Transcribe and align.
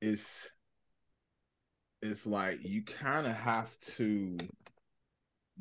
it's 0.00 0.50
it's 2.02 2.26
like 2.26 2.64
you 2.64 2.82
kind 2.82 3.26
of 3.26 3.34
have 3.34 3.78
to 3.80 4.38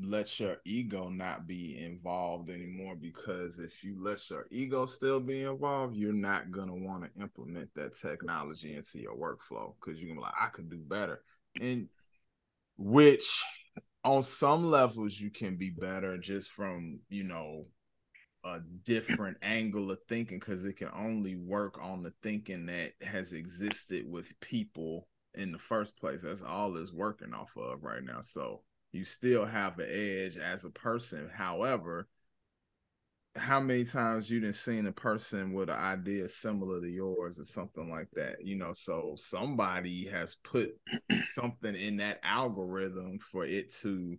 let 0.02 0.40
your 0.40 0.58
ego 0.66 1.10
not 1.10 1.46
be 1.46 1.78
involved 1.78 2.50
anymore 2.50 2.96
because 2.96 3.60
if 3.60 3.84
you 3.84 3.98
let 4.02 4.30
your 4.30 4.46
ego 4.50 4.86
still 4.86 5.20
be 5.20 5.44
involved, 5.44 5.96
you're 5.96 6.14
not 6.14 6.52
gonna 6.52 6.76
want 6.76 7.04
to 7.04 7.22
implement 7.22 7.70
that 7.76 7.94
technology 7.94 8.76
into 8.76 9.00
your 9.00 9.16
workflow 9.16 9.74
because 9.80 10.00
you're 10.00 10.08
gonna 10.08 10.22
be 10.22 10.24
like, 10.24 10.34
I 10.40 10.48
could 10.48 10.70
do 10.70 10.78
better. 10.78 11.22
And 11.60 11.90
which 12.78 13.44
on 14.06 14.24
some 14.24 14.72
levels 14.72 15.20
you 15.20 15.30
can 15.30 15.58
be 15.58 15.70
better 15.70 16.18
just 16.18 16.50
from, 16.50 17.00
you 17.10 17.26
know, 17.26 17.66
a 18.44 18.60
different 18.84 19.38
angle 19.42 19.92
of 19.92 20.00
thinking 20.08 20.40
because 20.40 20.66
it 20.66 20.78
can 20.78 20.90
only 20.94 21.36
work 21.36 21.78
on 21.82 22.04
the 22.04 22.14
thinking 22.24 22.66
that 22.68 22.94
has 23.02 23.34
existed 23.34 24.10
with 24.10 24.40
people 24.40 25.08
in 25.36 25.52
the 25.52 25.60
first 25.60 25.98
place. 26.00 26.22
That's 26.22 26.42
all 26.42 26.78
it's 26.78 26.94
working 26.94 27.34
off 27.34 27.52
of 27.58 27.84
right 27.84 28.04
now. 28.04 28.22
So 28.22 28.62
you 28.92 29.04
still 29.04 29.46
have 29.46 29.78
an 29.80 29.90
edge 29.90 30.38
as 30.38 30.66
a 30.66 30.70
person. 30.70 31.30
However, 31.34 32.08
how 33.36 33.60
many 33.60 33.84
times 33.84 34.30
you 34.30 34.40
didn't 34.40 34.56
seen 34.56 34.86
a 34.88 34.92
person 34.92 35.54
with 35.54 35.70
an 35.70 35.76
idea 35.76 36.28
similar 36.28 36.82
to 36.82 36.90
yours 36.90 37.40
or 37.40 37.44
something 37.44 37.90
like 37.90 38.10
that? 38.16 38.44
You 38.44 38.56
know, 38.56 38.74
so 38.74 39.14
somebody 39.18 40.08
has 40.08 40.36
put 40.44 40.72
something 41.22 41.76
in 41.76 41.98
that 41.98 42.20
algorithm 42.24 43.20
for 43.20 43.46
it 43.46 43.74
to 43.82 44.18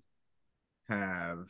have 0.89 1.49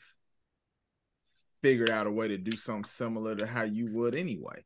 figured 1.62 1.90
out 1.90 2.06
a 2.06 2.10
way 2.10 2.28
to 2.28 2.38
do 2.38 2.56
something 2.56 2.84
similar 2.84 3.34
to 3.36 3.46
how 3.46 3.62
you 3.62 3.92
would 3.92 4.14
anyway. 4.14 4.64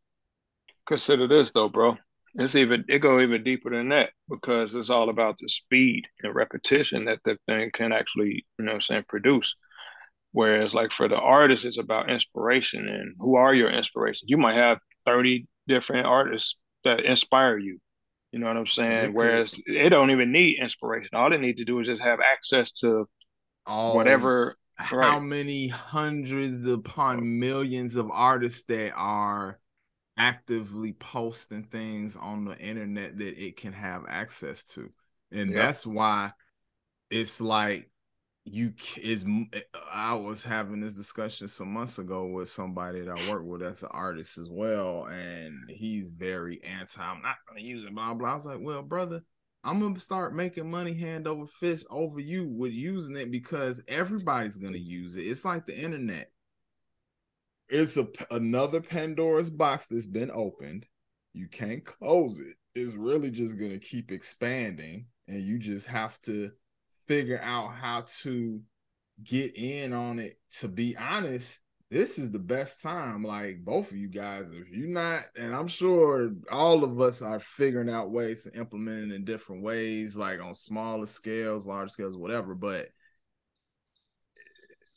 Consider 0.87 1.27
this 1.27 1.51
though, 1.53 1.69
bro. 1.69 1.97
It's 2.37 2.55
even 2.57 2.85
it 2.89 2.99
go 2.99 3.21
even 3.21 3.45
deeper 3.45 3.71
than 3.71 3.91
that 3.91 4.11
because 4.29 4.75
it's 4.75 4.91
all 4.91 5.09
about 5.09 5.37
the 5.39 5.49
speed 5.49 6.05
and 6.23 6.35
repetition 6.35 7.05
that 7.05 7.21
the 7.25 7.39
thing 7.47 7.71
can 7.73 7.93
actually, 7.93 8.45
you 8.59 8.65
know 8.65 8.73
I'm 8.73 8.81
saying, 8.81 9.05
produce. 9.09 9.55
Whereas 10.33 10.75
like 10.75 10.91
for 10.91 11.07
the 11.07 11.17
artist, 11.17 11.65
it's 11.65 11.79
about 11.79 12.11
inspiration 12.11 12.89
and 12.89 13.15
who 13.21 13.37
are 13.37 13.55
your 13.55 13.71
inspirations. 13.71 14.25
You 14.27 14.37
might 14.37 14.57
have 14.57 14.79
30 15.07 15.47
different 15.69 16.07
artists 16.07 16.57
that 16.83 17.05
inspire 17.05 17.57
you. 17.57 17.79
You 18.33 18.41
know 18.41 18.49
what 18.49 18.57
I'm 18.57 18.67
saying? 18.67 19.15
Whereas 19.15 19.55
it 19.65 19.91
don't 19.91 20.11
even 20.11 20.33
need 20.33 20.59
inspiration. 20.61 21.11
All 21.13 21.31
they 21.31 21.37
need 21.37 21.59
to 21.59 21.65
do 21.65 21.79
is 21.79 21.87
just 21.87 22.03
have 22.03 22.19
access 22.19 22.73
to 22.81 23.09
all 23.65 23.95
whatever 23.95 24.57
how 24.77 25.21
many 25.21 25.69
hundreds 25.69 26.65
upon 26.65 27.19
oh. 27.19 27.23
millions 27.23 27.97
of 27.97 28.11
artists 28.11 28.65
that 28.65 28.93
are 28.97 29.59
actively 30.17 30.93
posting 30.93 31.65
things 31.65 32.17
on 32.17 32.45
the 32.45 32.59
internet 32.59 33.19
that 33.19 33.43
it 33.43 33.57
can 33.57 33.73
have 33.73 34.05
access 34.09 34.65
to. 34.65 34.91
And 35.33 35.55
that's 35.55 35.87
why 35.87 36.33
it's 37.11 37.41
like 37.41 37.91
you 38.45 38.73
is 39.01 39.25
eh, 39.53 39.61
I 39.93 40.15
was 40.15 40.45
having 40.45 40.81
this 40.81 40.95
discussion 40.95 41.49
some 41.49 41.73
months 41.73 41.99
ago 41.99 42.27
with 42.27 42.49
somebody 42.49 43.01
that 43.01 43.11
I 43.11 43.31
work 43.31 43.45
with 43.45 43.63
as 43.63 43.83
an 43.83 43.89
artist 43.91 44.39
as 44.39 44.49
well, 44.51 45.07
and 45.07 45.71
he's 45.71 46.05
very 46.15 46.63
anti. 46.63 47.03
I'm 47.03 47.23
not 47.23 47.37
gonna 47.49 47.63
use 47.63 47.85
it, 47.85 47.95
blah 47.95 48.15
blah. 48.15 48.33
I 48.33 48.35
was 48.35 48.47
like, 48.47 48.61
well, 48.61 48.83
brother, 48.83 49.23
I'm 49.65 49.81
gonna 49.81 49.99
start 49.99 50.35
making 50.35 50.71
money 50.71 50.95
hand 50.95 51.27
over 51.27 51.47
fist 51.47 51.87
over 51.91 52.21
you 52.21 52.47
with 52.47 52.73
using 52.73 53.17
it 53.17 53.31
because 53.31 53.83
everybody's 53.89 54.57
gonna 54.57 54.77
use 54.79 55.17
it. 55.17 55.23
It's 55.23 55.45
like 55.45 55.67
the 55.67 55.79
internet 55.79 56.31
it's 57.69 57.97
a 57.97 58.07
another 58.31 58.81
Pandora's 58.81 59.51
box 59.51 59.87
that's 59.87 60.07
been 60.07 60.31
opened. 60.33 60.87
You 61.33 61.49
can't 61.49 61.85
close 61.85 62.41
it. 62.41 62.57
It's 62.75 62.95
really 62.95 63.31
just 63.31 63.59
gonna 63.59 63.79
keep 63.79 64.13
expanding, 64.13 65.07
and 65.29 65.43
you 65.43 65.59
just 65.59 65.87
have 65.87 66.21
to 66.23 66.51
figure 67.07 67.41
out 67.43 67.75
how 67.75 68.05
to 68.23 68.61
get 69.23 69.57
in 69.57 69.93
on 69.93 70.19
it. 70.19 70.39
To 70.61 70.69
be 70.69 70.97
honest, 70.97 71.61
this 71.95 72.19
is 72.19 72.33
the 72.33 72.41
best 72.41 72.83
time. 72.83 73.23
Like 73.23 73.65
both 73.65 73.93
of 73.93 73.97
you 73.97 74.09
guys, 74.09 74.51
if 74.51 74.69
you're 74.69 74.89
not, 74.89 75.27
and 75.37 75.55
I'm 75.55 75.69
sure 75.69 76.33
all 76.51 76.83
of 76.83 77.01
us 77.01 77.23
are 77.23 77.39
figuring 77.39 77.89
out 77.89 78.11
ways 78.11 78.43
to 78.43 78.59
implement 78.59 79.13
it 79.13 79.15
in 79.15 79.25
different 79.25 79.63
ways, 79.63 80.17
like 80.17 80.41
on 80.41 80.55
smaller 80.55 81.07
scales, 81.07 81.69
large 81.69 81.93
scales, 81.93 82.17
whatever. 82.17 82.57
But 82.57 82.89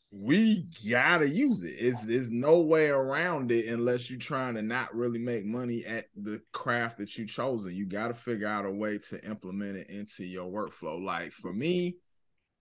we 0.09 0.65
gotta 0.89 1.29
use 1.29 1.61
it. 1.61 1.75
It's 1.77 2.07
there's 2.07 2.31
no 2.31 2.61
way 2.61 2.87
around 2.87 3.51
it 3.51 3.67
unless 3.67 4.09
you're 4.09 4.17
trying 4.17 4.55
to 4.55 4.63
not 4.63 4.95
really 4.95 5.19
make 5.19 5.45
money 5.45 5.85
at 5.85 6.05
the 6.15 6.41
craft 6.51 6.97
that 6.97 7.15
you 7.15 7.27
chosen. 7.27 7.75
You 7.75 7.85
gotta 7.85 8.15
figure 8.15 8.47
out 8.47 8.65
a 8.65 8.71
way 8.71 8.97
to 9.09 9.23
implement 9.23 9.77
it 9.77 9.91
into 9.91 10.25
your 10.25 10.49
workflow. 10.49 10.99
Like 10.99 11.31
for 11.31 11.53
me, 11.53 11.97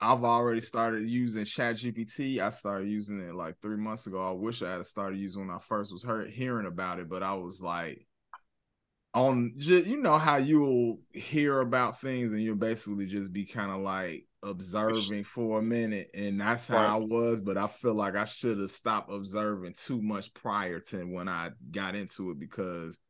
I've 0.01 0.25
already 0.25 0.61
started 0.61 1.09
using 1.09 1.45
ChatGPT. 1.45 2.39
I 2.39 2.51
started 2.51 2.89
using 2.89 3.21
it 3.21 3.34
like 3.34 3.61
three 3.61 3.77
months 3.77 4.07
ago. 4.07 4.27
I 4.27 4.33
wish 4.33 4.62
I 4.62 4.73
had 4.73 4.87
started 4.87 5.19
using 5.19 5.47
when 5.47 5.57
I 5.57 5.59
first 5.59 5.93
was 5.93 6.03
heard, 6.05 6.31
hearing 6.31 6.67
about 6.67 7.01
it, 7.01 7.09
but 7.09 7.23
I 7.23 7.34
was 7.34 7.62
like 7.62 8.07
on 9.15 9.55
just 9.57 9.87
you 9.87 9.97
know 9.97 10.19
how 10.19 10.37
you'll 10.37 11.01
hear 11.12 11.61
about 11.61 12.01
things 12.01 12.33
and 12.33 12.43
you'll 12.43 12.55
basically 12.55 13.07
just 13.07 13.33
be 13.33 13.47
kind 13.47 13.71
of 13.71 13.81
like 13.81 14.27
observing 14.43 15.25
for 15.25 15.59
a 15.59 15.62
minute 15.62 16.11
and 16.15 16.39
that's 16.39 16.69
how. 16.69 16.77
I 16.77 16.97
was 16.97 17.41
but 17.41 17.57
I 17.57 17.67
feel 17.67 17.95
like 17.95 18.15
I 18.15 18.27
should 18.27 18.59
have 18.59 18.71
stopped 18.71 19.11
observing 19.11 19.73
too 19.73 20.03
much 20.03 20.34
prior 20.34 20.81
to 20.81 21.05
when 21.05 21.28
I 21.28 21.51
got 21.71 21.95
into 21.95 22.31
it 22.31 22.39
because 22.39 23.01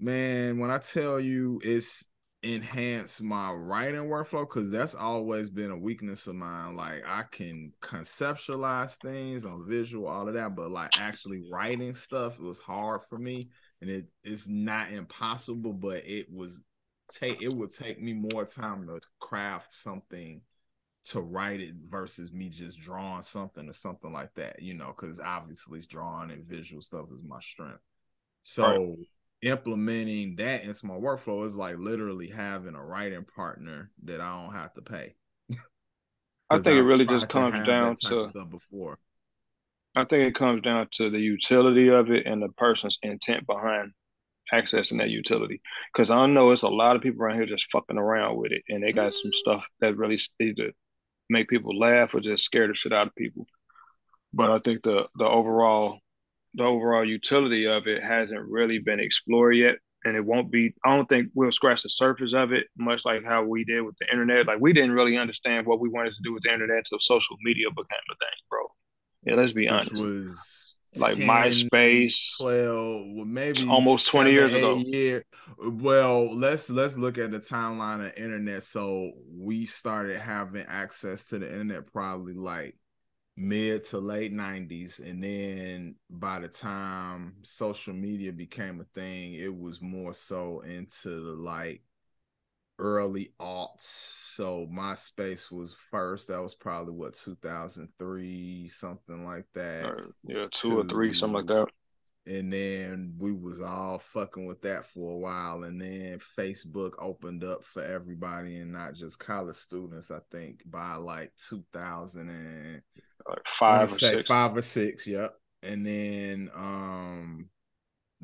man 0.00 0.58
when 0.58 0.70
I 0.72 0.78
tell 0.78 1.20
you 1.20 1.60
it's 1.62 2.10
enhanced 2.44 3.22
my 3.22 3.50
writing 3.50 4.02
workflow 4.02 4.42
because 4.42 4.70
that's 4.70 4.94
always 4.94 5.50
been 5.50 5.70
a 5.70 5.76
weakness 5.76 6.26
of 6.26 6.34
mine 6.34 6.76
like 6.76 7.02
I 7.06 7.24
can 7.30 7.72
conceptualize 7.80 8.98
things 8.98 9.44
on 9.44 9.66
visual 9.66 10.06
all 10.06 10.28
of 10.28 10.34
that 10.34 10.54
but 10.54 10.70
like 10.70 10.90
actually 10.98 11.42
writing 11.50 11.94
stuff 11.94 12.38
was 12.38 12.58
hard 12.58 13.02
for 13.02 13.18
me 13.18 13.48
and 13.80 13.90
it 13.90 14.06
it's 14.22 14.46
not 14.46 14.92
impossible 14.92 15.72
but 15.72 16.06
it 16.06 16.30
was 16.30 16.62
take 17.10 17.42
it 17.42 17.52
would 17.52 17.70
take 17.70 18.00
me 18.00 18.12
more 18.12 18.44
time 18.44 18.86
to 18.86 19.00
craft 19.20 19.72
something 19.72 20.42
to 21.04 21.20
write 21.20 21.60
it 21.60 21.74
versus 21.88 22.32
me 22.32 22.48
just 22.48 22.80
drawing 22.80 23.22
something 23.22 23.68
or 23.68 23.74
something 23.74 24.12
like 24.12 24.32
that, 24.34 24.60
you 24.62 24.74
know, 24.74 24.86
because 24.96 25.20
obviously 25.20 25.80
drawing 25.86 26.30
and 26.30 26.46
visual 26.46 26.80
stuff 26.80 27.06
is 27.12 27.22
my 27.22 27.38
strength. 27.40 27.82
So 28.42 28.66
right. 28.66 28.80
Implementing 29.44 30.36
that 30.36 30.64
into 30.64 30.86
my 30.86 30.94
workflow 30.94 31.44
is 31.44 31.54
like 31.54 31.76
literally 31.78 32.28
having 32.28 32.74
a 32.74 32.82
writing 32.82 33.24
partner 33.36 33.90
that 34.04 34.20
I 34.20 34.42
don't 34.42 34.54
have 34.54 34.72
to 34.74 34.82
pay. 34.82 35.14
I 36.50 36.56
think 36.56 36.66
I've 36.68 36.78
it 36.78 36.82
really 36.82 37.06
just 37.06 37.28
comes 37.28 37.66
down 37.66 37.96
to 37.96 38.44
before. 38.50 38.98
I 39.94 40.04
think 40.04 40.28
it 40.28 40.34
comes 40.34 40.62
down 40.62 40.88
to 40.94 41.10
the 41.10 41.20
utility 41.20 41.88
of 41.88 42.10
it 42.10 42.26
and 42.26 42.42
the 42.42 42.48
person's 42.48 42.98
intent 43.02 43.46
behind 43.46 43.92
accessing 44.52 44.98
that 44.98 45.10
utility. 45.10 45.60
Because 45.92 46.10
I 46.10 46.26
know 46.26 46.50
it's 46.50 46.62
a 46.62 46.68
lot 46.68 46.96
of 46.96 47.02
people 47.02 47.22
around 47.22 47.36
here 47.36 47.46
just 47.46 47.70
fucking 47.70 47.98
around 47.98 48.36
with 48.36 48.50
it, 48.50 48.62
and 48.68 48.82
they 48.82 48.92
got 48.92 49.14
some 49.14 49.32
stuff 49.32 49.62
that 49.80 49.96
really 49.96 50.18
either 50.40 50.72
make 51.28 51.48
people 51.48 51.78
laugh 51.78 52.14
or 52.14 52.20
just 52.20 52.44
scare 52.44 52.66
the 52.66 52.74
shit 52.74 52.92
out 52.92 53.08
of 53.08 53.14
people. 53.14 53.46
But 54.32 54.50
I 54.50 54.58
think 54.58 54.82
the 54.82 55.04
the 55.16 55.24
overall 55.24 56.00
the 56.54 56.64
overall 56.64 57.04
utility 57.04 57.66
of 57.66 57.86
it 57.86 58.02
hasn't 58.02 58.48
really 58.48 58.78
been 58.78 59.00
explored 59.00 59.56
yet. 59.56 59.76
And 60.06 60.16
it 60.16 60.24
won't 60.24 60.52
be, 60.52 60.74
I 60.84 60.94
don't 60.94 61.08
think 61.08 61.30
we'll 61.34 61.50
scratch 61.50 61.82
the 61.82 61.88
surface 61.88 62.34
of 62.34 62.52
it, 62.52 62.66
much 62.76 63.06
like 63.06 63.24
how 63.24 63.42
we 63.42 63.64
did 63.64 63.80
with 63.80 63.96
the 63.98 64.06
internet. 64.12 64.46
Like, 64.46 64.60
we 64.60 64.74
didn't 64.74 64.92
really 64.92 65.16
understand 65.16 65.66
what 65.66 65.80
we 65.80 65.88
wanted 65.88 66.10
to 66.10 66.22
do 66.22 66.34
with 66.34 66.42
the 66.42 66.52
internet 66.52 66.78
until 66.78 66.98
social 67.00 67.36
media 67.42 67.70
became 67.70 67.86
a 67.88 68.14
thing, 68.14 68.38
bro. 68.50 68.60
Yeah, 69.24 69.34
let's 69.36 69.54
be 69.54 69.66
honest. 69.66 69.94
Was 69.94 70.74
like 70.96 71.16
10, 71.16 71.26
MySpace, 71.26 72.36
twelve, 72.38 73.06
well, 73.14 73.24
maybe 73.24 73.66
almost 73.66 74.08
twenty 74.08 74.32
years 74.32 74.52
ago. 74.52 74.76
Year. 74.76 75.24
Well, 75.58 76.36
let's 76.36 76.70
let's 76.70 76.96
look 76.96 77.18
at 77.18 77.30
the 77.30 77.40
timeline 77.40 78.06
of 78.06 78.12
internet. 78.16 78.62
So 78.64 79.12
we 79.32 79.66
started 79.66 80.18
having 80.18 80.66
access 80.68 81.28
to 81.28 81.38
the 81.38 81.48
internet 81.50 81.90
probably 81.92 82.34
like 82.34 82.76
mid 83.36 83.82
to 83.82 83.98
late 83.98 84.32
90s 84.32 85.00
and 85.00 85.22
then 85.22 85.96
by 86.08 86.38
the 86.38 86.46
time 86.46 87.34
social 87.42 87.92
media 87.92 88.32
became 88.32 88.80
a 88.80 88.84
thing 88.84 89.34
it 89.34 89.52
was 89.54 89.82
more 89.82 90.14
so 90.14 90.60
into 90.60 91.08
the 91.08 91.32
like 91.32 91.82
early 92.78 93.32
aughts. 93.40 93.82
So 93.82 94.66
MySpace 94.66 95.50
was 95.50 95.74
first. 95.74 96.28
That 96.28 96.42
was 96.42 96.54
probably 96.54 96.94
what 96.94 97.14
2003, 97.14 98.68
something 98.68 99.24
like 99.24 99.46
that. 99.54 99.84
Uh, 99.84 100.02
yeah, 100.26 100.46
two, 100.52 100.70
two 100.70 100.78
or 100.80 100.84
three, 100.84 101.14
something 101.14 101.34
like 101.34 101.46
that. 101.46 101.66
And 102.26 102.50
then 102.50 103.14
we 103.18 103.32
was 103.32 103.60
all 103.60 103.98
fucking 103.98 104.46
with 104.46 104.62
that 104.62 104.86
for 104.86 105.12
a 105.12 105.18
while, 105.18 105.64
and 105.64 105.78
then 105.78 106.18
Facebook 106.18 106.92
opened 106.98 107.44
up 107.44 107.64
for 107.64 107.82
everybody 107.82 108.56
and 108.56 108.72
not 108.72 108.94
just 108.94 109.18
college 109.18 109.56
students. 109.56 110.10
I 110.10 110.20
think 110.32 110.62
by 110.64 110.94
like 110.94 111.32
2000 111.48 112.30
and 112.30 112.82
like 113.28 113.42
five 113.58 113.92
or 113.92 113.94
six, 113.94 114.26
five 114.26 114.56
or 114.56 114.62
six. 114.62 115.06
Yep. 115.06 115.34
And 115.62 115.86
then 115.86 116.50
um 116.54 117.50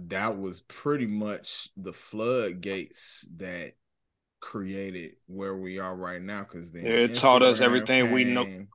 that 0.08 0.38
was 0.38 0.62
pretty 0.62 1.06
much 1.06 1.69
the 1.76 1.93
floodgates 1.93 3.26
that 3.37 3.73
created 4.41 5.12
where 5.26 5.56
we 5.56 5.79
are 5.79 5.94
right 5.94 6.23
now 6.23 6.41
because 6.41 6.73
then 6.73 6.87
it 6.87 7.12
Instagram 7.12 7.20
taught 7.20 7.43
us 7.43 7.61
everything 7.61 8.05
came. 8.05 8.12
we 8.12 8.25
know. 8.25 8.67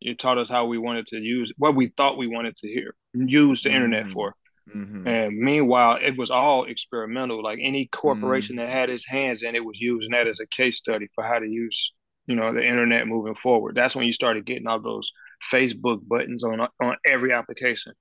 It 0.00 0.18
taught 0.18 0.38
us 0.38 0.48
how 0.48 0.66
we 0.66 0.78
wanted 0.78 1.06
to 1.08 1.16
use 1.16 1.52
what 1.58 1.76
we 1.76 1.92
thought 1.96 2.18
we 2.18 2.26
wanted 2.26 2.56
to 2.56 2.68
hear, 2.68 2.94
use 3.14 3.62
the 3.62 3.68
mm-hmm. 3.68 3.76
internet 3.76 4.12
for. 4.12 4.34
Mm-hmm. 4.74 5.06
And 5.06 5.38
meanwhile, 5.38 5.98
it 6.00 6.16
was 6.16 6.30
all 6.30 6.64
experimental. 6.64 7.42
Like 7.42 7.58
any 7.62 7.88
corporation 7.92 8.56
mm-hmm. 8.56 8.66
that 8.66 8.72
had 8.72 8.90
its 8.90 9.06
hands 9.06 9.42
in 9.42 9.54
it 9.54 9.64
was 9.64 9.80
using 9.80 10.10
that 10.12 10.26
as 10.26 10.38
a 10.40 10.46
case 10.46 10.78
study 10.78 11.08
for 11.14 11.24
how 11.24 11.38
to 11.38 11.46
use, 11.46 11.92
you 12.26 12.34
know, 12.34 12.52
the 12.52 12.66
internet 12.66 13.06
moving 13.06 13.34
forward. 13.34 13.74
That's 13.74 13.94
when 13.94 14.06
you 14.06 14.12
started 14.12 14.46
getting 14.46 14.66
all 14.66 14.80
those 14.80 15.10
Facebook 15.52 16.06
buttons 16.06 16.44
on 16.44 16.60
on 16.80 16.96
every 17.06 17.32
application. 17.32 17.92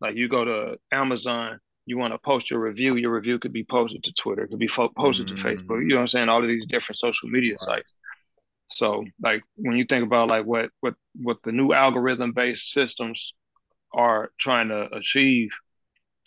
Like 0.00 0.16
you 0.16 0.28
go 0.28 0.44
to 0.44 0.76
Amazon, 0.92 1.58
you 1.86 1.98
want 1.98 2.12
to 2.12 2.18
post 2.18 2.50
your 2.50 2.60
review, 2.60 2.96
your 2.96 3.12
review 3.12 3.38
could 3.38 3.52
be 3.52 3.64
posted 3.64 4.04
to 4.04 4.12
Twitter, 4.12 4.44
it 4.44 4.48
could 4.48 4.58
be 4.58 4.68
fo- 4.68 4.92
posted 4.96 5.28
mm-hmm. 5.28 5.36
to 5.36 5.42
Facebook. 5.42 5.80
You 5.80 5.88
know 5.88 5.96
what 5.96 6.02
I'm 6.02 6.08
saying? 6.08 6.28
All 6.28 6.42
of 6.42 6.48
these 6.48 6.66
different 6.68 6.98
social 6.98 7.28
media 7.28 7.52
right. 7.52 7.60
sites. 7.60 7.92
So 8.70 9.04
like 9.22 9.42
when 9.56 9.76
you 9.76 9.84
think 9.88 10.04
about 10.04 10.30
like 10.30 10.44
what 10.44 10.70
what 10.80 10.94
what 11.14 11.38
the 11.44 11.52
new 11.52 11.72
algorithm 11.72 12.32
based 12.32 12.70
systems 12.70 13.32
are 13.92 14.30
trying 14.38 14.68
to 14.68 14.88
achieve, 14.94 15.50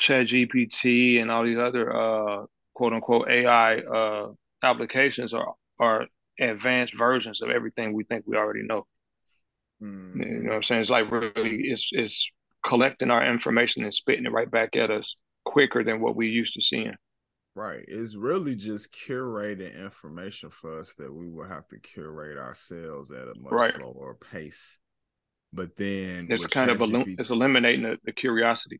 ChatGPT 0.01 1.21
and 1.21 1.29
all 1.31 1.43
these 1.43 1.57
other 1.57 1.95
uh 1.95 2.45
quote 2.73 2.93
unquote 2.93 3.29
AI 3.29 3.77
uh 3.79 4.31
applications 4.63 5.33
are 5.33 5.53
are 5.79 6.05
advanced 6.39 6.93
versions 6.97 7.41
of 7.41 7.49
everything 7.49 7.93
we 7.93 8.03
think 8.03 8.25
we 8.25 8.37
already 8.37 8.63
know. 8.63 8.85
Mm-hmm. 9.81 10.21
You 10.21 10.43
know 10.43 10.49
what 10.49 10.55
I'm 10.57 10.63
saying? 10.63 10.81
It's 10.81 10.89
like 10.89 11.11
really 11.11 11.61
it's 11.65 11.89
it's 11.91 12.29
collecting 12.63 13.09
our 13.09 13.25
information 13.25 13.83
and 13.83 13.93
spitting 13.93 14.25
it 14.25 14.31
right 14.31 14.49
back 14.49 14.75
at 14.75 14.91
us 14.91 15.15
quicker 15.45 15.83
than 15.83 16.01
what 16.01 16.15
we 16.15 16.27
used 16.27 16.53
to 16.53 16.61
seeing. 16.61 16.95
Right. 17.53 17.83
It's 17.87 18.15
really 18.15 18.55
just 18.55 18.93
curating 18.93 19.77
information 19.77 20.51
for 20.51 20.79
us 20.79 20.93
that 20.95 21.13
we 21.13 21.29
will 21.29 21.47
have 21.47 21.67
to 21.69 21.79
curate 21.79 22.37
ourselves 22.37 23.11
at 23.11 23.27
a 23.27 23.33
much 23.37 23.51
right. 23.51 23.73
slower 23.73 24.15
pace. 24.31 24.79
But 25.51 25.75
then 25.75 26.27
it's 26.29 26.47
kind 26.47 26.71
of 26.71 26.79
elim- 26.79 27.15
it's 27.19 27.29
eliminating 27.29 27.83
the, 27.83 27.97
the, 28.05 28.13
curiosity. 28.13 28.79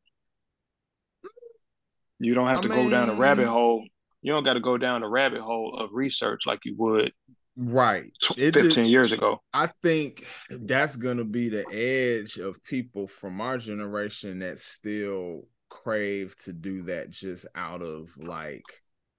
You 2.23 2.33
don't 2.33 2.47
have 2.47 2.59
I 2.59 2.61
to 2.63 2.69
mean, 2.69 2.83
go 2.83 2.89
down 2.89 3.09
a 3.09 3.15
rabbit 3.15 3.47
hole. 3.47 3.83
You 4.21 4.31
don't 4.31 4.43
got 4.43 4.53
to 4.53 4.59
go 4.59 4.77
down 4.77 5.03
a 5.03 5.09
rabbit 5.09 5.41
hole 5.41 5.77
of 5.77 5.89
research 5.93 6.41
like 6.45 6.59
you 6.63 6.75
would 6.77 7.11
right 7.57 8.11
15 8.37 8.51
just, 8.51 8.77
years 8.77 9.11
ago. 9.11 9.41
I 9.53 9.69
think 9.81 10.25
that's 10.49 10.95
going 10.95 11.17
to 11.17 11.25
be 11.25 11.49
the 11.49 11.65
edge 11.71 12.37
of 12.37 12.63
people 12.63 13.07
from 13.07 13.41
our 13.41 13.57
generation 13.57 14.39
that 14.39 14.59
still 14.59 15.47
crave 15.69 16.35
to 16.37 16.53
do 16.53 16.83
that 16.83 17.09
just 17.09 17.47
out 17.55 17.81
of 17.81 18.15
like 18.17 18.63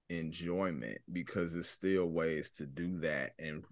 enjoyment 0.09 0.99
because 1.11 1.53
there's 1.53 1.69
still 1.69 2.05
ways 2.05 2.51
to 2.51 2.65
do 2.65 2.99
that 2.99 3.31
and 3.39 3.63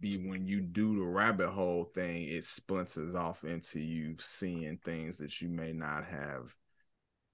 be 0.00 0.16
when 0.16 0.46
you 0.46 0.60
do 0.60 0.98
the 0.98 1.04
rabbit 1.04 1.50
hole 1.50 1.84
thing 1.94 2.22
it 2.22 2.44
splinters 2.44 3.14
off 3.14 3.44
into 3.44 3.78
you 3.78 4.16
seeing 4.18 4.78
things 4.78 5.18
that 5.18 5.42
you 5.42 5.48
may 5.48 5.72
not 5.72 6.04
have 6.06 6.54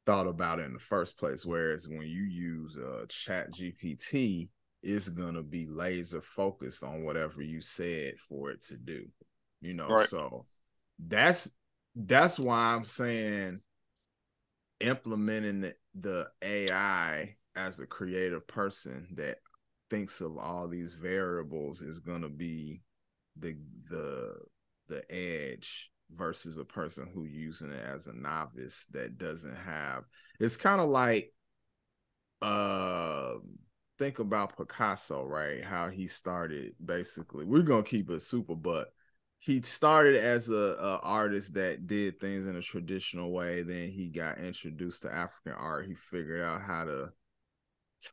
thought 0.06 0.26
about 0.26 0.60
it 0.60 0.66
in 0.66 0.72
the 0.72 0.78
first 0.78 1.18
place 1.18 1.44
whereas 1.44 1.88
when 1.88 2.02
you 2.02 2.22
use 2.22 2.76
uh 2.76 3.04
ChatGPT 3.08 4.48
it's 4.82 5.08
gonna 5.08 5.42
be 5.42 5.66
laser 5.66 6.20
focused 6.20 6.84
on 6.84 7.04
whatever 7.04 7.42
you 7.42 7.60
said 7.60 8.14
for 8.28 8.50
it 8.50 8.62
to 8.62 8.76
do 8.76 9.04
you 9.60 9.74
know 9.74 9.88
right. 9.88 10.08
so 10.08 10.46
that's 11.08 11.50
that's 11.96 12.38
why 12.38 12.74
i'm 12.74 12.84
saying 12.84 13.60
implementing 14.80 15.60
the, 15.60 15.74
the 16.00 16.26
AI 16.42 17.36
as 17.54 17.80
a 17.80 17.86
creative 17.86 18.46
person 18.46 19.06
that 19.14 19.38
thinks 19.90 20.20
of 20.20 20.36
all 20.36 20.68
these 20.68 20.92
variables 20.92 21.80
is 21.80 21.98
going 21.98 22.22
to 22.22 22.28
be 22.28 22.82
the 23.38 23.56
the 23.90 24.34
the 24.88 25.02
edge 25.12 25.90
versus 26.14 26.58
a 26.58 26.64
person 26.64 27.08
who 27.12 27.24
using 27.24 27.70
it 27.70 27.84
as 27.84 28.06
a 28.06 28.12
novice 28.12 28.86
that 28.92 29.18
doesn't 29.18 29.56
have 29.56 30.04
it's 30.38 30.56
kind 30.56 30.80
of 30.80 30.88
like 30.88 31.32
uh 32.42 33.34
think 33.98 34.18
about 34.18 34.56
Picasso 34.56 35.24
right? 35.24 35.64
How 35.64 35.88
he 35.88 36.06
started 36.06 36.74
basically 36.84 37.44
we're 37.44 37.62
to 37.62 37.82
keep 37.90 38.10
it 38.10 38.20
super 38.20 38.54
but 38.54 38.88
he 39.38 39.60
started 39.62 40.16
as 40.16 40.48
a, 40.48 40.54
a, 40.54 40.98
artist 41.02 41.54
that 41.54 41.86
did 41.86 42.18
things 42.18 42.46
in 42.46 42.56
a 42.56 42.62
traditional 42.62 43.30
way 43.32 43.62
then 43.62 43.90
he 43.90 44.08
got 44.08 44.38
introduced 44.38 45.02
to 45.02 45.12
african 45.12 45.52
art. 45.52 45.86
He 45.86 45.94
figured 45.94 46.42
out 46.42 46.62
how 46.62 46.84
to 46.84 47.10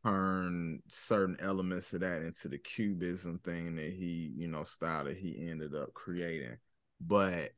turn 0.03 0.81
certain 0.87 1.37
elements 1.39 1.93
of 1.93 2.01
that 2.01 2.21
into 2.21 2.47
the 2.47 2.57
cubism 2.57 3.39
thing 3.39 3.75
that 3.75 3.91
he 3.91 4.33
you 4.35 4.47
know 4.47 4.63
style 4.63 5.05
that 5.05 5.17
he 5.17 5.47
ended 5.49 5.75
up 5.75 5.93
creating. 5.93 6.57
But 7.01 7.51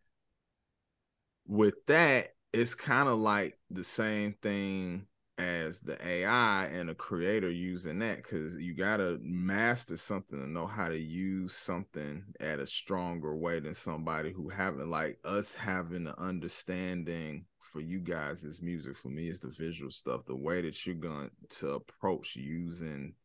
with 1.48 1.86
that 1.88 2.30
it's 2.54 2.74
kind 2.74 3.10
of 3.10 3.18
like 3.18 3.58
the 3.70 3.84
same 3.84 4.34
thing 4.42 5.06
as 5.38 5.82
the 5.82 5.98
AI 6.08 6.68
and 6.68 6.90
a 6.90 6.96
creator 6.96 7.50
using 7.50 8.00
that 8.00 8.18
because 8.18 8.56
you 8.56 8.74
got 8.74 8.98
to 8.98 9.20
master 9.22 9.98
something 9.98 10.40
to 10.40 10.50
know 10.50 10.66
how 10.66 10.88
to 10.88 10.98
use 10.98 11.54
something 11.54 12.24
at 12.40 12.60
a 12.60 12.66
stronger 12.66 13.36
way 13.36 13.60
than 13.60 13.74
somebody 13.74 14.32
who 14.32 14.48
haven't 14.48 14.90
like 14.90 15.20
us 15.26 15.54
having 15.54 16.06
the 16.06 16.18
understanding 16.18 17.44
for 17.60 17.82
you 17.82 18.00
guys 18.00 18.46
is 18.46 18.62
music. 18.62 18.96
For 18.96 19.10
me 19.10 19.28
is 19.28 19.42
the 19.42 19.50
visual 19.50 19.92
stuff. 19.92 20.26
The 20.26 20.36
way 20.36 20.62
that 20.62 20.86
you're 20.86 20.96
going 20.96 21.32
to 21.50 21.72
approach 21.72 22.38
using 22.38 23.16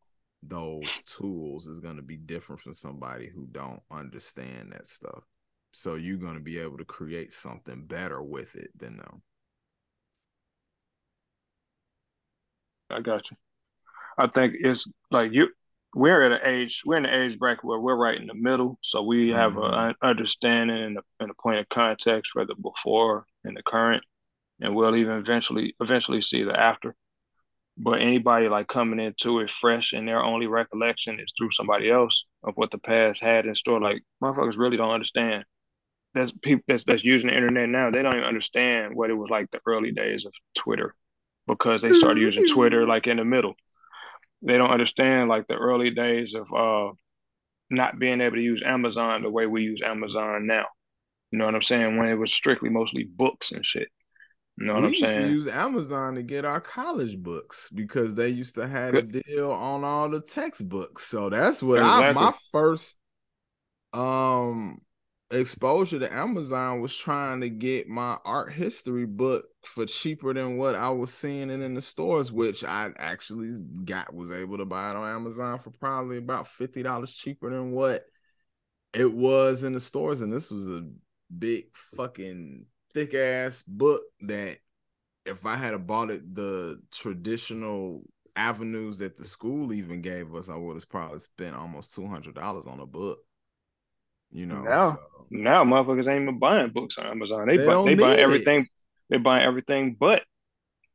those 0.43 0.89
tools 1.05 1.67
is 1.67 1.79
going 1.79 1.95
to 1.95 2.01
be 2.01 2.17
different 2.17 2.59
from 2.59 2.73
somebody 2.73 3.29
who 3.29 3.47
don't 3.51 3.81
understand 3.89 4.73
that 4.73 4.87
stuff 4.87 5.23
so 5.71 5.95
you're 5.95 6.17
going 6.17 6.35
to 6.35 6.41
be 6.41 6.57
able 6.57 6.77
to 6.77 6.85
create 6.85 7.31
something 7.31 7.85
better 7.85 8.21
with 8.21 8.55
it 8.55 8.71
than 8.77 8.97
them 8.97 9.21
I 12.91 13.01
got 13.01 13.29
you. 13.31 13.37
I 14.17 14.27
think 14.27 14.55
it's 14.59 14.87
like 15.09 15.31
you. 15.31 15.49
We're 15.93 16.23
at 16.23 16.31
an 16.31 16.47
age. 16.47 16.81
We're 16.85 16.97
in 16.97 17.03
the 17.03 17.15
age 17.15 17.37
bracket 17.37 17.65
where 17.65 17.79
we're 17.79 17.95
right 17.95 18.19
in 18.19 18.27
the 18.27 18.33
middle, 18.33 18.79
so 18.81 19.03
we 19.03 19.29
have 19.29 19.53
mm-hmm. 19.53 19.73
an 19.73 19.95
understanding 20.01 20.77
and 20.77 20.97
a, 20.97 21.01
and 21.19 21.31
a 21.31 21.41
point 21.41 21.59
of 21.59 21.69
context 21.69 22.31
for 22.31 22.45
the 22.45 22.55
before 22.55 23.25
and 23.43 23.57
the 23.57 23.63
current, 23.63 24.03
and 24.61 24.75
we'll 24.75 24.95
even 24.95 25.17
eventually 25.17 25.75
eventually 25.81 26.21
see 26.21 26.43
the 26.43 26.57
after. 26.57 26.95
But 27.77 28.01
anybody 28.01 28.47
like 28.47 28.67
coming 28.67 28.99
into 28.99 29.39
it 29.39 29.49
fresh 29.49 29.91
and 29.93 30.07
their 30.07 30.23
only 30.23 30.47
recollection 30.47 31.19
is 31.19 31.33
through 31.37 31.51
somebody 31.51 31.89
else 31.89 32.25
of 32.43 32.53
what 32.55 32.71
the 32.71 32.77
past 32.77 33.21
had 33.21 33.45
in 33.45 33.55
store, 33.55 33.81
like 33.81 34.03
motherfuckers 34.21 34.57
really 34.57 34.77
don't 34.77 34.91
understand. 34.91 35.45
That's 36.13 36.31
people 36.43 36.63
that's, 36.67 36.83
that's 36.85 37.03
using 37.03 37.27
the 37.27 37.35
internet 37.35 37.69
now. 37.69 37.89
They 37.89 38.01
don't 38.01 38.15
even 38.15 38.27
understand 38.27 38.95
what 38.95 39.09
it 39.09 39.13
was 39.13 39.29
like 39.29 39.49
the 39.51 39.61
early 39.65 39.91
days 39.91 40.25
of 40.25 40.33
Twitter 40.57 40.93
because 41.47 41.81
they 41.81 41.93
started 41.93 42.21
using 42.21 42.47
Twitter 42.47 42.85
like 42.85 43.07
in 43.07 43.17
the 43.17 43.25
middle. 43.25 43.53
They 44.41 44.57
don't 44.57 44.71
understand 44.71 45.29
like 45.29 45.47
the 45.47 45.55
early 45.55 45.91
days 45.91 46.33
of 46.33 46.51
uh 46.53 46.93
not 47.69 47.97
being 47.97 48.19
able 48.19 48.35
to 48.35 48.41
use 48.41 48.61
Amazon 48.65 49.23
the 49.23 49.29
way 49.29 49.45
we 49.45 49.63
use 49.63 49.81
Amazon 49.83 50.45
now. 50.45 50.65
You 51.31 51.39
know 51.39 51.45
what 51.45 51.55
I'm 51.55 51.61
saying? 51.61 51.97
When 51.97 52.09
it 52.09 52.15
was 52.15 52.33
strictly 52.33 52.69
mostly 52.69 53.03
books 53.03 53.51
and 53.51 53.65
shit. 53.65 53.87
You 54.57 54.65
know 54.67 54.73
what 54.73 54.81
we 54.81 54.87
I'm 54.87 54.93
used 54.93 55.05
saying? 55.05 55.27
to 55.27 55.33
use 55.33 55.47
Amazon 55.47 56.15
to 56.15 56.23
get 56.23 56.43
our 56.43 56.59
college 56.59 57.17
books 57.17 57.69
because 57.73 58.15
they 58.15 58.27
used 58.27 58.55
to 58.55 58.67
have 58.67 58.93
a 58.95 59.01
deal 59.01 59.51
on 59.51 59.85
all 59.85 60.09
the 60.09 60.19
textbooks. 60.19 61.05
So 61.07 61.29
that's 61.29 61.63
what 61.63 61.79
exactly. 61.79 62.09
I 62.09 62.11
my 62.11 62.33
first 62.51 62.97
um 63.93 64.81
exposure 65.31 65.99
to 65.99 66.13
Amazon 66.13 66.81
was 66.81 66.95
trying 66.95 67.41
to 67.41 67.49
get 67.49 67.87
my 67.87 68.17
art 68.25 68.51
history 68.51 69.05
book 69.05 69.45
for 69.63 69.85
cheaper 69.85 70.33
than 70.33 70.57
what 70.57 70.75
I 70.75 70.89
was 70.89 71.13
seeing 71.13 71.49
it 71.49 71.61
in 71.61 71.73
the 71.73 71.81
stores, 71.81 72.31
which 72.31 72.63
I 72.63 72.89
actually 72.97 73.59
got 73.85 74.13
was 74.13 74.31
able 74.31 74.57
to 74.57 74.65
buy 74.65 74.91
it 74.91 74.95
on 74.95 75.07
Amazon 75.07 75.59
for 75.59 75.71
probably 75.71 76.17
about 76.17 76.47
fifty 76.47 76.83
dollars 76.83 77.13
cheaper 77.13 77.49
than 77.49 77.71
what 77.71 78.05
it 78.93 79.11
was 79.11 79.63
in 79.63 79.73
the 79.73 79.79
stores. 79.79 80.21
And 80.21 80.33
this 80.33 80.51
was 80.51 80.69
a 80.69 80.87
big 81.37 81.65
fucking 81.95 82.65
thick 82.93 83.13
ass 83.13 83.63
book 83.63 84.01
that 84.21 84.57
if 85.25 85.45
I 85.45 85.55
had 85.55 85.87
bought 85.87 86.11
it 86.11 86.35
the 86.35 86.81
traditional 86.91 88.03
avenues 88.35 88.97
that 88.97 89.17
the 89.17 89.23
school 89.23 89.71
even 89.71 90.01
gave 90.01 90.33
us, 90.35 90.49
I 90.49 90.57
would 90.57 90.75
have 90.75 90.89
probably 90.89 91.19
spent 91.19 91.55
almost 91.55 91.93
two 91.95 92.07
hundred 92.07 92.35
dollars 92.35 92.65
on 92.65 92.79
a 92.79 92.85
book. 92.85 93.19
You 94.31 94.45
know, 94.45 94.61
now, 94.61 94.91
so. 94.91 94.99
now 95.29 95.63
motherfuckers 95.63 96.07
ain't 96.07 96.23
even 96.23 96.39
buying 96.39 96.69
books 96.69 96.97
on 96.97 97.05
Amazon. 97.05 97.47
They, 97.47 97.57
they 97.57 97.65
buy, 97.65 97.83
they 97.83 97.95
buy 97.95 98.15
everything. 98.15 98.61
It. 98.61 98.67
They 99.09 99.17
buy 99.17 99.43
everything, 99.43 99.97
but 99.99 100.23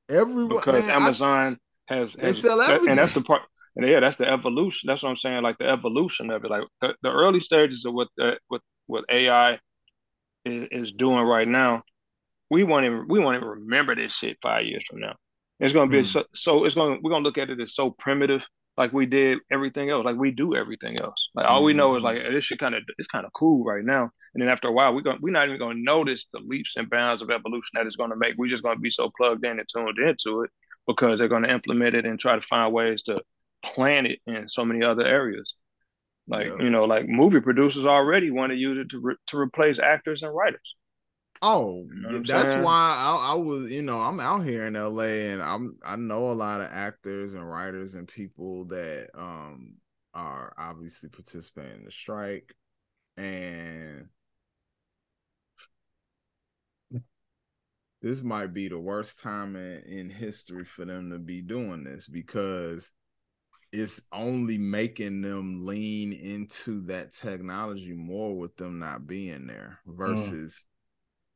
everyone 0.08 0.48
because 0.48 0.80
man, 0.80 0.90
Amazon 0.90 1.58
I, 1.90 1.94
has, 1.94 2.14
has 2.14 2.36
they 2.36 2.48
sell 2.48 2.60
everything, 2.60 2.90
and 2.90 2.98
that's 2.98 3.14
the 3.14 3.20
part. 3.20 3.42
And 3.76 3.86
yeah, 3.86 4.00
that's 4.00 4.16
the 4.16 4.26
evolution. 4.26 4.86
That's 4.86 5.02
what 5.02 5.10
I'm 5.10 5.16
saying. 5.18 5.42
Like 5.42 5.58
the 5.58 5.68
evolution 5.68 6.30
of 6.30 6.44
it, 6.44 6.50
like 6.50 6.64
the, 6.80 6.94
the 7.02 7.10
early 7.10 7.40
stages 7.40 7.84
of 7.84 7.92
what 7.92 8.08
uh, 8.20 8.32
what 8.48 8.62
what 8.86 9.04
AI 9.10 9.58
is, 10.46 10.68
is 10.70 10.92
doing 10.92 11.24
right 11.24 11.46
now. 11.46 11.82
We 12.50 12.64
won't 12.64 12.86
even 12.86 13.06
we 13.08 13.18
won't 13.18 13.36
even 13.36 13.48
remember 13.48 13.94
this 13.94 14.14
shit 14.14 14.38
five 14.42 14.64
years 14.64 14.84
from 14.88 15.00
now. 15.00 15.16
It's 15.60 15.74
gonna 15.74 15.90
be 15.90 16.02
mm. 16.02 16.08
so, 16.08 16.24
so 16.34 16.64
it's 16.64 16.74
gonna 16.74 16.96
we're 17.02 17.10
gonna 17.10 17.24
look 17.24 17.38
at 17.38 17.50
it 17.50 17.60
as 17.60 17.74
so 17.74 17.94
primitive 17.98 18.40
like 18.76 18.92
we 18.92 19.06
did 19.06 19.38
everything 19.50 19.90
else. 19.90 20.04
Like 20.04 20.16
we 20.16 20.30
do 20.30 20.54
everything 20.54 20.98
else. 20.98 21.28
Like 21.34 21.46
all 21.46 21.58
mm-hmm. 21.58 21.66
we 21.66 21.72
know 21.74 21.96
is 21.96 22.02
like 22.02 22.18
mm-hmm. 22.18 22.34
this 22.34 22.44
shit 22.44 22.58
kind 22.58 22.74
of 22.74 22.82
it's 22.98 23.08
kind 23.08 23.24
of 23.24 23.32
cool 23.32 23.64
right 23.64 23.84
now. 23.84 24.10
And 24.34 24.42
then 24.42 24.48
after 24.48 24.68
a 24.68 24.72
while, 24.72 24.94
we're 24.94 25.00
going 25.02 25.18
we're 25.20 25.32
not 25.32 25.48
even 25.48 25.58
gonna 25.58 25.78
notice 25.78 26.26
the 26.32 26.40
leaps 26.40 26.74
and 26.76 26.90
bounds 26.90 27.22
of 27.22 27.30
evolution 27.30 27.70
that 27.74 27.86
it's 27.86 27.96
gonna 27.96 28.16
make. 28.16 28.34
We're 28.36 28.50
just 28.50 28.62
gonna 28.62 28.78
be 28.78 28.90
so 28.90 29.10
plugged 29.16 29.44
in 29.44 29.58
and 29.58 29.68
tuned 29.74 29.98
into 29.98 30.42
it 30.42 30.50
because 30.86 31.18
they're 31.18 31.28
gonna 31.28 31.48
implement 31.48 31.94
it 31.94 32.04
and 32.04 32.20
try 32.20 32.36
to 32.36 32.46
find 32.46 32.72
ways 32.72 33.02
to 33.04 33.20
plant 33.64 34.06
it 34.06 34.20
in 34.26 34.48
so 34.48 34.64
many 34.64 34.84
other 34.84 35.06
areas. 35.06 35.54
Like 36.28 36.46
yeah. 36.46 36.62
you 36.62 36.70
know, 36.70 36.84
like 36.84 37.08
movie 37.08 37.40
producers 37.40 37.86
already 37.86 38.30
want 38.30 38.50
to 38.50 38.56
use 38.56 38.78
it 38.78 38.90
to 38.90 39.00
re- 39.00 39.16
to 39.28 39.38
replace 39.38 39.78
actors 39.78 40.22
and 40.22 40.34
writers. 40.34 40.74
Oh, 41.42 41.86
you 41.94 42.00
know 42.00 42.22
that's 42.22 42.50
saying? 42.50 42.62
why 42.62 42.72
I, 42.72 43.32
I, 43.32 43.34
was, 43.34 43.70
you 43.70 43.82
know, 43.82 43.98
I'm 43.98 44.20
out 44.20 44.44
here 44.44 44.66
in 44.66 44.74
LA 44.74 45.32
and 45.32 45.42
I'm 45.42 45.76
I 45.84 45.96
know 45.96 46.30
a 46.30 46.32
lot 46.32 46.60
of 46.60 46.68
actors 46.70 47.34
and 47.34 47.48
writers 47.48 47.94
and 47.94 48.08
people 48.08 48.64
that 48.66 49.08
um 49.14 49.74
are 50.14 50.54
obviously 50.58 51.10
participating 51.10 51.80
in 51.80 51.84
the 51.84 51.90
strike 51.90 52.54
and 53.16 54.08
this 58.02 58.22
might 58.22 58.54
be 58.54 58.68
the 58.68 58.78
worst 58.78 59.20
time 59.20 59.56
in, 59.56 59.82
in 59.82 60.10
history 60.10 60.64
for 60.64 60.84
them 60.84 61.10
to 61.10 61.18
be 61.18 61.42
doing 61.42 61.84
this 61.84 62.08
because 62.08 62.92
it's 63.72 64.00
only 64.12 64.58
making 64.58 65.22
them 65.22 65.66
lean 65.66 66.12
into 66.12 66.82
that 66.86 67.12
technology 67.12 67.92
more 67.92 68.36
with 68.36 68.56
them 68.56 68.78
not 68.78 69.06
being 69.06 69.46
there 69.46 69.80
mm. 69.86 69.96
versus 69.96 70.54
mm. 70.54 70.75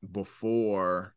Before 0.09 1.14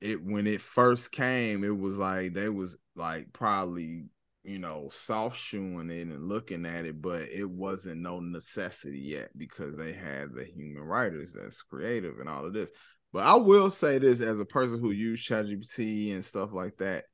it 0.00 0.22
when 0.22 0.46
it 0.46 0.60
first 0.60 1.12
came 1.12 1.64
it 1.64 1.76
was 1.76 1.98
like 1.98 2.34
they 2.34 2.48
was 2.48 2.76
like 2.94 3.32
probably 3.32 4.04
you 4.44 4.58
know 4.58 4.88
soft 4.92 5.36
shoeing 5.36 5.90
it 5.90 6.02
and 6.02 6.28
looking 6.28 6.66
at 6.66 6.84
it 6.84 7.00
but 7.00 7.22
it 7.22 7.48
wasn't 7.48 8.00
no 8.00 8.20
necessity 8.20 9.00
yet 9.00 9.30
because 9.36 9.74
they 9.76 9.92
had 9.92 10.32
the 10.34 10.44
human 10.44 10.82
writers 10.82 11.32
that's 11.32 11.62
creative 11.62 12.20
and 12.20 12.28
all 12.28 12.44
of 12.44 12.52
this. 12.52 12.70
But 13.12 13.24
i 13.24 13.34
will 13.34 13.70
say 13.70 13.98
this 13.98 14.20
as 14.20 14.40
a 14.40 14.44
person 14.44 14.78
who 14.78 14.90
used 14.90 15.28
ChatGPT 15.28 16.12
and 16.12 16.24
stuff 16.24 16.52
like 16.52 16.76
that 16.78 17.04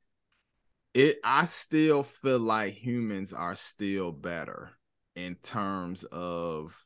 it 0.93 1.17
I 1.23 1.45
still 1.45 2.03
feel 2.03 2.39
like 2.39 2.73
humans 2.73 3.33
are 3.33 3.55
still 3.55 4.11
better 4.11 4.71
in 5.15 5.35
terms 5.35 6.03
of 6.03 6.77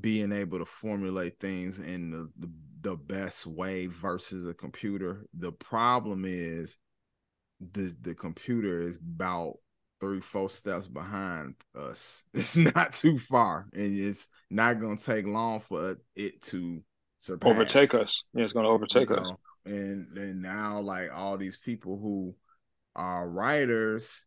being 0.00 0.32
able 0.32 0.58
to 0.58 0.64
formulate 0.64 1.38
things 1.40 1.78
in 1.78 2.10
the, 2.10 2.30
the, 2.38 2.50
the 2.82 2.96
best 2.96 3.46
way 3.46 3.86
versus 3.86 4.46
a 4.46 4.54
computer. 4.54 5.26
The 5.34 5.52
problem 5.52 6.24
is 6.26 6.76
the 7.60 7.94
the 8.00 8.14
computer 8.14 8.82
is 8.82 8.98
about 8.98 9.54
three, 10.00 10.20
four 10.20 10.48
steps 10.48 10.86
behind 10.86 11.54
us. 11.76 12.24
It's 12.34 12.56
not 12.56 12.92
too 12.92 13.18
far, 13.18 13.68
and 13.72 13.98
it's 13.98 14.28
not 14.50 14.80
gonna 14.80 14.96
take 14.96 15.26
long 15.26 15.60
for 15.60 15.96
it 16.14 16.42
to 16.42 16.82
surpass. 17.18 17.50
overtake 17.50 17.94
us. 17.94 18.22
Yeah, 18.34 18.44
it's 18.44 18.52
gonna 18.52 18.68
overtake 18.68 19.10
you 19.10 19.16
know? 19.16 19.22
us 19.22 19.32
and 19.68 20.06
then 20.12 20.40
now 20.40 20.80
like 20.80 21.10
all 21.14 21.36
these 21.36 21.56
people 21.56 21.98
who 21.98 22.34
are 22.96 23.28
writers 23.28 24.26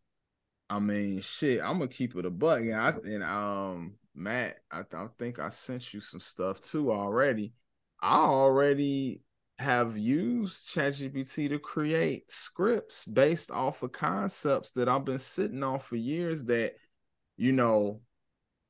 i 0.69 0.79
mean 0.79 1.21
shit 1.21 1.61
i'm 1.61 1.79
gonna 1.79 1.87
keep 1.87 2.15
it 2.15 2.25
a 2.25 2.29
buck 2.29 2.59
and 2.59 2.75
i 2.75 2.93
and 3.03 3.23
um 3.23 3.95
matt 4.15 4.57
I, 4.71 4.81
I 4.93 5.07
think 5.17 5.39
i 5.39 5.49
sent 5.49 5.93
you 5.93 6.01
some 6.01 6.19
stuff 6.19 6.59
too 6.59 6.91
already 6.91 7.53
i 8.01 8.17
already 8.17 9.21
have 9.61 9.95
used 9.97 10.69
ChatGPT 10.69 11.49
to 11.49 11.59
create 11.59 12.31
scripts 12.31 13.05
based 13.05 13.51
off 13.51 13.83
of 13.83 13.91
concepts 13.91 14.71
that 14.71 14.89
I've 14.89 15.05
been 15.05 15.19
sitting 15.19 15.63
on 15.63 15.79
for 15.79 15.95
years 15.95 16.43
that, 16.45 16.73
you 17.37 17.53
know, 17.53 18.01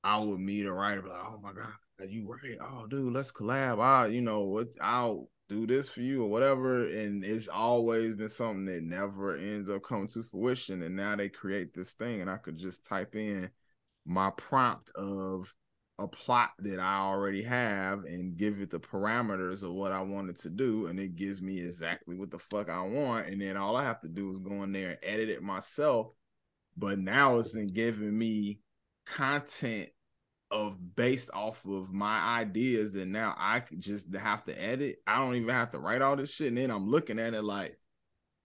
I 0.03 0.19
would 0.19 0.39
meet 0.39 0.65
a 0.65 0.71
writer, 0.71 1.03
like, 1.07 1.23
oh 1.25 1.39
my 1.41 1.53
God, 1.53 1.73
are 1.99 2.05
you 2.05 2.27
right? 2.27 2.57
Oh, 2.59 2.87
dude, 2.87 3.13
let's 3.13 3.31
collab. 3.31 3.81
I, 3.81 4.07
you 4.07 4.21
know, 4.21 4.41
what 4.41 4.67
I'll 4.81 5.29
do 5.47 5.67
this 5.67 5.89
for 5.89 6.01
you 6.01 6.23
or 6.23 6.29
whatever 6.29 6.87
and 6.87 7.25
it's 7.25 7.49
always 7.49 8.13
been 8.13 8.29
something 8.29 8.63
that 8.63 8.83
never 8.83 9.35
ends 9.35 9.69
up 9.69 9.83
coming 9.83 10.07
to 10.07 10.23
fruition 10.23 10.81
and 10.81 10.95
now 10.95 11.13
they 11.13 11.27
create 11.27 11.73
this 11.73 11.91
thing 11.91 12.21
and 12.21 12.29
i 12.29 12.37
could 12.37 12.57
just 12.57 12.85
type 12.85 13.17
in 13.17 13.49
my 14.05 14.29
prompt 14.31 14.91
of 14.95 15.53
a 15.99 16.07
plot 16.07 16.51
that 16.59 16.79
i 16.79 16.97
already 16.97 17.43
have 17.43 18.05
and 18.05 18.37
give 18.37 18.59
it 18.59 18.71
the 18.71 18.79
parameters 18.79 19.61
of 19.61 19.71
what 19.71 19.91
i 19.91 20.01
wanted 20.01 20.35
to 20.37 20.49
do 20.49 20.87
and 20.87 20.99
it 20.99 21.15
gives 21.15 21.41
me 21.41 21.59
exactly 21.59 22.15
what 22.15 22.31
the 22.31 22.39
fuck 22.39 22.69
i 22.69 22.81
want 22.81 23.27
and 23.27 23.41
then 23.41 23.55
all 23.55 23.75
i 23.75 23.83
have 23.83 24.01
to 24.01 24.07
do 24.07 24.31
is 24.31 24.39
go 24.39 24.63
in 24.63 24.71
there 24.71 24.91
and 24.91 24.99
edit 25.03 25.29
it 25.29 25.43
myself 25.43 26.07
but 26.75 26.97
now 26.97 27.37
it's 27.37 27.55
in 27.55 27.67
giving 27.67 28.17
me 28.17 28.59
content 29.05 29.89
of 30.49 30.95
based 30.95 31.29
off 31.33 31.65
of 31.65 31.93
my 31.93 32.39
ideas 32.39 32.95
and 32.95 33.11
now 33.11 33.33
I 33.37 33.63
just 33.79 34.13
have 34.13 34.43
to 34.45 34.61
edit. 34.61 34.97
I 35.07 35.17
don't 35.17 35.35
even 35.35 35.49
have 35.49 35.71
to 35.71 35.79
write 35.79 36.01
all 36.01 36.17
this 36.17 36.33
shit. 36.33 36.49
And 36.49 36.57
then 36.57 36.71
I'm 36.71 36.87
looking 36.87 37.19
at 37.19 37.33
it 37.33 37.43
like, 37.43 37.79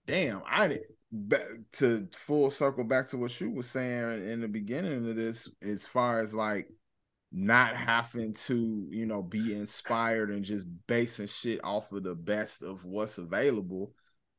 damn, 0.07 0.43
I 0.49 0.69
did 0.69 0.83
to 1.73 2.09
full 2.27 2.51
circle 2.51 2.85
back 2.85 3.07
to 3.09 3.17
what 3.17 3.41
you 3.41 3.51
was 3.51 3.69
saying 3.69 4.29
in 4.29 4.41
the 4.41 4.49
beginning 4.49 5.09
of 5.09 5.17
this, 5.17 5.51
as 5.63 5.87
far 5.87 6.19
as 6.21 6.35
like 6.35 6.69
not 7.33 7.77
having 7.77 8.33
to, 8.33 8.87
you 8.91 9.07
know, 9.07 9.23
be 9.23 9.55
inspired 9.55 10.31
and 10.31 10.45
just 10.45 10.67
basing 10.87 11.27
shit 11.27 11.61
off 11.65 11.93
of 11.93 12.03
the 12.03 12.15
best 12.15 12.63
of 12.63 12.85
what's 12.85 13.19
available. 13.19 13.93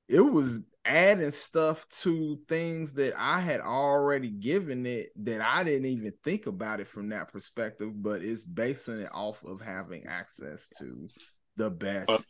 It 0.08 0.22
was 0.22 0.62
adding 0.86 1.32
stuff 1.32 1.88
to 1.90 2.40
things 2.48 2.94
that 2.94 3.14
I 3.18 3.42
had 3.42 3.60
already 3.60 4.30
given 4.30 4.86
it 4.86 5.10
that 5.18 5.42
I 5.42 5.66
didn't 5.66 5.86
even 5.86 6.14
think 6.24 6.48
about 6.48 6.80
it 6.80 6.88
from 6.88 7.10
that 7.10 7.32
perspective, 7.32 7.92
but 8.02 8.22
it's 8.22 8.46
basing 8.46 9.02
it 9.02 9.10
off 9.14 9.44
of 9.44 9.60
having 9.62 10.06
access 10.08 10.70
to 10.80 11.10
the 11.58 11.70
best 11.70 12.26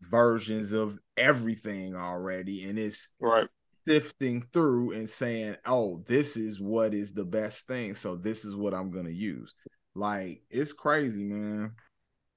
versions 0.00 0.72
of 0.72 0.96
everything 1.16 1.96
already. 1.96 2.68
And 2.68 2.78
it's 2.78 3.12
right 3.20 3.48
sifting 3.88 4.46
through 4.52 4.92
and 4.92 5.08
saying, 5.08 5.56
oh, 5.66 6.04
this 6.06 6.36
is 6.36 6.60
what 6.60 6.94
is 6.94 7.14
the 7.14 7.24
best 7.24 7.66
thing. 7.66 7.94
So 7.94 8.16
this 8.16 8.44
is 8.44 8.54
what 8.54 8.74
I'm 8.74 8.90
gonna 8.90 9.10
use. 9.10 9.54
Like 9.94 10.42
it's 10.50 10.72
crazy, 10.72 11.24
man. 11.24 11.72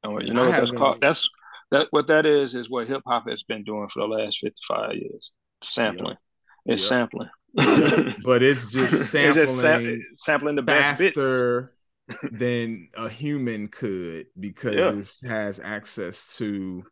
Oh, 0.04 0.20
you 0.20 0.34
know 0.34 0.44
what 0.44 0.52
that's 0.52 0.72
called? 0.72 0.98
That's 1.02 1.30
that 1.72 1.88
what 1.92 2.08
that 2.08 2.26
is 2.26 2.56
is 2.56 2.70
what 2.70 2.88
hip 2.88 3.02
hop 3.06 3.30
has 3.30 3.44
been 3.44 3.64
doing 3.64 3.88
for 3.94 4.02
the 4.02 4.08
last 4.08 4.40
55 4.42 4.96
years 4.96 5.32
sampling. 5.64 6.18
Yep. 6.66 6.74
It's 6.74 6.84
yep. 6.84 6.90
sampling. 6.90 7.30
but 8.24 8.42
it's 8.42 8.68
just 8.72 9.12
sampling, 9.12 9.44
it's 9.44 9.52
just 9.52 9.62
sam- 9.62 10.02
sampling 10.18 10.56
the 10.56 10.64
faster 10.64 11.74
than 12.32 12.90
a 12.96 13.10
human 13.10 13.68
could 13.68 14.28
because 14.40 15.22
yeah. 15.24 15.30
it 15.30 15.34
has 15.34 15.60
access 15.60 16.38
to 16.38 16.84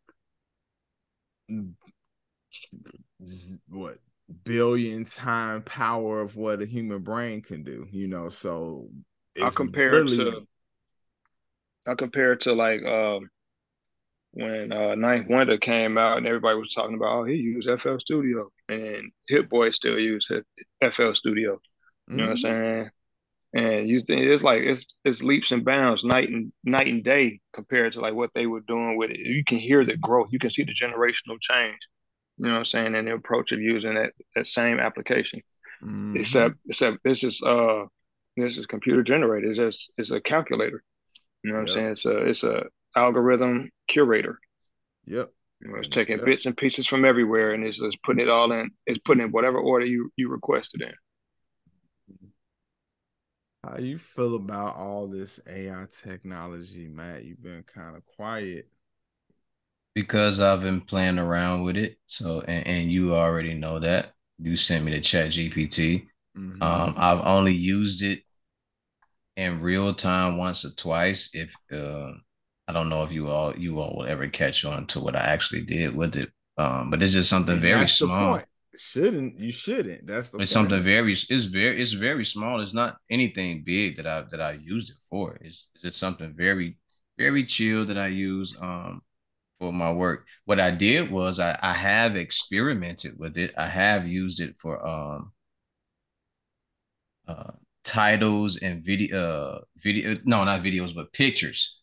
mm, 1.49 1.73
what 3.69 3.97
billion 4.43 5.03
time 5.03 5.61
power 5.63 6.21
of 6.21 6.35
what 6.35 6.61
a 6.61 6.65
human 6.65 6.99
brain 6.99 7.41
can 7.41 7.63
do. 7.63 7.87
You 7.91 8.07
know, 8.07 8.29
so 8.29 8.89
I 9.41 9.49
compare 9.49 9.93
it 9.93 10.09
to 10.09 10.47
I 11.87 11.95
compare 11.95 12.33
it 12.33 12.41
to 12.41 12.53
like 12.53 12.83
um 12.83 13.29
when 14.31 14.71
uh, 14.71 14.95
9th 14.95 15.27
Wonder 15.27 15.57
came 15.57 15.97
out 15.97 16.17
and 16.17 16.27
everybody 16.27 16.57
was 16.57 16.73
talking 16.73 16.95
about, 16.95 17.21
oh, 17.21 17.23
he 17.23 17.33
used 17.33 17.67
FL 17.81 17.97
Studio 17.97 18.51
and 18.67 19.11
Hit 19.27 19.49
Boy 19.49 19.71
still 19.71 19.97
use 19.97 20.27
FL 20.81 21.13
Studio. 21.13 21.59
You 22.07 22.15
mm-hmm. 22.15 22.17
know 22.17 22.23
what 22.23 22.29
I'm 22.31 22.35
mm-hmm. 22.35 22.43
saying? 22.43 22.89
And 23.51 23.89
you 23.89 24.01
think 24.01 24.21
it's 24.21 24.43
like 24.43 24.61
it's 24.61 24.85
it's 25.03 25.23
leaps 25.23 25.49
and 25.49 25.65
bounds, 25.65 26.03
night 26.03 26.29
and 26.29 26.53
night 26.63 26.85
and 26.85 27.03
day 27.03 27.39
compared 27.53 27.93
to 27.93 28.01
like 28.01 28.13
what 28.13 28.29
they 28.35 28.45
were 28.45 28.59
doing 28.59 28.95
with 28.95 29.09
it. 29.09 29.17
You 29.17 29.43
can 29.47 29.57
hear 29.57 29.83
the 29.83 29.97
growth, 29.97 30.29
you 30.31 30.37
can 30.37 30.51
see 30.51 30.63
the 30.63 30.75
generational 30.79 31.39
change. 31.41 31.79
You 32.39 32.45
know 32.45 32.53
what 32.53 32.59
I'm 32.59 32.65
saying? 32.65 32.95
And 32.95 33.07
the 33.07 33.13
approach 33.13 33.51
of 33.51 33.59
using 33.59 33.95
that 33.95 34.13
that 34.35 34.47
same 34.47 34.79
application. 34.79 35.41
Mm-hmm. 35.83 36.17
Except 36.17 36.55
except 36.67 36.97
this 37.03 37.23
is 37.23 37.41
uh 37.45 37.83
this 38.37 38.57
is 38.57 38.65
computer 38.65 39.03
generated. 39.03 39.49
It's 39.49 39.59
just 39.59 39.91
it's 39.97 40.11
a 40.11 40.21
calculator. 40.21 40.81
You 41.43 41.51
know 41.51 41.59
what. 41.59 41.69
I'm 41.69 41.73
saying? 41.73 41.87
It's 41.87 42.05
a 42.05 42.17
it's 42.17 42.43
a 42.43 42.63
algorithm 42.95 43.69
curator. 43.89 44.39
Yep. 45.05 45.31
You 45.61 45.71
know, 45.71 45.79
it's 45.79 45.89
taking 45.89 46.17
yep. 46.17 46.25
bits 46.25 46.45
and 46.45 46.55
pieces 46.55 46.87
from 46.87 47.03
everywhere 47.03 47.53
and 47.53 47.65
it's 47.65 47.77
just 47.77 48.01
putting 48.03 48.21
it 48.21 48.29
all 48.29 48.51
in. 48.53 48.71
It's 48.85 48.99
putting 49.05 49.23
in 49.23 49.31
whatever 49.31 49.59
order 49.59 49.85
you 49.85 50.09
you 50.15 50.29
requested 50.29 50.81
in. 50.81 50.93
How 53.65 53.77
you 53.77 53.97
feel 53.97 54.35
about 54.35 54.77
all 54.77 55.07
this 55.07 55.41
AI 55.45 55.85
technology, 55.91 56.87
Matt? 56.87 57.25
You've 57.25 57.43
been 57.43 57.63
kind 57.63 57.97
of 57.97 58.05
quiet. 58.05 58.69
Because 59.99 60.39
I've 60.39 60.61
been 60.61 60.79
playing 60.79 61.19
around 61.19 61.63
with 61.63 61.75
it. 61.75 61.97
So 62.05 62.39
and, 62.39 62.65
and 62.65 62.91
you 62.91 63.15
already 63.15 63.53
know 63.53 63.79
that. 63.79 64.13
You 64.37 64.55
sent 64.55 64.85
me 64.85 64.93
the 64.93 65.01
ChatGPT. 65.01 66.07
Mm-hmm. 66.37 66.63
Um, 66.63 66.93
I've 66.95 67.19
only 67.25 67.53
used 67.53 68.01
it 68.01 68.23
in 69.35 69.59
real 69.59 69.93
time 69.93 70.37
once 70.37 70.63
or 70.63 70.69
twice. 70.69 71.29
If 71.33 71.49
uh, 71.69 72.13
I 72.65 72.71
don't 72.71 72.87
know 72.87 73.03
if 73.03 73.11
you 73.11 73.27
all 73.27 73.53
you 73.57 73.81
all 73.81 73.97
will 73.97 74.05
ever 74.05 74.29
catch 74.29 74.63
on 74.63 74.87
to 74.87 75.01
what 75.01 75.17
I 75.17 75.19
actually 75.19 75.63
did 75.63 75.93
with 75.93 76.15
it. 76.15 76.31
Um, 76.57 76.89
but 76.89 77.03
it's 77.03 77.11
just 77.11 77.29
something 77.29 77.53
and 77.53 77.61
very 77.61 77.87
small. 77.89 78.41
shouldn't 78.77 79.37
you 79.37 79.51
shouldn't. 79.51 80.07
That's 80.07 80.29
the 80.29 80.37
it's 80.37 80.53
point. 80.53 80.69
something 80.69 80.81
very 80.81 81.11
it's 81.11 81.43
very 81.43 81.81
it's 81.81 81.91
very 81.91 82.23
small. 82.23 82.61
It's 82.61 82.73
not 82.73 82.99
anything 83.09 83.63
big 83.65 83.97
that 83.97 84.07
I 84.07 84.23
that 84.31 84.39
I 84.39 84.53
used 84.53 84.91
it 84.91 84.97
for. 85.09 85.37
It's 85.41 85.67
it's 85.73 85.83
just 85.83 85.99
something 85.99 86.33
very 86.33 86.77
very 87.17 87.43
chill 87.43 87.85
that 87.85 87.97
I 87.97 88.07
use 88.07 88.55
um 88.61 89.01
for 89.59 89.73
my 89.73 89.91
work. 89.91 90.25
What 90.45 90.59
I 90.59 90.71
did 90.71 91.11
was 91.11 91.39
I, 91.39 91.57
I 91.61 91.73
have 91.73 92.15
experimented 92.15 93.19
with 93.19 93.37
it. 93.37 93.53
I 93.57 93.67
have 93.67 94.07
used 94.07 94.39
it 94.39 94.55
for 94.59 94.85
um 94.85 95.31
uh 97.27 97.51
titles 97.83 98.57
and 98.57 98.83
video 98.83 99.17
uh 99.17 99.61
video 99.77 100.17
no 100.25 100.43
not 100.43 100.61
videos 100.61 100.93
but 100.93 101.13
pictures 101.13 101.81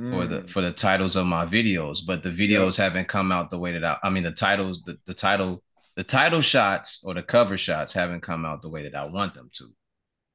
mm. 0.00 0.12
for 0.12 0.26
the 0.26 0.40
mm. 0.42 0.50
for 0.50 0.60
the 0.60 0.72
titles 0.72 1.16
of 1.16 1.26
my 1.26 1.46
videos 1.46 2.00
but 2.06 2.22
the 2.22 2.30
videos 2.30 2.76
haven't 2.76 3.08
come 3.08 3.32
out 3.32 3.50
the 3.50 3.58
way 3.58 3.72
that 3.72 3.84
I 3.84 3.96
I 4.02 4.10
mean 4.10 4.24
the 4.24 4.32
titles 4.32 4.82
the, 4.84 4.96
the 5.06 5.14
title 5.14 5.62
the 5.98 6.04
title 6.04 6.40
shots 6.40 7.02
or 7.02 7.12
the 7.12 7.24
cover 7.24 7.58
shots 7.58 7.92
haven't 7.92 8.20
come 8.20 8.46
out 8.46 8.62
the 8.62 8.68
way 8.68 8.84
that 8.84 8.94
I 8.94 9.04
want 9.06 9.34
them 9.34 9.50
to. 9.54 9.64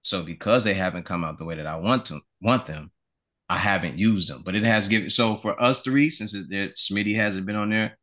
So 0.01 0.21
because 0.21 0.65
they 0.65 0.73
haven't 0.73 1.05
come 1.05 1.23
out 1.23 1.37
the 1.37 1.45
way 1.45 1.55
that 1.55 1.65
I 1.65 1.77
want 1.77 2.05
to 2.07 2.19
want 2.41 2.65
them, 2.65 2.91
I 3.49 3.57
haven't 3.57 3.97
used 3.97 4.29
them. 4.29 4.41
But 4.43 4.55
it 4.55 4.63
has 4.63 4.87
given 4.87 5.09
so 5.09 5.37
for 5.37 5.61
us 5.61 5.81
three, 5.81 6.09
since 6.09 6.31
there, 6.49 6.69
Smitty 6.69 7.15
hasn't 7.15 7.45
been 7.45 7.55
on 7.55 7.69
there, 7.69 7.97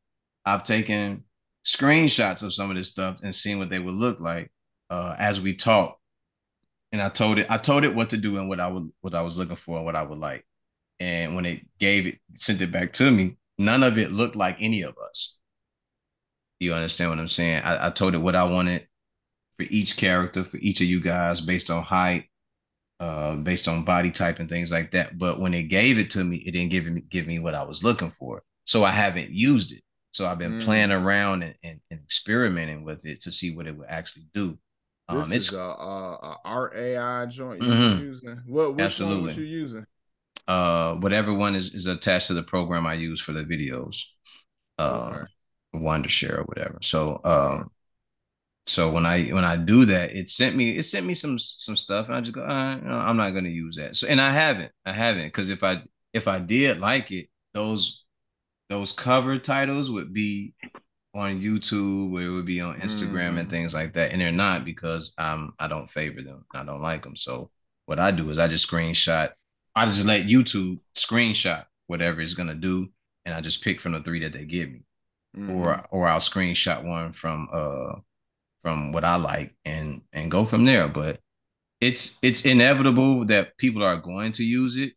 I've 0.45 0.65
taken 0.65 1.25
screenshots 1.65 2.43
of 2.43 2.55
some 2.55 2.71
of 2.71 2.77
this 2.77 2.89
stuff 2.89 3.19
and 3.23 3.35
seen 3.35 3.59
what 3.59 3.71
they 3.71 3.79
would 3.79 3.95
look 3.95 4.21
like 4.21 4.51
uh, 4.89 5.15
as 5.19 5.41
we 5.41 5.55
talk. 5.55 5.99
And 6.93 7.01
I 7.01 7.09
told 7.09 7.39
it, 7.39 7.47
I 7.49 7.59
told 7.59 7.85
it 7.85 7.95
what 7.95 8.11
to 8.11 8.17
do 8.17 8.39
and 8.39 8.49
what 8.49 8.61
I 8.61 8.69
would 8.69 8.91
what 9.01 9.15
I 9.15 9.23
was 9.23 9.39
looking 9.39 9.57
for 9.57 9.77
and 9.77 9.87
what 9.87 9.97
I 9.97 10.03
would 10.03 10.19
like. 10.19 10.45
And 10.99 11.35
when 11.35 11.47
it 11.47 11.61
gave 11.79 12.07
it, 12.07 12.19
sent 12.37 12.61
it 12.61 12.73
back 12.73 12.93
to 12.95 13.11
me, 13.11 13.37
none 13.59 13.83
of 13.83 13.97
it 13.97 14.13
looked 14.13 14.37
like 14.37 14.57
any 14.61 14.83
of 14.83 14.97
us. 14.99 15.39
You 16.59 16.75
understand 16.75 17.11
what 17.11 17.19
I'm 17.19 17.29
saying? 17.29 17.63
I, 17.63 17.87
I 17.87 17.91
told 17.91 18.15
it 18.15 18.19
what 18.19 18.37
I 18.37 18.45
wanted 18.45 18.87
for 19.57 19.67
each 19.71 19.97
character, 19.97 20.45
for 20.45 20.59
each 20.59 20.81
of 20.81 20.87
you 20.87 21.01
guys, 21.01 21.41
based 21.41 21.71
on 21.71 21.83
height, 21.83 22.30
uh, 23.01 23.35
based 23.35 23.67
on 23.67 23.83
body 23.83 24.11
type 24.11 24.39
and 24.39 24.49
things 24.49 24.71
like 24.71 24.93
that. 24.93 25.19
But 25.19 25.41
when 25.41 25.55
it 25.55 25.65
gave 25.65 25.99
it 25.99 26.11
to 26.11 26.23
me, 26.23 26.37
it 26.37 26.53
didn't 26.53 26.71
give 26.71 26.85
me 26.85 27.01
give 27.01 27.27
me 27.27 27.39
what 27.39 27.55
I 27.55 27.63
was 27.63 27.83
looking 27.83 28.11
for. 28.11 28.43
So 28.67 28.85
I 28.85 28.93
haven't 28.93 29.31
used 29.31 29.73
it. 29.73 29.83
So 30.13 30.27
I've 30.27 30.39
been 30.39 30.61
mm. 30.61 30.65
playing 30.65 30.91
around 30.91 31.43
and, 31.43 31.55
and, 31.63 31.81
and, 31.91 32.01
experimenting 32.01 32.85
with 32.85 33.07
it 33.07 33.21
to 33.23 33.33
see 33.33 33.55
what 33.55 33.69
it 33.69 33.77
would 33.77 33.89
actually 33.89 34.27
do. 34.35 34.59
Um, 35.09 35.19
this 35.19 35.33
it's, 35.33 35.49
is 35.49 35.55
a, 35.55 35.61
a, 35.61 36.15
a 36.15 36.37
art 36.45 36.77
AI 36.77 37.27
joint 37.27 37.63
you're 37.63 37.75
mm-hmm. 37.75 38.03
using. 38.03 38.43
What 38.47 38.75
which 38.75 38.85
Absolutely. 38.85 39.17
one 39.17 39.27
was 39.27 39.39
you 39.39 39.45
using? 39.45 39.87
Uh, 40.47 40.95
whatever 40.95 41.33
one 41.33 41.55
is, 41.55 41.73
is 41.75 41.87
attached 41.87 42.27
to 42.27 42.35
the 42.35 42.43
program 42.43 42.87
I 42.87 42.95
use 42.95 43.21
for 43.21 43.33
the 43.33 43.45
videos. 43.45 44.03
Uh, 44.79 45.13
okay. 45.13 45.25
Wondershare 45.75 46.39
or 46.39 46.43
whatever. 46.43 46.79
So 46.83 47.21
um 47.25 47.71
so 48.71 48.91
when 48.91 49.05
I 49.05 49.25
when 49.29 49.45
I 49.45 49.57
do 49.57 49.85
that, 49.87 50.13
it 50.13 50.31
sent 50.31 50.57
me 50.57 50.79
it 50.79 50.85
sent 50.85 51.07
me 51.07 51.15
some 51.15 51.39
some 51.39 51.77
stuff, 51.77 52.07
and 52.07 52.15
I 52.15 52.21
just 52.21 52.33
go, 52.33 52.43
uh, 52.43 52.77
no, 52.77 52.93
I'm 52.93 53.17
not 53.17 53.31
gonna 53.31 53.49
use 53.49 53.77
that. 53.77 53.97
So 53.97 54.07
and 54.07 54.21
I 54.21 54.31
haven't, 54.31 54.73
I 54.87 54.93
haven't, 54.93 55.27
because 55.27 55.49
if 55.49 55.63
I 55.65 55.83
if 56.13 56.29
I 56.29 56.39
did 56.39 56.79
like 56.79 57.11
it, 57.11 57.29
those 57.53 58.05
those 58.69 58.93
cover 58.93 59.39
titles 59.39 59.91
would 59.91 60.13
be 60.13 60.55
on 61.15 61.41
YouTube, 61.41 62.11
where 62.11 62.23
it 62.23 62.31
would 62.31 62.47
be 62.47 62.61
on 62.61 62.81
Instagram 62.81 63.35
mm. 63.35 63.41
and 63.41 63.51
things 63.51 63.75
like 63.75 63.95
that, 63.95 64.13
and 64.13 64.21
they're 64.21 64.33
not 64.33 64.65
because 64.65 65.13
um 65.19 65.55
I 65.59 65.67
don't 65.67 65.91
favor 65.91 66.23
them, 66.23 66.45
I 66.55 66.65
don't 66.65 66.83
like 66.83 67.03
them. 67.03 67.17
So 67.17 67.51
what 67.87 67.99
I 67.99 68.13
do 68.13 68.31
is 68.31 68.39
I 68.39 68.47
just 68.49 68.71
screenshot, 68.71 69.31
I 69.75 69.87
just 69.87 70.05
let 70.05 70.27
YouTube 70.27 70.79
screenshot 70.95 71.65
whatever 71.89 72.21
it's 72.21 72.35
gonna 72.35 72.55
do, 72.55 72.89
and 73.25 73.35
I 73.35 73.41
just 73.41 73.65
pick 73.65 73.81
from 73.81 73.93
the 73.93 74.01
three 74.01 74.21
that 74.21 74.33
they 74.33 74.45
give 74.45 74.71
me 74.71 74.83
mm-hmm. 75.37 75.51
or 75.51 75.85
or 75.91 76.07
I'll 76.07 76.21
screenshot 76.21 76.85
one 76.85 77.13
from 77.13 77.49
uh 77.53 77.93
from 78.63 78.93
what 78.93 79.05
I 79.05 79.17
like 79.17 79.55
and 79.65 80.03
and 80.13 80.31
go 80.31 80.45
from 80.45 80.65
there. 80.65 80.89
But 80.89 81.21
it's 81.81 82.19
it's 82.23 82.45
inevitable 82.45 83.25
that 83.27 83.57
people 83.57 83.83
are 83.83 83.97
going 83.97 84.33
to 84.33 84.45
use 84.45 84.77
it. 84.77 84.93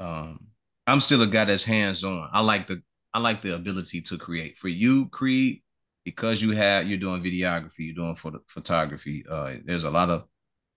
Um, 0.00 0.48
I'm 0.86 1.00
still 1.00 1.22
a 1.22 1.26
guy 1.26 1.44
that's 1.44 1.64
hands 1.64 2.04
on. 2.04 2.28
I 2.32 2.40
like 2.40 2.66
the 2.66 2.82
I 3.12 3.18
like 3.18 3.42
the 3.42 3.54
ability 3.54 4.02
to 4.02 4.18
create. 4.18 4.58
For 4.58 4.68
you, 4.68 5.08
Creed, 5.08 5.62
because 6.04 6.42
you 6.42 6.52
have 6.52 6.86
you're 6.86 6.98
doing 6.98 7.22
videography, 7.22 7.80
you're 7.80 7.94
doing 7.94 8.16
photo, 8.16 8.40
photography. 8.48 9.24
Uh, 9.30 9.54
there's 9.64 9.84
a 9.84 9.90
lot 9.90 10.10
of 10.10 10.24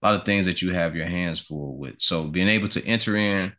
a 0.02 0.06
lot 0.06 0.20
of 0.20 0.26
things 0.26 0.46
that 0.46 0.62
you 0.62 0.72
have 0.72 0.96
your 0.96 1.08
hands 1.08 1.40
full 1.40 1.78
with. 1.78 1.96
So 2.00 2.26
being 2.26 2.48
able 2.48 2.70
to 2.70 2.86
enter 2.86 3.18
in 3.18 3.54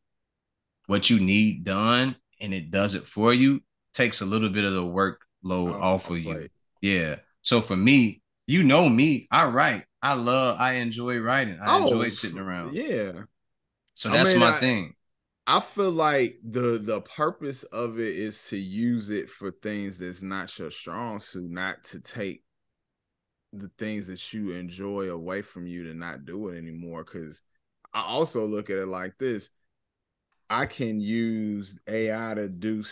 what 0.87 1.11
you 1.11 1.19
need 1.19 1.65
done 1.65 2.17
and 2.41 2.55
it 2.55 2.71
does 2.71 2.95
it 2.95 3.07
for 3.07 3.35
you 3.35 3.61
takes 3.93 4.21
a 4.21 4.27
little 4.27 4.49
bit 4.49 4.65
of 4.65 4.75
the 4.75 4.83
workload 4.83 5.17
oh, 5.45 5.81
off 5.81 6.11
of 6.11 6.19
you. 6.19 6.49
Yeah. 6.81 7.17
So 7.49 7.63
for 7.63 7.79
me, 7.79 8.21
you 8.47 8.63
know 8.63 8.91
me, 8.91 9.27
I 9.31 9.47
write. 9.47 9.85
I 10.03 10.13
love, 10.13 10.61
I 10.61 10.75
enjoy 10.75 11.17
writing. 11.19 11.59
I 11.59 11.79
oh, 11.79 11.85
enjoy 11.85 12.11
sitting 12.11 12.39
around. 12.39 12.75
Yeah. 12.75 13.23
So 13.95 14.11
that's 14.11 14.29
I 14.29 14.33
mean, 14.35 14.41
my 14.41 14.55
I, 14.55 14.61
thing. 14.61 14.93
I 15.47 15.61
feel 15.61 15.91
like 15.91 16.37
the 16.45 16.79
the 16.79 17.01
purpose 17.01 17.63
of 17.63 17.99
it 17.99 18.15
is 18.15 18.49
to 18.49 18.59
use 18.59 19.09
it 19.09 19.31
for 19.31 19.51
things 19.51 19.99
that's 19.99 20.23
not 20.23 20.59
your 20.59 20.71
strong 20.71 21.21
suit, 21.21 21.51
not 21.51 21.85
to 21.85 22.01
take 22.01 22.45
the 23.55 23.71
things 23.79 24.09
that 24.09 24.35
you 24.35 24.51
enjoy 24.51 25.09
away 25.09 25.41
from 25.41 25.67
you 25.67 25.85
to 25.85 25.95
not 25.95 26.27
do 26.27 26.49
it 26.49 26.59
anymore. 26.59 27.03
Cause 27.03 27.41
I 27.95 28.03
also 28.03 28.45
look 28.45 28.69
at 28.69 28.77
it 28.77 28.89
like 28.89 29.17
this. 29.17 29.49
I 30.51 30.67
can 30.67 31.01
use 31.01 31.79
AI 31.89 32.35
to 32.35 32.47
do 32.51 32.85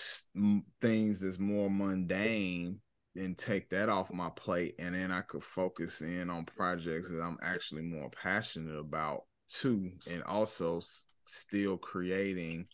things 0.81 1.21
that's 1.21 1.39
more 1.39 1.69
mundane 1.69 2.81
and 3.19 3.37
take 3.37 3.71
that 3.71 3.89
off 3.89 4.13
my 4.13 4.31
plate, 4.31 4.75
and 4.79 4.95
then 4.95 5.11
I 5.11 5.23
could 5.23 5.45
focus 5.45 6.03
in 6.03 6.31
on 6.31 6.45
projects 6.45 7.11
that 7.11 7.21
I'm 7.21 7.39
actually 7.43 7.83
more 7.83 8.11
passionate 8.11 8.79
about 8.79 9.25
too, 9.49 9.93
and 10.11 10.23
also 10.25 10.81
still 11.27 11.77
creating 11.77 12.67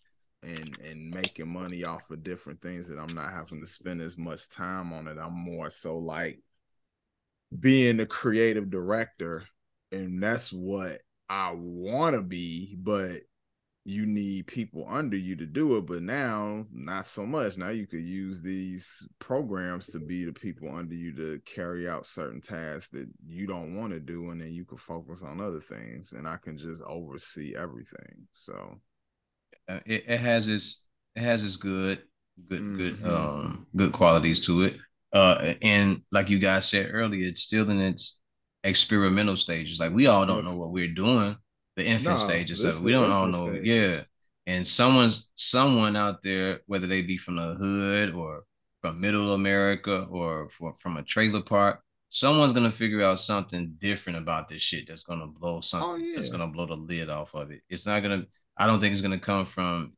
and 0.42 0.76
and 0.85 1.11
making 1.11 1.48
money 1.48 1.85
off 1.85 2.11
of 2.11 2.22
different 2.24 2.61
things 2.61 2.88
that 2.88 2.98
I'm 2.98 3.14
not 3.14 3.33
having 3.33 3.61
to 3.61 3.66
spend 3.66 4.00
as 4.00 4.18
much 4.18 4.50
time 4.50 4.92
on 4.92 5.07
it. 5.07 5.18
I'm 5.18 5.35
more 5.35 5.70
so 5.70 5.98
like 5.98 6.42
being 7.59 7.98
the 7.98 8.07
creative 8.07 8.70
director, 8.70 9.44
and 9.90 10.22
that's 10.22 10.52
what 10.52 11.00
I 11.28 11.52
want 11.55 12.16
to 12.16 12.22
be, 12.22 12.76
but 12.78 13.20
you 13.85 14.07
need 14.07 14.47
people 14.47 14.87
under 14.88 15.16
you 15.16 15.35
to 15.35 15.45
do 15.45 15.77
it 15.77 15.87
but 15.87 16.03
now 16.03 16.64
not 16.73 17.05
so 17.05 17.27
much. 17.27 17.57
Now 17.57 17.71
you 17.71 17.87
could 17.87 18.03
use 18.03 18.40
these 18.40 19.07
programs 19.18 19.87
to 19.88 19.99
be 19.99 20.25
the 20.25 20.33
people 20.33 20.75
under 20.75 20.95
you 20.95 21.12
to 21.16 21.40
carry 21.45 21.88
out 21.88 22.07
certain 22.07 22.40
tasks 22.40 22.90
that 22.90 23.09
you 23.27 23.47
don't 23.47 23.77
want 23.77 23.92
to 23.92 24.01
do 24.01 24.31
and 24.31 24.40
then 24.40 24.53
you 24.53 24.64
can 24.64 24.79
focus 24.79 25.23
on 25.23 25.40
other 25.40 25.61
things 25.61 26.12
and 26.12 26.29
i 26.29 26.37
can 26.37 26.57
just 26.57 26.83
oversee 26.85 27.55
everything 27.57 28.27
so. 28.33 28.79
Uh, 29.68 29.79
it, 29.87 30.05
it 30.09 30.21
has 30.21 30.49
its 30.49 30.83
it 31.14 31.23
has 31.23 31.42
its 31.45 31.57
good 31.57 32.03
good 32.49 32.61
mm-hmm. 32.61 32.77
good 32.77 33.05
um 33.05 33.66
good 33.75 33.92
qualities 33.92 34.45
to 34.47 34.62
it. 34.62 34.77
Uh 35.12 35.55
and 35.61 36.03
like 36.11 36.31
you 36.31 36.38
guys 36.38 36.68
said 36.68 36.88
earlier 36.92 37.29
it's 37.29 37.42
still 37.42 37.68
in 37.71 37.81
its 37.81 38.18
experimental 38.64 39.37
stages. 39.37 39.79
Like 39.79 39.92
we 39.92 40.07
all 40.07 40.27
don't 40.27 40.45
know 40.45 40.57
what 40.57 40.71
we're 40.71 40.88
doing 40.88 41.37
the 41.77 41.85
infant 41.85 42.19
no, 42.19 42.25
stages 42.25 42.65
of 42.65 42.77
it. 42.77 42.83
We 42.83 42.93
don't 42.93 43.11
all 43.11 43.27
know. 43.27 43.51
Stage. 43.51 43.65
Yeah. 43.65 44.01
And 44.47 44.67
someone's 44.67 45.31
someone 45.37 45.97
out 45.97 46.23
there, 46.23 46.61
whether 46.67 46.87
they 46.87 47.03
be 47.03 47.17
from 47.17 47.37
the 47.37 47.55
hood 47.55 48.15
or 48.15 48.45
from 48.81 49.01
middle 49.01 49.33
America 49.35 50.07
or 50.11 50.49
for, 50.51 50.75
from 50.77 50.97
a 50.97 51.03
trailer 51.03 51.43
park, 51.43 51.81
someone's 52.09 52.53
gonna 52.53 52.73
figure 52.73 53.03
out 53.03 53.21
something 53.21 53.75
different 53.79 54.19
about 54.19 54.49
this 54.49 54.61
shit 54.61 54.89
that's 54.89 55.05
gonna 55.05 55.27
blow 55.27 55.61
something 55.61 55.91
oh, 55.91 55.97
yeah. 55.97 56.17
that's 56.17 56.29
gonna 56.29 56.49
blow 56.49 56.67
the 56.67 56.75
lid 56.75 57.09
off 57.09 57.35
of 57.35 57.51
it. 57.51 57.63
It's 57.69 57.87
not 57.87 58.03
gonna 58.03 58.27
I 58.57 58.67
don't 58.67 58.81
think 58.81 58.93
it's 58.93 59.03
gonna 59.03 59.19
come 59.19 59.47
from 59.47 59.93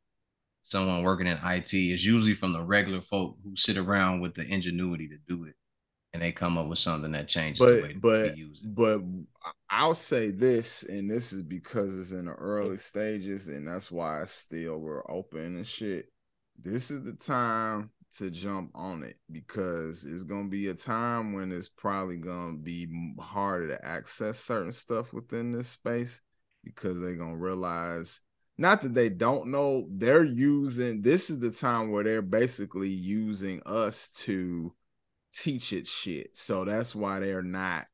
someone 0.62 1.02
working 1.02 1.26
in 1.26 1.38
IT. 1.42 1.72
It's 1.72 2.04
usually 2.04 2.34
from 2.34 2.52
the 2.52 2.62
regular 2.62 3.00
folk 3.00 3.36
who 3.42 3.56
sit 3.56 3.76
around 3.76 4.20
with 4.20 4.34
the 4.34 4.42
ingenuity 4.42 5.08
to 5.08 5.16
do 5.26 5.44
it 5.44 5.54
and 6.14 6.22
they 6.22 6.32
come 6.32 6.56
up 6.56 6.68
with 6.68 6.78
something 6.78 7.12
that 7.12 7.28
changes 7.28 7.58
but 7.58 8.00
but 8.00 8.34
but 8.62 9.02
i'll 9.68 9.94
say 9.94 10.30
this 10.30 10.84
and 10.84 11.10
this 11.10 11.32
is 11.32 11.42
because 11.42 11.98
it's 11.98 12.12
in 12.12 12.26
the 12.26 12.32
early 12.32 12.78
stages 12.78 13.48
and 13.48 13.66
that's 13.66 13.90
why 13.90 14.22
I 14.22 14.24
still 14.26 14.78
we're 14.78 15.10
open 15.10 15.56
and 15.56 15.66
shit. 15.66 16.06
This 16.56 16.90
is 16.90 17.02
the 17.02 17.12
time 17.12 17.90
to 18.18 18.30
jump 18.30 18.70
on 18.74 19.02
it 19.02 19.16
because 19.30 20.04
it's 20.04 20.22
gonna 20.22 20.48
be 20.48 20.68
a 20.68 20.74
time 20.74 21.32
when 21.32 21.50
it's 21.50 21.68
probably 21.68 22.16
gonna 22.16 22.56
be 22.56 22.88
harder 23.18 23.68
to 23.68 23.84
access 23.84 24.38
certain 24.38 24.72
stuff 24.72 25.12
within 25.12 25.50
this 25.50 25.68
space 25.68 26.20
because 26.62 27.00
they're 27.00 27.16
gonna 27.16 27.36
realize 27.36 28.20
not 28.56 28.82
that 28.82 28.94
they 28.94 29.08
don't 29.08 29.48
know 29.48 29.88
they're 29.90 30.24
using 30.24 31.02
this 31.02 31.28
is 31.28 31.40
the 31.40 31.50
time 31.50 31.90
where 31.90 32.04
they're 32.04 32.22
basically 32.22 32.88
using 32.88 33.60
us 33.66 34.10
to 34.10 34.72
teach 35.34 35.72
it 35.72 35.86
shit. 35.86 36.36
So 36.36 36.64
that's 36.64 36.94
why 36.94 37.20
they're 37.20 37.42
not 37.42 37.86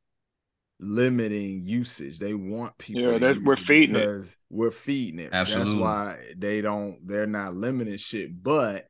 limiting 0.78 1.62
usage. 1.62 2.18
They 2.18 2.34
want 2.34 2.76
people. 2.78 3.02
Yeah, 3.02 3.18
that 3.18 3.42
we're 3.42 3.56
feeding 3.56 3.96
it. 3.96 4.36
We're 4.48 4.70
feeding 4.70 5.20
it. 5.20 5.30
Absolutely. 5.32 5.72
That's 5.72 5.80
why 5.80 6.18
they 6.36 6.60
don't. 6.60 6.98
They're 7.06 7.26
not 7.26 7.54
limiting 7.54 7.98
shit. 7.98 8.42
But 8.42 8.86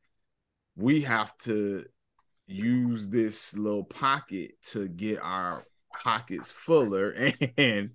we 0.77 1.03
have 1.03 1.37
to 1.39 1.85
use 2.47 3.09
this 3.09 3.57
little 3.57 3.85
pocket 3.85 4.53
to 4.73 4.89
get 4.89 5.21
our 5.23 5.63
pockets 6.03 6.51
fuller 6.51 7.15
and 7.59 7.91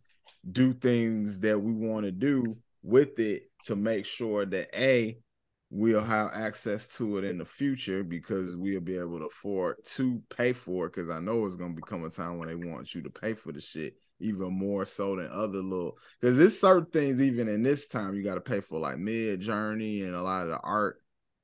do 0.50 0.74
things 0.74 1.40
that 1.42 1.60
we 1.60 1.74
want 1.74 2.06
to 2.06 2.12
do 2.12 2.58
with 2.84 3.20
it 3.20 3.50
to 3.66 3.76
make 3.76 4.06
sure 4.06 4.46
that 4.46 4.70
a 4.74 5.18
we'll 5.76 6.02
have 6.02 6.32
access 6.34 6.88
to 6.96 7.18
it 7.18 7.26
in 7.26 7.38
the 7.38 7.44
future 7.44 8.02
because 8.02 8.56
we'll 8.56 8.80
be 8.80 8.98
able 8.98 9.20
to 9.20 9.26
afford 9.26 9.76
to 9.84 10.22
pay 10.36 10.54
for 10.54 10.86
it 10.86 10.94
because 10.94 11.10
I 11.10 11.20
know 11.20 11.46
it's 11.46 11.58
gonna 11.58 11.74
become 11.74 12.06
a 12.06 12.10
time 12.10 12.38
when 12.38 12.48
they 12.48 12.56
want 12.56 12.96
you 12.96 13.02
to 13.02 13.10
pay 13.10 13.34
for 13.34 13.52
the 13.52 13.60
shit 13.60 13.96
even 14.22 14.54
more 14.54 14.86
so 14.86 15.18
than 15.18 15.28
other 15.30 15.60
little 15.60 15.98
because 16.22 16.38
there's 16.38 16.58
certain 16.58 16.86
things 16.86 17.22
even 17.22 17.50
in 17.50 17.62
this 17.62 17.90
time 17.90 18.16
you 18.16 18.24
got 18.24 18.36
to 18.36 18.42
pay 18.42 18.62
for 18.62 18.80
like 18.80 18.96
Midjourney 18.96 20.06
and 20.06 20.16
a 20.16 20.22
lot 20.22 20.44
of 20.44 20.48
the 20.48 20.60
art 20.60 21.02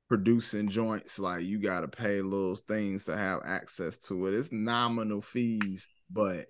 producing 0.08 0.70
joints 0.70 1.20
like 1.20 1.44
you 1.44 1.60
got 1.60 1.82
to 1.82 1.90
pay 1.90 2.22
little 2.22 2.56
things 2.56 3.06
to 3.06 3.18
have 3.18 3.42
access 3.44 4.00
to 4.00 4.28
it 4.28 4.34
it's 4.34 4.54
nominal 4.54 5.20
fees 5.20 5.90
but 6.10 6.46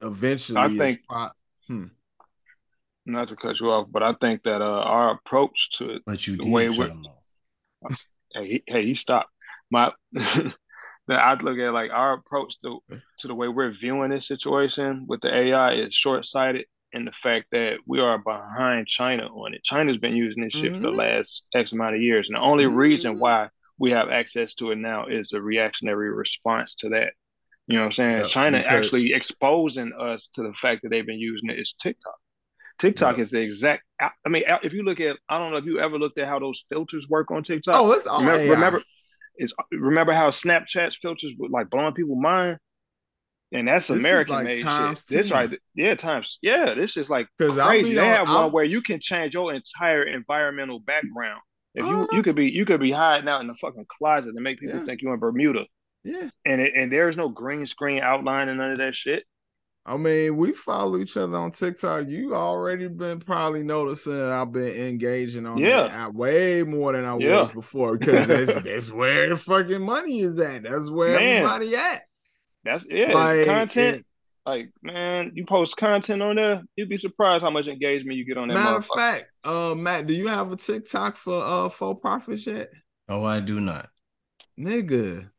eventually 0.00 0.58
i 0.58 0.68
think 0.68 1.00
pro- 1.06 1.28
hmm. 1.66 1.84
Not 3.08 3.28
to 3.28 3.36
cut 3.36 3.58
you 3.60 3.70
off 3.70 3.86
but 3.90 4.02
i 4.02 4.12
think 4.14 4.42
that 4.42 4.60
uh, 4.60 4.82
our 4.82 5.12
approach 5.12 5.70
to 5.72 5.90
it 5.90 6.02
but 6.06 6.26
you 6.26 6.36
the 6.36 6.46
way 6.46 6.68
we 6.68 6.76
hey, 8.34 8.46
he, 8.46 8.62
hey 8.66 8.84
he 8.84 8.94
stopped 8.94 9.30
my 9.70 9.92
that 11.08 11.20
I 11.20 11.34
look 11.34 11.58
at 11.58 11.72
like 11.72 11.90
our 11.90 12.12
approach 12.12 12.60
to 12.60 12.80
to 13.20 13.28
the 13.28 13.34
way 13.34 13.48
we're 13.48 13.72
viewing 13.72 14.10
this 14.10 14.28
situation 14.28 15.06
with 15.08 15.22
the 15.22 15.34
AI 15.34 15.72
is 15.72 15.94
short 15.94 16.26
sighted 16.26 16.66
in 16.92 17.04
the 17.04 17.12
fact 17.22 17.46
that 17.52 17.78
we 17.86 18.00
are 18.00 18.18
behind 18.18 18.86
China 18.86 19.24
on 19.26 19.54
it. 19.54 19.64
China's 19.64 19.98
been 19.98 20.16
using 20.16 20.44
this 20.44 20.52
shit 20.52 20.72
mm-hmm. 20.72 20.74
for 20.76 20.80
the 20.80 20.88
mm-hmm. 20.88 21.18
last 21.18 21.42
X 21.54 21.72
amount 21.72 21.96
of 21.96 22.02
years, 22.02 22.28
and 22.28 22.36
the 22.36 22.40
only 22.40 22.64
mm-hmm. 22.64 22.76
reason 22.76 23.18
why 23.18 23.48
we 23.78 23.90
have 23.90 24.10
access 24.10 24.54
to 24.54 24.70
it 24.70 24.76
now 24.76 25.06
is 25.06 25.32
a 25.32 25.40
reactionary 25.40 26.10
response 26.10 26.74
to 26.78 26.90
that. 26.90 27.12
You 27.66 27.76
know 27.76 27.82
what 27.82 27.86
I'm 27.86 27.92
saying? 27.92 28.18
Yep, 28.18 28.30
China 28.30 28.58
because... 28.58 28.72
actually 28.72 29.12
exposing 29.12 29.92
us 29.98 30.28
to 30.34 30.42
the 30.42 30.54
fact 30.60 30.82
that 30.82 30.90
they've 30.90 31.06
been 31.06 31.18
using 31.18 31.50
it 31.50 31.58
is 31.58 31.74
TikTok. 31.80 32.16
TikTok 32.80 33.18
yep. 33.18 33.24
is 33.24 33.30
the 33.30 33.38
exact. 33.38 33.82
I 34.00 34.28
mean, 34.28 34.44
if 34.62 34.72
you 34.72 34.84
look 34.84 35.00
at, 35.00 35.16
I 35.28 35.38
don't 35.38 35.50
know 35.50 35.58
if 35.58 35.64
you 35.64 35.80
ever 35.80 35.98
looked 35.98 36.18
at 36.18 36.28
how 36.28 36.38
those 36.38 36.64
filters 36.68 37.08
work 37.08 37.30
on 37.30 37.42
TikTok. 37.42 37.74
Oh, 37.74 37.92
it's 37.92 38.06
all 38.06 38.20
remember, 38.20 38.50
remember 38.50 38.82
is 39.38 39.52
remember 39.72 40.12
how 40.12 40.30
Snapchat's 40.30 40.98
filters 41.00 41.32
were 41.38 41.48
like 41.48 41.70
blowing 41.70 41.94
people 41.94 42.16
mind? 42.16 42.58
And 43.50 43.66
that's 43.66 43.88
this 43.88 43.98
American 43.98 44.34
like 44.34 44.44
made 44.44 44.56
shit. 44.56 45.04
This 45.08 45.30
right, 45.30 45.50
yeah, 45.74 45.94
times, 45.94 46.38
yeah. 46.42 46.74
This 46.74 46.98
is 46.98 47.08
like 47.08 47.28
crazy. 47.40 47.94
They 47.94 48.06
have 48.06 48.28
I'll... 48.28 48.44
one 48.44 48.52
where 48.52 48.64
you 48.64 48.82
can 48.82 49.00
change 49.00 49.32
your 49.32 49.54
entire 49.54 50.02
environmental 50.02 50.80
background. 50.80 51.40
If 51.74 51.86
you 51.86 52.02
uh-huh. 52.02 52.06
you 52.12 52.22
could 52.22 52.36
be 52.36 52.50
you 52.50 52.66
could 52.66 52.80
be 52.80 52.92
hiding 52.92 53.28
out 53.28 53.40
in 53.40 53.46
the 53.46 53.54
fucking 53.60 53.86
closet 53.98 54.34
and 54.34 54.42
make 54.42 54.60
people 54.60 54.80
yeah. 54.80 54.84
think 54.84 55.00
you're 55.00 55.14
in 55.14 55.20
Bermuda. 55.20 55.64
Yeah, 56.04 56.28
and 56.44 56.60
it, 56.60 56.72
and 56.76 56.92
there's 56.92 57.16
no 57.16 57.28
green 57.28 57.66
screen 57.66 58.02
outline 58.02 58.48
and 58.48 58.58
none 58.58 58.72
of 58.72 58.78
that 58.78 58.94
shit. 58.94 59.24
I 59.88 59.96
mean, 59.96 60.36
we 60.36 60.52
follow 60.52 60.98
each 60.98 61.16
other 61.16 61.38
on 61.38 61.50
TikTok. 61.50 62.08
You 62.08 62.34
already 62.34 62.88
been 62.88 63.20
probably 63.20 63.62
noticing 63.62 64.18
that 64.18 64.30
I've 64.30 64.52
been 64.52 64.76
engaging 64.76 65.46
on 65.46 65.56
yeah. 65.56 65.88
that 65.88 66.14
way 66.14 66.62
more 66.62 66.92
than 66.92 67.06
I 67.06 67.16
yeah. 67.16 67.40
was 67.40 67.50
before 67.50 67.96
because 67.96 68.26
that's 68.28 68.60
that's 68.60 68.92
where 68.92 69.30
the 69.30 69.36
fucking 69.36 69.80
money 69.80 70.20
is 70.20 70.38
at. 70.38 70.64
That's 70.64 70.90
where 70.90 71.18
man, 71.18 71.36
everybody 71.36 71.74
at. 71.74 72.02
That's 72.64 72.84
yeah, 72.90 73.14
like, 73.14 73.46
content. 73.46 73.96
It, 73.96 74.04
like 74.44 74.68
man, 74.82 75.32
you 75.34 75.46
post 75.46 75.78
content 75.78 76.20
on 76.20 76.36
there, 76.36 76.62
you'd 76.76 76.90
be 76.90 76.98
surprised 76.98 77.42
how 77.42 77.50
much 77.50 77.66
engagement 77.66 78.18
you 78.18 78.26
get 78.26 78.36
on 78.36 78.48
that. 78.48 78.54
Matter 78.54 78.76
of 78.76 78.86
fact, 78.86 79.32
uh, 79.42 79.74
Matt, 79.74 80.06
do 80.06 80.12
you 80.12 80.28
have 80.28 80.52
a 80.52 80.56
TikTok 80.56 81.16
for 81.16 81.42
uh 81.42 81.70
for 81.70 81.94
profits 81.94 82.46
yet? 82.46 82.70
Oh, 83.08 83.24
I 83.24 83.40
do 83.40 83.58
not. 83.58 83.88
Nigga, 84.58 85.30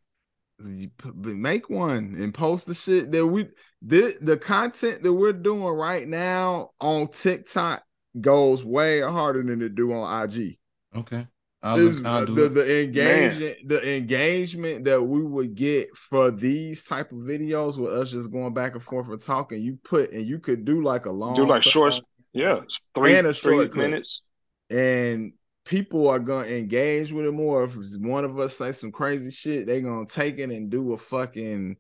make 0.60 1.70
one 1.70 2.16
and 2.18 2.34
post 2.34 2.68
the 2.68 2.74
shit 2.74 3.12
that 3.12 3.26
we 3.26 3.48
the 3.82 4.14
the 4.22 4.38
content 4.38 5.04
that 5.04 5.14
we're 5.14 5.34
doing 5.34 5.64
right 5.64 6.08
now 6.08 6.72
on 6.82 7.08
TikTok 7.08 7.84
goes 8.20 8.64
way 8.64 9.02
harder 9.02 9.44
than 9.44 9.62
it 9.62 9.76
do 9.76 9.94
on 9.94 10.24
IG. 10.24 10.58
Okay. 10.96 11.28
Is 11.62 12.02
uh, 12.06 12.24
the, 12.24 12.48
the 12.48 12.84
engagement 12.84 13.58
the 13.68 13.98
engagement 13.98 14.86
that 14.86 15.04
we 15.04 15.22
would 15.22 15.56
get 15.56 15.90
for 15.92 16.32
these 16.32 16.86
type 16.86 17.12
of 17.12 17.18
videos 17.18 17.78
with 17.78 17.92
us 17.92 18.12
just 18.12 18.32
going 18.32 18.54
back 18.54 18.76
and 18.76 18.84
forth 18.84 19.10
and 19.10 19.20
talking, 19.20 19.62
you 19.62 19.78
put 19.84 20.14
and 20.14 20.26
you 20.26 20.40
could 20.40 20.64
do 20.64 20.82
like 20.82 21.06
a 21.06 21.12
long 21.12 21.36
do 21.36 21.46
like 21.46 21.64
short, 21.64 22.00
yeah, 22.32 22.62
three 22.96 23.18
and 23.18 23.28
a 23.28 23.34
short 23.34 23.76
minutes, 23.76 24.22
and 24.70 25.34
people 25.70 26.10
are 26.10 26.18
gonna 26.18 26.48
engage 26.48 27.14
with 27.14 27.28
it 27.28 27.32
more. 27.32 27.64
If 27.64 27.76
one 28.00 28.26
of 28.26 28.40
us 28.40 28.58
say 28.58 28.72
some 28.72 28.92
crazy 28.92 29.30
shit, 29.30 29.68
they 29.68 29.82
gonna 29.82 30.08
take 30.08 30.40
it 30.40 30.50
and 30.50 30.72
do 30.72 30.94
a 30.94 30.98
fucking 30.98 31.78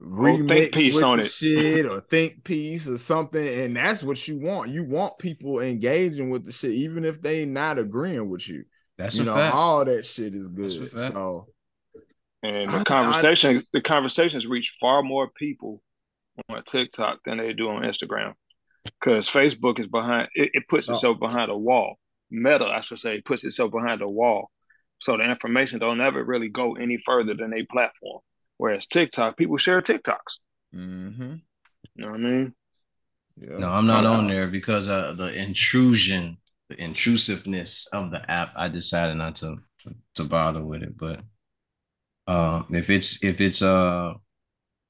remix 0.00 0.72
piece 0.72 0.94
with 0.94 1.04
on 1.04 1.18
the 1.18 1.24
it. 1.24 1.30
shit 1.30 1.86
or 1.90 2.00
think 2.00 2.44
piece 2.44 2.88
or 2.88 2.96
something. 2.96 3.46
And 3.46 3.76
that's 3.76 4.02
what 4.02 4.26
you 4.26 4.38
want. 4.38 4.70
You 4.70 4.84
want 4.84 5.18
people 5.18 5.60
engaging 5.60 6.30
with 6.30 6.46
the 6.46 6.52
shit, 6.52 6.72
even 6.72 7.04
if 7.04 7.20
they 7.20 7.44
not 7.44 7.78
agreeing 7.78 8.30
with 8.30 8.48
you. 8.48 8.64
That's 8.96 9.16
you 9.16 9.24
know, 9.24 9.34
fact. 9.34 9.54
all 9.54 9.84
that 9.84 10.06
shit 10.06 10.34
is 10.34 10.48
good. 10.48 10.98
So 10.98 11.48
and 12.42 12.70
the 12.70 12.78
I, 12.78 12.84
conversation, 12.84 13.58
I, 13.58 13.62
the 13.74 13.82
conversations 13.82 14.46
reach 14.46 14.72
far 14.80 15.02
more 15.02 15.28
people 15.28 15.82
on 16.48 16.64
TikTok 16.64 17.18
than 17.26 17.36
they 17.36 17.52
do 17.52 17.68
on 17.68 17.82
Instagram. 17.82 18.32
Because 18.84 19.28
Facebook 19.28 19.78
is 19.78 19.88
behind 19.88 20.28
it, 20.34 20.52
it 20.54 20.68
puts 20.70 20.88
oh. 20.88 20.94
itself 20.94 21.18
behind 21.20 21.50
a 21.50 21.56
wall. 21.56 21.98
Meta, 22.30 22.64
I 22.64 22.80
should 22.80 22.98
say, 22.98 23.20
puts 23.20 23.44
itself 23.44 23.72
behind 23.72 24.02
a 24.02 24.08
wall. 24.08 24.50
So 25.00 25.16
the 25.16 25.30
information 25.30 25.78
don't 25.78 26.00
ever 26.00 26.24
really 26.24 26.48
go 26.48 26.74
any 26.76 27.02
further 27.04 27.34
than 27.34 27.52
a 27.52 27.64
platform. 27.70 28.20
Whereas 28.56 28.86
TikTok, 28.86 29.36
people 29.36 29.58
share 29.58 29.82
TikToks. 29.82 30.16
Mm-hmm. 30.74 31.34
You 31.94 32.04
know 32.04 32.10
what 32.10 32.20
I 32.20 32.22
mean? 32.22 32.54
Yeah. 33.36 33.58
No, 33.58 33.68
I'm 33.68 33.86
not 33.86 34.06
on 34.06 34.28
there 34.28 34.46
because 34.46 34.88
of 34.88 35.18
the 35.18 35.38
intrusion, 35.38 36.38
the 36.70 36.82
intrusiveness 36.82 37.86
of 37.92 38.10
the 38.10 38.28
app. 38.30 38.52
I 38.56 38.68
decided 38.68 39.16
not 39.16 39.36
to 39.36 39.58
to, 39.80 39.94
to 40.14 40.24
bother 40.24 40.64
with 40.64 40.82
it. 40.82 40.96
But 40.96 41.20
uh, 42.26 42.62
if 42.70 42.88
it's 42.88 43.22
if 43.22 43.40
it's 43.40 43.60
uh 43.60 44.14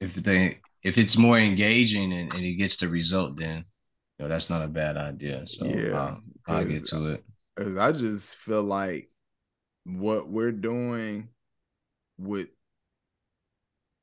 if 0.00 0.14
they 0.14 0.60
if 0.82 0.96
it's 0.96 1.16
more 1.16 1.38
engaging 1.38 2.12
and, 2.12 2.32
and 2.32 2.44
it 2.44 2.54
gets 2.54 2.76
the 2.76 2.88
result, 2.88 3.36
then 3.36 3.64
you 4.18 4.24
know, 4.24 4.28
that's 4.28 4.48
not 4.48 4.62
a 4.62 4.68
bad 4.68 4.96
idea. 4.96 5.44
So 5.46 5.66
yeah, 5.66 5.98
I'll, 5.98 6.20
I'll 6.46 6.64
get 6.64 6.86
to 6.86 7.06
it. 7.10 7.24
Cause 7.56 7.76
I 7.76 7.92
just 7.92 8.34
feel 8.34 8.62
like 8.62 9.10
what 9.84 10.28
we're 10.28 10.52
doing 10.52 11.28
with 12.18 12.48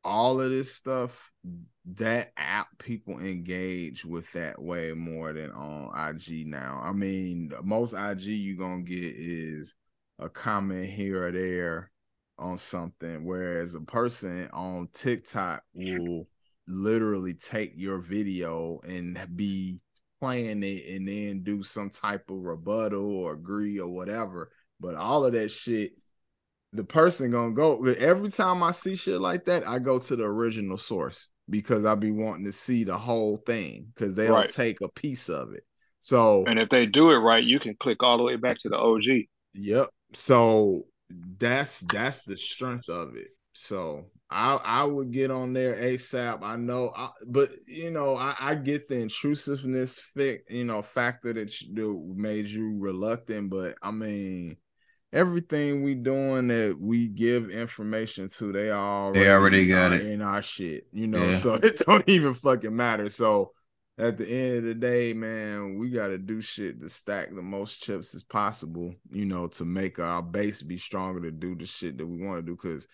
all 0.04 0.42
of 0.42 0.50
this 0.50 0.74
stuff, 0.74 1.32
that 1.86 2.32
app 2.36 2.68
people 2.80 3.20
engage 3.20 4.04
with 4.06 4.32
that 4.34 4.62
way 4.62 4.94
more 4.94 5.34
than 5.34 5.52
on 5.52 5.92
IG 6.10 6.48
now. 6.48 6.82
I 6.84 6.92
mean, 6.92 7.52
most 7.64 7.94
IG 7.94 8.24
you're 8.26 8.58
gonna 8.58 8.82
get 8.84 9.16
is 9.16 9.76
a 10.20 10.30
comment 10.30 10.90
here 10.90 11.26
or 11.26 11.32
there 11.32 11.92
on 12.38 12.58
something, 12.58 13.24
whereas 13.26 13.76
a 13.76 13.82
person 13.82 14.50
on 14.52 14.90
TikTok 14.94 15.64
will 15.74 16.28
literally 16.68 17.34
take 17.34 17.74
your 17.76 18.00
video 18.00 18.80
and 18.86 19.18
be 19.36 19.80
playing 20.24 20.64
it 20.64 20.96
and 20.96 21.06
then 21.06 21.44
do 21.44 21.64
some 21.64 21.90
type 21.90 22.30
of 22.30 22.38
rebuttal 22.38 23.04
or 23.04 23.34
agree 23.34 23.78
or 23.78 23.90
whatever. 23.90 24.52
But 24.80 24.96
all 24.96 25.26
of 25.26 25.34
that 25.34 25.52
shit, 25.52 25.94
the 26.72 26.86
person 26.86 27.30
gonna 27.30 27.52
go 27.52 27.84
every 27.84 28.30
time 28.30 28.64
I 28.64 28.72
see 28.72 28.96
shit 28.96 29.20
like 29.20 29.46
that, 29.46 29.68
I 29.68 29.80
go 29.80 30.00
to 30.00 30.16
the 30.16 30.24
original 30.24 30.78
source 30.78 31.28
because 31.50 31.84
I 31.84 31.96
be 31.96 32.12
wanting 32.12 32.46
to 32.46 32.54
see 32.54 32.86
the 32.86 32.98
whole 32.98 33.36
thing 33.36 33.88
because 33.94 34.16
they'll 34.16 34.34
right. 34.34 34.50
take 34.50 34.80
a 34.80 34.88
piece 34.88 35.28
of 35.28 35.54
it. 35.54 35.66
So 36.00 36.46
and 36.46 36.58
if 36.58 36.70
they 36.70 36.86
do 36.86 37.12
it 37.12 37.18
right, 37.18 37.44
you 37.44 37.60
can 37.60 37.76
click 37.82 38.02
all 38.02 38.18
the 38.18 38.24
way 38.24 38.38
back 38.38 38.60
to 38.62 38.70
the 38.70 38.78
OG. 38.78 39.28
Yep. 39.56 39.90
So 40.14 40.86
that's 41.38 41.82
that's 41.82 42.22
the 42.22 42.38
strength 42.38 42.88
of 42.88 43.18
it. 43.18 43.28
So 43.52 44.06
I 44.34 44.56
I 44.56 44.84
would 44.84 45.12
get 45.12 45.30
on 45.30 45.54
there 45.54 45.76
ASAP. 45.76 46.41
I 46.41 46.56
know, 46.56 46.91
I, 46.96 47.10
but 47.26 47.52
you 47.67 47.91
know, 47.91 48.15
I, 48.15 48.36
I 48.39 48.56
get 48.56 48.88
the 48.88 48.98
intrusiveness 48.98 50.00
fit, 50.00 50.43
you 50.50 50.65
know, 50.65 50.82
factor 50.82 51.34
that, 51.34 51.54
that 51.74 52.13
made 52.15 52.48
you 52.48 52.78
reluctant. 52.80 53.52
But 53.52 53.76
I 53.82 53.91
mean, 53.91 54.58
everything 55.13 55.84
we 55.84 55.93
doing 55.93 56.48
that 56.48 56.78
we 56.80 57.08
give 57.08 57.52
information 57.52 58.28
to, 58.30 58.52
they 58.52 58.72
already 58.72 59.19
they 59.19 59.32
already 59.32 59.67
got 59.67 59.93
it 59.93 60.06
in 60.08 60.24
our 60.24 60.41
shit, 60.41 60.88
you 60.91 61.08
know. 61.08 61.30
Yeah. 61.30 61.38
So 61.38 61.54
it 61.63 61.78
don't 61.86 62.08
even 62.10 62.34
fucking 62.34 62.76
matter. 62.76 63.10
So 63.10 63.52
at 64.00 64.17
the 64.17 64.28
end 64.28 64.58
of 64.58 64.63
the 64.63 64.74
day, 64.74 65.13
man, 65.13 65.78
we 65.78 65.91
got 65.91 66.08
to 66.08 66.17
do 66.17 66.41
shit 66.41 66.80
to 66.82 66.89
stack 66.89 67.30
the 67.30 67.43
most 67.43 67.84
chips 67.84 68.15
as 68.15 68.24
possible, 68.24 68.96
you 69.12 69.26
know, 69.26 69.46
to 69.48 69.65
make 69.65 70.00
our 70.00 70.24
base 70.24 70.63
be 70.63 70.78
stronger 70.78 71.22
to 71.22 71.32
do 71.32 71.56
the 71.56 71.67
shit 71.67 72.00
that 72.00 72.08
we 72.08 72.17
want 72.17 72.39
to 72.39 72.41
do. 72.41 72.58
Because 72.60 72.88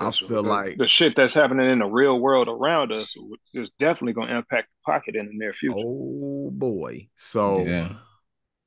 I 0.00 0.10
feel 0.10 0.42
the, 0.42 0.48
like 0.48 0.76
the 0.78 0.88
shit 0.88 1.14
that's 1.16 1.34
happening 1.34 1.70
in 1.70 1.80
the 1.80 1.86
real 1.86 2.18
world 2.18 2.48
around 2.48 2.92
us 2.92 3.14
is 3.52 3.70
definitely 3.78 4.14
going 4.14 4.28
to 4.28 4.36
impact 4.36 4.68
the 4.68 4.92
pocket 4.92 5.16
in 5.16 5.26
the 5.26 5.32
near 5.34 5.52
future. 5.52 5.76
Oh 5.78 6.50
boy! 6.50 7.08
So 7.16 7.64
yeah, 7.64 7.94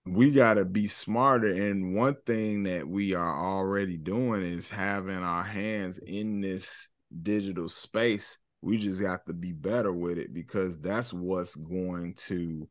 we 0.06 0.32
got 0.32 0.56
to 0.56 0.66
be 0.66 0.88
smarter. 0.88 1.48
And 1.48 1.96
one 1.96 2.16
thing 2.26 2.64
that 2.64 2.88
we 2.88 3.16
are 3.16 3.46
already 3.46 3.98
doing 3.98 4.44
is 4.44 4.70
having 4.70 5.18
our 5.18 5.44
hands 5.44 5.98
in 5.98 6.42
this 6.42 6.90
digital 7.24 7.70
space. 7.70 8.38
We 8.62 8.78
just 8.78 9.02
got 9.02 9.26
to 9.28 9.34
be 9.34 9.52
better 9.52 9.92
with 9.92 10.18
it 10.18 10.34
because 10.34 10.80
that's 10.80 11.14
what's 11.14 11.56
going 11.56 12.16
to 12.28 12.68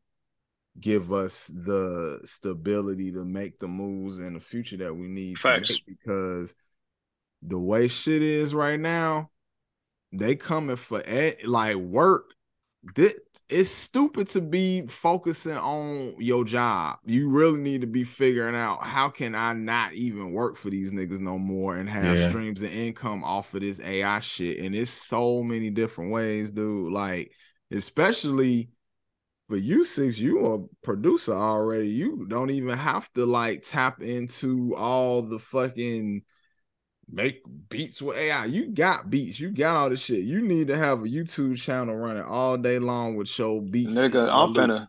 give 0.79 1.13
us 1.13 1.47
the 1.47 2.19
stability 2.25 3.11
to 3.13 3.23
make 3.23 3.59
the 3.59 3.67
moves 3.67 4.19
in 4.19 4.33
the 4.33 4.41
future 4.41 4.77
that 4.77 4.93
we 4.93 5.07
need 5.07 5.39
Facts. 5.39 5.69
to 5.69 5.73
make 5.73 5.83
because 5.85 6.53
the 7.47 7.59
way 7.59 7.87
shit 7.87 8.21
is 8.21 8.53
right 8.53 8.79
now, 8.79 9.29
they 10.11 10.35
coming 10.35 10.75
for 10.75 11.01
ed- 11.05 11.45
like 11.45 11.75
work 11.75 12.35
this, 12.93 13.15
it's 13.49 13.69
stupid 13.69 14.27
to 14.29 14.41
be 14.41 14.85
focusing 14.87 15.57
on 15.57 16.15
your 16.19 16.43
job. 16.43 16.97
You 17.05 17.29
really 17.29 17.59
need 17.59 17.81
to 17.81 17.87
be 17.87 18.03
figuring 18.03 18.55
out 18.55 18.83
how 18.83 19.09
can 19.09 19.33
I 19.33 19.53
not 19.53 19.93
even 19.93 20.31
work 20.31 20.55
for 20.57 20.69
these 20.69 20.91
niggas 20.91 21.19
no 21.19 21.37
more 21.37 21.75
and 21.75 21.89
have 21.89 22.17
yeah. 22.17 22.29
streams 22.29 22.61
of 22.61 22.71
income 22.71 23.23
off 23.23 23.53
of 23.53 23.61
this 23.61 23.79
AI 23.79 24.19
shit. 24.19 24.59
And 24.59 24.75
it's 24.75 24.91
so 24.91 25.41
many 25.41 25.69
different 25.69 26.11
ways, 26.11 26.51
dude. 26.51 26.91
Like, 26.91 27.31
especially 27.71 28.69
for 29.47 29.57
you 29.57 29.83
six, 29.83 30.19
you 30.19 30.45
a 30.45 30.85
producer 30.85 31.33
already. 31.33 31.89
You 31.89 32.27
don't 32.27 32.51
even 32.51 32.77
have 32.77 33.11
to 33.13 33.25
like 33.25 33.63
tap 33.63 34.01
into 34.01 34.75
all 34.75 35.23
the 35.23 35.39
fucking 35.39 36.23
make 37.11 37.43
beats 37.69 38.01
with 38.01 38.17
AI. 38.17 38.45
You 38.45 38.67
got 38.67 39.09
beats. 39.09 39.39
You 39.39 39.51
got 39.51 39.75
all 39.75 39.89
this 39.89 40.01
shit. 40.01 40.23
You 40.23 40.41
need 40.41 40.67
to 40.67 40.77
have 40.77 41.01
a 41.01 41.07
YouTube 41.07 41.57
channel 41.57 41.95
running 41.95 42.23
all 42.23 42.57
day 42.57 42.79
long 42.79 43.15
with 43.15 43.27
show 43.27 43.59
beats. 43.59 43.97
Nigga, 43.97 44.29
I'm 44.29 44.53
finna, 44.53 44.87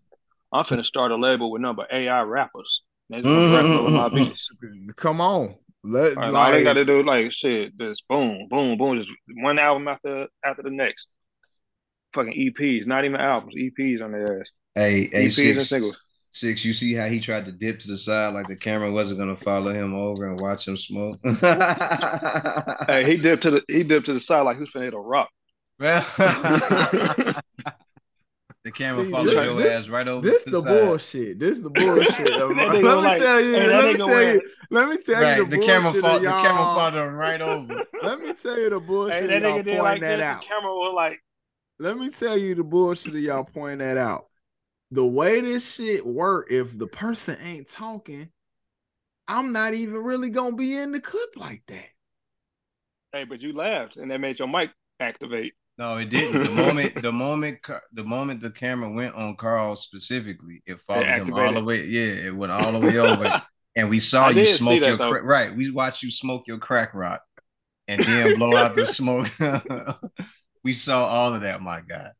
I'm 0.52 0.64
finna 0.64 0.84
start 0.84 1.12
a 1.12 1.16
label 1.16 1.50
with 1.50 1.62
number 1.62 1.86
AI 1.90 2.22
rappers. 2.22 2.82
Mm-hmm. 3.12 4.88
Come 4.96 5.20
on. 5.20 5.56
Let, 5.84 6.16
right, 6.16 6.32
like, 6.32 6.46
all 6.46 6.52
they 6.52 6.64
gotta 6.64 6.84
do 6.84 7.04
like 7.04 7.32
shit, 7.32 7.78
just 7.78 8.02
boom, 8.08 8.48
boom, 8.50 8.76
boom, 8.76 8.98
just 8.98 9.10
one 9.36 9.58
album 9.60 9.86
after 9.86 10.26
after 10.44 10.62
the 10.62 10.70
next. 10.70 11.06
Fucking 12.12 12.32
EPs, 12.32 12.86
not 12.86 13.04
even 13.04 13.20
albums, 13.20 13.54
EPs 13.54 14.02
on 14.02 14.10
their 14.10 14.40
ass. 14.40 14.48
Hey, 14.74 15.08
hey, 15.12 15.26
EPs 15.26 15.32
six, 15.32 15.56
and 15.56 15.66
singles. 15.66 15.96
Six, 16.36 16.66
you 16.66 16.74
see 16.74 16.92
how 16.92 17.06
he 17.06 17.18
tried 17.18 17.46
to 17.46 17.52
dip 17.52 17.78
to 17.78 17.88
the 17.88 17.96
side 17.96 18.34
like 18.34 18.46
the 18.46 18.56
camera 18.56 18.92
wasn't 18.92 19.18
gonna 19.18 19.36
follow 19.36 19.72
him 19.72 19.94
over 19.94 20.28
and 20.28 20.38
watch 20.38 20.68
him 20.68 20.76
smoke. 20.76 21.18
hey, 21.24 23.06
he 23.06 23.16
dipped 23.16 23.44
to 23.44 23.52
the 23.52 23.62
he 23.68 23.82
dipped 23.82 24.04
to 24.04 24.12
the 24.12 24.20
side 24.20 24.42
like 24.42 24.58
who's 24.58 24.70
finna 24.70 24.84
hit 24.84 24.92
a 24.92 24.98
rock. 24.98 25.30
the 25.78 27.42
camera 28.74 29.06
see, 29.06 29.10
follows 29.10 29.32
your 29.32 29.56
this, 29.56 29.72
ass 29.72 29.88
right 29.88 30.06
over. 30.06 30.20
This 30.26 30.44
the, 30.44 30.50
the 30.50 30.60
bullshit. 30.60 31.38
This 31.38 31.52
is 31.52 31.62
the 31.62 31.70
bullshit. 31.70 32.30
let 32.30 32.50
me 32.50 32.82
like, 32.82 33.18
tell 33.18 33.40
you. 33.40 33.54
Hey, 33.54 33.68
let 33.68 33.86
me 33.86 33.96
tell 33.96 34.34
you. 34.34 34.42
Let 34.70 34.88
me 34.90 34.96
tell 34.98 35.22
right, 35.22 35.38
you 35.38 35.46
the, 35.46 35.56
the 35.56 35.64
camera 35.64 35.92
fall, 35.94 36.20
The 36.20 36.26
camera 36.26 36.64
followed 36.64 37.02
him 37.02 37.14
right 37.14 37.40
over. 37.40 37.82
let 38.02 38.20
me 38.20 38.34
tell 38.34 38.60
you 38.60 38.68
the 38.68 38.80
bullshit. 38.80 39.22
Hey, 39.22 39.26
that 39.26 39.40
y'all 39.42 39.54
pointing 39.54 39.78
like 39.78 40.00
that 40.02 40.20
out. 40.20 40.42
The 40.42 40.46
camera 40.48 40.70
was 40.70 40.92
like. 40.94 41.18
Let 41.78 41.96
me 41.96 42.10
tell 42.10 42.36
you 42.36 42.54
the 42.54 42.64
bullshit 42.64 43.14
of 43.14 43.20
y'all 43.20 43.44
pointing 43.44 43.78
that 43.78 43.96
out 43.96 44.25
the 44.90 45.06
way 45.06 45.40
this 45.40 45.74
shit 45.74 46.06
work, 46.06 46.46
if 46.50 46.78
the 46.78 46.86
person 46.86 47.38
ain't 47.42 47.68
talking, 47.68 48.30
I'm 49.28 49.52
not 49.52 49.74
even 49.74 50.02
really 50.02 50.30
gonna 50.30 50.56
be 50.56 50.76
in 50.76 50.92
the 50.92 51.00
clip 51.00 51.36
like 51.36 51.62
that. 51.68 51.88
Hey, 53.12 53.24
but 53.24 53.40
you 53.40 53.52
laughed 53.52 53.96
and 53.96 54.10
that 54.10 54.18
made 54.18 54.38
your 54.38 54.48
mic 54.48 54.70
activate. 55.00 55.54
No, 55.78 55.98
it 55.98 56.08
didn't. 56.10 56.44
The 56.44 56.50
moment, 56.50 57.02
the 57.02 57.12
moment, 57.12 57.58
the 57.92 58.04
moment 58.04 58.40
the 58.40 58.50
camera 58.50 58.90
went 58.90 59.14
on 59.14 59.36
Carl 59.36 59.76
specifically, 59.76 60.62
it 60.66 60.80
followed 60.80 61.08
it 61.08 61.18
him 61.18 61.34
all 61.34 61.54
the 61.54 61.64
way. 61.64 61.84
Yeah, 61.84 62.28
it 62.28 62.36
went 62.36 62.52
all 62.52 62.72
the 62.72 62.80
way 62.80 62.98
over, 62.98 63.42
and 63.76 63.90
we 63.90 64.00
saw 64.00 64.28
you 64.28 64.46
smoke 64.46 64.80
your 64.80 64.96
cra- 64.96 65.24
right. 65.24 65.54
We 65.54 65.70
watched 65.70 66.02
you 66.02 66.10
smoke 66.10 66.44
your 66.46 66.58
crack 66.58 66.94
rock, 66.94 67.22
and 67.88 68.02
then 68.02 68.34
blow 68.38 68.56
out 68.56 68.74
the 68.74 68.86
smoke. 68.86 69.30
we 70.62 70.72
saw 70.72 71.06
all 71.06 71.34
of 71.34 71.42
that, 71.42 71.60
my 71.60 71.80
God. 71.80 72.12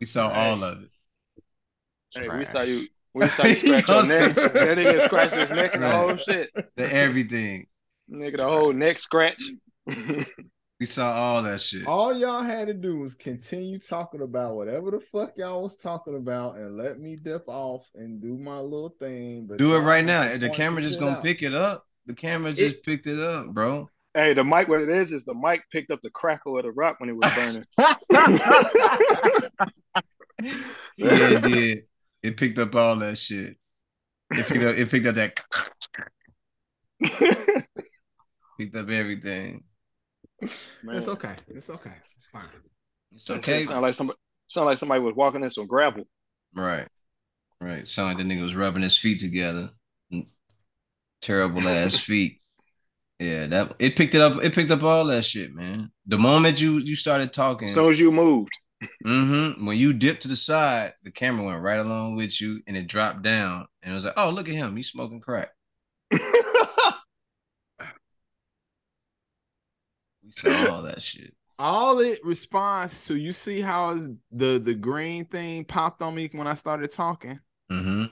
We 0.00 0.06
saw 0.06 0.30
all 0.30 0.64
of 0.64 0.82
it. 0.82 0.88
Hey, 2.14 2.28
we 2.28 2.46
saw 2.46 2.62
you. 2.62 2.88
We 3.14 3.26
saw 3.28 3.46
you 3.46 3.54
scratch 3.80 3.88
your 3.88 4.06
neck. 4.06 4.34
that 4.34 4.52
nigga 4.52 5.04
scratched 5.04 5.34
his 5.34 5.50
neck 5.50 5.74
and 5.74 5.82
the 5.82 5.90
whole 5.90 6.16
shit. 6.16 6.50
The 6.76 6.92
everything. 6.92 7.66
Nigga, 8.10 8.38
the 8.38 8.44
whole 8.44 8.72
neck 8.72 8.98
scratch. 8.98 9.40
we 9.86 10.86
saw 10.86 11.12
all 11.12 11.42
that 11.42 11.60
shit. 11.60 11.86
All 11.86 12.16
y'all 12.16 12.42
had 12.42 12.68
to 12.68 12.74
do 12.74 12.98
was 12.98 13.14
continue 13.14 13.78
talking 13.78 14.22
about 14.22 14.56
whatever 14.56 14.90
the 14.90 15.00
fuck 15.00 15.32
y'all 15.36 15.62
was 15.62 15.76
talking 15.76 16.16
about 16.16 16.56
and 16.56 16.76
let 16.76 16.98
me 16.98 17.16
dip 17.16 17.48
off 17.48 17.88
and 17.94 18.20
do 18.20 18.36
my 18.36 18.58
little 18.58 18.94
thing. 19.00 19.46
But 19.46 19.58
do 19.58 19.76
it 19.76 19.80
right 19.80 20.04
now. 20.04 20.36
The 20.36 20.50
camera 20.50 20.82
just 20.82 20.98
gonna 20.98 21.16
out. 21.16 21.22
pick 21.22 21.42
it 21.42 21.54
up. 21.54 21.86
The 22.06 22.14
camera 22.14 22.52
just 22.52 22.76
it, 22.76 22.82
picked 22.82 23.06
it 23.06 23.20
up, 23.20 23.48
bro. 23.48 23.88
Hey, 24.14 24.34
the 24.34 24.42
mic, 24.42 24.66
what 24.66 24.80
it 24.80 24.88
is, 24.88 25.12
is 25.12 25.22
the 25.24 25.34
mic 25.34 25.62
picked 25.70 25.92
up 25.92 26.00
the 26.02 26.10
crackle 26.10 26.58
of 26.58 26.64
the 26.64 26.72
rock 26.72 26.98
when 26.98 27.08
it 27.08 27.16
was 27.16 27.32
burning. 27.36 27.64
yeah, 30.96 31.28
it 31.30 31.42
did. 31.42 31.84
It 32.22 32.36
picked 32.36 32.58
up 32.58 32.74
all 32.74 32.96
that 32.96 33.18
shit. 33.18 33.56
It 34.30 34.46
picked 34.46 34.64
up, 34.64 34.76
it 34.76 34.90
picked 34.90 35.06
up 35.06 35.14
that. 35.16 35.40
picked 38.58 38.76
up 38.76 38.88
everything. 38.88 39.64
Man. 40.82 40.96
It's 40.96 41.08
okay. 41.08 41.34
It's 41.48 41.70
okay. 41.70 41.92
It's 42.14 42.26
fine. 42.26 42.44
It's 43.12 43.28
okay. 43.28 43.62
It 43.62 43.68
sound 43.68 43.82
like 43.82 43.94
somebody. 43.94 44.18
Sound 44.48 44.66
like 44.66 44.78
somebody 44.78 45.00
was 45.00 45.14
walking 45.14 45.44
in 45.44 45.50
some 45.50 45.66
gravel. 45.66 46.04
Right. 46.54 46.88
Right. 47.60 47.86
Sound 47.86 48.08
like 48.08 48.26
the 48.26 48.34
nigga 48.34 48.44
was 48.44 48.54
rubbing 48.54 48.82
his 48.82 48.96
feet 48.96 49.20
together. 49.20 49.70
Terrible 51.20 51.68
ass 51.68 51.96
feet. 52.00 52.38
Yeah, 53.18 53.46
that 53.48 53.74
it 53.78 53.96
picked 53.96 54.14
it 54.14 54.22
up. 54.22 54.42
It 54.42 54.54
picked 54.54 54.70
up 54.70 54.82
all 54.82 55.04
that 55.06 55.26
shit, 55.26 55.54
man. 55.54 55.90
The 56.06 56.18
moment 56.18 56.58
you 56.58 56.78
you 56.78 56.96
started 56.96 57.34
talking, 57.34 57.68
as 57.68 57.74
soon 57.74 57.90
as 57.90 58.00
you 58.00 58.10
moved, 58.10 58.50
Mm-hmm. 59.04 59.66
When 59.66 59.76
you 59.76 59.92
dipped 59.92 60.22
to 60.22 60.28
the 60.28 60.36
side, 60.36 60.94
the 61.02 61.10
camera 61.10 61.44
went 61.44 61.62
right 61.62 61.80
along 61.80 62.16
with 62.16 62.40
you, 62.40 62.62
and 62.66 62.76
it 62.76 62.86
dropped 62.86 63.22
down, 63.22 63.66
and 63.82 63.92
it 63.92 63.94
was 63.94 64.04
like, 64.04 64.14
"Oh, 64.16 64.30
look 64.30 64.48
at 64.48 64.54
him! 64.54 64.76
He's 64.76 64.88
smoking 64.88 65.20
crack." 65.20 65.50
we 66.10 66.18
saw 70.34 70.72
all 70.72 70.82
that 70.82 71.02
shit. 71.02 71.34
All 71.58 71.98
it 72.00 72.20
responds 72.24 73.06
to, 73.08 73.16
you 73.16 73.34
see 73.34 73.60
how 73.60 73.94
the 74.32 74.58
the 74.58 74.74
green 74.74 75.26
thing 75.26 75.64
popped 75.64 76.00
on 76.00 76.14
me 76.14 76.30
when 76.32 76.46
I 76.46 76.54
started 76.54 76.90
talking. 76.90 77.38
Mm-hmm. 77.70 78.04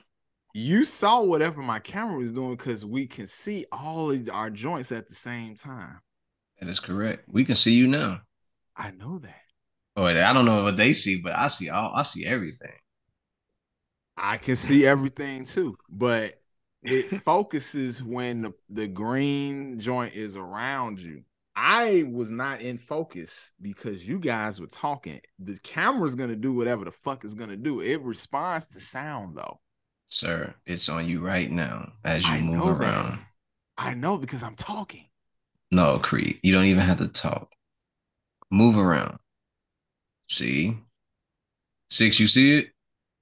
You 0.53 0.83
saw 0.83 1.23
whatever 1.23 1.61
my 1.61 1.79
camera 1.79 2.17
was 2.17 2.31
doing 2.31 2.55
because 2.55 2.85
we 2.85 3.07
can 3.07 3.27
see 3.27 3.65
all 3.71 4.11
of 4.11 4.29
our 4.31 4.49
joints 4.49 4.91
at 4.91 5.07
the 5.07 5.15
same 5.15 5.55
time. 5.55 5.99
That 6.59 6.69
is 6.69 6.79
correct. 6.79 7.25
We 7.27 7.45
can 7.45 7.55
see 7.55 7.73
you 7.73 7.87
now. 7.87 8.21
I 8.75 8.91
know 8.91 9.19
that. 9.19 9.38
Oh, 9.99 10.05
I 10.05 10.31
don't 10.31 10.45
know 10.45 10.63
what 10.63 10.77
they 10.77 10.93
see, 10.93 11.17
but 11.17 11.33
I 11.33 11.49
see 11.49 11.69
all 11.69 11.91
I 11.93 12.03
see 12.03 12.25
everything. 12.25 12.71
I 14.15 14.37
can 14.37 14.55
see 14.55 14.85
everything 14.85 15.43
too, 15.43 15.75
but 15.89 16.35
it 16.81 17.09
focuses 17.25 18.01
when 18.01 18.43
the, 18.43 18.53
the 18.69 18.87
green 18.87 19.77
joint 19.77 20.13
is 20.13 20.37
around 20.37 20.99
you. 20.99 21.23
I 21.53 22.05
was 22.09 22.31
not 22.31 22.61
in 22.61 22.77
focus 22.77 23.51
because 23.61 24.07
you 24.07 24.19
guys 24.19 24.61
were 24.61 24.67
talking. 24.67 25.19
The 25.37 25.57
camera's 25.63 26.15
gonna 26.15 26.37
do 26.37 26.53
whatever 26.53 26.85
the 26.85 26.91
fuck 26.91 27.25
is 27.25 27.33
gonna 27.33 27.57
do. 27.57 27.81
It 27.81 28.01
responds 28.01 28.67
to 28.67 28.79
sound 28.79 29.35
though. 29.35 29.59
Sir, 30.07 30.55
it's 30.65 30.87
on 30.87 31.09
you 31.09 31.19
right 31.19 31.51
now 31.51 31.91
as 32.05 32.23
you 32.23 32.29
I 32.31 32.41
move 32.41 32.79
around. 32.79 33.17
That. 33.17 33.19
I 33.77 33.93
know 33.95 34.17
because 34.17 34.43
I'm 34.43 34.55
talking. 34.55 35.07
No, 35.71 35.99
Creed, 35.99 36.39
you 36.41 36.53
don't 36.53 36.65
even 36.65 36.85
have 36.85 36.99
to 36.99 37.09
talk. 37.09 37.51
Move 38.49 38.77
around. 38.77 39.19
See, 40.29 40.77
six. 41.89 42.19
You 42.19 42.27
see 42.27 42.59
it? 42.59 42.67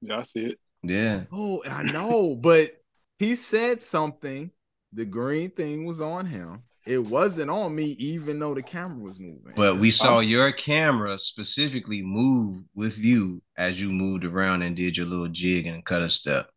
Yeah, 0.02 0.20
I 0.20 0.24
see 0.24 0.40
it. 0.42 0.60
Yeah. 0.84 1.24
Oh, 1.32 1.64
I 1.70 1.84
know, 1.84 2.36
but 2.36 2.72
he 3.18 3.36
said 3.36 3.82
something. 3.82 4.52
The 4.94 5.06
green 5.06 5.50
thing 5.52 5.86
was 5.86 6.02
on 6.02 6.26
him. 6.26 6.64
It 6.86 7.00
wasn't 7.00 7.50
on 7.50 7.76
me, 7.76 7.96
even 8.00 8.40
though 8.40 8.54
the 8.54 8.62
camera 8.62 8.98
was 8.98 9.20
moving. 9.20 9.54
But 9.56 9.78
we 9.78 9.92
saw 9.92 10.20
um, 10.20 10.24
your 10.24 10.54
camera 10.54 11.20
specifically 11.20 12.02
move 12.02 12.64
with 12.74 12.98
you 12.98 13.42
as 13.58 13.82
you 13.82 13.92
moved 13.92 14.24
around 14.24 14.62
and 14.62 14.76
did 14.76 14.96
your 14.96 15.06
little 15.06 15.28
jig 15.28 15.66
and 15.66 15.84
cut 15.84 16.02
a 16.02 16.10
step. 16.10 16.50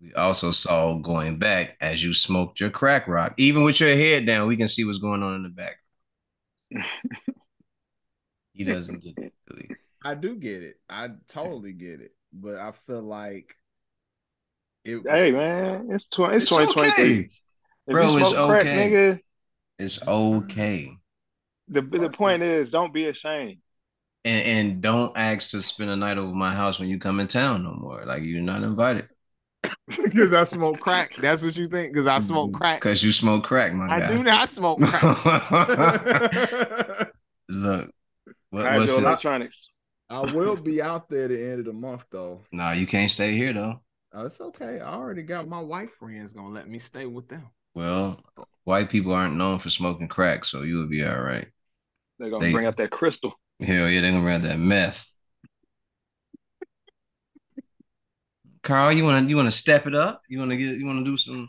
We 0.00 0.12
also 0.14 0.50
saw 0.50 0.94
going 0.94 1.38
back 1.38 1.76
as 1.80 2.02
you 2.02 2.14
smoked 2.14 2.58
your 2.58 2.70
crack 2.70 3.06
rock. 3.06 3.34
Even 3.36 3.62
with 3.62 3.78
your 3.78 3.90
head 3.94 4.26
down, 4.26 4.48
we 4.48 4.56
can 4.56 4.68
see 4.68 4.84
what's 4.84 4.98
going 4.98 5.22
on 5.22 5.36
in 5.36 5.42
the 5.44 5.48
back. 5.50 5.76
he 8.52 8.64
doesn't 8.64 9.02
get 9.04 9.18
it. 9.18 9.32
I 10.02 10.14
do 10.14 10.36
get 10.36 10.62
it. 10.62 10.76
I 10.88 11.08
totally 11.28 11.72
get 11.72 12.00
it. 12.00 12.12
But 12.32 12.56
I 12.56 12.72
feel 12.72 13.02
like 13.02 13.54
it 14.84 15.02
Hey 15.06 15.30
man, 15.32 15.88
it's 15.90 16.06
20 16.08 16.36
it's, 16.36 16.44
it's 16.44 16.50
2023. 16.50 17.04
Okay. 17.04 17.30
Bro, 17.88 18.16
it's 18.16 18.28
okay. 18.28 18.48
Crack, 18.48 18.64
nigga, 18.64 19.20
it's 19.78 20.06
okay. 20.06 20.96
The 21.68 21.82
the 21.82 22.08
point 22.10 22.42
is 22.42 22.70
don't 22.70 22.94
be 22.94 23.08
ashamed. 23.08 23.58
And 24.24 24.44
and 24.44 24.82
don't 24.82 25.16
ask 25.16 25.50
to 25.50 25.62
spend 25.62 25.90
a 25.90 25.96
night 25.96 26.18
over 26.18 26.34
my 26.34 26.54
house 26.54 26.78
when 26.78 26.88
you 26.88 26.98
come 26.98 27.20
in 27.20 27.26
town 27.26 27.64
no 27.64 27.74
more. 27.74 28.04
Like 28.04 28.22
you're 28.22 28.42
not 28.42 28.62
invited. 28.62 29.08
Because 29.88 30.32
I 30.32 30.44
smoke 30.44 30.78
crack. 30.78 31.16
That's 31.20 31.42
what 31.42 31.56
you 31.56 31.66
think? 31.66 31.92
Because 31.92 32.06
I 32.06 32.20
smoke 32.20 32.50
mm-hmm. 32.50 32.58
crack. 32.58 32.80
Because 32.80 33.02
you 33.02 33.10
smoke 33.10 33.42
crack, 33.42 33.74
my 33.74 33.86
I 33.86 33.98
guy. 33.98 34.16
do 34.16 34.22
not 34.22 34.48
smoke 34.48 34.80
crack. 34.82 35.12
Look, 37.48 37.90
what, 38.50 38.74
what's 38.76 38.96
electronics? 38.96 39.70
I 40.10 40.20
will 40.32 40.56
be 40.56 40.82
out 40.82 41.08
there 41.08 41.24
at 41.24 41.30
the 41.30 41.40
end 41.40 41.60
of 41.60 41.66
the 41.66 41.72
month 41.72 42.06
though. 42.10 42.42
No, 42.50 42.64
nah, 42.64 42.72
you 42.72 42.86
can't 42.86 43.10
stay 43.10 43.36
here 43.36 43.52
though. 43.52 43.80
Oh, 44.12 44.26
it's 44.26 44.40
okay. 44.40 44.80
I 44.80 44.92
already 44.92 45.22
got 45.22 45.46
my 45.46 45.60
white 45.60 45.92
friends 45.92 46.32
gonna 46.32 46.48
let 46.48 46.68
me 46.68 46.80
stay 46.80 47.06
with 47.06 47.28
them. 47.28 47.48
Well, 47.74 48.20
white 48.64 48.90
people 48.90 49.12
aren't 49.12 49.36
known 49.36 49.60
for 49.60 49.70
smoking 49.70 50.08
crack, 50.08 50.44
so 50.44 50.62
you 50.62 50.78
will 50.78 50.88
be 50.88 51.04
all 51.04 51.20
right. 51.20 51.46
They're 52.18 52.28
gonna 52.28 52.44
they, 52.44 52.52
bring 52.52 52.66
out 52.66 52.76
that 52.78 52.90
crystal. 52.90 53.34
Hell 53.60 53.88
yeah, 53.88 54.00
they're 54.00 54.10
gonna 54.10 54.22
bring 54.22 54.34
out 54.34 54.42
that 54.42 54.58
meth. 54.58 55.06
Carl, 58.64 58.92
you 58.92 59.04
wanna 59.04 59.28
you 59.28 59.36
wanna 59.36 59.52
step 59.52 59.86
it 59.86 59.94
up? 59.94 60.22
You 60.28 60.40
wanna 60.40 60.56
get 60.56 60.76
you 60.76 60.86
wanna 60.86 61.04
do 61.04 61.16
some 61.16 61.48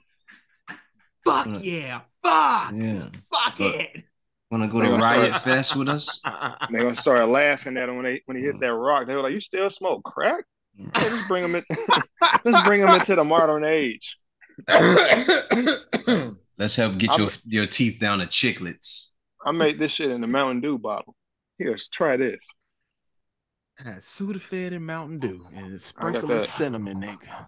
Fuck 1.25 1.45
wanna, 1.47 1.59
yeah. 1.59 2.01
Fuck. 2.23 2.73
Yeah. 2.75 3.09
Fuck 3.31 3.57
but, 3.57 3.75
it. 3.75 4.03
Want 4.51 4.63
to 4.63 4.67
go 4.67 4.81
to 4.81 4.91
Riot 4.91 5.41
Fest 5.43 5.77
with 5.77 5.87
us? 5.87 6.19
They're 6.71 6.83
gonna 6.83 6.99
start 6.99 7.29
laughing 7.29 7.77
at 7.77 7.87
him 7.87 7.95
when 7.95 8.03
they 8.03 8.21
when 8.25 8.35
he 8.35 8.43
hit 8.43 8.59
that 8.59 8.73
rock. 8.73 9.07
They 9.07 9.15
were 9.15 9.21
like, 9.21 9.31
"You 9.31 9.39
still 9.39 9.69
smoke 9.69 10.03
crack? 10.03 10.43
Hey, 10.75 11.09
let's 11.09 11.25
bring 11.29 11.45
him 11.45 11.55
in. 11.55 11.63
let's 12.43 12.61
bring 12.63 12.81
him 12.81 12.89
into 12.89 13.15
the 13.15 13.23
modern 13.23 13.63
age." 13.63 14.17
let's 16.57 16.75
help 16.75 16.97
get 16.97 17.17
your 17.17 17.29
your 17.45 17.65
teeth 17.65 17.97
down 17.97 18.19
to 18.19 18.25
chiclets. 18.25 19.11
I 19.45 19.51
made 19.51 19.79
this 19.79 19.93
shit 19.93 20.11
in 20.11 20.19
the 20.19 20.27
Mountain 20.27 20.59
Dew 20.59 20.77
bottle. 20.77 21.15
Here, 21.57 21.77
try 21.93 22.17
this. 22.17 22.41
Had 23.77 23.99
Sudafed 23.99 24.73
and 24.73 24.85
Mountain 24.85 25.19
Dew 25.19 25.47
and 25.55 25.71
a 25.71 25.79
sprinkle 25.79 26.29
of 26.29 26.41
cinnamon, 26.41 27.01
nigga. 27.01 27.47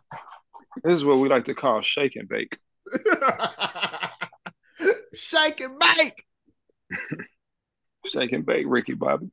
This 0.83 0.97
is 0.97 1.03
what 1.03 1.15
we 1.15 1.27
like 1.27 1.45
to 1.45 1.53
call 1.53 1.81
shake 1.83 2.15
and 2.15 2.29
bake. 2.29 2.57
shake 5.13 5.59
and 5.59 5.77
bake. 5.77 6.23
Shake 8.13 8.31
and 8.31 8.45
bake, 8.45 8.65
Ricky 8.67 8.93
Bobby. 8.93 9.31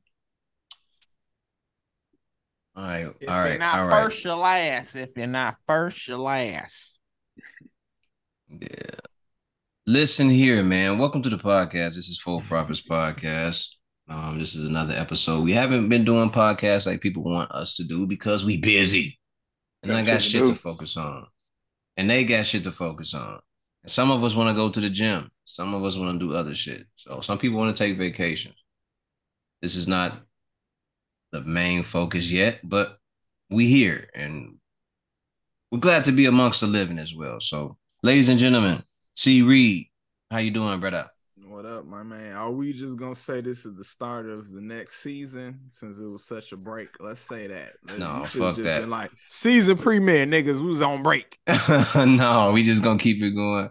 All 2.75 2.83
right, 2.83 3.13
if 3.19 3.29
all 3.29 3.37
right, 3.37 3.49
you're 3.49 3.59
not 3.59 3.79
all 3.79 3.89
first, 3.89 4.23
right. 4.23 4.31
you 4.31 4.39
last. 4.39 4.95
If 4.95 5.09
you're 5.17 5.27
not 5.27 5.55
first, 5.67 6.07
you 6.07 6.17
last. 6.17 6.99
Yeah. 8.49 8.67
Listen 9.85 10.29
here, 10.29 10.63
man. 10.63 10.97
Welcome 10.97 11.21
to 11.23 11.29
the 11.29 11.37
podcast. 11.37 11.95
This 11.95 12.07
is 12.07 12.19
Full 12.19 12.41
Profits 12.41 12.81
Podcast. 12.81 13.67
Um, 14.07 14.39
this 14.39 14.55
is 14.55 14.67
another 14.67 14.93
episode. 14.93 15.43
We 15.43 15.53
haven't 15.53 15.89
been 15.89 16.05
doing 16.05 16.29
podcasts 16.29 16.85
like 16.85 17.01
people 17.01 17.23
want 17.23 17.51
us 17.51 17.75
to 17.75 17.83
do 17.83 18.05
because 18.05 18.45
we 18.45 18.57
busy. 18.57 19.19
And 19.83 19.91
got 19.91 19.99
I 19.99 20.03
got 20.03 20.21
shit 20.21 20.45
to, 20.45 20.53
to 20.53 20.55
focus 20.55 20.97
on. 20.97 21.27
And 21.97 22.09
they 22.09 22.23
got 22.23 22.45
shit 22.45 22.63
to 22.63 22.71
focus 22.71 23.13
on. 23.13 23.39
Some 23.87 24.11
of 24.11 24.23
us 24.23 24.35
want 24.35 24.49
to 24.49 24.59
go 24.59 24.69
to 24.69 24.79
the 24.79 24.89
gym. 24.89 25.31
Some 25.45 25.73
of 25.73 25.83
us 25.83 25.97
want 25.97 26.19
to 26.19 26.27
do 26.27 26.35
other 26.35 26.55
shit. 26.55 26.85
So 26.95 27.21
some 27.21 27.37
people 27.37 27.57
want 27.57 27.75
to 27.75 27.83
take 27.83 27.97
vacations. 27.97 28.55
This 29.61 29.75
is 29.75 29.87
not 29.87 30.21
the 31.31 31.41
main 31.41 31.83
focus 31.83 32.31
yet, 32.31 32.59
but 32.63 32.97
we 33.49 33.67
here 33.67 34.09
and 34.15 34.57
we're 35.71 35.79
glad 35.79 36.05
to 36.05 36.11
be 36.11 36.25
amongst 36.25 36.61
the 36.61 36.67
living 36.67 36.99
as 36.99 37.15
well. 37.15 37.39
So, 37.39 37.77
ladies 38.03 38.29
and 38.29 38.39
gentlemen, 38.39 38.83
C 39.13 39.41
Reed, 39.41 39.87
how 40.29 40.39
you 40.39 40.51
doing, 40.51 40.79
brother? 40.79 41.09
What 41.51 41.65
up, 41.65 41.85
my 41.85 42.01
man? 42.01 42.31
Are 42.31 42.49
we 42.49 42.71
just 42.71 42.95
gonna 42.95 43.13
say 43.13 43.41
this 43.41 43.65
is 43.65 43.75
the 43.75 43.83
start 43.83 44.25
of 44.25 44.53
the 44.53 44.61
next 44.61 45.03
season 45.03 45.59
since 45.67 45.99
it 45.99 46.05
was 46.05 46.23
such 46.23 46.53
a 46.53 46.57
break? 46.57 46.87
Let's 47.01 47.19
say 47.19 47.47
that. 47.47 47.73
No, 47.99 48.23
fuck 48.25 48.55
that. 48.55 48.87
like 48.87 49.11
season 49.27 49.75
premiere, 49.75 50.25
niggas. 50.25 50.61
We 50.61 50.67
was 50.67 50.81
on 50.81 51.03
break. 51.03 51.37
no, 51.95 52.51
we 52.53 52.63
just 52.63 52.81
gonna 52.81 52.97
keep 52.97 53.21
it 53.21 53.31
going. 53.31 53.69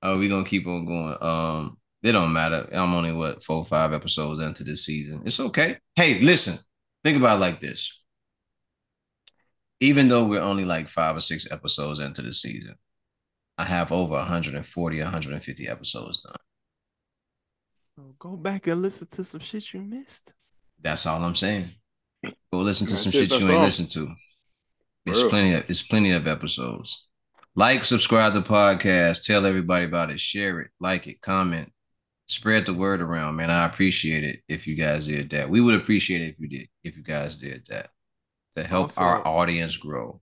Oh, 0.00 0.16
we 0.16 0.28
gonna 0.28 0.44
keep 0.44 0.68
on 0.68 0.86
going. 0.86 1.16
Um, 1.20 1.78
it 2.04 2.12
don't 2.12 2.32
matter. 2.32 2.68
I'm 2.70 2.94
only 2.94 3.10
what 3.10 3.42
four 3.42 3.56
or 3.56 3.66
five 3.66 3.92
episodes 3.92 4.40
into 4.40 4.62
this 4.62 4.84
season. 4.84 5.22
It's 5.24 5.40
okay. 5.40 5.78
Hey, 5.96 6.20
listen, 6.20 6.56
think 7.02 7.18
about 7.18 7.38
it 7.38 7.40
like 7.40 7.58
this. 7.58 8.00
Even 9.80 10.06
though 10.06 10.24
we're 10.24 10.38
only 10.38 10.64
like 10.64 10.88
five 10.88 11.16
or 11.16 11.20
six 11.20 11.50
episodes 11.50 11.98
into 11.98 12.22
the 12.22 12.32
season, 12.32 12.76
I 13.58 13.64
have 13.64 13.90
over 13.90 14.14
140, 14.14 15.02
150 15.02 15.68
episodes 15.68 16.22
done. 16.22 16.36
Oh, 17.98 18.14
go 18.18 18.36
back 18.36 18.66
and 18.68 18.80
listen 18.80 19.08
to 19.08 19.24
some 19.24 19.40
shit 19.40 19.72
you 19.72 19.80
missed. 19.80 20.34
That's 20.80 21.04
all 21.06 21.22
I'm 21.22 21.34
saying. 21.34 21.68
Go 22.52 22.60
listen 22.60 22.86
to 22.88 22.96
some 22.96 23.10
shit 23.10 23.30
you 23.30 23.50
ain't 23.50 23.62
listened 23.62 23.90
to. 23.92 24.14
It's 25.04 25.22
plenty 25.24 25.54
of 25.54 25.64
it's 25.68 25.82
plenty 25.82 26.12
of 26.12 26.26
episodes. 26.26 27.08
Like, 27.56 27.84
subscribe 27.84 28.34
to 28.34 28.40
the 28.40 28.48
podcast, 28.48 29.24
tell 29.24 29.44
everybody 29.44 29.84
about 29.84 30.10
it, 30.10 30.20
share 30.20 30.60
it, 30.60 30.70
like 30.78 31.08
it, 31.08 31.20
comment, 31.20 31.72
spread 32.28 32.66
the 32.66 32.74
word 32.74 33.00
around, 33.00 33.34
man. 33.34 33.50
I 33.50 33.66
appreciate 33.66 34.22
it 34.22 34.40
if 34.48 34.68
you 34.68 34.76
guys 34.76 35.08
did 35.08 35.30
that. 35.30 35.50
We 35.50 35.60
would 35.60 35.74
appreciate 35.74 36.20
it 36.20 36.34
if 36.34 36.38
you 36.38 36.48
did, 36.48 36.68
if 36.84 36.96
you 36.96 37.02
guys 37.02 37.34
did 37.34 37.64
that 37.68 37.90
to 38.54 38.62
help 38.62 38.84
also, 38.84 39.02
our 39.02 39.26
audience 39.26 39.76
grow. 39.76 40.20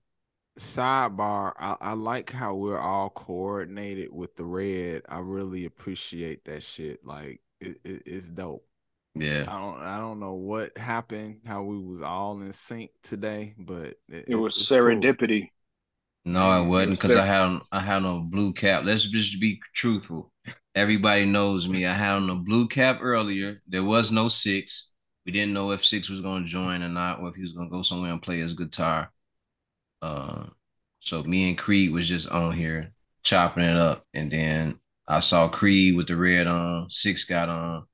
Sidebar, 0.58 1.52
I, 1.58 1.76
I 1.80 1.92
like 1.92 2.32
how 2.32 2.54
we're 2.54 2.78
all 2.78 3.10
coordinated 3.10 4.10
with 4.12 4.36
the 4.36 4.44
red. 4.44 5.02
I 5.06 5.18
really 5.18 5.66
appreciate 5.66 6.46
that 6.46 6.62
shit. 6.62 7.04
Like 7.04 7.42
it, 7.60 7.76
it, 7.84 8.02
it's 8.06 8.28
dope. 8.28 8.66
Yeah. 9.14 9.44
I 9.48 9.58
don't 9.58 9.78
I 9.80 9.98
don't 9.98 10.20
know 10.20 10.34
what 10.34 10.76
happened, 10.76 11.40
how 11.46 11.62
we 11.62 11.78
was 11.78 12.02
all 12.02 12.40
in 12.42 12.52
sync 12.52 12.90
today, 13.02 13.54
but 13.58 13.94
it, 14.08 14.26
it 14.28 14.34
was 14.34 14.54
serendipity. 14.54 15.40
Cool. 15.40 16.32
No, 16.32 16.62
it 16.62 16.66
wasn't 16.66 17.00
because 17.00 17.16
I 17.16 17.24
had 17.24 17.60
I 17.72 17.80
had 17.80 18.04
on 18.04 18.16
a 18.16 18.20
blue 18.20 18.52
cap. 18.52 18.84
Let's 18.84 19.04
just 19.04 19.40
be 19.40 19.60
truthful. 19.74 20.32
Everybody 20.74 21.24
knows 21.24 21.66
me. 21.66 21.86
I 21.86 21.94
had 21.94 22.16
on 22.16 22.28
a 22.28 22.34
blue 22.34 22.68
cap 22.68 22.98
earlier. 23.00 23.62
There 23.66 23.84
was 23.84 24.12
no 24.12 24.28
six. 24.28 24.90
We 25.24 25.32
didn't 25.32 25.54
know 25.54 25.70
if 25.70 25.84
six 25.84 26.10
was 26.10 26.20
going 26.20 26.44
to 26.44 26.48
join 26.48 26.82
or 26.82 26.88
not, 26.88 27.20
or 27.20 27.28
if 27.28 27.36
he 27.36 27.42
was 27.42 27.52
going 27.52 27.68
to 27.68 27.74
go 27.74 27.82
somewhere 27.82 28.12
and 28.12 28.20
play 28.20 28.40
his 28.40 28.52
guitar. 28.52 29.10
Uh, 30.02 30.44
so 31.00 31.22
me 31.22 31.48
and 31.48 31.56
Creed 31.56 31.92
was 31.92 32.08
just 32.08 32.28
on 32.28 32.52
here 32.52 32.92
chopping 33.22 33.64
it 33.64 33.76
up, 33.76 34.04
and 34.12 34.30
then 34.30 34.78
I 35.08 35.20
saw 35.20 35.48
Creed 35.48 35.96
with 35.96 36.08
the 36.08 36.16
red 36.16 36.46
on. 36.46 36.90
Six 36.90 37.24
got 37.24 37.48
on, 37.48 37.84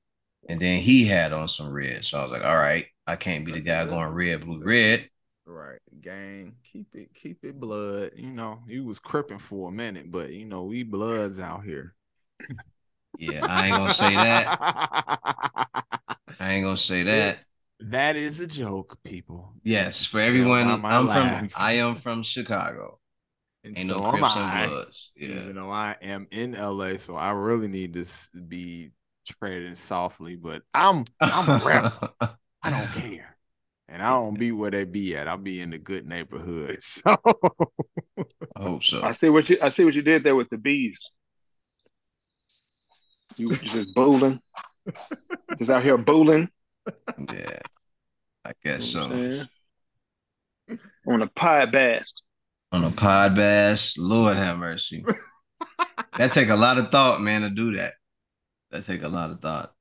and 0.48 0.60
then 0.60 0.80
he 0.80 1.04
had 1.04 1.32
on 1.32 1.48
some 1.48 1.70
red. 1.70 2.04
So 2.04 2.18
I 2.18 2.22
was 2.22 2.32
like, 2.32 2.44
all 2.44 2.56
right, 2.56 2.86
I 3.06 3.16
can't 3.16 3.44
be 3.44 3.52
the 3.52 3.60
guy 3.60 3.84
going 3.86 4.10
red, 4.10 4.44
blue, 4.44 4.62
red. 4.62 5.08
Right, 5.44 5.80
gang. 6.00 6.54
Keep 6.72 6.94
it, 6.94 7.14
keep 7.14 7.44
it 7.44 7.58
blood. 7.60 8.12
You 8.16 8.30
know, 8.30 8.60
he 8.68 8.80
was 8.80 8.98
cripping 8.98 9.38
for 9.38 9.68
a 9.68 9.72
minute, 9.72 10.10
but 10.10 10.30
you 10.30 10.44
know, 10.44 10.64
we 10.64 10.82
bloods 10.82 11.38
out 11.40 11.64
here. 11.64 11.94
Yeah, 13.18 13.46
I 13.46 13.66
ain't 13.66 13.76
gonna 13.76 13.94
say 13.94 14.14
that. 14.14 14.58
I 16.40 16.52
ain't 16.52 16.64
gonna 16.64 16.76
say 16.76 17.02
that. 17.02 17.38
That 17.80 18.16
is 18.16 18.40
a 18.40 18.46
joke, 18.46 18.98
people. 19.04 19.52
Yes, 19.64 20.04
for 20.04 20.20
everyone. 20.20 20.68
I'm 20.84 21.08
from. 21.08 21.48
I 21.56 21.72
am 21.74 21.96
from 21.96 22.22
Chicago. 22.22 23.00
And 23.64 23.78
ain't 23.78 23.86
so 23.86 23.98
no 23.98 24.10
Crips 24.10 24.36
and 24.36 24.70
Bloods. 24.70 25.12
Yeah. 25.16 25.28
Even 25.28 25.54
though 25.54 25.70
I 25.70 25.96
am 26.02 26.26
in 26.30 26.52
LA, 26.52 26.96
so 26.96 27.16
I 27.16 27.30
really 27.30 27.68
need 27.68 27.94
to 27.94 28.04
be 28.48 28.90
treading 29.26 29.74
softly. 29.76 30.36
But 30.36 30.62
I'm 30.74 31.04
I'm 31.20 31.48
a 31.48 31.64
rapper. 31.64 32.10
I 32.62 32.70
don't 32.70 32.90
care 32.92 33.32
and 33.92 34.02
I 34.02 34.08
don't 34.08 34.38
be 34.38 34.52
where 34.52 34.70
they 34.70 34.84
be 34.84 35.14
at. 35.16 35.28
I'll 35.28 35.36
be 35.36 35.60
in 35.60 35.70
the 35.70 35.78
good 35.78 36.06
neighborhood. 36.06 36.78
So 36.92 37.16
I 38.56 38.62
hope 38.62 38.84
so. 38.84 39.02
I 39.02 39.14
see 39.14 39.28
what 39.28 39.48
you 39.48 39.58
I 39.62 39.70
see 39.70 39.84
what 39.84 39.94
you 39.94 40.02
did 40.02 40.22
there 40.22 40.36
with 40.36 40.50
the 40.50 40.58
bees. 40.58 40.98
You 43.36 43.50
just 43.50 43.94
bowling. 43.94 44.40
just 45.58 45.70
out 45.70 45.82
here 45.82 45.96
bowling. 45.96 46.48
Yeah. 47.18 47.58
I 48.44 48.52
guess 48.62 48.84
so. 48.84 49.46
On 51.06 51.22
a 51.22 51.26
pie 51.28 51.66
bass. 51.66 52.12
On 52.72 52.84
a 52.84 52.90
pod 52.90 53.34
bass. 53.34 53.98
Lord 53.98 54.38
have 54.38 54.56
mercy. 54.56 55.04
that 56.16 56.32
take 56.32 56.48
a 56.48 56.56
lot 56.56 56.78
of 56.78 56.90
thought, 56.90 57.20
man, 57.20 57.42
to 57.42 57.50
do 57.50 57.76
that. 57.76 57.92
That 58.70 58.84
take 58.84 59.02
a 59.02 59.08
lot 59.08 59.30
of 59.30 59.40
thought. 59.40 59.74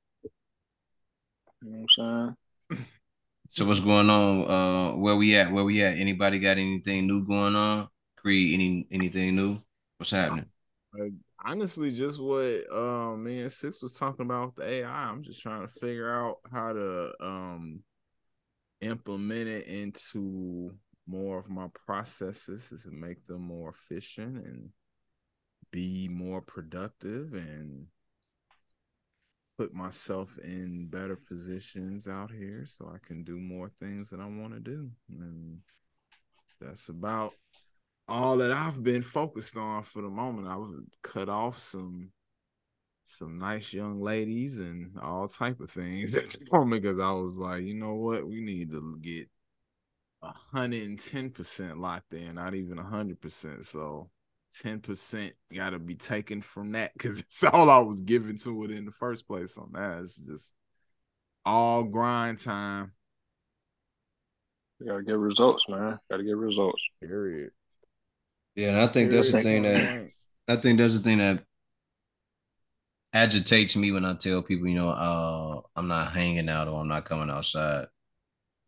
You 1.62 1.70
know 1.70 1.86
what 1.86 2.04
I'm 2.04 2.36
saying? 2.68 2.86
So 3.50 3.66
what's 3.66 3.80
going 3.80 4.08
on? 4.08 4.50
Uh, 4.50 4.96
where 4.96 5.16
we 5.16 5.36
at? 5.36 5.52
Where 5.52 5.64
we 5.64 5.82
at? 5.82 5.98
Anybody 5.98 6.38
got 6.38 6.58
anything 6.58 7.06
new 7.06 7.26
going 7.26 7.54
on? 7.54 7.88
Creed, 8.16 8.54
any 8.54 8.86
anything 8.90 9.36
new? 9.36 9.58
What's 9.98 10.10
happening? 10.10 10.46
Uh, 10.98 11.08
honestly, 11.44 11.92
just 11.92 12.20
what 12.20 12.64
um 12.72 13.22
me 13.24 13.40
and 13.40 13.52
Six 13.52 13.82
was 13.82 13.92
talking 13.92 14.24
about 14.24 14.46
with 14.46 14.54
the 14.56 14.70
AI. 14.70 14.90
I'm 14.90 15.22
just 15.22 15.42
trying 15.42 15.66
to 15.66 15.72
figure 15.72 16.10
out 16.10 16.38
how 16.50 16.72
to 16.72 17.12
um 17.20 17.82
implement 18.80 19.48
it 19.48 19.66
into 19.66 20.72
more 21.06 21.38
of 21.38 21.48
my 21.48 21.66
processes 21.86 22.72
is 22.72 22.84
to 22.84 22.90
make 22.90 23.26
them 23.26 23.42
more 23.42 23.70
efficient 23.70 24.44
and 24.44 24.70
be 25.70 26.08
more 26.08 26.40
productive 26.40 27.32
and 27.34 27.86
put 29.58 29.74
myself 29.74 30.38
in 30.42 30.86
better 30.86 31.16
positions 31.16 32.06
out 32.06 32.30
here 32.30 32.64
so 32.66 32.90
I 32.92 32.98
can 33.06 33.22
do 33.24 33.38
more 33.38 33.70
things 33.80 34.10
that 34.10 34.20
I 34.20 34.26
want 34.26 34.54
to 34.54 34.60
do. 34.60 34.90
And 35.10 35.58
that's 36.60 36.88
about 36.88 37.32
all 38.08 38.36
that 38.38 38.50
I've 38.50 38.82
been 38.82 39.02
focused 39.02 39.56
on 39.56 39.82
for 39.82 40.02
the 40.02 40.08
moment. 40.08 40.48
I 40.48 40.56
would 40.56 40.86
cut 41.02 41.28
off 41.28 41.58
some 41.58 42.10
some 43.04 43.36
nice 43.38 43.72
young 43.72 44.00
ladies 44.00 44.58
and 44.58 44.96
all 45.02 45.26
type 45.28 45.60
of 45.60 45.70
things 45.70 46.16
at 46.16 46.30
the 46.30 46.46
moment 46.52 46.82
because 46.82 46.98
I 46.98 47.10
was 47.12 47.38
like, 47.38 47.62
you 47.62 47.74
know 47.74 47.94
what, 47.94 48.26
we 48.26 48.40
need 48.40 48.70
to 48.72 48.98
get 49.00 49.28
hundred 50.22 50.82
and 50.82 50.98
ten 50.98 51.30
percent 51.30 51.80
locked 51.80 52.14
in, 52.14 52.34
not 52.36 52.54
even 52.54 52.78
hundred 52.78 53.20
percent. 53.20 53.64
So 53.66 54.10
ten 54.60 54.80
percent 54.80 55.34
got 55.52 55.70
to 55.70 55.78
be 55.78 55.94
taken 55.94 56.42
from 56.42 56.72
that 56.72 56.92
because 56.92 57.20
it's 57.20 57.44
all 57.52 57.70
I 57.70 57.78
was 57.78 58.00
giving 58.00 58.36
to 58.38 58.64
it 58.64 58.70
in 58.70 58.84
the 58.84 58.92
first 58.92 59.26
place. 59.26 59.58
On 59.58 59.70
that, 59.72 60.02
it's 60.02 60.16
just 60.16 60.54
all 61.44 61.84
grind 61.84 62.38
time. 62.38 62.92
You 64.80 64.86
gotta 64.88 65.02
get 65.02 65.16
results, 65.16 65.64
man. 65.68 65.98
Gotta 66.10 66.24
get 66.24 66.36
results. 66.36 66.82
Period. 67.00 67.50
Yeah, 68.54 68.68
and 68.68 68.76
I 68.78 68.86
think 68.88 69.10
Period. 69.10 69.24
that's 69.24 69.32
the 69.32 69.42
thing 69.42 69.62
that 69.62 70.10
I 70.48 70.56
think 70.56 70.78
that's 70.78 70.96
the 70.96 71.02
thing 71.02 71.18
that 71.18 71.44
agitates 73.12 73.76
me 73.76 73.92
when 73.92 74.04
I 74.04 74.14
tell 74.14 74.42
people, 74.42 74.66
you 74.66 74.74
know, 74.74 74.88
uh, 74.90 75.60
I'm 75.76 75.88
not 75.88 76.12
hanging 76.12 76.48
out 76.48 76.68
or 76.68 76.80
I'm 76.80 76.88
not 76.88 77.04
coming 77.04 77.30
outside. 77.30 77.86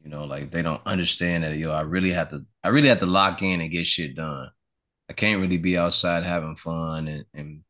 You 0.04 0.10
know, 0.10 0.24
like 0.24 0.50
they 0.50 0.60
don't 0.60 0.82
understand 0.84 1.44
that 1.44 1.56
yo, 1.56 1.72
I 1.72 1.80
really 1.80 2.12
have 2.12 2.28
to 2.30 2.44
I 2.62 2.68
really 2.68 2.88
have 2.88 3.00
to 3.00 3.06
lock 3.06 3.40
in 3.42 3.62
and 3.62 3.70
get 3.70 3.86
shit 3.86 4.14
done. 4.14 4.50
I 5.08 5.14
can't 5.14 5.40
really 5.40 5.56
be 5.56 5.78
outside 5.78 6.24
having 6.24 6.56
fun 6.56 7.08
and, 7.08 7.24
and 7.32 7.62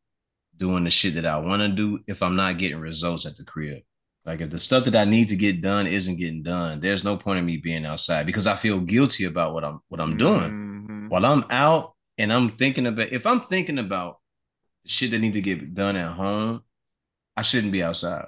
doing 0.57 0.83
the 0.83 0.89
shit 0.89 1.15
that 1.15 1.25
I 1.25 1.37
want 1.37 1.61
to 1.61 1.69
do 1.69 1.99
if 2.07 2.21
I'm 2.21 2.35
not 2.35 2.57
getting 2.57 2.79
results 2.79 3.25
at 3.25 3.37
the 3.37 3.45
crib. 3.45 3.83
Like 4.25 4.41
if 4.41 4.49
the 4.49 4.59
stuff 4.59 4.83
that 4.85 4.95
I 4.95 5.05
need 5.05 5.29
to 5.29 5.35
get 5.37 5.61
done 5.61 5.87
isn't 5.87 6.17
getting 6.17 6.43
done, 6.43 6.81
there's 6.81 7.03
no 7.05 7.15
point 7.15 7.39
in 7.39 7.45
me 7.45 7.57
being 7.57 7.85
outside 7.85 8.25
because 8.25 8.47
I 8.47 8.57
feel 8.57 8.81
guilty 8.81 9.23
about 9.23 9.53
what 9.53 9.63
I'm 9.63 9.79
what 9.87 10.01
I'm 10.01 10.17
doing. 10.17 10.51
Mm-hmm. 10.51 11.07
While 11.07 11.25
I'm 11.25 11.45
out 11.49 11.93
and 12.17 12.33
I'm 12.33 12.51
thinking 12.57 12.85
about 12.85 13.13
if 13.13 13.25
I'm 13.25 13.41
thinking 13.41 13.79
about 13.79 14.19
shit 14.85 15.11
that 15.11 15.19
need 15.19 15.33
to 15.33 15.41
get 15.41 15.73
done 15.73 15.95
at 15.95 16.11
home, 16.11 16.63
I 17.37 17.43
shouldn't 17.43 17.71
be 17.71 17.81
outside. 17.83 18.27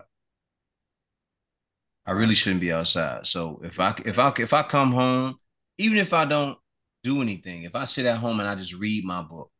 I 2.07 2.13
really 2.13 2.35
shouldn't 2.35 2.61
be 2.61 2.71
outside. 2.71 3.27
So 3.27 3.59
if 3.63 3.79
I 3.79 3.93
if 4.05 4.17
I 4.17 4.31
if 4.39 4.53
I 4.53 4.63
come 4.63 4.93
home, 4.93 5.35
even 5.77 5.97
if 5.97 6.13
I 6.13 6.23
don't 6.23 6.57
do 7.03 7.21
anything, 7.21 7.63
if 7.63 7.75
I 7.75 7.83
sit 7.85 8.05
at 8.05 8.17
home 8.17 8.39
and 8.39 8.47
I 8.47 8.55
just 8.55 8.73
read 8.73 9.03
my 9.03 9.21
book, 9.21 9.51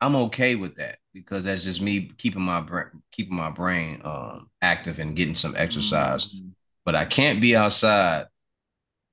I'm 0.00 0.16
okay 0.16 0.56
with 0.56 0.74
that 0.76 0.98
because 1.14 1.44
that's 1.44 1.62
just 1.62 1.80
me 1.80 2.10
keeping 2.18 2.42
my 2.42 2.60
brain 2.60 2.86
keeping 3.12 3.36
my 3.36 3.50
brain 3.50 4.00
um, 4.04 4.50
active 4.60 4.98
and 4.98 5.14
getting 5.14 5.36
some 5.36 5.54
exercise. 5.56 6.26
Mm-hmm. 6.26 6.48
But 6.84 6.96
I 6.96 7.04
can't 7.04 7.40
be 7.40 7.54
outside. 7.54 8.26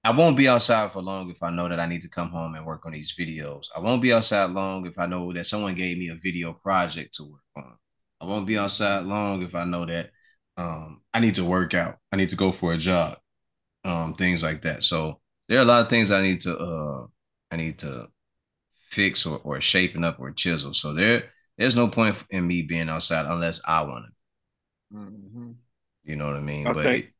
I 0.04 0.12
won't 0.12 0.38
be 0.38 0.48
outside 0.48 0.92
for 0.92 1.04
long 1.04 1.30
if 1.30 1.44
I 1.44 1.52
know 1.52 1.70
that 1.70 1.80
I 1.80 1.86
need 1.86 2.02
to 2.02 2.10
come 2.10 2.32
home 2.32 2.56
and 2.56 2.66
work 2.66 2.86
on 2.88 2.94
these 2.94 3.14
videos. 3.20 3.66
I 3.76 3.80
won't 3.80 4.02
be 4.02 4.12
outside 4.12 4.50
long 4.50 4.88
if 4.88 4.98
I 4.98 5.06
know 5.06 5.32
that 5.34 5.46
someone 5.46 5.76
gave 5.76 6.00
me 6.00 6.10
a 6.10 6.16
video 6.16 6.54
project 6.54 7.16
to 7.16 7.26
work 7.26 7.42
on. 7.58 7.78
I 8.22 8.26
won't 8.26 8.48
be 8.48 8.58
outside 8.58 9.04
long 9.06 9.44
if 9.44 9.54
I 9.54 9.66
know 9.66 9.86
that 9.86 10.10
um, 10.60 11.01
I 11.14 11.22
need 11.22 11.36
to 11.36 11.45
work 11.45 11.74
out. 11.74 11.97
I 12.12 12.18
need 12.18 12.30
to 12.32 12.36
go 12.36 12.51
for 12.51 12.74
a 12.74 12.78
jog. 12.78 13.18
Um, 13.86 14.14
things 14.16 14.43
like 14.43 14.62
that. 14.64 14.84
So 14.84 15.22
there 15.47 15.60
are 15.60 15.62
a 15.62 15.66
lot 15.66 15.82
of 15.82 15.89
things 15.89 16.12
I 16.12 16.22
need 16.22 16.41
to 16.41 16.57
uh, 16.57 17.07
I 17.49 17.55
need 17.55 17.80
to 17.80 18.07
fix 18.89 19.26
or, 19.26 19.39
or 19.43 19.62
shaping 19.62 20.03
up 20.03 20.20
or 20.20 20.32
chisel. 20.32 20.74
So 20.74 20.93
there 20.93 21.30
there's 21.57 21.78
no 21.78 21.88
point 21.88 22.18
in 22.30 22.45
me 22.45 22.62
being 22.62 22.89
outside 22.89 23.26
unless 23.26 23.62
I 23.66 23.84
want 23.84 24.05
to. 24.05 24.97
Mm-hmm. 24.97 25.51
You 26.03 26.16
know 26.18 26.28
what 26.28 26.36
I 26.36 26.41
mean? 26.41 26.68
I 26.68 26.74
but 26.74 26.84
think 26.84 27.14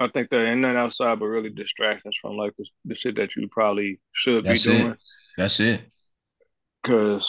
I 0.00 0.08
think 0.08 0.30
there 0.30 0.44
ain't 0.44 0.60
nothing 0.60 0.78
outside 0.78 1.20
but 1.20 1.26
really 1.26 1.50
distractions 1.50 2.16
from 2.20 2.36
like 2.36 2.54
the, 2.58 2.66
the 2.86 2.96
shit 2.96 3.16
that 3.16 3.36
you 3.36 3.48
probably 3.48 4.00
should 4.12 4.44
be 4.44 4.58
doing. 4.58 4.86
It. 4.88 4.98
That's 5.38 5.60
it. 5.60 5.82
Because 6.82 7.24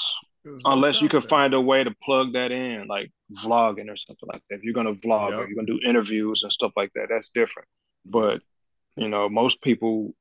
unless 0.66 1.02
you 1.02 1.10
can 1.10 1.22
find 1.22 1.54
a 1.54 1.62
way 1.62 1.84
to 1.84 1.94
plug 2.04 2.34
that 2.34 2.52
in, 2.52 2.88
like 2.88 3.12
vlogging 3.44 3.90
or 3.90 3.98
something 3.98 4.30
like 4.32 4.42
that. 4.50 4.58
If 4.58 4.64
you're 4.64 4.74
gonna 4.74 4.96
vlog 4.96 5.30
yep. 5.30 5.40
or 5.40 5.48
you're 5.48 5.56
gonna 5.56 5.68
do 5.68 5.80
interviews 5.88 6.42
and 6.44 6.52
stuff 6.52 6.72
like 6.76 6.92
that, 6.96 7.08
that's 7.10 7.30
different. 7.34 7.68
But 8.06 8.42
you 8.96 9.08
know, 9.08 9.30
most 9.30 9.62
people 9.62 10.14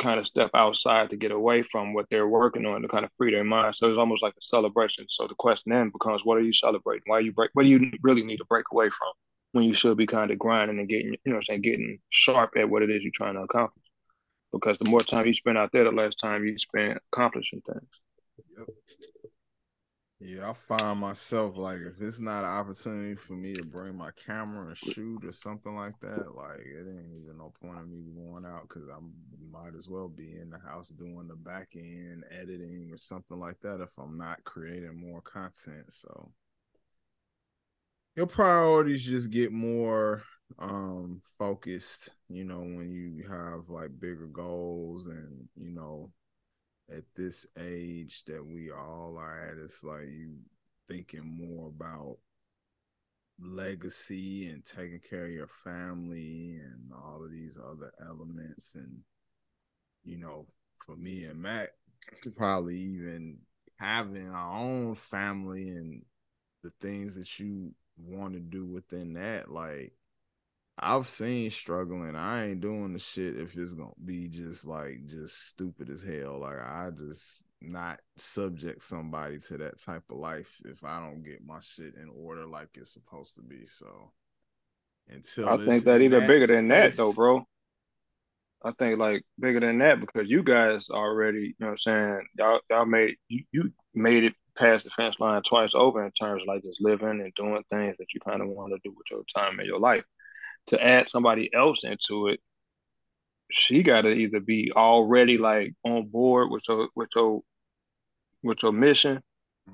kind 0.00 0.18
of 0.18 0.26
step 0.26 0.50
outside 0.54 1.10
to 1.10 1.16
get 1.16 1.30
away 1.30 1.62
from 1.70 1.92
what 1.92 2.06
they're 2.10 2.26
working 2.26 2.66
on 2.66 2.82
to 2.82 2.88
kind 2.88 3.04
of 3.04 3.10
free 3.18 3.32
their 3.32 3.44
mind. 3.44 3.76
So 3.76 3.88
it's 3.88 3.98
almost 3.98 4.22
like 4.22 4.32
a 4.32 4.42
celebration. 4.42 5.06
So 5.10 5.26
the 5.26 5.34
question 5.34 5.72
then 5.72 5.90
becomes, 5.90 6.22
what 6.24 6.38
are 6.38 6.42
you 6.42 6.54
celebrating? 6.54 7.02
Why 7.06 7.18
are 7.18 7.20
you 7.20 7.32
break? 7.32 7.50
What 7.52 7.64
do 7.64 7.68
you 7.68 7.92
really 8.02 8.22
need 8.22 8.38
to 8.38 8.44
break 8.46 8.64
away 8.72 8.86
from 8.86 9.12
when 9.52 9.64
you 9.64 9.74
should 9.74 9.96
be 9.96 10.06
kind 10.06 10.30
of 10.30 10.38
grinding 10.38 10.78
and 10.78 10.88
getting, 10.88 11.16
you 11.24 11.32
know, 11.32 11.36
I'm 11.36 11.42
saying, 11.42 11.62
getting 11.62 11.98
sharp 12.10 12.52
at 12.56 12.68
what 12.68 12.82
it 12.82 12.90
is 12.90 13.02
you're 13.02 13.12
trying 13.14 13.34
to 13.34 13.42
accomplish? 13.42 13.84
Because 14.52 14.78
the 14.78 14.88
more 14.88 15.00
time 15.00 15.26
you 15.26 15.34
spend 15.34 15.58
out 15.58 15.70
there, 15.72 15.84
the 15.84 15.90
less 15.90 16.14
time 16.16 16.44
you 16.44 16.58
spend 16.58 16.98
accomplishing 17.12 17.60
things. 17.60 17.90
Yep. 18.58 18.68
Yeah, 20.22 20.50
I 20.50 20.52
find 20.52 21.00
myself 21.00 21.56
like 21.56 21.78
if 21.80 22.00
it's 22.02 22.20
not 22.20 22.44
an 22.44 22.50
opportunity 22.50 23.14
for 23.14 23.32
me 23.32 23.56
to 23.56 23.64
bring 23.64 23.96
my 23.96 24.10
camera 24.12 24.68
and 24.68 24.76
shoot 24.76 25.24
or 25.24 25.32
something 25.32 25.74
like 25.74 25.98
that, 26.00 26.34
like 26.36 26.60
it 26.60 26.86
ain't 26.86 27.14
even 27.22 27.38
no 27.38 27.54
point 27.62 27.78
of 27.78 27.88
me 27.88 28.02
going 28.14 28.44
out 28.44 28.68
because 28.68 28.86
I 28.90 28.98
might 29.50 29.74
as 29.74 29.88
well 29.88 30.08
be 30.08 30.36
in 30.38 30.50
the 30.50 30.58
house 30.58 30.90
doing 30.90 31.26
the 31.26 31.36
back 31.36 31.70
end 31.74 32.24
editing 32.30 32.90
or 32.92 32.98
something 32.98 33.38
like 33.38 33.58
that 33.62 33.80
if 33.80 33.88
I'm 33.98 34.18
not 34.18 34.44
creating 34.44 34.94
more 35.00 35.22
content. 35.22 35.86
So 35.90 36.30
your 38.16 38.26
priorities 38.26 39.04
just 39.04 39.30
get 39.30 39.52
more 39.52 40.22
um 40.58 41.20
focused, 41.38 42.10
you 42.28 42.44
know, 42.44 42.60
when 42.60 42.90
you 42.90 43.24
have 43.28 43.68
like 43.68 43.98
bigger 43.98 44.26
goals 44.26 45.06
and 45.06 45.48
you 45.56 45.70
know 45.70 46.10
at 46.96 47.04
this 47.16 47.46
age 47.58 48.24
that 48.26 48.44
we 48.44 48.70
all 48.70 49.16
are 49.18 49.48
at, 49.50 49.58
it's 49.58 49.84
like 49.84 50.08
you 50.08 50.36
thinking 50.88 51.24
more 51.24 51.68
about 51.68 52.18
legacy 53.40 54.48
and 54.48 54.64
taking 54.64 55.00
care 55.00 55.26
of 55.26 55.32
your 55.32 55.48
family 55.64 56.60
and 56.62 56.92
all 56.92 57.24
of 57.24 57.30
these 57.30 57.56
other 57.56 57.92
elements. 58.06 58.74
And 58.74 59.02
you 60.04 60.18
know 60.18 60.46
for 60.76 60.96
me 60.96 61.24
and 61.24 61.40
matt 61.40 61.70
probably 62.36 62.76
even 62.76 63.38
having 63.76 64.28
our 64.28 64.58
own 64.58 64.94
family 64.94 65.68
and 65.68 66.02
the 66.62 66.72
things 66.80 67.14
that 67.14 67.38
you 67.38 67.72
want 67.96 68.32
to 68.34 68.40
do 68.40 68.64
within 68.64 69.14
that 69.14 69.50
like 69.50 69.92
I've 70.82 71.08
seen 71.08 71.50
struggling. 71.50 72.16
I 72.16 72.48
ain't 72.48 72.60
doing 72.60 72.94
the 72.94 72.98
shit 72.98 73.38
if 73.38 73.56
it's 73.56 73.74
gonna 73.74 73.90
be 74.02 74.28
just 74.28 74.66
like 74.66 75.06
just 75.06 75.48
stupid 75.48 75.90
as 75.90 76.02
hell. 76.02 76.38
Like 76.40 76.58
I 76.58 76.90
just 76.96 77.42
not 77.60 78.00
subject 78.16 78.82
somebody 78.82 79.38
to 79.38 79.58
that 79.58 79.78
type 79.78 80.04
of 80.10 80.16
life 80.16 80.60
if 80.64 80.82
I 80.82 80.98
don't 80.98 81.22
get 81.22 81.44
my 81.44 81.60
shit 81.60 81.94
in 82.00 82.08
order 82.08 82.46
like 82.46 82.68
it's 82.74 82.92
supposed 82.92 83.36
to 83.36 83.42
be. 83.42 83.66
So 83.66 84.10
until 85.08 85.50
I 85.50 85.58
think 85.58 85.84
that 85.84 86.00
even 86.00 86.26
bigger 86.26 86.46
space, 86.46 86.56
than 86.56 86.68
that 86.68 86.96
though, 86.96 87.12
bro. 87.12 87.46
I 88.62 88.72
think 88.78 88.98
like 88.98 89.24
bigger 89.38 89.60
than 89.60 89.78
that 89.78 90.00
because 90.00 90.28
you 90.28 90.42
guys 90.42 90.86
already, 90.90 91.38
you 91.40 91.54
know 91.60 91.68
what 91.68 91.72
I'm 91.72 92.18
saying, 92.18 92.26
y'all 92.38 92.60
y'all 92.70 92.86
made 92.86 93.16
you, 93.28 93.44
you 93.52 93.72
made 93.94 94.24
it 94.24 94.34
past 94.56 94.84
the 94.84 94.90
fence 94.90 95.16
line 95.18 95.42
twice 95.46 95.72
over 95.74 96.04
in 96.04 96.10
terms 96.12 96.42
of 96.42 96.48
like 96.48 96.62
just 96.62 96.80
living 96.80 97.20
and 97.20 97.32
doing 97.34 97.62
things 97.70 97.96
that 97.98 98.06
you 98.14 98.20
kind 98.20 98.40
of 98.40 98.48
want 98.48 98.72
to 98.72 98.78
do 98.82 98.94
with 98.96 99.06
your 99.10 99.22
time 99.34 99.60
in 99.60 99.66
your 99.66 99.78
life 99.78 100.04
to 100.70 100.82
add 100.82 101.08
somebody 101.08 101.50
else 101.54 101.80
into 101.84 102.28
it, 102.28 102.40
she 103.50 103.82
got 103.82 104.02
to 104.02 104.10
either 104.10 104.40
be 104.40 104.72
already 104.74 105.38
like 105.38 105.74
on 105.84 106.06
board 106.06 106.50
with 106.50 106.62
your 106.68 106.88
with 106.94 107.08
your 107.14 107.42
with 108.42 108.58
your 108.62 108.72
mission, 108.72 109.20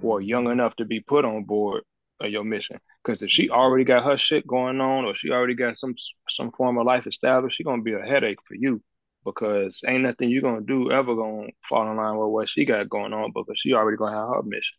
or 0.02 0.18
mm-hmm. 0.18 0.28
young 0.28 0.50
enough 0.50 0.74
to 0.76 0.84
be 0.84 1.00
put 1.00 1.24
on 1.24 1.44
board 1.44 1.82
of 2.20 2.30
your 2.30 2.44
mission. 2.44 2.78
Because 3.04 3.22
if 3.22 3.30
she 3.30 3.50
already 3.50 3.84
got 3.84 4.04
her 4.04 4.18
shit 4.18 4.46
going 4.46 4.80
on, 4.80 5.04
or 5.04 5.14
she 5.14 5.30
already 5.30 5.54
got 5.54 5.78
some 5.78 5.94
some 6.30 6.50
form 6.52 6.78
of 6.78 6.86
life 6.86 7.06
established, 7.06 7.56
she 7.56 7.64
gonna 7.64 7.82
be 7.82 7.94
a 7.94 8.00
headache 8.00 8.38
for 8.46 8.54
you. 8.54 8.82
Because 9.24 9.80
ain't 9.86 10.04
nothing 10.04 10.30
you 10.30 10.40
gonna 10.40 10.60
do 10.60 10.90
ever 10.90 11.14
gonna 11.14 11.48
fall 11.68 11.90
in 11.90 11.96
line 11.96 12.16
with 12.16 12.28
what 12.28 12.48
she 12.48 12.64
got 12.64 12.88
going 12.88 13.12
on 13.12 13.32
because 13.34 13.58
she 13.58 13.72
already 13.72 13.96
gonna 13.96 14.16
have 14.16 14.28
her 14.28 14.42
mission. 14.42 14.76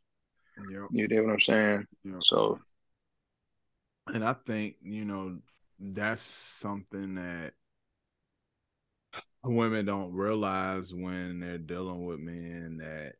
Yep. 0.71 0.87
You 0.91 1.07
know 1.07 1.23
what 1.23 1.33
I'm 1.33 1.39
saying? 1.41 1.85
Yep. 2.03 2.15
So, 2.21 2.59
and 4.07 4.23
I 4.23 4.33
think 4.33 4.77
you 4.81 5.05
know 5.05 5.37
that's 5.79 6.21
something 6.21 7.15
that 7.15 7.53
women 9.43 9.85
don't 9.85 10.13
realize 10.13 10.93
when 10.93 11.39
they're 11.39 11.57
dealing 11.57 12.05
with 12.05 12.19
men 12.19 12.77
that 12.77 13.13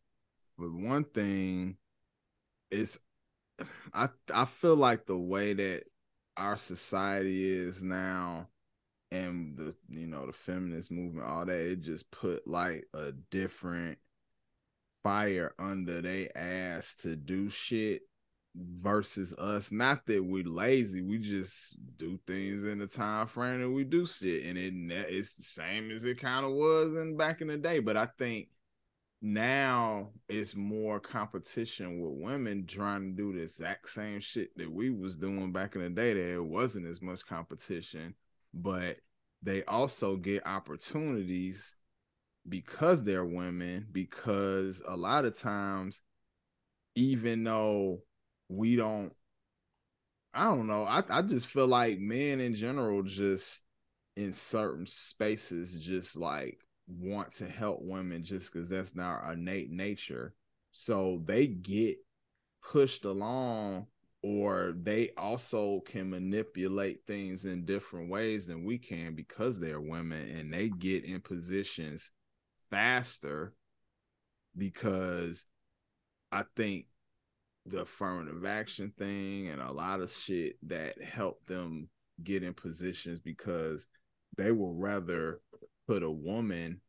for 0.58 0.70
one 0.70 1.04
thing 1.04 1.78
is 2.72 3.00
i 3.94 4.10
i 4.34 4.46
feel 4.46 4.76
like 4.76 5.06
the 5.06 5.18
way 5.18 5.54
that 5.54 5.84
our 6.36 6.58
society 6.58 7.50
is 7.50 7.82
now 7.82 8.48
and 9.12 9.58
the 9.58 9.74
you 9.90 10.06
know 10.06 10.26
the 10.26 10.34
feminist 10.34 10.92
movement 10.92 11.26
all 11.26 11.46
that 11.46 11.60
it 11.60 11.82
just 11.82 12.10
put 12.12 12.46
like 12.48 12.86
a 12.94 13.12
different 13.32 13.98
fire 15.04 15.54
under 15.58 16.02
their 16.02 16.36
ass 16.38 16.96
to 17.02 17.16
do 17.16 17.50
shit 17.50 18.02
versus 18.58 19.34
us. 19.34 19.72
Not 19.72 20.06
that 20.08 20.24
we're 20.24 20.44
lazy, 20.44 21.02
we 21.02 21.20
just 21.20 21.78
do 21.98 22.20
things 22.28 22.64
in 22.64 22.80
the 22.80 22.88
time 22.88 23.28
frame 23.28 23.62
and 23.62 23.74
we 23.74 23.84
do 23.84 24.06
shit, 24.06 24.46
and 24.46 24.58
it 24.58 24.74
it's 25.10 25.36
the 25.36 25.44
same 25.44 25.92
as 25.92 26.04
it 26.06 26.20
kind 26.20 26.46
of 26.46 26.52
was 26.52 26.94
in 26.94 27.18
back 27.18 27.42
in 27.42 27.48
the 27.48 27.58
day. 27.58 27.80
But 27.80 27.98
I 27.98 28.08
think 28.18 28.50
now 29.22 30.10
it's 30.30 30.56
more 30.56 31.00
competition 31.00 32.00
with 32.00 32.14
women 32.14 32.66
trying 32.68 33.02
to 33.02 33.10
do 33.16 33.34
the 33.34 33.42
exact 33.42 33.90
same 33.90 34.20
shit 34.20 34.56
that 34.58 34.72
we 34.72 34.92
was 34.92 35.16
doing 35.16 35.52
back 35.52 35.76
in 35.76 35.82
the 35.82 35.90
day 35.90 36.14
there 36.14 36.44
wasn't 36.44 36.86
as 36.86 37.02
much 37.02 37.26
competition 37.26 38.14
but 38.54 38.98
they 39.42 39.64
also 39.64 40.18
get 40.18 40.46
opportunities 40.46 41.76
because 42.48 43.04
they're 43.04 43.26
women 43.26 43.88
because 43.92 44.84
a 44.88 44.96
lot 44.96 45.26
of 45.26 45.38
times 45.38 46.02
even 46.96 47.44
though 47.44 48.02
we 48.50 48.76
don't 48.76 49.14
I 50.34 50.44
don't 50.44 50.68
know. 50.68 50.84
I, 50.84 51.04
I 51.10 51.22
just 51.24 51.48
feel 51.48 51.68
like 51.68 52.00
men 52.00 52.40
in 52.40 52.54
general 52.54 53.02
just 53.02 53.64
in 54.16 54.34
certain 54.34 54.86
spaces 54.86 55.80
just 55.80 56.16
like 56.16 56.60
want 56.88 57.32
to 57.34 57.48
help 57.48 57.80
women 57.82 58.24
just 58.24 58.54
because 58.54 58.70
that's 58.70 58.96
not 58.96 59.24
our 59.24 59.34
innate 59.34 59.72
nature. 59.72 60.36
So 60.74 61.24
they 61.26 61.48
get 61.48 61.98
pushed 62.62 63.06
along 63.06 63.88
or 64.22 64.76
they 64.80 65.12
also 65.18 65.82
can 65.88 66.10
manipulate 66.10 67.00
things 67.08 67.46
in 67.46 67.66
different 67.66 68.10
ways 68.10 68.46
than 68.46 68.64
we 68.64 68.78
can 68.78 69.16
because 69.16 69.60
they're 69.60 69.82
women 69.82 70.30
and 70.38 70.54
they 70.54 70.70
get 70.70 71.04
in 71.04 71.22
positions 71.22 72.12
faster 72.70 73.54
because 74.56 75.46
I 76.32 76.44
think 76.56 76.86
the 77.68 77.82
affirmative 77.82 78.46
action 78.46 78.92
thing 78.98 79.48
and 79.48 79.62
a 79.62 79.72
lot 79.72 80.02
of 80.02 80.12
shit 80.12 80.56
that 80.68 81.02
helped 81.02 81.48
them 81.48 81.90
get 82.24 82.44
in 82.44 82.54
positions 82.54 83.20
because 83.20 83.88
they 84.38 84.52
will 84.52 84.74
rather 84.74 85.42
put 85.88 86.04
a 86.04 86.10
woman 86.10 86.82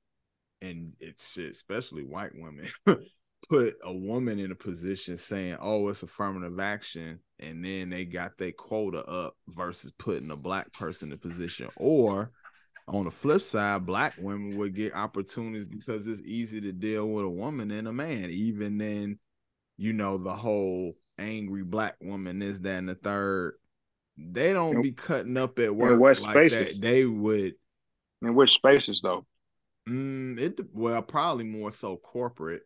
and 0.63 0.93
it's 1.01 1.37
especially 1.37 2.03
white 2.03 2.33
women 2.35 2.69
put 3.49 3.77
a 3.85 3.93
woman 3.93 4.39
in 4.39 4.51
a 4.51 4.57
position 4.57 5.17
saying 5.17 5.57
oh 5.61 5.89
it's 5.89 6.03
affirmative 6.03 6.59
action 6.59 7.21
and 7.41 7.65
then 7.65 7.91
they 7.91 8.05
got 8.05 8.37
their 8.37 8.53
quota 8.53 9.05
up 9.05 9.37
versus 9.49 9.93
putting 9.99 10.31
a 10.31 10.37
black 10.37 10.73
person 10.73 11.13
in 11.13 11.19
position. 11.19 11.69
Or 11.77 12.33
on 12.89 13.05
the 13.05 13.11
flip 13.11 13.43
side 13.43 13.87
black 13.87 14.15
women 14.19 14.57
would 14.57 14.75
get 14.75 14.95
opportunities 14.95 15.67
because 15.67 16.07
it's 16.07 16.23
easy 16.23 16.61
to 16.61 16.73
deal 16.73 17.09
with 17.09 17.25
a 17.25 17.29
woman 17.29 17.69
than 17.69 17.87
a 17.87 17.93
man 17.93 18.31
even 18.31 18.79
then 18.79 19.19
you 19.79 19.93
know, 19.93 20.19
the 20.19 20.35
whole 20.35 20.95
angry 21.19 21.63
black 21.63 21.97
woman 22.03 22.43
is 22.43 22.61
that 22.63 22.79
and 22.79 22.89
the 22.89 22.95
third. 22.95 23.55
They 24.17 24.53
don't 24.53 24.75
nope. 24.75 24.83
be 24.83 24.93
cutting 24.93 25.37
up 25.37 25.59
at 25.61 25.75
work 25.75 26.01
like 26.01 26.19
spaces? 26.19 26.75
that. 26.75 26.81
They 26.81 27.05
would. 27.05 27.55
In 28.21 28.35
which 28.35 28.51
spaces 28.51 29.01
though? 29.03 29.25
Mm, 29.89 30.39
it 30.39 30.61
well, 30.75 31.01
probably 31.03 31.45
more 31.45 31.71
so 31.71 31.97
corporate. 31.97 32.63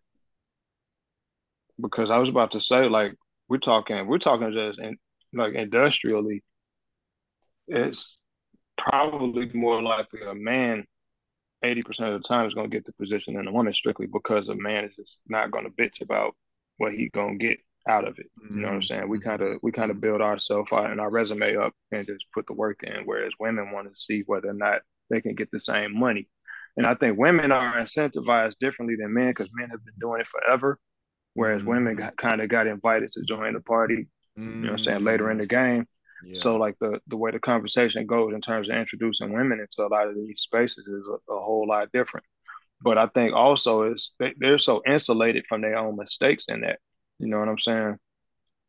Because 1.80 2.10
I 2.10 2.18
was 2.18 2.28
about 2.28 2.52
to 2.52 2.60
say, 2.60 2.88
like, 2.88 3.14
we're 3.48 3.58
talking, 3.58 4.06
we're 4.06 4.18
talking 4.18 4.52
just 4.52 4.78
in 4.78 4.96
like 5.34 5.54
industrially. 5.54 6.42
It's 7.68 8.18
probably 8.78 9.50
more 9.52 9.82
likely 9.82 10.20
a 10.22 10.34
man 10.34 10.86
80% 11.64 12.14
of 12.14 12.22
the 12.22 12.28
time 12.28 12.46
is 12.46 12.54
going 12.54 12.70
to 12.70 12.76
get 12.76 12.84
the 12.86 12.92
position 12.92 13.34
than 13.34 13.46
a 13.46 13.52
woman 13.52 13.72
strictly 13.72 14.06
because 14.06 14.48
a 14.48 14.54
man 14.54 14.84
is 14.84 14.96
just 14.96 15.18
not 15.28 15.50
going 15.50 15.64
to 15.64 15.70
bitch 15.70 16.00
about 16.00 16.34
what 16.82 16.92
he 16.92 17.08
gonna 17.08 17.36
get 17.36 17.58
out 17.88 18.06
of 18.06 18.18
it. 18.18 18.26
You 18.50 18.56
know 18.56 18.68
what 18.68 18.74
I'm 18.74 18.80
mm-hmm. 18.80 18.86
saying? 18.86 19.08
We 19.08 19.20
kind 19.20 19.40
of 19.40 19.58
we 19.62 19.72
kind 19.72 19.90
of 19.90 20.00
build 20.00 20.20
ourselves 20.20 20.70
out 20.72 20.90
and 20.90 21.00
our 21.00 21.10
resume 21.10 21.56
up 21.56 21.72
and 21.92 22.06
just 22.06 22.24
put 22.34 22.46
the 22.46 22.52
work 22.52 22.80
in. 22.82 23.02
Whereas 23.04 23.32
women 23.38 23.70
want 23.70 23.88
to 23.88 24.00
see 24.00 24.24
whether 24.26 24.48
or 24.48 24.54
not 24.54 24.82
they 25.08 25.20
can 25.20 25.34
get 25.34 25.50
the 25.50 25.60
same 25.60 25.98
money. 25.98 26.28
And 26.76 26.86
I 26.86 26.94
think 26.94 27.18
women 27.18 27.52
are 27.52 27.74
incentivized 27.74 28.54
differently 28.60 28.96
than 28.96 29.14
men 29.14 29.28
because 29.28 29.48
men 29.54 29.70
have 29.70 29.84
been 29.84 29.94
doing 30.00 30.20
it 30.22 30.26
forever, 30.26 30.78
whereas 31.34 31.60
mm-hmm. 31.60 31.70
women 31.70 31.96
got, 31.96 32.16
kind 32.16 32.40
of 32.40 32.48
got 32.48 32.66
invited 32.66 33.12
to 33.12 33.22
join 33.28 33.52
the 33.52 33.60
party. 33.60 34.08
Mm-hmm. 34.38 34.42
You 34.42 34.66
know 34.66 34.72
what 34.72 34.78
I'm 34.80 34.84
saying? 34.84 35.04
Later 35.04 35.30
in 35.30 35.38
the 35.38 35.46
game. 35.46 35.86
Yeah. 36.24 36.40
So 36.40 36.56
like 36.56 36.76
the 36.80 37.00
the 37.08 37.16
way 37.16 37.30
the 37.30 37.40
conversation 37.40 38.06
goes 38.06 38.32
in 38.32 38.40
terms 38.40 38.68
of 38.68 38.76
introducing 38.76 39.32
women 39.32 39.60
into 39.60 39.86
a 39.86 39.90
lot 39.90 40.08
of 40.08 40.14
these 40.14 40.40
spaces 40.40 40.86
is 40.86 41.04
a, 41.08 41.32
a 41.32 41.40
whole 41.40 41.66
lot 41.66 41.90
different. 41.92 42.24
But 42.82 42.98
I 42.98 43.06
think 43.06 43.34
also 43.34 43.92
is 43.92 44.10
they, 44.18 44.34
they're 44.38 44.58
so 44.58 44.82
insulated 44.86 45.44
from 45.48 45.60
their 45.60 45.76
own 45.76 45.96
mistakes 45.96 46.46
in 46.48 46.62
that. 46.62 46.78
You 47.18 47.28
know 47.28 47.38
what 47.38 47.48
I'm 47.48 47.58
saying? 47.58 47.98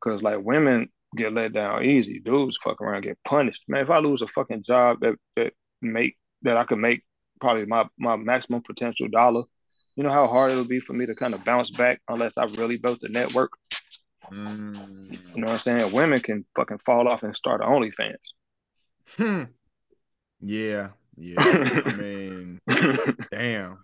Because 0.02 0.22
like 0.22 0.40
women 0.40 0.90
get 1.16 1.34
let 1.34 1.54
down 1.54 1.84
easy. 1.84 2.20
Dudes 2.20 2.58
fuck 2.64 2.82
around 2.82 3.04
get 3.04 3.18
punished. 3.28 3.62
Man, 3.68 3.82
if 3.82 3.90
I 3.90 4.00
lose 4.00 4.22
a 4.22 4.28
fucking 4.28 4.64
job 4.66 5.00
that 5.02 5.16
that 5.36 5.54
make 5.82 6.18
that 6.44 6.58
I 6.58 6.64
could 6.66 6.80
make 6.80 7.04
probably 7.42 7.66
my 7.66 7.86
my 7.98 8.16
maximum 8.16 8.62
potential 8.62 9.08
dollar, 9.10 9.44
you 9.96 10.04
know 10.04 10.12
how 10.12 10.28
hard 10.28 10.52
it'll 10.52 10.66
be 10.66 10.80
for 10.80 10.94
me 10.94 11.06
to 11.06 11.16
kind 11.16 11.34
of 11.34 11.46
bounce 11.46 11.72
back 11.72 12.02
unless 12.08 12.34
I 12.38 12.46
really 12.46 12.78
built 12.78 13.00
the 13.02 13.10
network. 13.10 13.52
Mm. 14.32 15.12
You 15.36 15.42
know 15.42 15.48
what 15.48 15.54
I'm 15.54 15.60
saying? 15.60 15.94
Women 15.94 16.22
can 16.22 16.46
fucking 16.56 16.80
fall 16.86 17.08
off 17.08 17.24
and 17.24 17.36
start 17.36 17.62
OnlyFans. 17.62 18.16
Hmm. 19.18 19.44
Yeah, 20.40 20.90
yeah. 21.16 21.36
I 21.40 21.94
mean, 21.94 22.60
damn. 23.32 23.80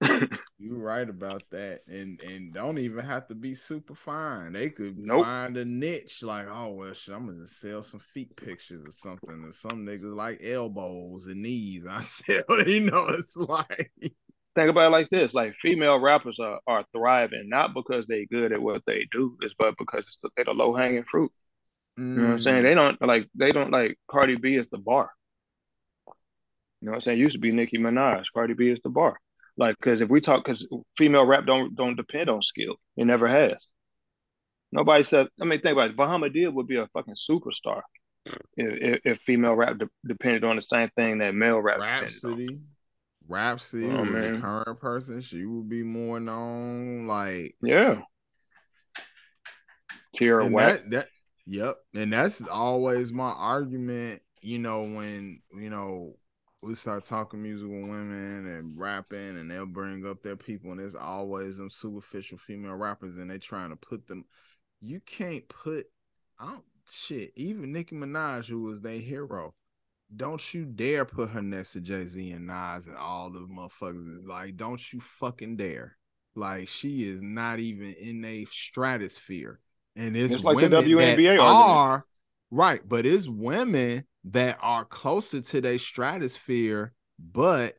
You're 0.58 0.78
right 0.78 1.08
about 1.08 1.42
that, 1.50 1.80
and 1.86 2.20
and 2.20 2.54
don't 2.54 2.78
even 2.78 3.04
have 3.04 3.28
to 3.28 3.34
be 3.34 3.54
super 3.54 3.94
fine. 3.94 4.52
They 4.52 4.70
could 4.70 4.98
nope. 4.98 5.24
find 5.24 5.56
a 5.56 5.64
niche 5.64 6.22
like, 6.22 6.46
oh 6.50 6.68
well, 6.68 6.94
shit, 6.94 7.14
I'm 7.14 7.26
gonna 7.26 7.46
sell 7.46 7.82
some 7.82 8.00
feet 8.00 8.34
pictures 8.36 8.82
or 8.86 8.92
something, 8.92 9.44
or 9.44 9.52
some 9.52 9.84
niggas 9.84 10.14
like 10.14 10.40
elbows 10.42 11.26
and 11.26 11.42
knees. 11.42 11.84
I 11.90 12.00
sell, 12.00 12.66
you 12.66 12.90
know, 12.90 13.08
it's 13.10 13.36
like. 13.36 13.92
Think 14.56 14.68
about 14.68 14.88
it 14.88 14.90
like 14.90 15.10
this: 15.10 15.32
like 15.32 15.54
female 15.62 16.00
rappers 16.00 16.36
are, 16.40 16.58
are 16.66 16.84
thriving 16.92 17.48
not 17.48 17.72
because 17.72 18.04
they 18.08 18.26
good 18.26 18.50
at 18.52 18.60
what 18.60 18.82
they 18.84 19.06
do, 19.12 19.38
it's 19.42 19.54
but 19.56 19.76
because 19.78 20.00
it's 20.00 20.18
the, 20.24 20.28
they're 20.34 20.44
the 20.44 20.50
low 20.50 20.74
hanging 20.74 21.04
fruit. 21.08 21.30
Mm. 21.96 22.16
You 22.16 22.22
know 22.22 22.28
what 22.28 22.34
I'm 22.34 22.42
saying? 22.42 22.62
They 22.64 22.74
don't 22.74 23.00
like 23.00 23.28
they 23.36 23.52
don't 23.52 23.70
like 23.70 23.96
Cardi 24.10 24.34
B 24.34 24.56
is 24.56 24.66
the 24.72 24.78
bar. 24.78 25.08
You 26.80 26.86
know 26.86 26.90
what 26.90 26.96
I'm 26.96 27.02
saying? 27.02 27.18
It 27.18 27.20
used 27.20 27.34
to 27.34 27.40
be 27.40 27.52
Nicki 27.52 27.78
Minaj. 27.78 28.24
Cardi 28.34 28.54
B 28.54 28.70
is 28.70 28.80
the 28.82 28.90
bar. 28.90 29.16
Like, 29.60 29.76
because 29.78 30.00
if 30.00 30.08
we 30.08 30.22
talk, 30.22 30.42
because 30.42 30.66
female 30.96 31.26
rap 31.26 31.44
don't 31.44 31.76
don't 31.76 31.94
depend 31.94 32.30
on 32.30 32.40
skill, 32.42 32.76
it 32.96 33.04
never 33.04 33.28
has. 33.28 33.58
Nobody 34.72 35.04
said. 35.04 35.26
I 35.38 35.44
mean, 35.44 35.60
think 35.60 35.74
about 35.74 35.90
it. 35.90 35.98
Bahamadia 35.98 36.50
would 36.50 36.66
be 36.66 36.78
a 36.78 36.88
fucking 36.94 37.16
superstar 37.30 37.82
if, 38.24 38.38
if, 38.56 39.00
if 39.04 39.18
female 39.26 39.52
rap 39.52 39.76
de- 39.76 39.90
depended 40.08 40.44
on 40.44 40.56
the 40.56 40.62
same 40.62 40.88
thing 40.96 41.18
that 41.18 41.34
male 41.34 41.58
rap. 41.58 41.78
Rapsody, 41.78 42.58
Rapsody 43.28 43.84
oh, 43.84 44.00
was 44.00 44.08
man. 44.08 44.36
a 44.36 44.40
current 44.40 44.80
person. 44.80 45.20
She 45.20 45.44
would 45.44 45.68
be 45.68 45.82
more 45.82 46.20
known. 46.20 47.06
Like, 47.06 47.54
yeah. 47.62 48.00
Tierra 50.16 50.46
Whack. 50.46 50.84
That, 50.84 50.90
that, 50.90 51.08
yep, 51.44 51.76
and 51.92 52.10
that's 52.10 52.40
always 52.46 53.12
my 53.12 53.28
argument. 53.28 54.22
You 54.40 54.58
know, 54.58 54.84
when 54.84 55.42
you 55.54 55.68
know 55.68 56.16
we 56.62 56.74
start 56.74 57.04
talking 57.04 57.42
music 57.42 57.68
with 57.68 57.80
women 57.80 58.46
and 58.46 58.78
rapping, 58.78 59.38
and 59.38 59.50
they'll 59.50 59.66
bring 59.66 60.06
up 60.06 60.22
their 60.22 60.36
people, 60.36 60.70
and 60.70 60.80
there's 60.80 60.94
always 60.94 61.56
them 61.56 61.70
superficial 61.70 62.38
female 62.38 62.74
rappers, 62.74 63.16
and 63.16 63.30
they 63.30 63.38
trying 63.38 63.70
to 63.70 63.76
put 63.76 64.06
them. 64.06 64.24
You 64.80 65.00
can't 65.00 65.48
put, 65.48 65.86
I 66.38 66.46
don't 66.46 66.64
shit. 66.90 67.32
Even 67.36 67.72
Nicki 67.72 67.96
Minaj, 67.96 68.46
who 68.46 68.62
was 68.62 68.82
their 68.82 68.98
hero, 68.98 69.54
don't 70.14 70.52
you 70.52 70.64
dare 70.64 71.04
put 71.04 71.30
her 71.30 71.40
next 71.40 71.72
to 71.74 71.80
Jay 71.80 72.04
Z 72.04 72.30
and 72.30 72.46
Nas 72.46 72.88
and 72.88 72.96
all 72.96 73.30
the 73.30 73.40
motherfuckers. 73.40 74.26
Like, 74.26 74.56
don't 74.56 74.92
you 74.92 75.00
fucking 75.00 75.56
dare. 75.56 75.96
Like, 76.34 76.68
she 76.68 77.08
is 77.08 77.22
not 77.22 77.58
even 77.58 77.94
in 77.94 78.24
a 78.24 78.46
stratosphere, 78.50 79.60
and 79.96 80.16
it's, 80.16 80.34
it's 80.34 80.44
like 80.44 80.56
women 80.56 80.70
the 80.72 80.92
WNBA 80.92 81.38
that 81.38 81.42
are 81.42 82.04
right, 82.50 82.86
but 82.86 83.06
it's 83.06 83.28
women 83.28 84.04
that 84.24 84.58
are 84.60 84.84
closer 84.84 85.40
to 85.40 85.60
their 85.60 85.78
stratosphere, 85.78 86.92
but 87.18 87.76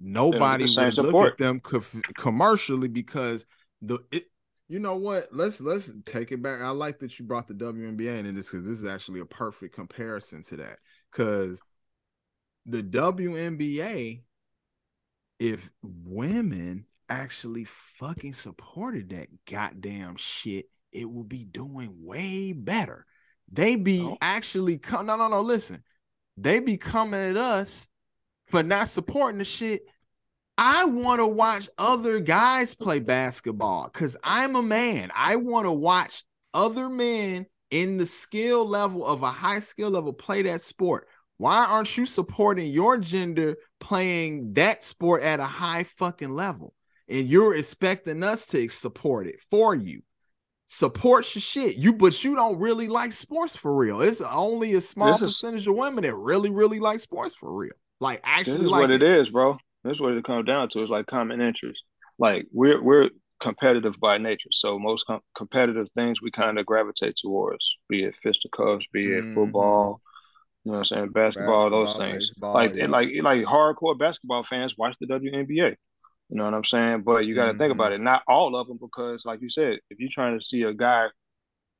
nobody 0.00 0.64
would 0.64 0.96
look 0.96 1.06
support. 1.06 1.32
at 1.32 1.38
them 1.38 1.60
co- 1.60 1.82
commercially 2.16 2.88
because 2.88 3.46
the 3.80 3.98
it, 4.10 4.24
you 4.68 4.78
know 4.78 4.96
what? 4.96 5.28
Let's 5.32 5.60
let's 5.60 5.92
take 6.04 6.32
it 6.32 6.42
back. 6.42 6.60
I 6.60 6.70
like 6.70 6.98
that 7.00 7.18
you 7.18 7.24
brought 7.24 7.48
the 7.48 7.54
WNBA 7.54 8.24
in 8.24 8.34
this 8.34 8.50
because 8.50 8.66
this 8.66 8.78
is 8.78 8.86
actually 8.86 9.20
a 9.20 9.26
perfect 9.26 9.74
comparison 9.74 10.42
to 10.44 10.56
that. 10.56 10.78
Because 11.12 11.60
the 12.66 12.82
WNBA, 12.82 14.22
if 15.38 15.70
women 15.82 16.86
actually 17.08 17.64
fucking 17.64 18.32
supported 18.32 19.10
that 19.10 19.28
goddamn 19.50 20.16
shit, 20.16 20.70
it 20.92 21.08
would 21.08 21.28
be 21.28 21.44
doing 21.44 21.90
way 22.00 22.52
better. 22.52 23.06
They 23.54 23.76
be 23.76 24.02
oh. 24.02 24.18
actually 24.20 24.78
come. 24.78 25.06
No, 25.06 25.16
no, 25.16 25.28
no. 25.28 25.40
Listen, 25.40 25.82
they 26.36 26.60
be 26.60 26.76
coming 26.76 27.20
at 27.20 27.36
us 27.36 27.88
for 28.46 28.62
not 28.62 28.88
supporting 28.88 29.38
the 29.38 29.44
shit. 29.44 29.82
I 30.56 30.84
want 30.84 31.20
to 31.20 31.26
watch 31.26 31.68
other 31.78 32.20
guys 32.20 32.74
play 32.74 33.00
basketball 33.00 33.90
because 33.92 34.16
I'm 34.22 34.54
a 34.54 34.62
man. 34.62 35.10
I 35.14 35.36
want 35.36 35.66
to 35.66 35.72
watch 35.72 36.22
other 36.52 36.88
men 36.88 37.46
in 37.70 37.96
the 37.96 38.06
skill 38.06 38.66
level 38.66 39.04
of 39.04 39.22
a 39.22 39.30
high 39.30 39.60
skill 39.60 39.90
level 39.90 40.12
play 40.12 40.42
that 40.42 40.62
sport. 40.62 41.08
Why 41.38 41.66
aren't 41.66 41.96
you 41.96 42.06
supporting 42.06 42.70
your 42.70 42.98
gender 42.98 43.56
playing 43.80 44.52
that 44.52 44.84
sport 44.84 45.24
at 45.24 45.40
a 45.40 45.44
high 45.44 45.82
fucking 45.82 46.30
level? 46.30 46.74
and 47.08 47.28
you're 47.28 47.56
expecting 47.56 48.22
us 48.22 48.46
to 48.46 48.68
support 48.68 49.26
it 49.26 49.40
for 49.50 49.74
you. 49.74 50.02
Support 50.76 51.36
your 51.36 51.40
shit. 51.40 51.76
You 51.76 51.92
but 51.92 52.24
you 52.24 52.34
don't 52.34 52.58
really 52.58 52.88
like 52.88 53.12
sports 53.12 53.54
for 53.54 53.72
real. 53.72 54.00
It's 54.00 54.20
only 54.20 54.74
a 54.74 54.80
small 54.80 55.18
this 55.18 55.28
percentage 55.28 55.62
is, 55.62 55.66
of 55.68 55.76
women 55.76 56.02
that 56.02 56.16
really, 56.16 56.50
really 56.50 56.80
like 56.80 56.98
sports 56.98 57.32
for 57.32 57.52
real. 57.52 57.74
Like 58.00 58.20
actually, 58.24 58.54
this 58.54 58.64
is 58.64 58.70
like 58.70 58.80
what 58.80 58.90
it. 58.90 59.00
it 59.00 59.20
is, 59.20 59.28
bro. 59.28 59.56
That's 59.84 60.00
what 60.00 60.14
it 60.14 60.24
comes 60.24 60.46
down 60.46 60.70
to. 60.70 60.82
It's 60.82 60.90
like 60.90 61.06
common 61.06 61.40
interest. 61.40 61.80
Like 62.18 62.46
we're 62.52 62.82
we're 62.82 63.10
competitive 63.40 63.94
by 64.00 64.18
nature. 64.18 64.48
So 64.50 64.76
most 64.80 65.06
com- 65.06 65.20
competitive 65.36 65.86
things 65.94 66.20
we 66.20 66.32
kind 66.32 66.58
of 66.58 66.66
gravitate 66.66 67.14
towards, 67.22 67.64
be 67.88 68.02
it 68.02 68.14
fisticuffs, 68.20 68.86
be 68.92 69.04
it 69.12 69.22
mm-hmm. 69.22 69.34
football, 69.34 70.00
you 70.64 70.72
know 70.72 70.78
what 70.78 70.90
I'm 70.90 70.96
saying, 70.96 71.10
basketball, 71.10 71.70
basketball 71.70 71.70
those 71.70 71.96
things. 71.98 72.30
Baseball, 72.30 72.54
like 72.54 72.74
yeah. 72.74 72.86
like 72.86 73.08
like 73.22 73.44
hardcore 73.44 73.96
basketball 73.96 74.44
fans 74.50 74.74
watch 74.76 74.96
the 75.00 75.06
WNBA. 75.06 75.76
You 76.28 76.38
know 76.38 76.44
what 76.44 76.54
I'm 76.54 76.64
saying? 76.64 77.02
But 77.02 77.26
you 77.26 77.34
got 77.34 77.46
to 77.46 77.50
mm-hmm. 77.52 77.60
think 77.60 77.72
about 77.72 77.92
it. 77.92 78.00
Not 78.00 78.22
all 78.26 78.56
of 78.56 78.66
them, 78.66 78.78
because 78.80 79.22
like 79.24 79.40
you 79.42 79.50
said, 79.50 79.78
if 79.90 79.98
you're 79.98 80.10
trying 80.12 80.38
to 80.38 80.44
see 80.44 80.62
a 80.62 80.72
guy 80.72 81.06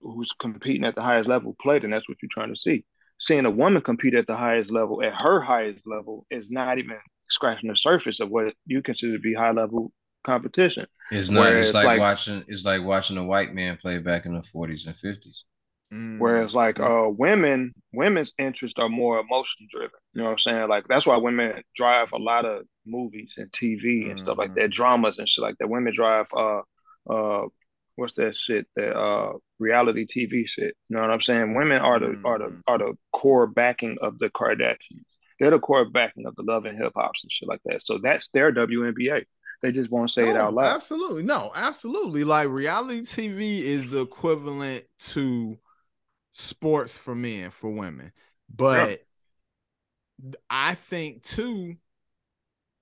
who's 0.00 0.30
competing 0.40 0.84
at 0.84 0.94
the 0.94 1.02
highest 1.02 1.28
level 1.28 1.56
play, 1.60 1.78
then 1.78 1.90
that's 1.90 2.08
what 2.08 2.18
you're 2.22 2.28
trying 2.32 2.54
to 2.54 2.60
see. 2.60 2.84
Seeing 3.18 3.46
a 3.46 3.50
woman 3.50 3.80
compete 3.80 4.14
at 4.14 4.26
the 4.26 4.36
highest 4.36 4.70
level, 4.70 5.02
at 5.02 5.14
her 5.14 5.40
highest 5.40 5.86
level, 5.86 6.26
is 6.30 6.46
not 6.50 6.78
even 6.78 6.96
scratching 7.30 7.70
the 7.70 7.76
surface 7.76 8.20
of 8.20 8.28
what 8.28 8.54
you 8.66 8.82
consider 8.82 9.14
to 9.14 9.18
be 9.18 9.34
high 9.34 9.52
level 9.52 9.92
competition. 10.26 10.86
It's 11.10 11.30
not. 11.30 11.40
Whereas, 11.40 11.66
it's 11.66 11.74
like, 11.74 11.86
like, 11.86 12.00
watching. 12.00 12.44
It's 12.48 12.64
like 12.64 12.82
watching 12.82 13.16
a 13.16 13.24
white 13.24 13.54
man 13.54 13.78
play 13.80 13.98
back 13.98 14.26
in 14.26 14.34
the 14.34 14.42
forties 14.42 14.86
and 14.86 14.96
fifties. 14.96 15.44
Mm. 15.92 16.18
Whereas, 16.18 16.54
like 16.54 16.80
uh, 16.80 17.08
women, 17.08 17.72
women's 17.92 18.34
interests 18.38 18.78
are 18.78 18.88
more 18.88 19.20
emotion 19.20 19.68
driven. 19.70 19.90
You 20.12 20.22
know 20.22 20.28
what 20.28 20.32
I'm 20.32 20.38
saying? 20.38 20.68
Like 20.68 20.84
that's 20.88 21.06
why 21.06 21.16
women 21.16 21.62
drive 21.76 22.08
a 22.12 22.18
lot 22.18 22.44
of 22.44 22.64
movies 22.86 23.34
and 23.36 23.50
TV 23.52 24.10
and 24.10 24.16
mm. 24.16 24.20
stuff 24.20 24.38
like 24.38 24.50
mm-hmm. 24.50 24.60
that, 24.60 24.70
dramas 24.70 25.18
and 25.18 25.28
shit 25.28 25.42
like 25.42 25.56
that. 25.58 25.68
Women 25.68 25.94
drive 25.94 26.26
uh 26.36 26.60
uh 27.10 27.46
what's 27.96 28.14
that 28.14 28.34
shit 28.36 28.66
that 28.76 28.96
uh 28.96 29.32
reality 29.58 30.06
TV 30.06 30.46
shit. 30.46 30.74
You 30.88 30.96
know 30.96 31.00
what 31.00 31.10
I'm 31.10 31.22
saying? 31.22 31.54
Women 31.54 31.78
are 31.78 31.98
the 31.98 32.06
mm. 32.06 32.24
are 32.24 32.38
the 32.38 32.62
are 32.66 32.78
the 32.78 32.94
core 33.12 33.46
backing 33.46 33.96
of 34.00 34.18
the 34.18 34.28
Kardashians. 34.28 35.04
They're 35.38 35.50
the 35.50 35.58
core 35.58 35.88
backing 35.88 36.26
of 36.26 36.34
the 36.36 36.42
love 36.42 36.64
and 36.64 36.78
hip 36.78 36.92
hops 36.94 37.22
and 37.22 37.32
shit 37.32 37.48
like 37.48 37.60
that. 37.64 37.80
So 37.84 37.98
that's 38.02 38.28
their 38.32 38.52
WNBA. 38.52 39.24
They 39.62 39.72
just 39.72 39.90
won't 39.90 40.10
say 40.10 40.22
no, 40.22 40.30
it 40.30 40.36
out 40.36 40.54
loud. 40.54 40.74
Absolutely. 40.76 41.22
No, 41.22 41.50
absolutely. 41.54 42.22
Like 42.22 42.48
reality 42.48 43.00
TV 43.00 43.62
is 43.62 43.88
the 43.88 44.00
equivalent 44.02 44.84
to 44.98 45.58
sports 46.30 46.96
for 46.96 47.14
men, 47.14 47.50
for 47.50 47.70
women. 47.70 48.12
But. 48.54 49.00
I 50.48 50.74
think 50.74 51.22
too, 51.22 51.76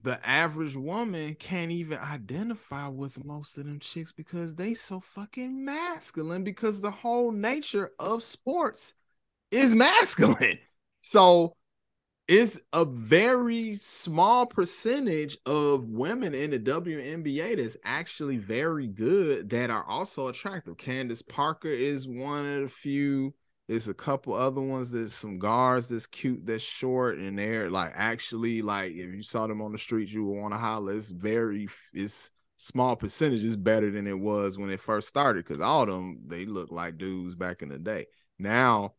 the 0.03 0.25
average 0.29 0.77
woman 0.77 1.35
can't 1.35 1.71
even 1.71 1.99
identify 1.99 2.89
with 2.89 3.25
most 3.25 3.57
of 3.59 3.65
them 3.65 3.79
chicks 3.79 4.13
because 4.13 4.57
they 4.57 4.75
so 4.75 5.01
fucking 5.01 5.65
masculine 5.65 6.45
because 6.45 6.81
the 6.81 6.91
whole 6.91 7.31
nature 7.31 7.93
of 7.99 8.23
sports 8.23 8.95
is 9.51 9.75
masculine. 9.75 10.59
So 11.01 11.57
it's 12.29 12.59
a 12.73 12.85
very 12.85 13.75
small 13.75 14.47
percentage 14.47 15.37
of 15.45 15.89
women 15.89 16.35
in 16.35 16.51
the 16.51 16.59
WNBA 16.59 17.57
that's 17.57 17.77
actually 17.85 18.39
very 18.39 18.87
good 18.87 19.51
that 19.51 19.71
are 19.71 19.85
also 19.85 20.29
attractive. 20.29 20.79
Candace 20.79 21.23
Parker 21.23 21.69
is 21.69 22.07
one 22.07 22.47
of 22.47 22.63
the 22.63 22.69
few. 22.69 23.35
There's 23.69 23.89
a 23.89 23.95
couple 23.95 24.35
other 24.35 24.61
ones. 24.61 24.91
There's 24.91 25.15
some 25.15 25.39
guards 25.39 25.89
that's 25.89 26.07
cute, 26.07 26.45
that's 26.45 26.65
short, 26.65 27.19
and 27.19 27.39
they're 27.39 27.71
like 27.71 27.93
actually 27.95 28.61
like 28.63 28.93
if 28.93 29.15
you 29.15 29.23
saw 29.23 29.47
them 29.47 29.63
on 29.63 29.73
the 29.73 29.79
streets, 29.79 30.13
you 30.13 30.25
would 30.25 30.41
want 30.41 30.55
to 30.55 30.59
holler. 30.59 30.95
It's 30.95 31.11
very 31.11 31.69
it's 31.93 32.31
small 32.57 32.97
percentage 32.97 33.45
is 33.45 33.57
better 33.57 33.91
than 33.91 34.07
it 34.07 34.19
was 34.19 34.59
when 34.59 34.71
it 34.71 34.81
first 34.81 35.09
started 35.09 35.45
because 35.45 35.61
all 35.61 35.83
of 35.83 35.89
them 35.89 36.21
they 36.27 36.45
look 36.45 36.71
like 36.71 36.99
dudes 36.99 37.35
back 37.35 37.63
in 37.63 37.69
the 37.69 37.79
day. 37.79 38.07
Now 38.39 38.95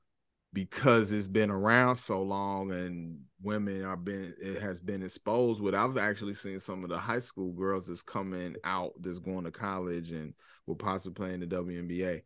because 0.53 1.11
it's 1.11 1.27
been 1.27 1.49
around 1.49 1.95
so 1.95 2.21
long 2.21 2.71
and 2.71 3.17
women 3.41 3.83
are 3.83 3.97
been 3.97 4.35
it 4.39 4.61
has 4.61 4.79
been 4.79 5.01
exposed 5.01 5.59
with 5.59 5.73
i've 5.73 5.97
actually 5.97 6.33
seen 6.33 6.59
some 6.59 6.83
of 6.83 6.91
the 6.91 6.97
high 6.97 7.17
school 7.17 7.51
girls 7.53 7.87
that's 7.87 8.03
coming 8.03 8.55
out 8.63 8.91
that's 9.01 9.17
going 9.17 9.43
to 9.43 9.49
college 9.51 10.11
and 10.11 10.35
will 10.65 10.75
possibly 10.75 11.13
play 11.13 11.33
in 11.33 11.39
the 11.39 11.47
WNBA 11.47 12.21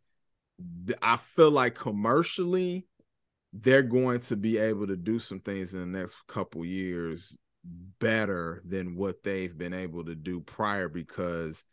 i 1.02 1.16
feel 1.16 1.50
like 1.50 1.74
commercially 1.74 2.86
they're 3.52 3.82
going 3.82 4.20
to 4.20 4.36
be 4.36 4.58
able 4.58 4.86
to 4.86 4.96
do 4.96 5.18
some 5.18 5.40
things 5.40 5.72
in 5.72 5.80
the 5.80 5.98
next 5.98 6.16
couple 6.26 6.64
years 6.64 7.38
better 7.98 8.62
than 8.66 8.96
what 8.96 9.22
they've 9.22 9.56
been 9.56 9.74
able 9.74 10.04
to 10.04 10.14
do 10.14 10.40
prior 10.40 10.88
because 10.88 11.64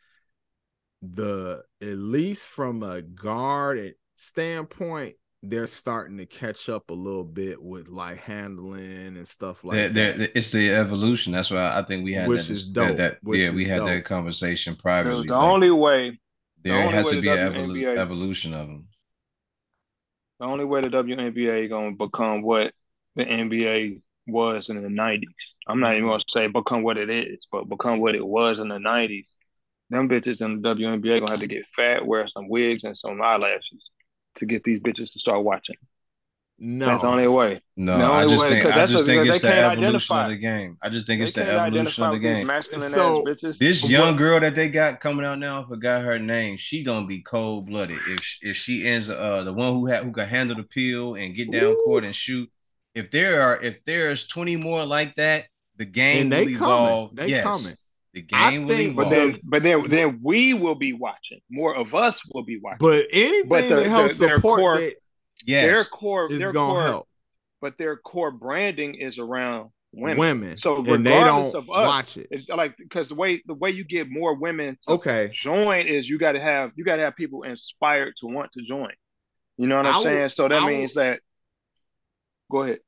the 1.02 1.62
at 1.82 1.88
least 1.96 2.46
from 2.46 2.82
a 2.82 3.02
guard 3.02 3.94
standpoint 4.16 5.14
they're 5.42 5.66
starting 5.66 6.18
to 6.18 6.26
catch 6.26 6.68
up 6.68 6.90
a 6.90 6.94
little 6.94 7.24
bit 7.24 7.62
with 7.62 7.88
like 7.88 8.18
handling 8.18 9.16
and 9.16 9.28
stuff 9.28 9.62
like 9.62 9.76
they're, 9.76 9.88
that. 9.88 10.18
They're, 10.18 10.28
it's 10.34 10.50
the 10.50 10.70
evolution. 10.70 11.32
That's 11.32 11.50
why 11.50 11.78
I 11.78 11.82
think 11.82 12.04
we 12.04 12.14
had 12.14 12.26
which 12.26 12.46
that, 12.46 12.52
is 12.52 12.66
dope. 12.66 12.96
That, 12.96 13.18
which 13.22 13.40
yeah, 13.40 13.50
we 13.50 13.66
had 13.66 13.78
dope. 13.78 13.88
that 13.88 14.04
conversation 14.04 14.74
privately. 14.74 15.28
The 15.28 15.34
like, 15.34 15.48
only 15.48 15.70
way 15.70 16.18
there 16.62 16.84
the 16.84 16.90
has 16.90 17.10
to 17.10 17.20
be 17.20 17.28
an 17.28 17.38
evolu- 17.38 17.98
evolution 17.98 18.54
of 18.54 18.66
them. 18.66 18.88
The 20.38 20.46
only 20.46 20.64
way 20.64 20.82
the 20.82 20.88
WNBA 20.88 21.68
gonna 21.68 21.92
become 21.92 22.42
what 22.42 22.72
the 23.14 23.24
NBA 23.24 24.02
was 24.26 24.68
in 24.68 24.82
the 24.82 24.90
nineties. 24.90 25.54
I'm 25.66 25.80
not 25.80 25.94
even 25.94 26.08
gonna 26.08 26.22
say 26.28 26.46
become 26.48 26.82
what 26.82 26.98
it 26.98 27.08
is, 27.08 27.38
but 27.50 27.68
become 27.68 28.00
what 28.00 28.14
it 28.14 28.26
was 28.26 28.58
in 28.58 28.68
the 28.68 28.78
nineties. 28.78 29.28
Them 29.88 30.08
bitches 30.08 30.40
in 30.40 30.60
the 30.60 30.68
WNBA 30.74 31.20
gonna 31.20 31.32
have 31.32 31.40
to 31.40 31.46
get 31.46 31.64
fat, 31.74 32.06
wear 32.06 32.26
some 32.28 32.48
wigs 32.48 32.84
and 32.84 32.96
some 32.96 33.22
eyelashes 33.22 33.90
to 34.36 34.46
get 34.46 34.64
these 34.64 34.80
bitches 34.80 35.12
to 35.12 35.18
start 35.18 35.44
watching. 35.44 35.76
No, 36.58 36.86
that's 36.86 37.02
the 37.02 37.08
only 37.08 37.28
way. 37.28 37.60
No, 37.76 37.98
the 37.98 38.04
I 38.04 38.26
just 38.26 38.44
way, 38.44 38.48
think 38.48 38.66
I 38.66 38.86
just 38.86 39.04
think 39.04 39.26
it's 39.26 39.42
the 39.42 39.52
evolution 39.52 39.84
identify. 39.84 40.24
of 40.24 40.30
the 40.30 40.36
game. 40.38 40.78
I 40.80 40.88
just 40.88 41.06
think 41.06 41.20
it's 41.20 41.34
the 41.34 41.42
evolution 41.42 42.04
of 42.04 42.12
the 42.12 42.18
game. 42.18 42.50
So 42.88 43.24
this 43.58 43.88
young 43.88 44.16
girl 44.16 44.40
that 44.40 44.54
they 44.54 44.70
got 44.70 45.00
coming 45.00 45.26
out 45.26 45.38
now, 45.38 45.62
I 45.62 45.68
forgot 45.68 46.02
her 46.02 46.18
name. 46.18 46.56
She 46.56 46.82
gonna 46.82 47.06
be 47.06 47.20
cold 47.20 47.66
blooded 47.66 47.98
if 48.08 48.38
if 48.40 48.56
she 48.56 48.86
ends 48.86 49.10
uh 49.10 49.42
the 49.44 49.52
one 49.52 49.74
who 49.74 49.86
had 49.86 50.04
who 50.04 50.12
can 50.12 50.26
handle 50.26 50.56
the 50.56 50.62
peel 50.62 51.14
and 51.14 51.34
get 51.34 51.50
down 51.50 51.64
Ooh. 51.64 51.82
court 51.84 52.04
and 52.04 52.14
shoot. 52.14 52.50
If 52.94 53.10
there 53.10 53.42
are 53.42 53.60
if 53.60 53.84
there's 53.84 54.26
twenty 54.26 54.56
more 54.56 54.86
like 54.86 55.16
that, 55.16 55.48
the 55.76 55.84
game 55.84 56.22
and 56.22 56.32
they 56.32 56.46
will 56.46 56.54
evolve. 56.54 57.16
They 57.16 57.28
yes. 57.28 57.44
coming. 57.44 57.76
The 58.14 58.22
game 58.22 58.66
think, 58.66 58.96
will 58.96 59.04
But 59.04 59.10
then, 59.14 59.40
but 59.44 59.62
then, 59.62 59.90
then 59.90 60.20
we 60.22 60.54
will 60.54 60.74
be 60.74 60.94
watching. 60.94 61.38
More 61.50 61.76
of 61.76 61.94
us 61.94 62.18
will 62.32 62.44
be 62.44 62.58
watching. 62.58 62.78
But 62.80 63.04
anything 63.12 63.48
but 63.50 63.68
the, 63.68 63.74
that 63.74 63.86
helps 63.88 64.18
the, 64.18 64.28
support 64.36 64.60
core, 64.60 64.78
that, 64.78 64.94
yes, 65.46 65.64
their 65.64 65.84
core 65.84 66.30
is 66.30 66.38
their 66.38 66.52
gonna 66.52 66.72
core, 66.72 66.82
help. 66.82 67.08
But 67.60 67.78
their 67.78 67.96
core 67.96 68.30
branding 68.30 68.94
is 68.94 69.18
around 69.18 69.70
women. 69.92 70.18
Women. 70.18 70.56
So 70.56 70.76
and 70.76 71.06
they 71.06 71.24
don't 71.24 71.54
of 71.54 71.70
us, 71.70 71.86
watch 71.86 72.16
it. 72.16 72.28
It's 72.30 72.48
like 72.48 72.76
because 72.76 73.08
the 73.08 73.14
way 73.14 73.42
the 73.46 73.54
way 73.54 73.70
you 73.70 73.84
get 73.84 74.10
more 74.10 74.34
women 74.34 74.78
okay 74.88 75.30
join 75.32 75.86
is 75.86 76.08
you 76.08 76.18
got 76.18 76.32
to 76.32 76.40
have 76.40 76.72
you 76.76 76.84
got 76.84 76.96
to 76.96 77.02
have 77.02 77.16
people 77.16 77.42
inspired 77.42 78.14
to 78.20 78.26
want 78.26 78.52
to 78.52 78.62
join. 78.62 78.92
You 79.56 79.66
know 79.66 79.76
what 79.78 79.86
I'm 79.86 80.02
saying? 80.02 80.28
so 80.30 80.48
that 80.48 80.62
means 80.64 80.94
that. 80.94 81.20
Go 82.50 82.62
ahead. 82.62 82.78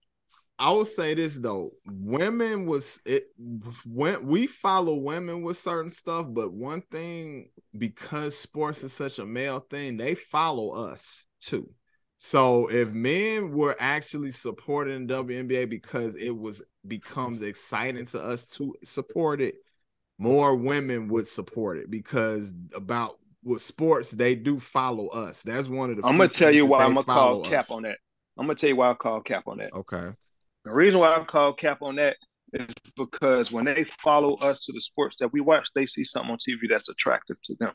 I 0.60 0.72
will 0.72 0.84
say 0.84 1.14
this 1.14 1.36
though, 1.36 1.70
women 1.86 2.66
was 2.66 3.00
it 3.06 3.28
when 3.86 4.26
we 4.26 4.48
follow 4.48 4.94
women 4.94 5.42
with 5.42 5.56
certain 5.56 5.90
stuff, 5.90 6.26
but 6.28 6.52
one 6.52 6.80
thing 6.80 7.50
because 7.76 8.36
sports 8.36 8.82
is 8.82 8.92
such 8.92 9.20
a 9.20 9.26
male 9.26 9.60
thing, 9.60 9.96
they 9.96 10.16
follow 10.16 10.70
us 10.70 11.26
too. 11.40 11.70
So 12.20 12.68
if 12.68 12.90
men 12.90 13.52
were 13.52 13.76
actually 13.78 14.32
supporting 14.32 15.06
WNBA 15.06 15.70
because 15.70 16.16
it 16.16 16.36
was 16.36 16.64
becomes 16.86 17.42
exciting 17.42 18.06
to 18.06 18.20
us 18.20 18.44
to 18.56 18.74
support 18.82 19.40
it, 19.40 19.54
more 20.18 20.56
women 20.56 21.06
would 21.08 21.28
support 21.28 21.78
it 21.78 21.88
because 21.90 22.52
about 22.74 23.18
with 23.44 23.60
sports 23.60 24.10
they 24.10 24.34
do 24.34 24.58
follow 24.58 25.06
us. 25.08 25.42
That's 25.42 25.68
one 25.68 25.90
of 25.90 25.96
the. 25.96 26.04
I'm 26.04 26.16
gonna 26.16 26.28
tell 26.28 26.52
you 26.52 26.66
why 26.66 26.82
I'm 26.82 26.94
gonna 26.94 27.04
call 27.04 27.44
us. 27.46 27.50
cap 27.50 27.70
on 27.70 27.84
that. 27.84 27.98
I'm 28.36 28.46
gonna 28.46 28.58
tell 28.58 28.68
you 28.68 28.76
why 28.76 28.90
I 28.90 28.94
call 28.94 29.20
cap 29.20 29.44
on 29.46 29.58
that. 29.58 29.72
Okay. 29.72 30.10
The 30.64 30.72
reason 30.72 30.98
why 30.98 31.14
I 31.14 31.24
call 31.24 31.52
cap 31.52 31.82
on 31.82 31.96
that 31.96 32.16
is 32.52 32.66
because 32.96 33.52
when 33.52 33.66
they 33.66 33.86
follow 34.02 34.34
us 34.38 34.58
to 34.64 34.72
the 34.72 34.80
sports 34.80 35.16
that 35.20 35.32
we 35.32 35.40
watch, 35.40 35.68
they 35.76 35.86
see 35.86 36.02
something 36.02 36.32
on 36.32 36.38
TV 36.38 36.68
that's 36.68 36.88
attractive 36.88 37.36
to 37.44 37.54
them. 37.60 37.72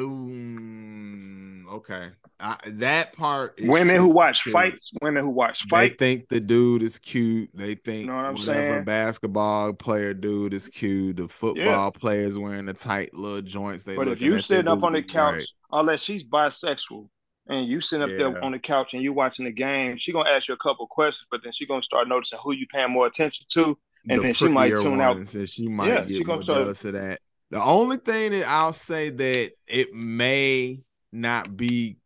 Ooh, 0.00 1.64
okay. 1.70 2.10
I, 2.40 2.56
that 2.66 3.12
part. 3.12 3.60
women 3.62 3.96
who 3.96 4.08
watch 4.08 4.42
too. 4.42 4.50
fights, 4.50 4.90
women 5.00 5.22
who 5.22 5.30
watch 5.30 5.64
fights, 5.70 5.94
they 5.98 6.16
think 6.16 6.28
the 6.28 6.40
dude 6.40 6.82
is 6.82 6.98
cute. 6.98 7.50
They 7.54 7.76
think 7.76 8.06
you 8.06 8.06
know 8.08 8.16
what 8.16 8.34
whatever 8.34 8.74
saying? 8.74 8.84
basketball 8.84 9.72
player 9.72 10.12
dude 10.12 10.52
is 10.52 10.68
cute. 10.68 11.18
The 11.18 11.28
football 11.28 11.64
yeah. 11.64 11.90
players 11.90 12.36
wearing 12.36 12.66
the 12.66 12.74
tight 12.74 13.14
little 13.14 13.40
joints. 13.40 13.84
They 13.84 13.94
but 13.94 14.08
if 14.08 14.20
you 14.20 14.40
sitting 14.40 14.66
up 14.66 14.82
on 14.82 14.94
the 14.94 15.02
couch, 15.02 15.34
right. 15.34 15.48
unless 15.70 16.00
she's 16.00 16.24
bisexual, 16.24 17.08
and 17.46 17.68
you 17.68 17.80
sitting 17.80 18.02
up 18.02 18.10
yeah. 18.10 18.16
there 18.16 18.44
on 18.44 18.52
the 18.52 18.58
couch 18.58 18.94
and 18.94 19.02
you 19.02 19.12
watching 19.12 19.44
the 19.44 19.52
game, 19.52 19.96
she 19.98 20.12
gonna 20.12 20.28
ask 20.28 20.48
you 20.48 20.54
a 20.54 20.58
couple 20.58 20.86
questions, 20.88 21.26
but 21.30 21.40
then 21.44 21.52
she 21.54 21.66
gonna 21.66 21.82
start 21.82 22.08
noticing 22.08 22.38
who 22.42 22.52
you 22.52 22.66
paying 22.66 22.90
more 22.90 23.06
attention 23.06 23.46
to, 23.50 23.78
and 24.08 24.18
the 24.18 24.22
then 24.22 24.34
she 24.34 24.48
might 24.48 24.70
tune 24.70 25.00
out. 25.00 25.16
And 25.16 25.48
she 25.48 25.68
might 25.68 25.86
yeah, 25.86 26.00
get 26.00 26.08
she 26.08 26.24
more 26.24 26.42
start, 26.42 26.58
jealous 26.58 26.84
of 26.84 26.94
that. 26.94 27.20
The 27.50 27.62
only 27.62 27.98
thing 27.98 28.32
that 28.32 28.48
I'll 28.48 28.72
say 28.72 29.10
that 29.10 29.52
it 29.66 29.94
may 29.94 30.82
not 31.12 31.56
be 31.56 31.98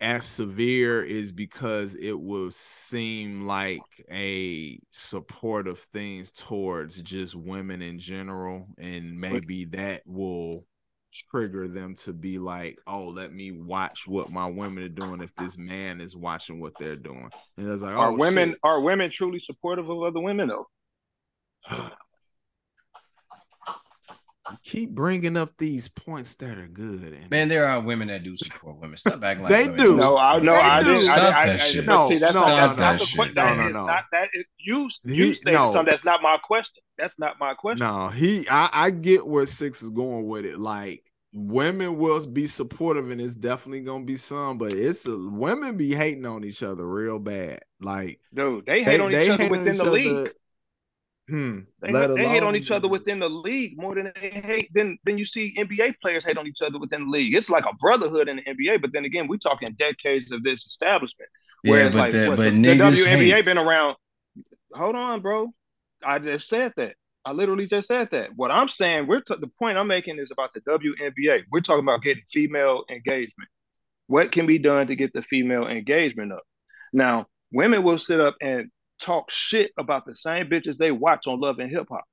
as 0.00 0.24
severe 0.24 1.02
is 1.02 1.32
because 1.32 1.94
it 1.96 2.18
will 2.18 2.50
seem 2.50 3.46
like 3.46 3.80
a 4.10 4.78
support 4.90 5.66
of 5.66 5.78
things 5.78 6.32
towards 6.32 7.00
just 7.02 7.34
women 7.34 7.82
in 7.82 7.98
general 7.98 8.66
and 8.78 9.18
maybe 9.18 9.64
that 9.64 10.02
will 10.06 10.64
trigger 11.30 11.66
them 11.66 11.94
to 11.94 12.12
be 12.12 12.38
like 12.38 12.78
oh 12.86 13.06
let 13.06 13.32
me 13.32 13.50
watch 13.50 14.06
what 14.06 14.30
my 14.30 14.46
women 14.46 14.84
are 14.84 14.88
doing 14.88 15.22
if 15.22 15.34
this 15.36 15.56
man 15.56 15.98
is 15.98 16.14
watching 16.14 16.60
what 16.60 16.74
they're 16.78 16.94
doing 16.94 17.30
and 17.56 17.70
it's 17.70 17.82
like 17.82 17.94
oh, 17.94 18.00
are 18.00 18.12
women 18.12 18.50
shit. 18.50 18.58
are 18.62 18.82
women 18.82 19.10
truly 19.10 19.40
supportive 19.40 19.88
of 19.88 20.02
other 20.02 20.20
women 20.20 20.48
though 20.48 20.66
keep 24.62 24.90
bringing 24.90 25.36
up 25.36 25.52
these 25.58 25.88
points 25.88 26.34
that 26.36 26.58
are 26.58 26.66
good. 26.66 27.30
Man, 27.30 27.48
there 27.48 27.66
are 27.68 27.80
women 27.80 28.08
that 28.08 28.22
do 28.22 28.36
support 28.36 28.78
women. 28.80 28.96
Stop 28.98 29.22
acting 29.22 29.44
like 29.44 29.52
they 29.52 29.76
do. 29.76 29.96
No, 29.96 30.16
I 30.16 30.38
no, 30.38 30.54
I 30.54 30.80
do. 30.80 31.02
Stop 31.02 31.16
I, 31.16 31.46
that 31.46 31.60
I, 31.60 31.64
shit. 31.64 31.84
No, 31.84 32.08
no, 32.08 32.18
no, 32.18 32.74
no, 32.74 32.98
shit. 32.98 33.34
no, 33.34 33.54
no, 33.54 33.68
no. 33.68 33.86
Not 33.86 34.04
that 34.12 34.28
is, 34.34 34.44
you 34.58 34.88
you 35.04 35.34
say 35.34 35.52
no. 35.52 35.72
something 35.72 35.92
that's 35.92 36.04
not 36.04 36.22
my 36.22 36.38
question. 36.42 36.82
That's 36.98 37.14
not 37.18 37.38
my 37.38 37.54
question. 37.54 37.86
No, 37.86 38.08
he. 38.08 38.48
I, 38.48 38.68
I 38.72 38.90
get 38.90 39.26
where 39.26 39.46
six 39.46 39.82
is 39.82 39.90
going 39.90 40.26
with 40.26 40.44
it. 40.44 40.58
Like 40.58 41.02
women 41.36 41.98
will 41.98 42.26
be 42.26 42.46
supportive, 42.46 43.10
and 43.10 43.20
it's 43.20 43.36
definitely 43.36 43.82
gonna 43.82 44.04
be 44.04 44.16
some, 44.16 44.58
but 44.58 44.72
it's 44.72 45.06
a, 45.06 45.16
women 45.16 45.76
be 45.76 45.94
hating 45.94 46.26
on 46.26 46.44
each 46.44 46.62
other 46.62 46.86
real 46.86 47.18
bad. 47.18 47.60
Like, 47.80 48.20
dude, 48.34 48.64
they 48.66 48.82
hate 48.82 48.98
they, 48.98 49.04
on 49.04 49.12
each 49.12 49.30
other 49.30 49.48
within 49.48 49.76
the 49.76 49.90
league. 49.90 50.32
Hmm. 51.28 51.60
They, 51.82 51.90
they 51.90 52.28
hate 52.28 52.44
on 52.44 52.54
each 52.54 52.70
other 52.70 52.86
within 52.86 53.18
the 53.18 53.28
league 53.28 53.76
more 53.76 53.96
than 53.96 54.12
they 54.20 54.30
hate 54.30 54.70
Then 54.72 54.96
then 55.04 55.18
you 55.18 55.26
see 55.26 55.54
NBA 55.58 55.96
players 56.00 56.24
hate 56.24 56.38
on 56.38 56.46
each 56.46 56.62
other 56.62 56.78
within 56.78 57.06
the 57.06 57.10
league. 57.10 57.34
It's 57.34 57.50
like 57.50 57.64
a 57.68 57.74
brotherhood 57.74 58.28
in 58.28 58.36
the 58.36 58.42
NBA, 58.42 58.80
but 58.80 58.92
then 58.92 59.04
again, 59.04 59.26
we're 59.26 59.38
talking 59.38 59.68
decades 59.76 60.30
of 60.30 60.44
this 60.44 60.64
establishment. 60.66 61.28
Whereas 61.62 61.86
yeah, 61.86 61.90
but 61.90 61.98
like 61.98 62.12
the, 62.12 62.28
what, 62.28 62.36
but 62.36 62.44
the, 62.44 62.60
the 62.60 62.68
WNBA 62.68 63.30
hate. 63.32 63.44
been 63.44 63.58
around. 63.58 63.96
Hold 64.72 64.94
on, 64.94 65.20
bro. 65.20 65.52
I 66.04 66.20
just 66.20 66.48
said 66.48 66.72
that. 66.76 66.94
I 67.24 67.32
literally 67.32 67.66
just 67.66 67.88
said 67.88 68.10
that. 68.12 68.30
What 68.36 68.52
I'm 68.52 68.68
saying, 68.68 69.08
we're 69.08 69.20
t- 69.20 69.34
the 69.40 69.50
point 69.58 69.78
I'm 69.78 69.88
making 69.88 70.20
is 70.20 70.30
about 70.30 70.54
the 70.54 70.60
WNBA. 70.60 71.42
We're 71.50 71.60
talking 71.60 71.82
about 71.82 72.02
getting 72.02 72.22
female 72.32 72.84
engagement. 72.88 73.50
What 74.06 74.30
can 74.30 74.46
be 74.46 74.58
done 74.58 74.86
to 74.86 74.94
get 74.94 75.12
the 75.12 75.22
female 75.22 75.66
engagement 75.66 76.32
up? 76.32 76.44
Now, 76.92 77.26
women 77.50 77.82
will 77.82 77.98
sit 77.98 78.20
up 78.20 78.36
and 78.40 78.70
talk 79.00 79.30
shit 79.30 79.72
about 79.78 80.06
the 80.06 80.14
same 80.14 80.48
bitches 80.48 80.76
they 80.78 80.90
watch 80.90 81.26
on 81.26 81.40
Love 81.40 81.58
and 81.58 81.70
Hip 81.70 81.86
Hop. 81.90 82.04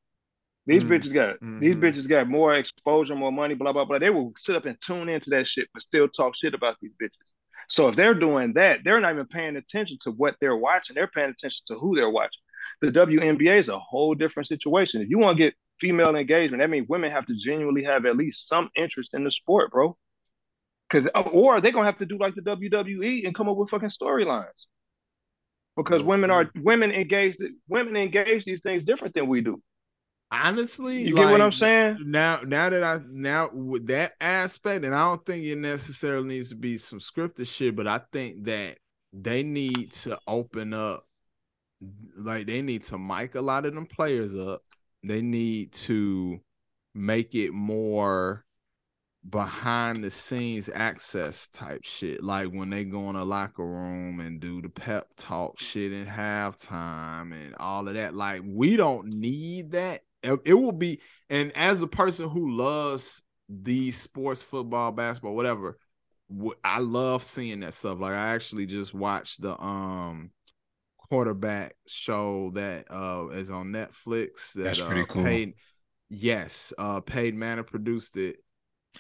These 0.66 0.84
mm 0.84 0.90
bitches 0.90 1.14
got 1.14 1.36
mm-hmm. 1.36 1.60
these 1.60 1.76
bitches 1.76 2.08
got 2.08 2.30
more 2.30 2.56
exposure, 2.56 3.16
more 3.16 3.32
money, 3.32 3.54
blah 3.54 3.74
blah 3.74 3.86
blah. 3.86 4.00
They 4.00 4.10
will 4.10 4.34
sit 4.38 4.56
up 4.56 4.66
and 4.66 4.78
tune 4.82 5.10
into 5.10 5.30
that 5.32 5.48
shit, 5.48 5.68
but 5.74 5.84
still 5.84 6.08
talk 6.08 6.36
shit 6.38 6.54
about 6.54 6.78
these 6.82 6.94
bitches. 7.02 7.32
So 7.70 7.88
if 7.90 7.96
they're 7.96 8.14
doing 8.14 8.54
that, 8.54 8.80
they're 8.84 9.00
not 9.00 9.14
even 9.14 9.28
paying 9.28 9.56
attention 9.56 9.98
to 10.02 10.12
what 10.12 10.36
they're 10.40 10.56
watching. 10.56 10.96
They're 10.96 11.08
paying 11.08 11.30
attention 11.30 11.64
to 11.68 11.76
who 11.76 11.96
they're 11.96 12.10
watching. 12.10 12.42
The 12.82 12.88
WNBA 12.88 13.60
is 13.60 13.68
a 13.68 13.80
whole 13.80 14.16
different 14.16 14.48
situation. 14.48 15.02
If 15.02 15.10
you 15.10 15.18
want 15.20 15.38
to 15.38 15.44
get 15.44 15.54
female 15.80 16.16
engagement, 16.16 16.62
that 16.62 16.70
means 16.70 16.88
women 16.88 17.12
have 17.12 17.26
to 17.26 17.36
genuinely 17.36 17.84
have 17.84 18.06
at 18.06 18.16
least 18.16 18.48
some 18.48 18.70
interest 18.76 19.10
in 19.14 19.24
the 19.24 19.32
sport, 19.32 19.72
bro. 19.72 19.98
Because 20.90 21.10
or 21.16 21.60
they're 21.60 21.72
gonna 21.72 21.86
have 21.86 22.00
to 22.00 22.06
do 22.06 22.18
like 22.18 22.36
the 22.36 22.42
WWE 22.42 23.26
and 23.26 23.36
come 23.36 23.50
up 23.50 23.58
with 23.58 23.70
fucking 23.70 23.90
storylines 23.90 24.66
because 25.76 26.02
women 26.04 26.30
are 26.32 26.50
women 26.56 26.92
engage 26.92 27.38
women 27.68 27.96
engage 27.96 28.46
these 28.46 28.62
things 28.62 28.84
different 28.84 29.14
than 29.14 29.28
we 29.28 29.42
do. 29.42 29.62
Honestly, 30.32 31.04
you 31.04 31.16
like, 31.16 31.26
get 31.26 31.32
what 31.32 31.42
I'm 31.42 31.52
saying? 31.52 31.98
Now, 32.06 32.42
now 32.44 32.70
that 32.70 32.84
I 32.84 33.00
now 33.08 33.50
with 33.54 33.88
that 33.88 34.14
aspect, 34.20 34.84
and 34.84 34.96
I 34.96 35.02
don't 35.08 35.24
think 35.26 35.46
it 35.46 35.58
necessarily 35.58 36.28
needs 36.28 36.50
to 36.50 36.56
be 36.56 36.78
some 36.78 37.00
scripted 37.00 37.48
shit, 37.48 37.76
but 37.76 37.88
I 37.88 38.02
think 38.12 38.46
that 38.46 38.78
they 39.12 39.44
need 39.44 39.92
to 39.92 40.18
open 40.28 40.74
up, 40.74 41.06
like 42.18 42.48
they 42.48 42.64
need 42.64 42.82
to 42.84 42.98
mic 42.98 43.36
a 43.36 43.42
lot 43.42 43.66
of 43.68 43.76
them 43.76 43.86
players 43.86 44.36
up. 44.36 44.64
They 45.04 45.22
need 45.22 45.74
to 45.74 46.40
make 46.96 47.36
it 47.36 47.52
more 47.52 48.44
behind 49.30 50.04
the 50.04 50.12
scenes 50.12 50.70
access 50.74 51.48
type 51.48 51.84
shit. 51.84 52.24
Like 52.24 52.50
when 52.50 52.70
they 52.70 52.84
go 52.84 53.10
in 53.10 53.16
a 53.16 53.24
locker 53.24 53.66
room 53.66 54.20
and 54.20 54.40
do 54.40 54.62
the 54.62 54.70
pep 54.70 55.08
talk 55.16 55.60
shit 55.60 55.94
in 55.94 56.06
halftime 56.06 57.32
and 57.32 57.56
all 57.56 57.88
of 57.88 57.94
that. 57.94 58.14
Like 58.14 58.42
we 58.46 58.76
don't 58.76 59.08
need 59.08 59.72
that. 59.72 60.02
It, 60.24 60.54
will 60.54 60.72
be, 60.72 61.02
and 61.30 61.52
as 61.54 61.82
a 61.82 61.88
person 61.88 62.30
who 62.30 62.56
loves 62.56 63.24
these 63.50 64.00
sports, 64.00 64.42
football, 64.42 64.94
basketball, 64.94 65.36
whatever, 65.36 65.78
I 66.64 66.80
love 66.80 67.26
seeing 67.26 67.60
that 67.60 67.74
stuff. 67.74 68.00
Like 68.00 68.14
I 68.14 68.34
actually 68.34 68.66
just 68.66 68.94
watched 68.94 69.42
the 69.42 69.62
um 69.62 70.32
quarterback 70.98 71.76
show 71.86 72.52
that 72.56 72.86
uh 72.90 73.28
is 73.34 73.50
on 73.50 73.68
Netflix. 73.68 74.54
That, 74.54 74.64
That's 74.64 74.82
pretty 74.82 75.02
uh, 75.02 75.06
cool. 75.06 75.24
Paid, 75.24 75.54
yes, 76.10 76.74
uh 76.78 77.02
Peyton 77.02 77.38
Manning 77.38 77.66
produced 77.66 78.16
it 78.16 78.38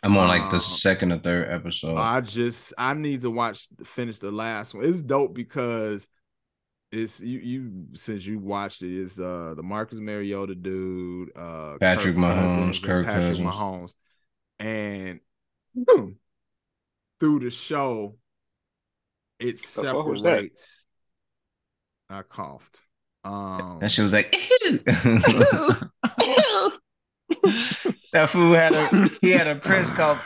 I'm 0.02 0.18
on 0.18 0.28
like 0.28 0.50
the 0.50 0.56
um, 0.56 0.62
second 0.62 1.12
or 1.12 1.20
third 1.20 1.50
episode. 1.50 1.98
I 1.98 2.22
just 2.22 2.74
I 2.78 2.94
need 2.94 3.22
to 3.22 3.30
watch 3.30 3.68
finish 3.86 4.20
the 4.20 4.32
last 4.32 4.74
one. 4.74 4.86
It's 4.86 5.04
dope 5.04 5.34
because 5.34 6.08
it's 6.92 7.22
you 7.22 7.40
you 7.40 7.86
since 7.94 8.26
you 8.26 8.40
watched 8.40 8.82
it, 8.82 8.96
it's 8.96 9.20
uh 9.20 9.54
the 9.56 9.64
Marcus 9.64 10.00
Mariota 10.00 10.56
dude, 10.56 11.36
uh 11.38 11.78
Patrick 11.80 12.16
Kirk 12.16 12.24
Mahomes, 12.24 12.84
Kirk 12.84 13.06
Patrick 13.06 13.38
Cousins. 13.38 13.40
Mahomes. 13.40 13.96
And 14.60 15.20
through 17.20 17.40
the 17.40 17.52
show, 17.52 18.18
it 19.40 19.60
separates. 19.60 20.86
I 22.10 22.24
coughed. 22.24 22.82
Um 23.24 23.80
and 23.82 23.92
she 23.92 24.02
was 24.02 24.14
like 24.14 24.36
that 28.14 28.30
fool 28.30 28.54
had 28.54 28.74
a 28.74 29.10
he 29.22 29.32
had 29.32 29.48
a 29.48 29.56
prince 29.56 29.92
called. 29.96 30.20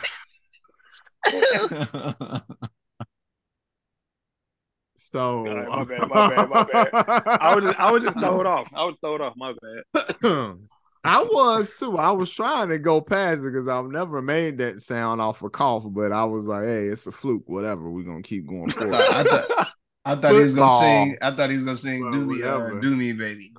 so 4.96 5.44
right, 5.44 5.68
my 5.68 5.84
bad, 5.84 6.08
my 6.08 6.28
bad, 6.28 6.48
my 6.48 6.64
bad. 6.64 6.88
I 7.40 7.54
was 7.54 7.64
just, 7.64 7.78
I 7.78 7.90
was 7.90 8.02
just 8.02 8.18
throw 8.18 8.40
it 8.40 8.46
off. 8.46 8.68
I 8.74 8.84
was 8.84 8.94
throw 9.00 9.14
it 9.16 9.20
off. 9.20 9.34
My 9.36 9.54
bad. 9.92 10.22
I 11.04 11.22
was 11.22 11.78
too. 11.78 11.96
I 11.96 12.10
was 12.10 12.30
trying 12.30 12.68
to 12.68 12.78
go 12.78 13.00
past 13.00 13.40
it 13.40 13.52
because 13.52 13.68
I've 13.68 13.86
never 13.86 14.20
made 14.20 14.58
that 14.58 14.82
sound 14.82 15.20
off 15.20 15.42
a 15.42 15.48
cough, 15.48 15.84
but 15.86 16.12
I 16.12 16.24
was 16.24 16.46
like, 16.46 16.64
"Hey, 16.64 16.88
it's 16.88 17.06
a 17.06 17.12
fluke. 17.12 17.44
Whatever. 17.48 17.90
We're 17.90 18.02
gonna 18.02 18.22
keep 18.22 18.46
going 18.46 18.70
forward." 18.70 18.94
I 18.94 19.22
thought, 19.22 19.68
I 20.04 20.14
thought 20.16 20.32
he 20.32 20.40
was 20.40 20.54
gonna 20.54 20.80
sing. 20.80 21.18
I 21.22 21.30
thought 21.30 21.50
he 21.50 21.56
was 21.56 21.64
gonna 21.64 21.76
sing 21.76 22.02
well, 22.02 22.12
"Do 22.12 22.26
Me, 22.26 22.42
uh, 22.42 22.70
Do 22.80 22.96
Me, 22.96 23.12
Baby." 23.12 23.52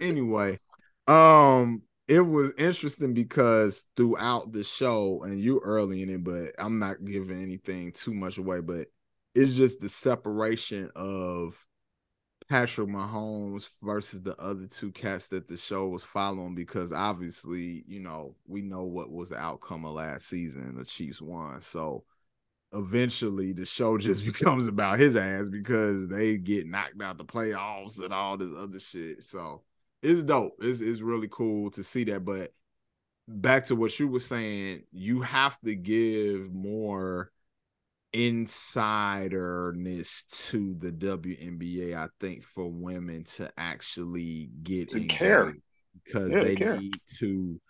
anyway, 0.00 0.60
um, 1.08 1.82
it 2.08 2.22
was 2.22 2.52
interesting 2.56 3.12
because 3.12 3.84
throughout 3.96 4.52
the 4.52 4.64
show, 4.64 5.22
and 5.24 5.40
you 5.40 5.60
early 5.62 6.02
in 6.02 6.08
it, 6.08 6.24
but 6.24 6.52
I'm 6.58 6.78
not 6.78 7.04
giving 7.04 7.40
anything 7.42 7.92
too 7.92 8.14
much 8.14 8.38
away, 8.38 8.60
but 8.60 8.88
it's 9.34 9.52
just 9.52 9.80
the 9.80 9.90
separation 9.90 10.90
of 10.96 11.62
Patrick 12.48 12.88
Mahomes 12.88 13.68
versus 13.82 14.22
the 14.22 14.34
other 14.40 14.66
two 14.66 14.90
cats 14.90 15.28
that 15.28 15.48
the 15.48 15.58
show 15.58 15.86
was 15.88 16.02
following 16.02 16.54
because 16.54 16.94
obviously, 16.94 17.84
you 17.86 18.00
know, 18.00 18.34
we 18.46 18.62
know 18.62 18.84
what 18.84 19.10
was 19.10 19.28
the 19.28 19.36
outcome 19.36 19.84
of 19.84 19.92
last 19.92 20.28
season. 20.28 20.76
The 20.76 20.86
Chiefs 20.86 21.20
won. 21.20 21.60
So 21.60 22.04
eventually 22.72 23.52
the 23.52 23.66
show 23.66 23.98
just 23.98 24.24
becomes 24.24 24.66
about 24.66 24.98
his 24.98 25.14
ass 25.14 25.50
because 25.50 26.08
they 26.08 26.38
get 26.38 26.66
knocked 26.66 27.02
out 27.02 27.18
the 27.18 27.24
playoffs 27.24 28.02
and 28.02 28.14
all 28.14 28.38
this 28.38 28.52
other 28.56 28.80
shit. 28.80 29.24
So 29.24 29.62
it's 30.02 30.22
dope. 30.22 30.56
It's 30.60 30.80
it's 30.80 31.00
really 31.00 31.28
cool 31.30 31.70
to 31.72 31.84
see 31.84 32.04
that. 32.04 32.24
But 32.24 32.52
back 33.26 33.64
to 33.64 33.76
what 33.76 33.98
you 33.98 34.08
were 34.08 34.20
saying, 34.20 34.84
you 34.92 35.22
have 35.22 35.58
to 35.60 35.74
give 35.74 36.52
more 36.52 37.32
insiderness 38.12 40.24
to 40.50 40.74
the 40.78 40.90
WNBA, 40.90 41.94
I 41.94 42.08
think, 42.20 42.42
for 42.42 42.68
women 42.68 43.24
to 43.24 43.50
actually 43.56 44.50
get 44.62 44.90
to 44.90 45.04
care 45.04 45.54
because 46.04 46.32
yeah, 46.32 46.42
they 46.42 46.54
need 46.54 46.94
to 47.18 47.60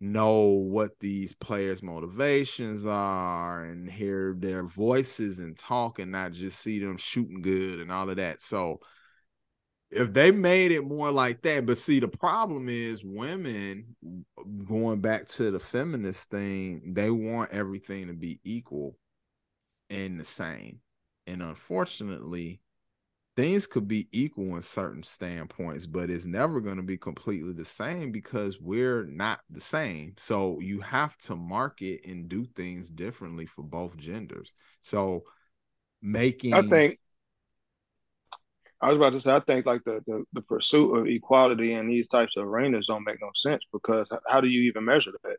know 0.00 0.48
what 0.48 0.98
these 0.98 1.32
players' 1.32 1.82
motivations 1.82 2.86
are 2.86 3.64
and 3.64 3.90
hear 3.90 4.34
their 4.36 4.64
voices 4.64 5.38
and 5.38 5.56
talk 5.56 6.00
and 6.00 6.10
not 6.10 6.32
just 6.32 6.58
see 6.58 6.80
them 6.80 6.96
shooting 6.96 7.40
good 7.40 7.80
and 7.80 7.90
all 7.90 8.10
of 8.10 8.16
that. 8.16 8.42
So 8.42 8.80
if 9.92 10.12
they 10.12 10.30
made 10.30 10.72
it 10.72 10.84
more 10.84 11.10
like 11.10 11.42
that, 11.42 11.66
but 11.66 11.76
see, 11.76 12.00
the 12.00 12.08
problem 12.08 12.68
is 12.68 13.04
women 13.04 13.94
going 14.64 15.00
back 15.00 15.26
to 15.28 15.50
the 15.50 15.60
feminist 15.60 16.30
thing, 16.30 16.94
they 16.94 17.10
want 17.10 17.50
everything 17.52 18.06
to 18.06 18.14
be 18.14 18.40
equal 18.42 18.96
and 19.90 20.18
the 20.18 20.24
same. 20.24 20.80
And 21.26 21.42
unfortunately, 21.42 22.62
things 23.36 23.66
could 23.66 23.86
be 23.86 24.08
equal 24.12 24.56
in 24.56 24.62
certain 24.62 25.02
standpoints, 25.02 25.84
but 25.84 26.08
it's 26.08 26.24
never 26.24 26.60
going 26.60 26.76
to 26.76 26.82
be 26.82 26.96
completely 26.96 27.52
the 27.52 27.64
same 27.64 28.12
because 28.12 28.58
we're 28.58 29.04
not 29.04 29.40
the 29.50 29.60
same. 29.60 30.14
So 30.16 30.58
you 30.60 30.80
have 30.80 31.18
to 31.18 31.36
market 31.36 32.06
and 32.06 32.30
do 32.30 32.46
things 32.46 32.88
differently 32.88 33.44
for 33.44 33.62
both 33.62 33.96
genders. 33.98 34.54
So 34.80 35.24
making 36.00 36.54
I 36.54 36.62
think 36.62 36.98
I 38.82 38.88
was 38.88 38.96
about 38.96 39.10
to 39.10 39.20
say 39.20 39.30
I 39.30 39.40
think 39.40 39.64
like 39.64 39.84
the, 39.84 40.02
the 40.06 40.24
the 40.32 40.42
pursuit 40.42 40.94
of 40.94 41.06
equality 41.06 41.72
in 41.72 41.86
these 41.86 42.08
types 42.08 42.36
of 42.36 42.44
arenas 42.44 42.86
don't 42.88 43.04
make 43.04 43.20
no 43.20 43.30
sense 43.36 43.62
because 43.72 44.08
how 44.26 44.40
do 44.40 44.48
you 44.48 44.62
even 44.62 44.84
measure 44.84 45.12
that? 45.22 45.36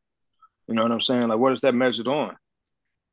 You 0.68 0.76
know 0.76 0.84
what 0.84 0.94
I'm 0.94 1.02
saying? 1.02 1.28
Like, 1.28 1.40
what 1.40 1.52
is 1.52 1.62
that 1.62 1.76
measured 1.76 2.08
on? 2.08 2.38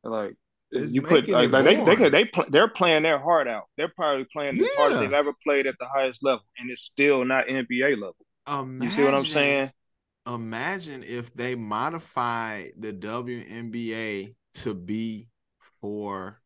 Like, 0.05 0.37
it's 0.71 0.95
you 0.95 1.03
put 1.03 1.29
like, 1.29 1.51
like 1.51 1.65
they 1.65 1.97
they 1.97 2.09
they 2.11 2.31
they're 2.49 2.69
playing 2.69 3.03
their 3.03 3.19
heart 3.19 3.49
out. 3.49 3.65
They're 3.77 3.93
probably 3.95 4.25
playing 4.33 4.57
the 4.57 4.65
yeah. 4.65 4.69
hard 4.77 4.93
as 4.93 5.01
they've 5.01 5.13
ever 5.13 5.33
played 5.43 5.67
at 5.67 5.75
the 5.81 5.87
highest 5.87 6.21
level, 6.23 6.45
and 6.59 6.71
it's 6.71 6.85
still 6.85 7.25
not 7.25 7.47
NBA 7.47 7.97
level. 7.97 8.15
Imagine, 8.49 8.83
you 8.83 8.91
see 8.91 9.05
what 9.05 9.15
I'm 9.15 9.27
saying? 9.27 9.71
Imagine 10.27 11.03
if 11.03 11.35
they 11.35 11.57
modify 11.57 12.69
the 12.79 12.93
WNBA 12.93 14.35
to 14.53 14.75
be 14.75 15.29
for 15.81 16.41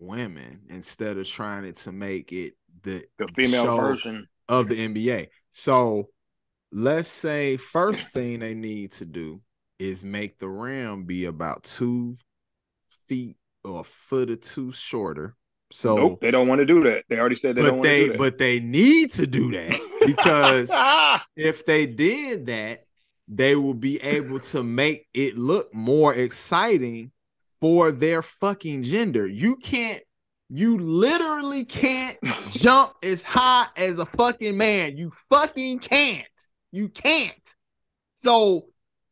women 0.00 0.62
instead 0.68 1.18
of 1.18 1.26
trying 1.26 1.64
it 1.64 1.76
to 1.76 1.92
make 1.92 2.32
it 2.32 2.54
the, 2.82 3.04
the 3.18 3.28
female 3.36 3.76
version 3.76 4.28
of 4.48 4.68
the 4.68 4.76
NBA. 4.76 5.28
So 5.50 6.08
let's 6.72 7.08
say 7.08 7.56
first 7.56 8.08
thing 8.12 8.40
they 8.40 8.54
need 8.54 8.92
to 8.92 9.04
do 9.04 9.40
is 9.78 10.04
make 10.04 10.38
the 10.38 10.48
rim 10.48 11.04
be 11.04 11.24
about 11.24 11.62
two 11.62 12.16
feet 13.06 13.36
or 13.64 13.80
a 13.80 13.84
foot 13.84 14.30
or 14.30 14.36
two 14.36 14.72
shorter. 14.72 15.36
So 15.70 15.96
nope, 15.96 16.20
they 16.20 16.30
don't 16.30 16.48
want 16.48 16.60
to 16.60 16.64
do 16.64 16.82
that. 16.84 17.02
They 17.08 17.16
already 17.16 17.36
said 17.36 17.56
they 17.56 17.62
but 17.62 17.70
don't 17.70 17.82
they, 17.82 18.08
do 18.08 18.16
But 18.16 18.38
they 18.38 18.58
need 18.58 19.12
to 19.12 19.26
do 19.26 19.50
that 19.52 19.78
because 20.06 20.70
if 21.36 21.66
they 21.66 21.86
did 21.86 22.46
that, 22.46 22.84
they 23.28 23.54
will 23.54 23.74
be 23.74 24.00
able 24.00 24.38
to 24.38 24.62
make 24.62 25.06
it 25.12 25.36
look 25.36 25.72
more 25.74 26.14
exciting 26.14 27.12
for 27.60 27.92
their 27.92 28.22
fucking 28.22 28.84
gender. 28.84 29.26
You 29.26 29.56
can't, 29.56 30.02
you 30.50 30.78
literally 30.78 31.64
can't 31.64 32.16
jump 32.50 32.94
as 33.02 33.22
high 33.22 33.66
as 33.76 33.98
a 33.98 34.06
fucking 34.06 34.56
man. 34.56 34.96
You 34.96 35.12
fucking 35.30 35.80
can't. 35.80 36.26
You 36.72 36.88
can't. 36.88 37.54
So 38.14 38.66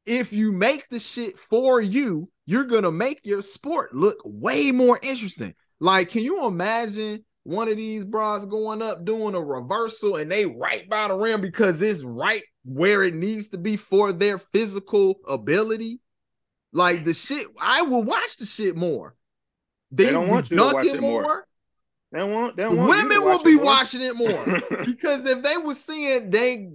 if 0.06 0.32
you 0.32 0.52
make 0.52 0.88
the 0.88 1.00
shit 1.00 1.38
for 1.38 1.80
you, 1.80 2.30
you're 2.46 2.64
gonna 2.64 2.92
make 2.92 3.20
your 3.24 3.42
sport 3.42 3.94
look 3.94 4.16
way 4.24 4.72
more 4.72 4.98
interesting. 5.02 5.54
Like, 5.80 6.10
can 6.10 6.22
you 6.22 6.46
imagine 6.46 7.24
one 7.42 7.68
of 7.68 7.76
these 7.76 8.04
bras 8.04 8.46
going 8.46 8.82
up 8.82 9.04
doing 9.04 9.34
a 9.34 9.40
reversal 9.40 10.16
and 10.16 10.30
they 10.30 10.46
right 10.46 10.88
by 10.88 11.08
the 11.08 11.14
rim 11.14 11.40
because 11.40 11.82
it's 11.82 12.02
right 12.02 12.42
where 12.64 13.02
it 13.02 13.14
needs 13.14 13.50
to 13.50 13.58
be 13.58 13.76
for 13.76 14.12
their 14.12 14.38
physical 14.38 15.16
ability? 15.28 16.00
Like 16.72 17.04
the 17.04 17.14
shit, 17.14 17.46
I 17.60 17.82
will 17.82 18.02
watch 18.02 18.36
the 18.38 18.46
shit 18.46 18.76
more. 18.76 19.14
They, 19.90 20.06
they 20.06 20.12
don't 20.12 20.28
want 20.28 20.50
you 20.50 20.56
to 20.56 20.62
watch 20.62 20.86
it 20.86 21.00
more. 21.00 21.22
more. 21.22 21.46
They 22.12 22.22
want, 22.22 22.56
they 22.56 22.66
want 22.66 22.88
women 22.88 23.24
will 23.24 23.42
be 23.42 23.56
watching 23.56 24.00
it 24.00 24.16
more 24.16 24.44
because 24.84 25.26
if 25.26 25.42
they 25.42 25.56
were 25.56 25.74
seeing 25.74 26.30
they 26.30 26.70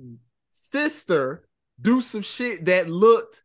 sister 0.49 1.47
do 1.81 2.01
some 2.01 2.21
shit 2.21 2.65
that 2.65 2.89
looked 2.89 3.43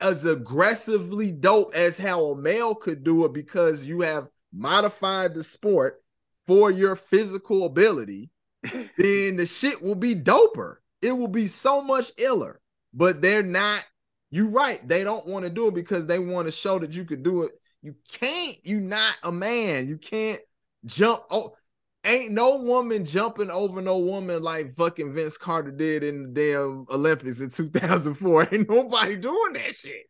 as 0.00 0.24
aggressively 0.24 1.32
dope 1.32 1.74
as 1.74 1.98
how 1.98 2.26
a 2.26 2.36
male 2.36 2.74
could 2.74 3.02
do 3.02 3.24
it 3.24 3.32
because 3.32 3.84
you 3.84 4.02
have 4.02 4.28
modified 4.52 5.34
the 5.34 5.44
sport 5.44 6.02
for 6.46 6.70
your 6.70 6.96
physical 6.96 7.64
ability, 7.66 8.30
then 8.62 9.36
the 9.36 9.46
shit 9.46 9.82
will 9.82 9.94
be 9.94 10.14
doper. 10.14 10.76
It 11.02 11.12
will 11.12 11.28
be 11.28 11.48
so 11.48 11.82
much 11.82 12.12
iller. 12.18 12.60
But 12.94 13.20
they're 13.20 13.42
not, 13.42 13.84
you're 14.30 14.48
right. 14.48 14.86
They 14.86 15.04
don't 15.04 15.26
want 15.26 15.44
to 15.44 15.50
do 15.50 15.68
it 15.68 15.74
because 15.74 16.06
they 16.06 16.18
want 16.18 16.46
to 16.46 16.52
show 16.52 16.78
that 16.78 16.92
you 16.92 17.04
could 17.04 17.22
do 17.22 17.42
it. 17.42 17.52
You 17.86 17.94
can't, 18.10 18.58
you 18.64 18.80
not 18.80 19.14
a 19.22 19.30
man. 19.30 19.86
You 19.86 19.96
can't 19.96 20.40
jump. 20.84 21.22
Oh, 21.30 21.54
ain't 22.04 22.32
no 22.32 22.56
woman 22.56 23.04
jumping 23.04 23.48
over 23.48 23.80
no 23.80 23.98
woman 23.98 24.42
like 24.42 24.74
fucking 24.74 25.14
Vince 25.14 25.38
Carter 25.38 25.70
did 25.70 26.02
in 26.02 26.24
the 26.24 26.28
damn 26.28 26.86
Olympics 26.90 27.40
in 27.40 27.50
2004. 27.50 28.48
Ain't 28.52 28.68
nobody 28.68 29.16
doing 29.16 29.52
that 29.52 29.72
shit. 29.72 30.06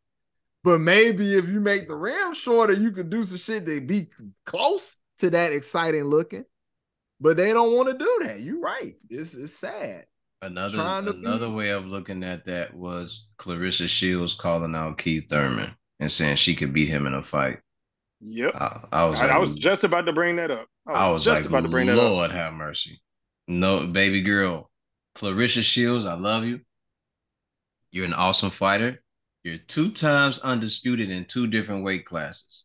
But 0.64 0.80
maybe 0.80 1.34
if 1.34 1.46
you 1.50 1.60
make 1.60 1.86
the 1.86 1.94
rim 1.94 2.32
shorter, 2.32 2.72
you 2.72 2.92
could 2.92 3.10
do 3.10 3.22
some 3.24 3.36
shit 3.36 3.66
that 3.66 3.86
be 3.86 4.08
close 4.46 4.96
to 5.18 5.28
that 5.28 5.52
exciting 5.52 6.04
looking. 6.04 6.46
But 7.20 7.36
they 7.36 7.52
don't 7.52 7.76
want 7.76 7.88
to 7.88 7.98
do 7.98 8.20
that. 8.22 8.40
You're 8.40 8.60
right. 8.60 8.94
It's, 9.10 9.34
it's 9.34 9.52
sad. 9.52 10.06
Another 10.40 10.80
another 10.80 11.48
be... 11.48 11.54
way 11.54 11.68
of 11.70 11.84
looking 11.84 12.24
at 12.24 12.46
that 12.46 12.72
was 12.74 13.32
Claressa 13.38 13.86
Shields 13.86 14.32
calling 14.32 14.74
out 14.74 14.96
Keith 14.96 15.28
Thurman 15.28 15.74
and 15.98 16.12
saying 16.12 16.36
she 16.36 16.54
could 16.54 16.72
beat 16.72 16.88
him 16.88 17.06
in 17.06 17.14
a 17.14 17.22
fight. 17.22 17.58
Yep. 18.20 18.54
I, 18.54 18.80
I 18.92 19.04
was 19.04 19.20
I, 19.20 19.26
like, 19.26 19.34
I, 19.34 19.38
was 19.38 19.54
just 19.54 19.84
about 19.84 20.06
to 20.06 20.12
bring 20.12 20.36
that 20.36 20.50
up. 20.50 20.66
I 20.86 20.90
was, 20.90 20.98
I 20.98 21.10
was 21.10 21.24
just 21.24 21.34
like, 21.40 21.44
about 21.46 21.62
to 21.64 21.68
bring 21.68 21.86
Lord 21.88 22.30
have 22.30 22.52
mercy. 22.52 23.00
No, 23.46 23.86
baby 23.86 24.22
girl, 24.22 24.70
Claressa 25.16 25.62
Shields, 25.62 26.04
I 26.04 26.14
love 26.14 26.44
you. 26.44 26.60
You're 27.92 28.06
an 28.06 28.14
awesome 28.14 28.50
fighter. 28.50 29.02
You're 29.44 29.58
two 29.58 29.90
times 29.90 30.38
undisputed 30.38 31.10
in 31.10 31.26
two 31.26 31.46
different 31.46 31.84
weight 31.84 32.04
classes. 32.04 32.64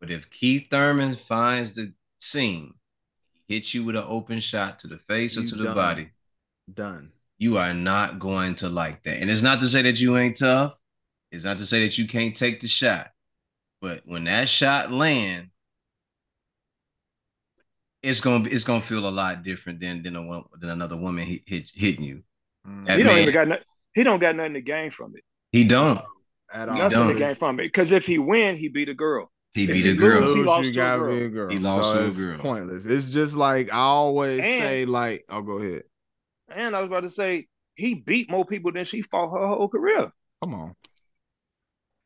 But 0.00 0.10
if 0.10 0.28
Keith 0.30 0.66
Thurman 0.70 1.16
finds 1.16 1.74
the 1.74 1.94
seam, 2.18 2.74
hits 3.48 3.72
you 3.72 3.84
with 3.84 3.96
an 3.96 4.04
open 4.06 4.40
shot 4.40 4.80
to 4.80 4.88
the 4.88 4.98
face 4.98 5.36
you 5.36 5.42
or 5.42 5.46
to 5.46 5.56
done. 5.56 5.64
the 5.64 5.74
body, 5.74 6.10
done. 6.72 7.12
You 7.38 7.56
are 7.56 7.72
not 7.72 8.18
going 8.18 8.56
to 8.56 8.68
like 8.68 9.04
that. 9.04 9.18
And 9.18 9.30
it's 9.30 9.42
not 9.42 9.60
to 9.60 9.68
say 9.68 9.82
that 9.82 10.00
you 10.00 10.16
ain't 10.16 10.38
tough. 10.38 10.74
It's 11.30 11.44
not 11.44 11.58
to 11.58 11.66
say 11.66 11.82
that 11.84 11.96
you 11.96 12.06
can't 12.06 12.36
take 12.36 12.60
the 12.60 12.68
shot. 12.68 13.11
But 13.82 14.02
when 14.06 14.24
that 14.24 14.48
shot 14.48 14.92
land, 14.92 15.48
it's 18.00 18.20
gonna 18.20 18.48
it's 18.48 18.62
gonna 18.62 18.80
feel 18.80 19.08
a 19.08 19.10
lot 19.10 19.42
different 19.42 19.80
than 19.80 20.04
than 20.04 20.14
a 20.14 20.42
than 20.60 20.70
another 20.70 20.96
woman 20.96 21.26
hit, 21.26 21.42
hit 21.46 21.70
hitting 21.74 22.04
you. 22.04 22.22
Mm. 22.66 22.88
He 22.88 23.02
don't 23.02 23.06
man, 23.06 23.18
even 23.18 23.34
got 23.34 23.48
no, 23.48 23.56
he 23.92 24.04
don't 24.04 24.20
got 24.20 24.36
nothing 24.36 24.54
to 24.54 24.60
gain 24.60 24.92
from 24.92 25.16
it. 25.16 25.24
He 25.50 25.64
don't 25.64 26.00
at 26.52 26.68
all. 26.68 26.76
Nothing 26.76 27.08
to 27.08 27.18
gain 27.18 27.34
from 27.34 27.58
it 27.58 27.64
because 27.64 27.90
if 27.90 28.04
he 28.04 28.18
win, 28.18 28.56
he 28.56 28.68
beat 28.68 28.88
a 28.88 28.94
girl. 28.94 29.32
He 29.52 29.66
beat 29.66 29.84
a 29.84 29.94
girl. 29.94 30.22
Lose, 30.22 30.36
he 30.36 30.42
lost 30.44 30.64
you 30.64 30.72
gotta 30.72 31.08
be 31.08 31.24
a 31.24 31.28
girl. 31.28 31.50
He 31.50 31.58
lost 31.58 31.90
so 31.90 31.98
to 31.98 32.06
a 32.06 32.24
girl. 32.24 32.38
Pointless. 32.38 32.86
It's 32.86 33.10
just 33.10 33.36
like 33.36 33.72
I 33.72 33.78
always 33.78 34.44
and, 34.44 34.62
say. 34.62 34.84
Like, 34.84 35.24
I'll 35.28 35.40
oh, 35.40 35.42
go 35.42 35.58
ahead. 35.58 35.82
And 36.54 36.76
I 36.76 36.80
was 36.80 36.86
about 36.86 37.00
to 37.00 37.10
say 37.10 37.48
he 37.74 37.94
beat 37.94 38.30
more 38.30 38.44
people 38.44 38.70
than 38.70 38.84
she 38.84 39.02
fought 39.02 39.32
her 39.32 39.46
whole 39.48 39.68
career. 39.68 40.12
Come 40.40 40.54
on. 40.54 40.76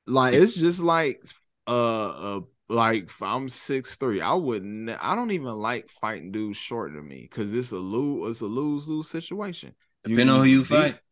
Like 0.07 0.33
it's 0.33 0.55
just 0.55 0.81
like 0.81 1.21
uh, 1.67 2.07
uh 2.07 2.41
like 2.69 3.11
I'm 3.23 3.49
six 3.49 3.97
three, 3.97 4.21
I 4.21 4.35
wouldn't. 4.35 4.91
I 5.01 5.15
don't 5.15 5.31
even 5.31 5.55
like 5.55 5.89
fighting 5.89 6.33
dudes 6.33 6.59
shorter 6.59 6.95
than 6.95 7.07
me 7.07 7.23
because 7.23 7.55
it's 7.55 7.73
a 7.73 7.79
lose. 7.79 8.31
It's 8.31 8.41
a 8.41 8.47
lose 8.47 8.89
lose 8.89 9.09
situation. 9.09 9.75
Depending 10.05 10.29
on 10.29 10.41
who 10.41 10.47
you 10.47 10.65
fight. 10.65 10.99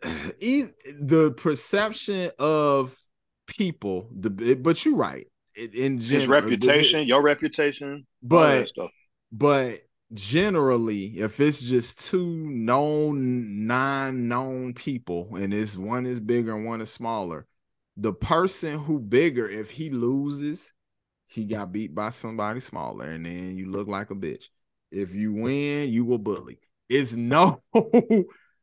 The 0.00 1.34
perception 1.36 2.30
of 2.38 2.96
people, 3.48 4.08
the 4.16 4.54
but 4.54 4.84
you're 4.84 4.94
right. 4.94 5.26
In 5.56 5.98
general, 5.98 6.20
his 6.20 6.28
reputation, 6.28 7.04
your 7.08 7.20
reputation, 7.20 8.06
but 8.22 8.70
but 9.32 9.80
generally, 10.14 11.18
if 11.18 11.40
it's 11.40 11.60
just 11.60 12.08
two 12.08 12.48
known, 12.48 13.66
non 13.66 14.28
known 14.28 14.74
people, 14.74 15.34
and 15.34 15.52
it's 15.52 15.76
one 15.76 16.06
is 16.06 16.20
bigger 16.20 16.54
and 16.54 16.64
one 16.64 16.80
is 16.80 16.92
smaller, 16.92 17.47
the 17.98 18.12
person 18.12 18.78
who 18.78 19.00
bigger, 19.00 19.48
if 19.48 19.70
he 19.72 19.90
loses, 19.90 20.72
he 21.26 21.44
got 21.44 21.72
beat 21.72 21.94
by 21.94 22.10
somebody 22.10 22.60
smaller, 22.60 23.06
and 23.06 23.26
then 23.26 23.56
you 23.56 23.70
look 23.70 23.88
like 23.88 24.10
a 24.10 24.14
bitch. 24.14 24.44
If 24.92 25.14
you 25.14 25.34
win, 25.34 25.90
you 25.90 26.04
will 26.04 26.18
bully. 26.18 26.60
It's 26.88 27.12
no 27.12 27.60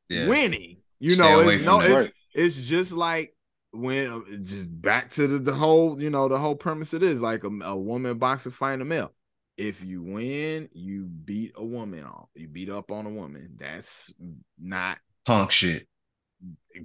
yeah. 0.09 0.27
winning. 0.27 0.77
You 0.99 1.15
Stay 1.15 1.21
know, 1.21 1.49
it's 1.49 1.65
no, 1.65 1.81
it's, 1.81 2.13
it's, 2.33 2.61
just 2.61 2.93
like 2.93 3.35
when 3.71 4.09
uh, 4.09 4.37
just 4.41 4.81
back 4.81 5.11
to 5.11 5.27
the, 5.27 5.37
the 5.37 5.53
whole, 5.53 6.01
you 6.01 6.09
know, 6.09 6.29
the 6.29 6.39
whole 6.39 6.55
premise 6.55 6.93
it 6.93 7.03
is 7.03 7.21
like 7.21 7.43
a, 7.43 7.49
a 7.63 7.75
woman 7.75 8.17
boxer 8.17 8.51
fighting 8.51 8.81
a 8.81 8.85
male. 8.85 9.11
If 9.57 9.83
you 9.83 10.01
win, 10.01 10.69
you 10.71 11.05
beat 11.05 11.51
a 11.55 11.63
woman 11.63 12.05
on. 12.05 12.25
You 12.35 12.47
beat 12.47 12.69
up 12.69 12.89
on 12.89 13.05
a 13.05 13.09
woman. 13.09 13.55
That's 13.59 14.13
not 14.57 14.97
punk 15.25 15.51
shit 15.51 15.87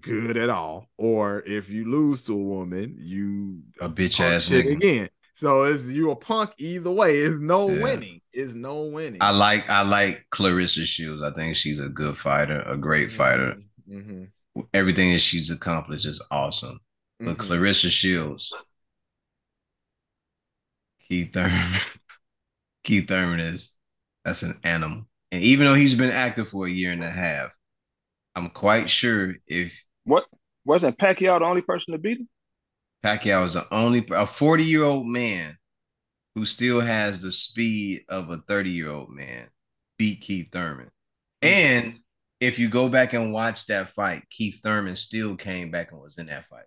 good 0.01 0.37
at 0.37 0.51
all. 0.51 0.89
Or 0.97 1.43
if 1.47 1.71
you 1.71 1.91
lose 1.91 2.23
to 2.25 2.35
a 2.35 2.37
woman, 2.37 2.97
you 2.99 3.63
a 3.81 3.89
bitch 3.89 4.21
ass 4.21 4.49
nigga 4.49 4.73
again. 4.73 5.09
So 5.35 5.63
it's 5.63 5.89
you 5.89 6.11
a 6.11 6.17
punk 6.17 6.53
either 6.59 6.91
way. 6.91 7.17
It's 7.17 7.41
no 7.41 7.71
yeah. 7.71 7.83
winning. 7.83 8.21
It's 8.33 8.55
no 8.55 8.83
winning. 8.83 9.23
I 9.23 9.31
like 9.31 9.69
I 9.71 9.83
like 9.83 10.27
Claressa 10.31 10.85
Shields. 10.85 11.23
I 11.23 11.31
think 11.31 11.57
she's 11.57 11.81
a 11.81 11.89
good 11.89 12.19
fighter, 12.19 12.61
a 12.63 12.77
great 12.77 13.09
mm-hmm. 13.09 13.17
fighter. 13.17 13.57
Mm-hmm. 13.89 14.61
Everything 14.75 15.13
that 15.13 15.21
she's 15.21 15.51
accomplished 15.51 16.05
is 16.05 16.23
awesome. 16.31 16.81
But 17.19 17.39
mm-hmm. 17.39 17.53
Claressa 17.53 17.91
Shields, 17.91 18.53
Keith 21.09 21.33
Thurman, 21.33 21.81
Keith 22.85 23.09
Thurman 23.09 23.41
is 23.41 23.77
That's 24.25 24.43
an 24.43 24.61
animal. 24.63 25.07
And 25.33 25.43
even 25.43 25.67
though 25.67 25.75
he's 25.75 25.95
been 25.95 26.11
active 26.11 26.49
for 26.49 26.67
a 26.67 26.71
year 26.71 26.93
and 26.93 27.05
a 27.05 27.11
half, 27.11 27.51
I'm 28.35 28.51
quite 28.51 28.91
sure 28.91 29.35
if 29.47 29.83
what 30.05 30.25
wasn't 30.65 30.99
Pacquiao 30.99 31.39
the 31.39 31.45
only 31.45 31.63
person 31.63 31.93
to 31.93 31.99
beat 31.99 32.19
him? 32.19 32.29
Pacquiao 33.05 33.45
is 33.45 33.55
the 33.55 33.67
only 33.73 34.07
a 34.11 34.27
40 34.27 34.65
year 34.65 34.85
old 34.85 35.07
man 35.07 35.57
who 36.35 36.47
still 36.47 36.81
has 36.81 37.23
the 37.23 37.33
speed 37.33 38.05
of 38.09 38.31
a 38.31 38.39
30 38.39 38.71
year 38.71 38.91
old 38.91 39.11
man 39.11 39.49
beat 39.99 40.21
Keith 40.21 40.49
Thurman. 40.53 40.91
And 41.43 42.01
if 42.41 42.59
you 42.59 42.69
go 42.69 42.89
back 42.89 43.13
and 43.13 43.33
watch 43.33 43.67
that 43.67 43.91
fight, 43.91 44.25
Keith 44.31 44.61
Thurman 44.63 44.97
still 44.97 45.37
came 45.37 45.71
back 45.71 45.93
and 45.93 46.01
was 46.01 46.19
in 46.19 46.27
that 46.27 46.47
fight. 46.47 46.65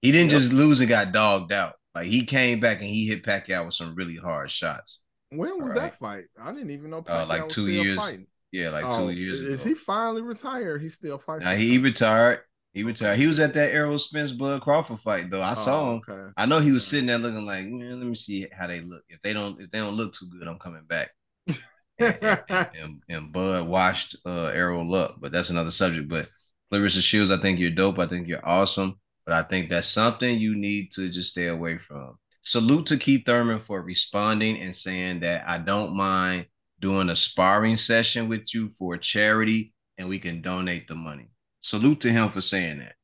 He 0.00 0.12
didn't 0.12 0.32
yep. 0.32 0.40
just 0.40 0.52
lose 0.52 0.80
and 0.80 0.88
got 0.88 1.12
dogged 1.12 1.52
out. 1.52 1.74
Like 1.94 2.06
he 2.06 2.24
came 2.24 2.60
back 2.60 2.78
and 2.80 2.88
he 2.88 3.06
hit 3.06 3.24
Pacquiao 3.24 3.66
with 3.66 3.74
some 3.74 3.94
really 3.94 4.16
hard 4.16 4.50
shots. 4.50 5.00
When 5.30 5.62
was 5.62 5.72
right. 5.72 5.82
that 5.82 5.98
fight? 5.98 6.24
I 6.40 6.52
didn't 6.52 6.70
even 6.70 6.90
know 6.90 7.02
Pacquiao 7.02 7.22
uh, 7.22 7.26
like 7.26 7.48
two 7.48 7.68
years. 7.68 7.98
Fighting. 7.98 8.26
Yeah, 8.52 8.68
like 8.68 8.84
oh, 8.86 9.06
two 9.06 9.12
years. 9.12 9.40
Is 9.40 9.62
ago. 9.62 9.70
he 9.70 9.74
finally 9.74 10.20
retired? 10.20 10.82
He 10.82 10.88
still 10.90 11.18
fights. 11.18 11.44
Now, 11.44 11.54
he 11.54 11.78
retired. 11.78 12.40
He 12.74 12.84
retired. 12.84 13.18
He 13.18 13.26
was 13.26 13.40
at 13.40 13.54
that 13.54 13.72
Errol 13.72 13.98
Spence 13.98 14.32
Bud 14.32 14.62
Crawford 14.62 15.00
fight 15.00 15.30
though. 15.30 15.40
I 15.40 15.52
oh, 15.52 15.54
saw 15.54 15.92
him. 15.92 16.02
Okay. 16.08 16.32
I 16.36 16.46
know 16.46 16.58
he 16.58 16.72
was 16.72 16.86
sitting 16.86 17.06
there 17.06 17.18
looking 17.18 17.44
like, 17.44 17.64
let 17.64 18.06
me 18.06 18.14
see 18.14 18.46
how 18.52 18.66
they 18.66 18.80
look. 18.80 19.02
If 19.08 19.20
they 19.22 19.32
don't, 19.32 19.60
if 19.60 19.70
they 19.70 19.78
don't 19.78 19.94
look 19.94 20.14
too 20.14 20.28
good, 20.30 20.46
I'm 20.46 20.58
coming 20.58 20.84
back. 20.86 21.10
and, 21.98 22.42
and, 22.50 23.02
and, 23.08 23.32
Bud 23.32 23.66
washed 23.66 24.16
uh, 24.24 24.46
Errol 24.46 24.94
up, 24.94 25.16
but 25.20 25.32
that's 25.32 25.50
another 25.50 25.70
subject. 25.70 26.08
But 26.08 26.28
Claressa 26.72 27.02
Shields, 27.02 27.30
I 27.30 27.38
think 27.38 27.58
you're 27.58 27.70
dope. 27.70 27.98
I 27.98 28.06
think 28.06 28.26
you're 28.26 28.46
awesome. 28.46 28.98
But 29.26 29.34
I 29.34 29.42
think 29.42 29.68
that's 29.68 29.88
something 29.88 30.38
you 30.38 30.56
need 30.56 30.92
to 30.92 31.08
just 31.10 31.30
stay 31.30 31.48
away 31.48 31.78
from. 31.78 32.18
Salute 32.42 32.86
to 32.86 32.96
Keith 32.96 33.24
Thurman 33.24 33.60
for 33.60 33.82
responding 33.82 34.60
and 34.60 34.74
saying 34.74 35.20
that 35.20 35.48
I 35.48 35.58
don't 35.58 35.94
mind 35.94 36.46
doing 36.82 37.08
a 37.08 37.16
sparring 37.16 37.76
session 37.76 38.28
with 38.28 38.52
you 38.52 38.68
for 38.68 38.98
charity 38.98 39.72
and 39.96 40.08
we 40.08 40.18
can 40.18 40.42
donate 40.42 40.88
the 40.88 40.94
money. 40.94 41.28
Salute 41.60 42.00
to 42.00 42.10
him 42.10 42.28
for 42.28 42.40
saying 42.40 42.80
that. 42.80 42.94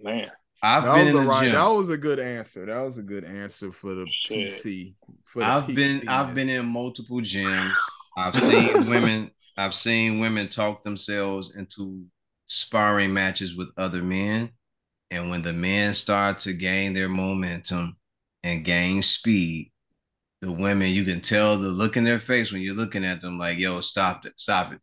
Man. 0.00 0.30
I've 0.62 0.84
that 0.84 0.94
been 0.94 1.08
in 1.08 1.14
the 1.14 1.20
right, 1.20 1.44
gym. 1.44 1.52
That 1.52 1.68
was 1.68 1.90
a 1.90 1.98
good 1.98 2.18
answer. 2.18 2.64
That 2.64 2.80
was 2.80 2.96
a 2.96 3.02
good 3.02 3.24
answer 3.24 3.70
for 3.72 3.94
the 3.94 4.06
Shit. 4.10 4.48
PC. 4.48 4.94
For 5.26 5.40
the 5.40 5.46
I've 5.46 5.66
been 5.66 6.08
I've 6.08 6.34
been 6.34 6.48
in 6.48 6.64
multiple 6.66 7.18
gyms. 7.18 7.76
I've 8.16 8.34
seen 8.34 8.86
women 8.88 9.30
I've 9.58 9.74
seen 9.74 10.18
women 10.18 10.48
talk 10.48 10.82
themselves 10.82 11.54
into 11.56 12.04
sparring 12.46 13.12
matches 13.12 13.54
with 13.54 13.68
other 13.76 14.02
men. 14.02 14.50
And 15.10 15.30
when 15.30 15.42
the 15.42 15.52
men 15.52 15.94
start 15.94 16.40
to 16.40 16.52
gain 16.52 16.94
their 16.94 17.08
momentum 17.08 17.96
and 18.42 18.64
gain 18.64 19.02
speed, 19.02 19.72
the 20.40 20.52
women, 20.52 20.90
you 20.90 21.04
can 21.04 21.20
tell 21.20 21.56
the 21.56 21.68
look 21.68 21.96
in 21.96 22.04
their 22.04 22.20
face 22.20 22.52
when 22.52 22.62
you're 22.62 22.74
looking 22.74 23.04
at 23.04 23.20
them 23.20 23.38
like, 23.38 23.58
yo, 23.58 23.80
stop 23.80 24.26
it, 24.26 24.34
stop 24.36 24.72
it. 24.72 24.80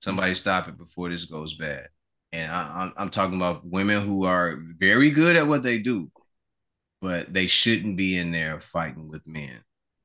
Somebody 0.00 0.34
stop 0.34 0.68
it 0.68 0.76
before 0.76 1.08
this 1.08 1.24
goes 1.24 1.54
bad. 1.54 1.88
And 2.32 2.50
I, 2.50 2.82
am 2.82 2.92
I'm 2.96 3.10
talking 3.10 3.36
about 3.36 3.66
women 3.66 4.02
who 4.02 4.24
are 4.24 4.58
very 4.78 5.10
good 5.10 5.36
at 5.36 5.46
what 5.46 5.62
they 5.62 5.78
do, 5.78 6.10
but 7.00 7.32
they 7.32 7.46
shouldn't 7.46 7.96
be 7.96 8.16
in 8.16 8.32
there 8.32 8.60
fighting 8.60 9.08
with 9.08 9.26
men. 9.26 9.60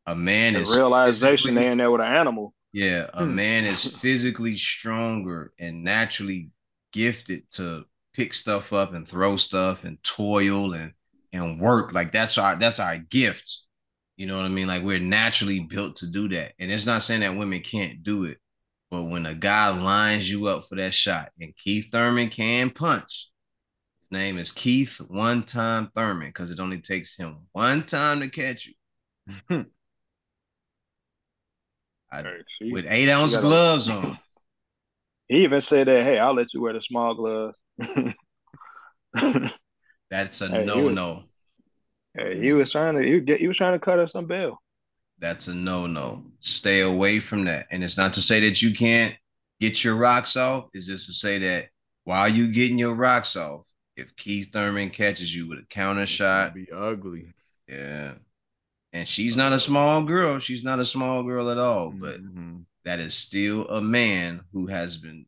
A 0.05 0.15
man 0.15 0.53
the 0.53 0.61
is 0.61 0.75
realization 0.75 1.55
they 1.55 1.67
in 1.67 1.77
there 1.77 1.91
with 1.91 2.01
an 2.01 2.07
animal. 2.07 2.53
Yeah, 2.73 3.07
a 3.13 3.25
hmm. 3.25 3.35
man 3.35 3.65
is 3.65 3.83
physically 3.97 4.57
stronger 4.57 5.51
and 5.59 5.83
naturally 5.83 6.51
gifted 6.93 7.51
to 7.53 7.85
pick 8.13 8.33
stuff 8.33 8.73
up 8.73 8.93
and 8.93 9.07
throw 9.07 9.37
stuff 9.37 9.83
and 9.83 10.01
toil 10.03 10.73
and 10.73 10.93
and 11.33 11.59
work. 11.59 11.93
Like 11.93 12.11
that's 12.11 12.37
our 12.37 12.55
that's 12.55 12.79
our 12.79 12.97
gift. 12.97 13.57
You 14.21 14.27
know 14.27 14.37
what 14.37 14.45
I 14.45 14.49
mean? 14.49 14.67
Like 14.67 14.83
we're 14.83 14.99
naturally 14.99 15.61
built 15.61 15.95
to 15.95 16.07
do 16.07 16.29
that. 16.29 16.53
And 16.59 16.71
it's 16.71 16.85
not 16.85 17.01
saying 17.01 17.21
that 17.21 17.35
women 17.35 17.61
can't 17.61 18.03
do 18.03 18.25
it, 18.25 18.37
but 18.91 19.05
when 19.05 19.25
a 19.25 19.33
guy 19.33 19.69
lines 19.69 20.29
you 20.29 20.45
up 20.45 20.65
for 20.69 20.75
that 20.75 20.93
shot, 20.93 21.31
and 21.39 21.57
Keith 21.57 21.87
Thurman 21.91 22.29
can 22.29 22.69
punch. 22.69 23.29
His 23.99 24.11
name 24.11 24.37
is 24.37 24.51
Keith 24.51 24.97
One 25.07 25.41
Time 25.41 25.89
Thurman 25.95 26.27
because 26.27 26.51
it 26.51 26.59
only 26.59 26.79
takes 26.79 27.17
him 27.17 27.47
one 27.51 27.83
time 27.83 28.19
to 28.19 28.29
catch 28.29 28.67
you. 28.67 28.75
I, 32.11 32.23
with 32.61 32.85
eight 32.87 33.09
ounce 33.09 33.35
gloves 33.35 33.89
on. 33.89 34.19
He 35.29 35.37
even 35.37 35.63
said 35.63 35.87
that, 35.87 36.03
hey, 36.03 36.19
I'll 36.19 36.35
let 36.35 36.53
you 36.53 36.61
wear 36.61 36.73
the 36.73 36.81
small 36.83 37.15
gloves. 37.15 37.57
That's 40.11 40.41
a 40.41 40.47
hey, 40.47 40.65
no 40.65 40.89
no. 40.89 41.23
Hey, 42.15 42.39
he 42.39 42.51
was 42.53 42.71
trying 42.71 42.95
to 42.95 43.01
he, 43.01 43.19
get, 43.19 43.39
he 43.39 43.47
was 43.47 43.57
trying 43.57 43.77
to 43.77 43.83
cut 43.83 43.99
us 43.99 44.11
some 44.11 44.25
bill. 44.25 44.61
That's 45.19 45.47
a 45.47 45.53
no 45.53 45.87
no. 45.87 46.23
Stay 46.39 46.81
away 46.81 47.19
from 47.19 47.45
that. 47.45 47.67
And 47.71 47.83
it's 47.83 47.97
not 47.97 48.13
to 48.13 48.21
say 48.21 48.39
that 48.41 48.61
you 48.61 48.73
can't 48.73 49.15
get 49.59 49.83
your 49.83 49.95
rocks 49.95 50.35
off. 50.35 50.69
It's 50.73 50.87
just 50.87 51.05
to 51.07 51.13
say 51.13 51.39
that 51.39 51.69
while 52.03 52.27
you 52.27 52.51
getting 52.51 52.79
your 52.79 52.95
rocks 52.95 53.35
off, 53.35 53.65
if 53.95 54.15
Keith 54.15 54.49
Thurman 54.51 54.89
catches 54.89 55.35
you 55.35 55.47
with 55.47 55.59
a 55.59 55.65
counter 55.69 56.07
shot, 56.07 56.55
be 56.55 56.67
ugly. 56.71 57.33
Yeah. 57.67 58.13
And 58.93 59.07
she's 59.07 59.37
not 59.37 59.53
a 59.53 59.59
small 59.59 60.03
girl. 60.03 60.39
She's 60.39 60.63
not 60.63 60.79
a 60.79 60.85
small 60.85 61.23
girl 61.23 61.49
at 61.49 61.57
all. 61.57 61.91
But 61.91 62.21
mm-hmm. 62.21 62.61
that 62.83 62.99
is 62.99 63.13
still 63.13 63.67
a 63.67 63.81
man 63.81 64.41
who 64.51 64.67
has 64.67 64.97
been 64.97 65.27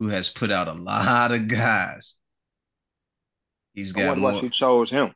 who 0.00 0.08
has 0.08 0.30
put 0.30 0.50
out 0.50 0.66
a 0.66 0.72
lot 0.72 1.30
of 1.30 1.46
guys 1.46 2.14
He's 3.74 3.92
got 3.92 4.18
more. 4.18 4.32
What 4.32 4.42
you 4.42 4.50
chose 4.50 4.90
him 4.90 5.12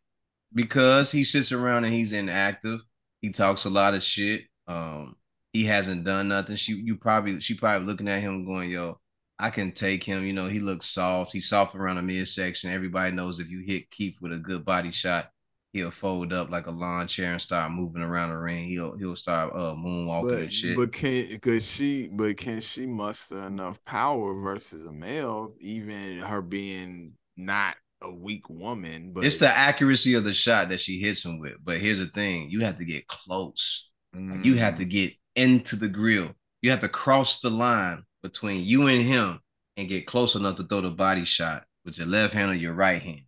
because 0.54 1.10
he 1.10 1.24
sits 1.24 1.52
around 1.52 1.84
and 1.84 1.94
he's 1.94 2.12
inactive. 2.12 2.80
He 3.20 3.30
talks 3.30 3.64
a 3.64 3.70
lot 3.70 3.94
of 3.94 4.02
shit. 4.02 4.42
Um, 4.66 5.16
he 5.52 5.64
hasn't 5.64 6.04
done 6.04 6.28
nothing. 6.28 6.56
She, 6.56 6.74
you 6.74 6.96
probably, 6.96 7.40
she 7.40 7.54
probably 7.54 7.86
looking 7.86 8.08
at 8.08 8.20
him 8.20 8.44
going, 8.44 8.70
"Yo, 8.70 9.00
I 9.38 9.50
can 9.50 9.72
take 9.72 10.04
him." 10.04 10.24
You 10.24 10.32
know, 10.32 10.46
he 10.46 10.60
looks 10.60 10.86
soft. 10.86 11.32
He's 11.32 11.48
soft 11.48 11.74
around 11.74 11.96
the 11.96 12.02
midsection. 12.02 12.70
Everybody 12.70 13.12
knows 13.12 13.40
if 13.40 13.48
you 13.48 13.62
hit 13.66 13.90
Keith 13.90 14.16
with 14.20 14.32
a 14.32 14.38
good 14.38 14.64
body 14.64 14.90
shot, 14.90 15.30
he'll 15.72 15.90
fold 15.90 16.32
up 16.32 16.50
like 16.50 16.66
a 16.66 16.70
lawn 16.70 17.06
chair 17.06 17.32
and 17.32 17.42
start 17.42 17.72
moving 17.72 18.02
around 18.02 18.30
the 18.30 18.38
ring. 18.38 18.64
He'll 18.64 18.96
he'll 18.96 19.16
start 19.16 19.52
uh 19.54 19.74
moonwalking 19.74 20.28
but, 20.28 20.40
and 20.40 20.52
shit. 20.52 20.76
But 20.76 20.92
can 20.92 21.38
could 21.40 21.62
she 21.62 22.08
but 22.08 22.36
can 22.36 22.60
she 22.60 22.86
muster 22.86 23.42
enough 23.46 23.84
power 23.84 24.34
versus 24.34 24.86
a 24.86 24.92
male, 24.92 25.52
even 25.60 26.18
her 26.18 26.42
being 26.42 27.12
not 27.36 27.76
a 28.04 28.12
weak 28.12 28.48
woman, 28.48 29.12
but 29.12 29.24
it's 29.24 29.38
the 29.38 29.48
accuracy 29.48 30.14
of 30.14 30.24
the 30.24 30.32
shot 30.32 30.68
that 30.68 30.80
she 30.80 31.00
hits 31.00 31.24
him 31.24 31.38
with. 31.38 31.54
But 31.64 31.78
here's 31.78 31.98
the 31.98 32.06
thing: 32.06 32.50
you 32.50 32.60
have 32.60 32.78
to 32.78 32.84
get 32.84 33.08
close. 33.08 33.90
Mm. 34.14 34.44
you 34.44 34.54
have 34.56 34.78
to 34.78 34.84
mm. 34.84 34.90
get 34.90 35.12
into 35.34 35.76
the 35.76 35.88
grill. 35.88 36.30
You 36.62 36.70
have 36.70 36.80
to 36.80 36.88
cross 36.88 37.40
the 37.40 37.50
line 37.50 38.04
between 38.22 38.64
you 38.64 38.86
and 38.86 39.02
him 39.02 39.40
and 39.76 39.88
get 39.88 40.06
close 40.06 40.34
enough 40.34 40.56
to 40.56 40.62
throw 40.62 40.80
the 40.80 40.90
body 40.90 41.24
shot 41.24 41.64
with 41.84 41.98
your 41.98 42.06
left 42.06 42.32
hand 42.32 42.50
or 42.50 42.54
your 42.54 42.74
right 42.74 43.02
hand. 43.02 43.22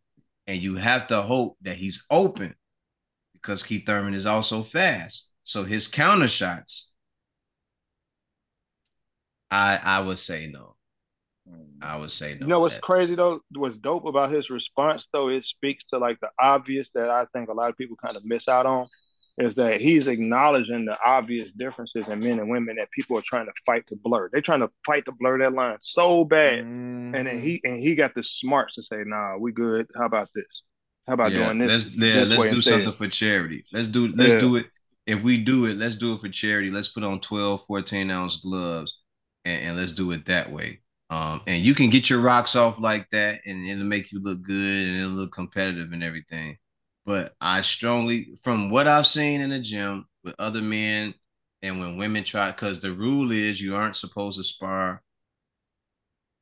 And 0.47 0.63
you 0.63 0.77
have 0.77 1.09
to 1.09 1.23
hope 1.23 1.57
that 1.63 1.77
he's 1.77 2.07
open 2.11 2.55
because 3.33 3.63
Keith 3.63 3.85
Thurman 3.85 4.15
is 4.15 4.27
also 4.27 4.63
fast. 4.63 5.31
So 5.45 5.65
his 5.65 5.89
counter 5.89 6.29
shots, 6.29 6.93
I 9.51 9.81
I 9.83 10.01
would 10.01 10.19
say 10.19 10.47
no. 10.47 10.76
I 11.81 11.97
would 11.97 12.11
say 12.11 12.35
no. 12.35 12.39
You 12.41 12.47
know 12.47 12.61
what's 12.61 12.75
that. 12.75 12.83
crazy 12.83 13.15
though? 13.15 13.41
What's 13.55 13.77
dope 13.77 14.07
about 14.07 14.33
his 14.33 14.51
response 14.51 15.05
though? 15.13 15.29
It 15.29 15.45
speaks 15.45 15.85
to 15.91 15.99
like 15.99 16.19
the 16.21 16.29
obvious 16.41 16.89
that 16.95 17.11
I 17.11 17.27
think 17.33 17.49
a 17.49 17.53
lot 17.53 17.71
of 17.71 17.77
people 17.77 17.97
kind 18.03 18.17
of 18.17 18.25
miss 18.25 18.49
out 18.49 18.67
on. 18.67 18.89
Is 19.39 19.55
that 19.57 19.83
he's 19.83 20.07
acknowledging 20.07 20.87
the 20.87 20.97
obvious 21.05 21.51
differences 21.59 22.09
in 22.09 22.21
men 22.21 22.39
and 22.39 22.49
women 22.49 22.77
that 22.77 22.91
people 22.91 23.19
are 23.19 23.25
trying 23.25 23.45
to 23.45 23.53
fight 23.67 23.87
to 23.89 23.97
blur. 23.97 24.31
They're 24.33 24.41
trying 24.41 24.61
to 24.61 24.71
fight 24.87 25.05
to 25.05 25.13
blur 25.13 25.39
that 25.41 25.53
line 25.53 25.77
so 25.83 26.25
bad, 26.25 26.65
mm. 26.65 27.15
and 27.15 27.27
then 27.27 27.43
he 27.43 27.61
and 27.63 27.79
he 27.79 27.95
got 27.95 28.15
the 28.15 28.23
smarts 28.23 28.77
to 28.77 28.83
say, 28.83 29.03
"Nah, 29.05 29.37
we 29.37 29.53
good. 29.53 29.89
How 29.95 30.07
about 30.07 30.31
this? 30.35 30.63
How 31.07 31.13
about 31.13 31.33
yeah, 31.33 31.45
doing 31.45 31.59
this? 31.59 31.71
Let's 31.71 31.97
yeah, 31.97 32.25
this 32.25 32.39
let's 32.39 32.55
do 32.55 32.63
something 32.63 32.93
for 32.95 33.09
charity. 33.09 33.67
Let's 33.73 33.89
do 33.89 34.09
let's 34.09 34.33
yeah. 34.33 34.41
do 34.41 34.57
it. 34.57 34.67
If 35.07 35.23
we 35.23 35.37
do 35.37 35.67
it, 35.67 35.77
let's 35.77 35.97
do 35.97 36.15
it 36.15 36.23
for 36.23 36.31
charity. 36.31 36.71
Let's 36.71 36.89
put 36.89 37.05
on 37.05 37.21
12, 37.21 37.67
14 37.67 38.11
ounce 38.11 38.37
gloves, 38.37 38.99
and, 39.45 39.63
and 39.63 39.77
let's 39.77 39.93
do 39.93 40.11
it 40.13 40.25
that 40.27 40.51
way 40.51 40.81
um, 41.09 41.41
and 41.47 41.65
you 41.65 41.75
can 41.75 41.91
get 41.91 42.11
your 42.11 42.21
rocks 42.21 42.57
off 42.57 42.81
like 42.81 43.09
that, 43.11 43.41
and 43.47 43.67
it'll 43.67 43.85
make 43.85 44.11
you 44.11 44.21
look 44.21 44.43
good 44.43 44.87
and 44.87 44.97
it'll 44.97 45.13
look 45.13 45.33
competitive 45.33 45.93
and 45.93 46.03
everything. 46.03 46.57
But 47.05 47.35
I 47.41 47.61
strongly, 47.61 48.39
from 48.43 48.71
what 48.71 48.89
I've 48.89 49.07
seen 49.07 49.41
in 49.41 49.51
the 49.51 49.61
gym 49.61 50.07
with 50.25 50.35
other 50.39 50.61
men, 50.61 51.15
and 51.63 51.79
when 51.79 51.97
women 51.97 52.25
try, 52.25 52.51
because 52.51 52.81
the 52.81 52.93
rule 52.93 53.31
is 53.31 53.61
you 53.61 53.77
aren't 53.77 53.97
supposed 53.97 54.39
to 54.39 54.45
spar 54.45 55.03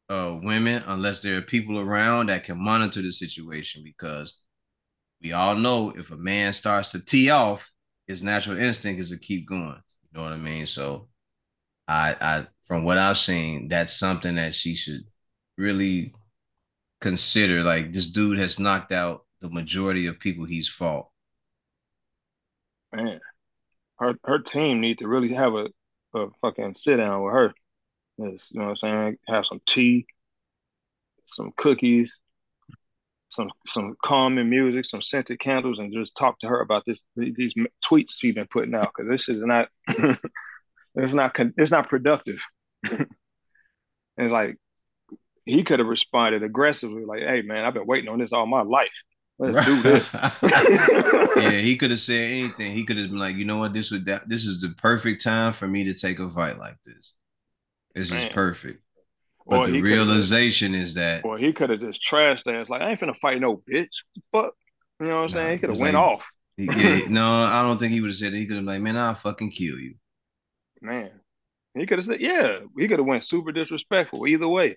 uh, 0.08 0.38
women 0.42 0.82
unless 0.86 1.20
there 1.20 1.36
are 1.38 1.42
people 1.42 1.78
around 1.78 2.28
that 2.28 2.44
can 2.44 2.58
monitor 2.58 3.02
the 3.02 3.12
situation. 3.12 3.82
Because 3.84 4.34
we 5.20 5.32
all 5.32 5.54
know 5.54 5.92
if 5.96 6.10
a 6.10 6.16
man 6.16 6.52
starts 6.54 6.92
to 6.92 7.04
tee 7.04 7.30
off, 7.30 7.70
his 8.06 8.22
natural 8.22 8.58
instinct 8.58 9.00
is 9.00 9.10
to 9.10 9.18
keep 9.18 9.46
going. 9.46 9.80
You 10.02 10.10
know 10.14 10.22
what 10.22 10.32
I 10.32 10.36
mean? 10.36 10.66
So 10.66 11.08
I 11.88 12.16
I 12.20 12.46
from 12.66 12.84
what 12.84 12.98
I've 12.98 13.18
seen, 13.18 13.68
that's 13.68 13.96
something 13.96 14.36
that 14.36 14.54
she 14.54 14.74
should 14.74 15.04
really 15.58 16.14
consider. 17.00 17.62
Like 17.62 17.92
this 17.92 18.10
dude 18.10 18.38
has 18.38 18.58
knocked 18.58 18.92
out 18.92 19.24
the 19.40 19.50
majority 19.50 20.06
of 20.06 20.20
people 20.20 20.44
he's 20.46 20.68
fought. 20.68 21.08
Man, 22.92 23.20
her 23.98 24.14
her 24.24 24.38
team 24.40 24.80
need 24.80 24.98
to 24.98 25.08
really 25.08 25.34
have 25.34 25.54
a 25.54 25.68
a 26.14 26.28
fucking 26.40 26.76
sit 26.78 26.96
down 26.96 27.22
with 27.22 27.32
her. 27.34 27.54
you 28.18 28.38
know 28.52 28.66
what 28.66 28.70
I'm 28.70 28.76
saying? 28.76 29.18
Have 29.28 29.46
some 29.46 29.60
tea, 29.66 30.06
some 31.26 31.52
cookies, 31.56 32.12
some 33.28 33.50
some 33.66 33.96
calming 34.04 34.48
music, 34.48 34.86
some 34.86 35.02
scented 35.02 35.40
candles, 35.40 35.78
and 35.78 35.92
just 35.92 36.16
talk 36.16 36.38
to 36.40 36.48
her 36.48 36.60
about 36.60 36.84
this 36.86 37.00
these 37.16 37.54
tweets 37.84 38.14
she's 38.16 38.34
been 38.34 38.46
putting 38.46 38.74
out 38.74 38.92
because 38.96 39.10
this 39.10 39.28
is 39.28 39.42
not 39.44 39.68
it's 40.94 41.12
not 41.12 41.34
it's 41.56 41.70
not 41.70 41.88
productive. 41.88 42.38
and 44.16 44.32
like 44.32 44.56
he 45.44 45.64
could 45.64 45.78
have 45.78 45.88
responded 45.88 46.42
aggressively, 46.42 47.04
like, 47.04 47.20
"Hey 47.20 47.42
man, 47.42 47.64
I've 47.64 47.74
been 47.74 47.86
waiting 47.86 48.08
on 48.08 48.18
this 48.18 48.32
all 48.32 48.46
my 48.46 48.62
life. 48.62 48.88
Let's 49.38 49.66
do 49.66 49.82
this." 49.82 50.08
yeah, 51.36 51.58
he 51.58 51.76
could 51.76 51.90
have 51.90 52.00
said 52.00 52.30
anything. 52.30 52.72
He 52.72 52.84
could 52.84 52.96
have 52.96 53.10
been 53.10 53.18
like, 53.18 53.36
"You 53.36 53.44
know 53.44 53.58
what? 53.58 53.72
This 53.72 53.90
would 53.90 54.06
that 54.06 54.28
this 54.28 54.46
is 54.46 54.60
the 54.60 54.74
perfect 54.78 55.22
time 55.22 55.52
for 55.52 55.66
me 55.66 55.84
to 55.84 55.94
take 55.94 56.18
a 56.18 56.30
fight 56.30 56.58
like 56.58 56.76
this. 56.84 57.12
This 57.94 58.10
man. 58.10 58.28
is 58.28 58.32
perfect." 58.32 58.80
But 59.46 59.68
or 59.68 59.72
the 59.72 59.82
realization 59.82 60.74
is 60.74 60.94
that, 60.94 61.24
or 61.24 61.36
he 61.36 61.52
could 61.52 61.68
have 61.68 61.80
just 61.80 62.00
trashed 62.02 62.46
ass 62.46 62.70
like 62.70 62.80
I 62.80 62.92
ain't 62.92 63.00
finna 63.00 63.18
fight 63.20 63.40
no 63.40 63.62
bitch. 63.70 63.88
Fuck, 64.32 64.54
you 65.00 65.06
know 65.06 65.16
what 65.16 65.22
I'm 65.24 65.30
saying? 65.30 65.52
He 65.52 65.58
could 65.58 65.70
have 65.70 65.78
went 65.78 65.94
like, 65.94 66.02
off. 66.02 66.22
yeah, 66.56 67.00
no, 67.08 67.42
I 67.42 67.60
don't 67.60 67.78
think 67.78 67.92
he 67.92 68.00
would 68.00 68.08
have 68.08 68.16
said 68.16 68.32
it. 68.32 68.38
He 68.38 68.46
could 68.46 68.56
have 68.56 68.64
been 68.64 68.74
like, 68.74 68.80
man, 68.80 68.96
I'll 68.96 69.14
fucking 69.14 69.50
kill 69.50 69.78
you. 69.78 69.96
Man, 70.84 71.10
he 71.74 71.86
could 71.86 71.98
have 71.98 72.06
said, 72.06 72.20
yeah, 72.20 72.58
he 72.78 72.86
could 72.86 72.98
have 72.98 73.06
went 73.06 73.24
super 73.24 73.52
disrespectful 73.52 74.26
either 74.26 74.46
way. 74.46 74.76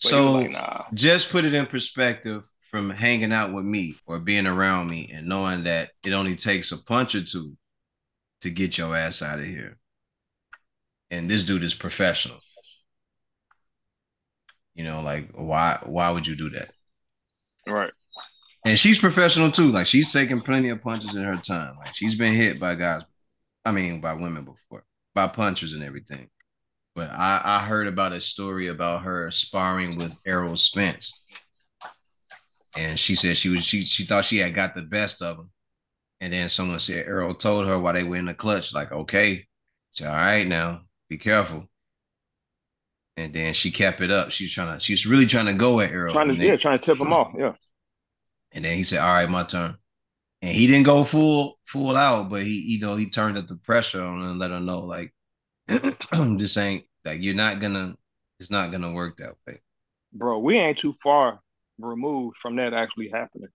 But 0.00 0.08
so 0.08 0.32
like, 0.32 0.50
nah. 0.50 0.84
just 0.94 1.30
put 1.30 1.44
it 1.44 1.52
in 1.52 1.66
perspective 1.66 2.48
from 2.70 2.90
hanging 2.90 3.32
out 3.32 3.52
with 3.52 3.64
me 3.64 3.96
or 4.06 4.20
being 4.20 4.46
around 4.46 4.88
me 4.88 5.10
and 5.12 5.26
knowing 5.26 5.64
that 5.64 5.90
it 6.06 6.12
only 6.12 6.36
takes 6.36 6.70
a 6.70 6.82
punch 6.82 7.16
or 7.16 7.22
two 7.22 7.56
to 8.42 8.50
get 8.50 8.78
your 8.78 8.96
ass 8.96 9.22
out 9.22 9.40
of 9.40 9.44
here. 9.44 9.76
And 11.10 11.28
this 11.28 11.44
dude 11.44 11.64
is 11.64 11.74
professional. 11.74 12.38
You 14.76 14.84
know, 14.84 15.02
like 15.02 15.30
why 15.34 15.80
why 15.82 16.12
would 16.12 16.28
you 16.28 16.36
do 16.36 16.48
that? 16.50 16.70
Right. 17.66 17.92
And 18.64 18.78
she's 18.78 18.98
professional 19.00 19.50
too. 19.50 19.72
Like 19.72 19.88
she's 19.88 20.12
taken 20.12 20.40
plenty 20.40 20.68
of 20.68 20.80
punches 20.80 21.16
in 21.16 21.24
her 21.24 21.36
time. 21.36 21.76
Like 21.76 21.96
she's 21.96 22.14
been 22.14 22.34
hit 22.34 22.60
by 22.60 22.76
guys, 22.76 23.02
I 23.64 23.72
mean 23.72 24.00
by 24.00 24.14
women 24.14 24.44
before, 24.44 24.84
by 25.28 25.34
punchers 25.34 25.72
and 25.72 25.82
everything. 25.82 26.28
But 26.94 27.10
I, 27.10 27.40
I 27.44 27.58
heard 27.60 27.86
about 27.86 28.12
a 28.12 28.20
story 28.20 28.68
about 28.68 29.02
her 29.02 29.30
sparring 29.30 29.96
with 29.96 30.16
Errol 30.26 30.56
Spence. 30.56 31.22
And 32.76 32.98
she 32.98 33.14
said 33.14 33.36
she 33.36 33.48
was 33.48 33.64
she 33.64 33.84
she 33.84 34.04
thought 34.04 34.24
she 34.24 34.38
had 34.38 34.54
got 34.54 34.74
the 34.74 34.82
best 34.82 35.22
of 35.22 35.38
him. 35.38 35.50
And 36.20 36.32
then 36.32 36.48
someone 36.48 36.78
said 36.78 37.06
Errol 37.06 37.34
told 37.34 37.66
her 37.66 37.78
while 37.78 37.94
they 37.94 38.04
were 38.04 38.16
in 38.16 38.26
the 38.26 38.34
clutch, 38.34 38.74
like, 38.74 38.92
okay, 38.92 39.46
it's 39.90 40.02
all 40.02 40.08
right 40.08 40.46
now, 40.46 40.82
be 41.08 41.16
careful 41.18 41.70
and 43.20 43.34
then 43.34 43.52
she 43.52 43.70
kept 43.70 44.00
it 44.00 44.10
up. 44.10 44.30
She's 44.30 44.52
trying 44.52 44.74
to, 44.74 44.80
she's 44.82 45.06
really 45.06 45.26
trying 45.26 45.46
to 45.46 45.52
go 45.52 45.80
at 45.80 45.92
Errol. 45.92 46.14
Trying 46.14 46.28
to, 46.28 46.34
yeah, 46.34 46.56
trying 46.56 46.78
to 46.78 46.84
tip 46.84 47.00
him 47.00 47.12
off. 47.12 47.32
Yeah. 47.36 47.52
And 48.52 48.64
then 48.64 48.76
he 48.76 48.82
said, 48.82 49.00
"All 49.00 49.12
right, 49.12 49.28
my 49.28 49.44
turn." 49.44 49.76
And 50.42 50.52
he 50.52 50.66
didn't 50.66 50.84
go 50.86 51.04
full 51.04 51.58
full 51.66 51.96
out, 51.96 52.30
but 52.30 52.42
he, 52.42 52.60
you 52.60 52.80
know, 52.80 52.96
he 52.96 53.10
turned 53.10 53.36
up 53.36 53.46
the 53.46 53.56
pressure 53.56 54.02
on 54.02 54.22
and 54.22 54.38
let 54.38 54.50
her 54.50 54.60
know, 54.60 54.80
like, 54.80 55.12
this 55.66 56.56
ain't 56.56 56.84
like 57.04 57.22
you're 57.22 57.34
not 57.34 57.60
gonna, 57.60 57.96
it's 58.38 58.50
not 58.50 58.72
gonna 58.72 58.92
work 58.92 59.18
that 59.18 59.34
way. 59.46 59.60
Bro, 60.12 60.38
we 60.40 60.58
ain't 60.58 60.78
too 60.78 60.94
far 61.02 61.40
removed 61.78 62.36
from 62.40 62.56
that 62.56 62.74
actually 62.74 63.10
happening. 63.12 63.48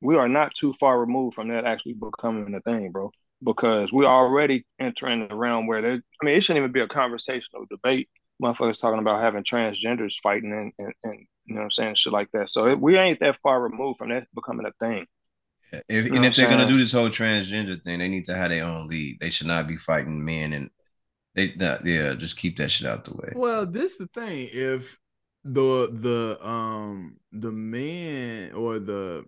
We 0.00 0.16
are 0.16 0.28
not 0.28 0.54
too 0.54 0.74
far 0.78 0.98
removed 0.98 1.34
from 1.34 1.48
that 1.48 1.64
actually 1.64 1.94
becoming 1.94 2.54
a 2.54 2.60
thing, 2.60 2.92
bro 2.92 3.10
because 3.42 3.92
we're 3.92 4.06
already 4.06 4.64
entering 4.80 5.26
the 5.28 5.34
realm 5.34 5.66
where 5.66 5.82
there. 5.82 6.02
I 6.22 6.24
mean, 6.24 6.36
it 6.36 6.42
shouldn't 6.42 6.62
even 6.62 6.72
be 6.72 6.80
a 6.80 6.88
conversational 6.88 7.66
debate. 7.70 8.08
Motherfuckers 8.42 8.80
talking 8.80 9.00
about 9.00 9.22
having 9.22 9.44
transgenders 9.44 10.14
fighting 10.22 10.52
and, 10.52 10.72
and, 10.78 10.94
and 11.04 11.26
you 11.48 11.54
know 11.54 11.60
what 11.60 11.64
I'm 11.64 11.70
saying, 11.70 11.94
shit 11.96 12.12
like 12.12 12.30
that. 12.32 12.50
So 12.50 12.66
it, 12.66 12.78
we 12.78 12.98
ain't 12.98 13.20
that 13.20 13.36
far 13.42 13.60
removed 13.60 13.98
from 13.98 14.10
that 14.10 14.26
becoming 14.34 14.66
a 14.66 14.72
thing. 14.84 15.06
If, 15.88 16.06
you 16.06 16.10
know 16.10 16.16
and 16.16 16.26
if 16.26 16.36
they're 16.36 16.48
gonna 16.48 16.68
do 16.68 16.78
this 16.78 16.92
whole 16.92 17.08
transgender 17.08 17.82
thing, 17.82 17.98
they 17.98 18.08
need 18.08 18.26
to 18.26 18.34
have 18.34 18.50
their 18.50 18.64
own 18.64 18.86
league. 18.88 19.18
They 19.20 19.30
should 19.30 19.46
not 19.46 19.66
be 19.66 19.76
fighting 19.76 20.24
men 20.24 20.52
and 20.52 20.70
they 21.34 21.54
not, 21.54 21.86
yeah, 21.86 22.14
just 22.14 22.36
keep 22.36 22.56
that 22.58 22.70
shit 22.70 22.86
out 22.86 23.04
the 23.04 23.14
way. 23.14 23.32
Well, 23.34 23.66
this 23.66 23.92
is 23.92 23.98
the 23.98 24.06
thing. 24.08 24.48
If 24.52 24.98
the 25.44 25.88
the 25.90 26.46
um 26.46 27.16
the 27.32 27.52
men 27.52 28.52
or 28.52 28.78
the 28.78 29.24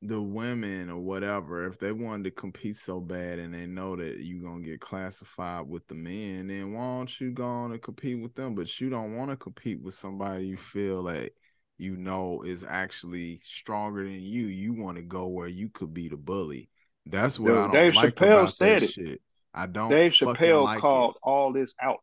the 0.00 0.20
women 0.22 0.90
or 0.90 1.00
whatever, 1.00 1.66
if 1.66 1.78
they 1.78 1.90
wanted 1.90 2.24
to 2.24 2.30
compete 2.30 2.76
so 2.76 3.00
bad 3.00 3.38
and 3.38 3.52
they 3.52 3.66
know 3.66 3.96
that 3.96 4.18
you're 4.20 4.42
gonna 4.42 4.62
get 4.62 4.80
classified 4.80 5.68
with 5.68 5.86
the 5.88 5.94
men, 5.94 6.48
then 6.48 6.72
why 6.72 6.82
don't 6.82 7.20
you 7.20 7.32
go 7.32 7.44
on 7.44 7.72
and 7.72 7.82
compete 7.82 8.20
with 8.20 8.34
them? 8.34 8.54
But 8.54 8.80
you 8.80 8.90
don't 8.90 9.16
want 9.16 9.30
to 9.30 9.36
compete 9.36 9.82
with 9.82 9.94
somebody 9.94 10.46
you 10.46 10.56
feel 10.56 11.02
like 11.02 11.34
you 11.78 11.96
know 11.96 12.42
is 12.42 12.64
actually 12.68 13.40
stronger 13.42 14.04
than 14.04 14.20
you. 14.20 14.46
You 14.46 14.72
want 14.72 14.96
to 14.96 15.02
go 15.02 15.26
where 15.26 15.48
you 15.48 15.68
could 15.68 15.92
be 15.92 16.08
the 16.08 16.16
bully. 16.16 16.68
That's 17.04 17.40
what 17.40 17.48
Dude, 17.48 17.58
I 17.58 17.66
don't 17.66 17.72
Dave 17.72 17.94
like 17.94 18.14
Chappelle 18.14 18.32
about 18.42 18.54
said 18.54 18.76
that 18.78 18.82
it. 18.84 18.90
shit. 18.90 19.20
I 19.52 19.66
don't. 19.66 19.90
Dave 19.90 20.12
Chappelle 20.12 20.62
like 20.62 20.80
called 20.80 21.16
it. 21.16 21.20
all 21.22 21.52
this 21.52 21.74
out. 21.82 21.98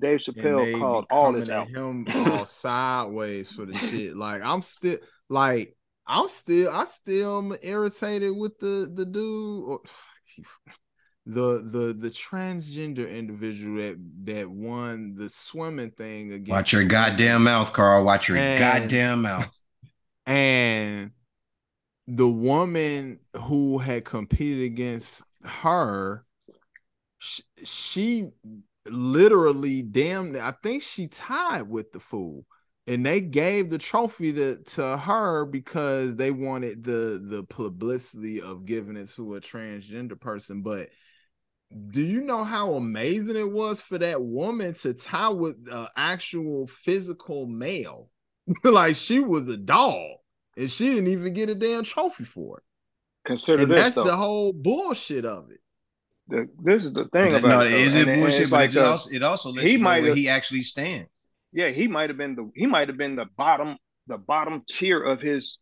Dave 0.00 0.20
Chappelle 0.20 0.78
called 0.78 1.06
all 1.10 1.32
this 1.32 1.48
out. 1.48 1.68
Him 1.68 2.06
all 2.14 2.46
sideways 2.46 3.50
for 3.50 3.66
the 3.66 3.74
shit. 3.74 4.16
Like 4.16 4.42
I'm 4.42 4.62
still 4.62 4.98
like 5.28 5.76
I'm 6.10 6.28
still 6.28 6.70
I 6.72 6.86
still 6.86 7.38
am 7.38 7.56
irritated 7.62 8.36
with 8.36 8.58
the 8.58 8.90
the 8.92 9.06
dude 9.06 9.64
or 9.64 9.80
the 11.26 11.62
the 11.62 11.96
the 11.96 12.10
transgender 12.10 13.08
individual 13.08 13.76
that 13.76 13.96
that 14.24 14.50
won 14.50 15.14
the 15.14 15.28
swimming 15.28 15.92
thing 15.92 16.32
against 16.32 16.50
Watch 16.50 16.72
your 16.72 16.84
goddamn 16.84 17.44
mouth, 17.44 17.72
Carl. 17.72 18.04
Watch 18.04 18.28
your 18.28 18.38
and, 18.38 18.58
goddamn 18.58 19.22
mouth. 19.22 19.48
And 20.26 21.10
the 22.06 22.28
woman 22.28 23.18
who 23.36 23.78
had 23.78 24.04
competed 24.04 24.64
against 24.64 25.24
her, 25.44 26.24
she, 27.18 27.42
she 27.64 28.28
literally 28.86 29.82
damn 29.82 30.36
I 30.36 30.52
think 30.62 30.82
she 30.82 31.08
tied 31.08 31.68
with 31.68 31.90
the 31.90 31.98
fool 31.98 32.44
and 32.86 33.04
they 33.04 33.20
gave 33.20 33.70
the 33.70 33.78
trophy 33.78 34.32
to, 34.32 34.56
to 34.56 34.96
her 34.96 35.44
because 35.44 36.16
they 36.16 36.30
wanted 36.30 36.82
the 36.82 37.22
the 37.22 37.44
publicity 37.44 38.40
of 38.40 38.64
giving 38.64 38.96
it 38.96 39.08
to 39.10 39.34
a 39.34 39.40
transgender 39.40 40.18
person 40.18 40.62
but 40.62 40.88
do 41.90 42.00
you 42.00 42.22
know 42.22 42.42
how 42.42 42.74
amazing 42.74 43.36
it 43.36 43.50
was 43.50 43.80
for 43.80 43.98
that 43.98 44.20
woman 44.20 44.74
to 44.74 44.92
tie 44.92 45.28
with 45.28 45.56
an 45.70 45.86
actual 45.96 46.66
physical 46.66 47.46
male 47.46 48.10
like 48.64 48.96
she 48.96 49.20
was 49.20 49.48
a 49.48 49.56
doll 49.56 50.22
and 50.56 50.70
she 50.70 50.86
didn't 50.86 51.08
even 51.08 51.32
get 51.32 51.48
a 51.50 51.54
damn 51.54 51.84
trophy 51.84 52.24
for 52.24 52.58
it 52.58 52.64
consider 53.24 53.62
and 53.62 53.70
this, 53.70 53.80
that's 53.80 53.94
though. 53.94 54.04
the 54.04 54.16
whole 54.16 54.52
bullshit 54.52 55.24
of 55.24 55.50
it 55.50 55.60
the, 56.26 56.48
this 56.62 56.84
is 56.84 56.92
the 56.92 57.06
thing 57.06 57.34
about 57.34 57.48
no, 57.48 57.60
it. 57.62 57.72
Is 57.72 57.96
it 57.96 58.06
bullshit? 58.06 58.50
but 58.50 58.60
like 58.60 58.70
it, 58.70 58.78
also, 58.78 59.10
it 59.10 59.22
also 59.22 59.50
lets 59.50 59.66
he 59.66 59.72
you 59.72 59.78
know 59.78 59.84
where 59.84 60.14
he 60.14 60.28
actually 60.28 60.62
stands 60.62 61.08
yeah, 61.52 61.68
he 61.68 61.88
might 61.88 62.10
have 62.10 62.16
been 62.16 62.36
the 62.36 62.50
he 62.54 62.66
might 62.66 62.88
have 62.88 62.96
been 62.96 63.16
the 63.16 63.26
bottom 63.36 63.76
the 64.06 64.18
bottom 64.18 64.62
tier 64.68 65.02
of 65.02 65.20
his 65.20 65.58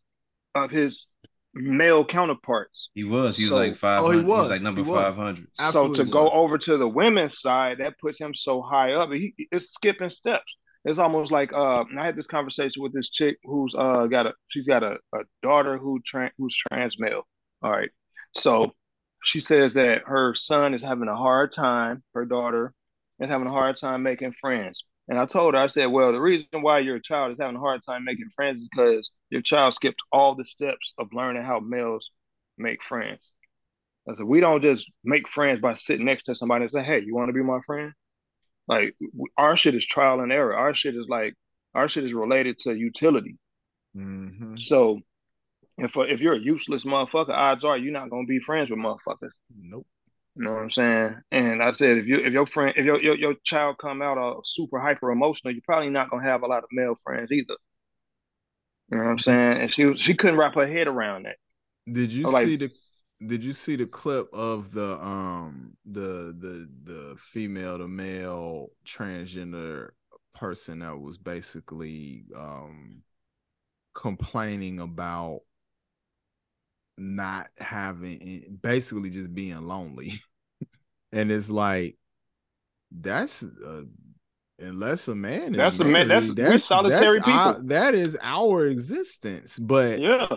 of 0.55 0.71
his 0.71 1.07
male 1.53 2.05
counterparts. 2.05 2.89
He 2.93 3.03
was. 3.03 3.37
He 3.37 3.43
was 3.43 3.51
like 3.51 3.77
five. 3.77 4.01
Oh, 4.01 4.11
he 4.11 4.17
was. 4.17 4.25
he 4.25 4.29
was 4.29 4.49
like 4.49 4.61
number 4.61 4.83
five 4.83 5.15
hundred. 5.15 5.47
So 5.71 5.93
to 5.93 6.05
go 6.05 6.29
over 6.29 6.57
to 6.57 6.77
the 6.77 6.87
women's 6.87 7.39
side, 7.39 7.77
that 7.79 7.99
puts 7.99 8.19
him 8.19 8.33
so 8.33 8.61
high 8.61 8.93
up. 8.93 9.09
He, 9.11 9.33
it's 9.51 9.71
skipping 9.73 10.09
steps. 10.09 10.55
It's 10.85 10.99
almost 10.99 11.31
like 11.31 11.51
uh, 11.51 11.83
I 11.97 12.05
had 12.05 12.15
this 12.15 12.27
conversation 12.27 12.81
with 12.81 12.93
this 12.93 13.09
chick 13.09 13.37
who's 13.43 13.75
uh 13.77 14.05
got 14.07 14.27
a 14.27 14.33
she's 14.47 14.65
got 14.65 14.83
a, 14.83 14.97
a 15.13 15.19
daughter 15.43 15.77
who 15.77 15.99
tra- 16.05 16.31
who's 16.37 16.55
trans 16.67 16.95
male. 16.97 17.27
All 17.61 17.71
right, 17.71 17.89
so 18.35 18.73
she 19.23 19.41
says 19.41 19.73
that 19.73 20.03
her 20.05 20.33
son 20.35 20.73
is 20.73 20.81
having 20.81 21.09
a 21.09 21.15
hard 21.17 21.51
time. 21.53 22.01
Her 22.13 22.25
daughter 22.25 22.73
is 23.19 23.29
having 23.29 23.47
a 23.47 23.51
hard 23.51 23.77
time 23.77 24.03
making 24.03 24.33
friends. 24.39 24.83
And 25.09 25.17
I 25.17 25.25
told 25.25 25.55
her, 25.55 25.59
I 25.59 25.67
said, 25.69 25.87
well, 25.87 26.11
the 26.11 26.21
reason 26.21 26.61
why 26.61 26.79
your 26.79 26.99
child 26.99 27.31
is 27.31 27.39
having 27.39 27.55
a 27.55 27.59
hard 27.59 27.81
time 27.83 28.05
making 28.05 28.29
friends 28.35 28.61
is 28.61 28.69
because 28.71 29.09
your 29.31 29.41
child 29.41 29.73
skipped 29.73 30.01
all 30.11 30.35
the 30.35 30.45
steps 30.45 30.93
of 30.99 31.07
learning 31.11 31.43
how 31.43 31.59
males 31.59 32.11
make 32.59 32.77
friends. 32.87 33.31
I 34.07 34.15
said, 34.15 34.25
we 34.25 34.39
don't 34.39 34.61
just 34.61 34.89
make 35.03 35.27
friends 35.27 35.61
by 35.61 35.75
sitting 35.75 36.05
next 36.05 36.25
to 36.25 36.35
somebody 36.35 36.65
and 36.65 36.71
say, 36.71 36.83
hey, 36.83 37.01
you 37.03 37.15
want 37.15 37.29
to 37.29 37.33
be 37.33 37.41
my 37.41 37.59
friend? 37.65 37.93
Like, 38.67 38.95
our 39.35 39.57
shit 39.57 39.73
is 39.73 39.85
trial 39.85 40.19
and 40.19 40.31
error. 40.31 40.55
Our 40.55 40.75
shit 40.75 40.95
is 40.95 41.07
like, 41.09 41.33
our 41.73 41.89
shit 41.89 42.03
is 42.03 42.13
related 42.13 42.59
to 42.59 42.73
utility. 42.73 43.37
Mm-hmm. 43.97 44.57
So, 44.57 44.99
if 45.79 45.91
if 45.95 46.19
you're 46.19 46.35
a 46.35 46.39
useless 46.39 46.83
motherfucker, 46.83 47.29
odds 47.29 47.63
are 47.63 47.77
you're 47.77 47.93
not 47.93 48.09
gonna 48.09 48.27
be 48.27 48.39
friends 48.39 48.69
with 48.69 48.79
motherfuckers. 48.79 49.31
Nope. 49.55 49.87
You 50.35 50.45
know 50.45 50.53
what 50.53 50.63
I'm 50.63 50.71
saying? 50.71 51.15
And 51.31 51.61
I 51.61 51.73
said, 51.73 51.97
if 51.97 52.05
you 52.05 52.17
if 52.17 52.31
your 52.31 52.47
friend 52.47 52.73
if 52.77 52.85
your 52.85 53.01
your, 53.01 53.15
your 53.15 53.33
child 53.43 53.77
come 53.79 54.01
out 54.01 54.17
uh, 54.17 54.39
super 54.45 54.79
hyper 54.79 55.11
emotional, 55.11 55.53
you're 55.53 55.61
probably 55.65 55.89
not 55.89 56.09
gonna 56.09 56.23
have 56.23 56.43
a 56.43 56.47
lot 56.47 56.63
of 56.63 56.69
male 56.71 56.97
friends 57.03 57.31
either. 57.31 57.55
You 58.91 58.97
know 58.97 59.03
what 59.03 59.09
I'm 59.11 59.19
saying? 59.19 59.61
And 59.61 59.73
she 59.73 59.93
she 59.97 60.15
couldn't 60.15 60.37
wrap 60.37 60.55
her 60.55 60.67
head 60.67 60.87
around 60.87 61.23
that. 61.23 61.35
Did 61.91 62.11
you 62.11 62.25
like, 62.25 62.45
see 62.47 62.55
the 62.55 62.71
did 63.25 63.43
you 63.43 63.53
see 63.53 63.75
the 63.75 63.85
clip 63.85 64.33
of 64.33 64.71
the 64.71 64.93
um 65.01 65.77
the 65.85 66.35
the 66.37 66.69
the 66.83 67.15
female 67.17 67.77
to 67.77 67.87
male 67.87 68.69
transgender 68.85 69.89
person 70.33 70.79
that 70.79 70.97
was 70.97 71.17
basically 71.17 72.23
um 72.35 73.03
complaining 73.93 74.79
about 74.79 75.41
not 76.99 77.47
having 77.57 78.59
basically 78.61 79.09
just 79.09 79.33
being 79.33 79.61
lonely. 79.61 80.13
And 81.11 81.31
it's 81.31 81.49
like 81.49 81.97
that's 82.91 83.41
uh, 83.41 83.81
unless 84.59 85.07
a 85.07 85.15
man 85.15 85.53
that's 85.53 85.79
a 85.79 85.83
man 85.83 86.07
that's, 86.07 86.31
that's 86.35 86.65
solitary 86.65 87.17
that's 87.17 87.25
people. 87.25 87.33
our, 87.33 87.59
that 87.63 87.95
is 87.95 88.15
our 88.21 88.67
existence. 88.67 89.57
But 89.57 89.99
yeah 89.99 90.27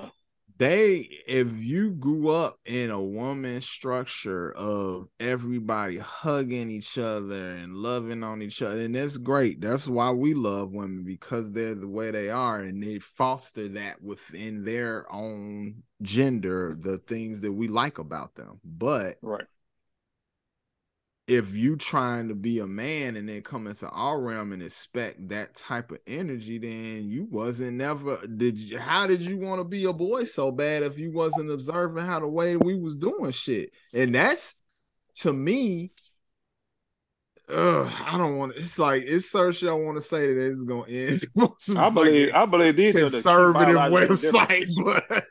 they 0.62 1.08
if 1.26 1.48
you 1.56 1.90
grew 1.90 2.28
up 2.28 2.56
in 2.64 2.90
a 2.90 3.02
woman 3.02 3.60
structure 3.60 4.52
of 4.52 5.08
everybody 5.18 5.98
hugging 5.98 6.70
each 6.70 6.96
other 6.98 7.56
and 7.56 7.74
loving 7.74 8.22
on 8.22 8.40
each 8.42 8.62
other 8.62 8.78
and 8.78 8.94
that's 8.94 9.16
great. 9.16 9.60
That's 9.60 9.88
why 9.88 10.12
we 10.12 10.34
love 10.34 10.70
women 10.70 11.02
because 11.02 11.50
they're 11.50 11.74
the 11.74 11.88
way 11.88 12.12
they 12.12 12.30
are 12.30 12.60
and 12.60 12.80
they 12.80 13.00
foster 13.00 13.66
that 13.70 14.00
within 14.00 14.64
their 14.64 15.12
own 15.12 15.82
gender 16.00 16.76
the 16.78 16.98
things 16.98 17.40
that 17.40 17.52
we 17.52 17.66
like 17.66 17.98
about 17.98 18.36
them. 18.36 18.60
But 18.64 19.16
right 19.20 19.46
if 21.28 21.54
you 21.54 21.76
trying 21.76 22.28
to 22.28 22.34
be 22.34 22.58
a 22.58 22.66
man 22.66 23.16
and 23.16 23.28
then 23.28 23.42
come 23.42 23.66
into 23.66 23.88
our 23.88 24.20
realm 24.20 24.52
and 24.52 24.62
expect 24.62 25.28
that 25.28 25.54
type 25.54 25.92
of 25.92 25.98
energy, 26.06 26.58
then 26.58 27.08
you 27.08 27.26
wasn't 27.30 27.76
never 27.76 28.18
did 28.26 28.58
you 28.58 28.78
how 28.78 29.06
did 29.06 29.22
you 29.22 29.38
want 29.38 29.60
to 29.60 29.64
be 29.64 29.84
a 29.84 29.92
boy 29.92 30.24
so 30.24 30.50
bad 30.50 30.82
if 30.82 30.98
you 30.98 31.12
wasn't 31.12 31.50
observing 31.50 32.04
how 32.04 32.18
the 32.18 32.28
way 32.28 32.56
we 32.56 32.74
was 32.78 32.96
doing 32.96 33.30
shit? 33.30 33.70
And 33.94 34.14
that's 34.14 34.56
to 35.20 35.32
me, 35.32 35.92
uh, 37.48 37.88
I 38.04 38.18
don't 38.18 38.36
want 38.36 38.54
it's 38.56 38.78
like 38.78 39.02
it's 39.06 39.30
search 39.30 39.62
I 39.62 39.72
want 39.72 39.96
to 39.98 40.02
say 40.02 40.34
that 40.34 40.48
it's 40.48 40.64
gonna 40.64 40.90
end. 40.90 41.24
I 41.76 41.88
believe 41.90 42.30
I 42.34 42.46
believe 42.46 42.76
these 42.76 42.94
conservative 42.94 43.76
are 43.76 43.90
the 43.90 43.96
website, 43.96 44.66
but 44.84 45.24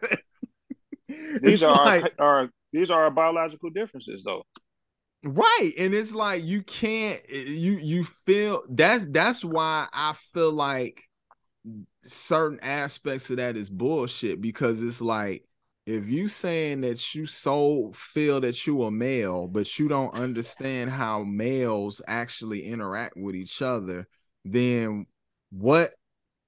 these 1.41 1.61
are 1.63 1.85
like, 1.85 2.13
our, 2.17 2.43
our 2.43 2.49
these 2.71 2.89
are 2.89 3.03
our 3.03 3.11
biological 3.11 3.71
differences 3.71 4.21
though. 4.23 4.43
Right. 5.23 5.73
And 5.77 5.93
it's 5.93 6.13
like 6.13 6.43
you 6.43 6.63
can't 6.63 7.21
eh, 7.29 7.43
you 7.47 7.73
you 7.73 8.03
feel 8.03 8.63
that's 8.69 9.05
that's 9.09 9.45
why 9.45 9.87
I 9.93 10.13
feel 10.33 10.51
like 10.51 11.03
certain 12.03 12.59
aspects 12.61 13.29
of 13.29 13.37
that 13.37 13.55
is 13.55 13.69
bullshit 13.69 14.41
because 14.41 14.81
it's 14.81 15.01
like 15.01 15.45
if 15.85 16.07
you 16.07 16.27
saying 16.27 16.81
that 16.81 17.13
you 17.13 17.25
so 17.25 17.91
feel 17.93 18.41
that 18.41 18.65
you 18.65 18.81
a 18.83 18.91
male 18.91 19.47
but 19.47 19.77
you 19.77 19.87
don't 19.87 20.13
understand 20.15 20.89
how 20.89 21.23
males 21.23 22.01
actually 22.07 22.65
interact 22.65 23.15
with 23.15 23.35
each 23.35 23.61
other 23.61 24.07
then 24.43 25.05
what 25.51 25.91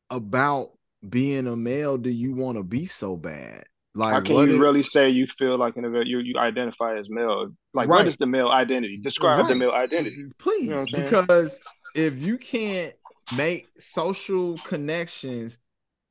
about 0.10 0.72
being 1.08 1.45
a 1.45 1.56
male 1.56 1.98
do 1.98 2.10
you 2.10 2.34
want 2.34 2.58
to 2.58 2.64
be 2.64 2.86
so 2.86 3.16
bad 3.16 3.64
like, 3.95 4.14
how 4.14 4.22
can 4.22 4.50
you 4.50 4.60
really 4.60 4.84
say 4.84 5.10
you 5.10 5.28
feel 5.38 5.58
like 5.60 5.78
an 5.78 5.84
you 6.06 6.18
you 6.20 6.40
identify 6.40 6.98
as 6.98 7.10
male? 7.10 7.52
Like, 7.74 7.90
right. 7.90 8.00
what 8.00 8.08
is 8.08 8.18
the 8.18 8.28
male 8.28 8.50
identity? 8.50 9.00
Describe 9.02 9.41
right. 9.41 9.50
the 9.50 9.56
male 9.56 9.72
identity, 9.72 10.32
please. 10.38 10.70
You 10.70 10.76
know 10.76 10.86
because 10.91 11.58
if 11.95 12.22
you 12.22 12.38
can't 12.38 12.94
make 13.36 13.68
social 13.80 14.58
connections 14.60 15.58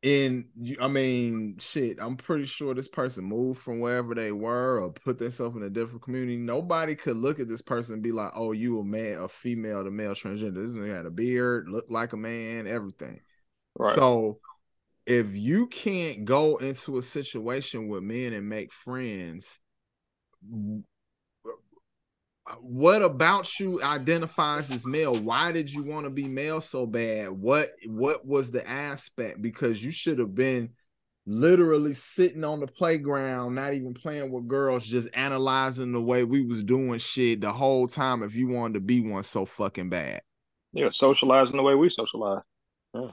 in 0.03 0.47
I 0.81 0.89
mean, 0.89 1.59
shit, 1.61 1.99
I'm 2.01 2.17
pretty 2.17 2.47
sure 2.47 2.75
this 2.75 2.89
person 2.89 3.25
moved 3.25 3.61
from 3.61 3.79
wherever 3.79 4.15
they 4.15 4.33
were 4.33 4.81
or 4.81 4.91
put 4.91 5.19
themselves 5.19 5.57
in 5.57 5.63
a 5.63 5.71
different 5.71 6.03
community. 6.03 6.37
Nobody 6.37 6.97
could 6.97 7.17
look 7.17 7.39
at 7.39 7.49
this 7.49 7.63
person 7.63 7.95
and 7.95 8.03
be 8.03 8.11
like, 8.11 8.33
oh, 8.35 8.51
you 8.51 8.81
a 8.81 8.85
man, 8.85 9.19
a 9.19 9.29
female 9.29 9.85
to 9.85 9.93
male 9.93 10.15
transgender. 10.15 10.55
This 10.55 10.75
nigga 10.75 10.97
had 10.97 11.07
a 11.07 11.11
beard, 11.11 11.69
looked 11.69 11.91
like 11.91 12.13
a 12.13 12.17
man, 12.17 12.67
everything. 12.67 13.21
Right. 13.79 13.95
So 13.95 14.41
if 15.07 15.37
you 15.37 15.69
can't 15.69 16.25
go 16.25 16.57
into 16.57 16.99
a 16.99 17.03
situation 17.03 17.87
with 17.87 18.03
men 18.03 18.33
and 18.33 18.49
make 18.49 18.73
friends, 18.73 19.61
what 22.61 23.03
about 23.03 23.59
you 23.59 23.83
identifies 23.83 24.71
as 24.71 24.87
male? 24.87 25.19
Why 25.19 25.53
did 25.53 25.73
you 25.73 25.83
want 25.83 26.05
to 26.05 26.11
be 26.11 26.29
male 26.29 26.61
so 26.61 26.87
bad? 26.87 27.31
What 27.31 27.71
what 27.87 28.27
was 28.27 28.53
the 28.53 28.69
aspect? 28.69 29.43
Because 29.43 29.85
you 29.85 29.91
should 29.91 30.19
have 30.19 30.35
been 30.35 30.71
literally 31.25 31.95
sitting 31.95 32.45
on 32.45 32.61
the 32.61 32.67
playground, 32.67 33.55
not 33.55 33.75
even 33.75 33.95
playing 33.95 34.31
with 34.31 34.49
girls, 34.49 34.87
just 34.87 35.09
analyzing 35.15 35.93
the 35.93 36.03
way 36.03 36.25
we 36.25 36.45
was 36.45 36.63
doing 36.63 36.99
shit 36.99 37.41
the 37.41 37.53
whole 37.53 37.87
time 37.87 38.23
if 38.23 38.35
you 38.35 38.49
wanted 38.49 38.75
to 38.75 38.81
be 38.81 39.01
one 39.01 39.23
so 39.23 39.45
fucking 39.45 39.89
bad. 39.89 40.23
Yeah, 40.73 40.89
socializing 40.93 41.57
the 41.57 41.63
way 41.63 41.75
we 41.75 41.91
socialize. 41.91 42.43
Yeah 42.95 43.11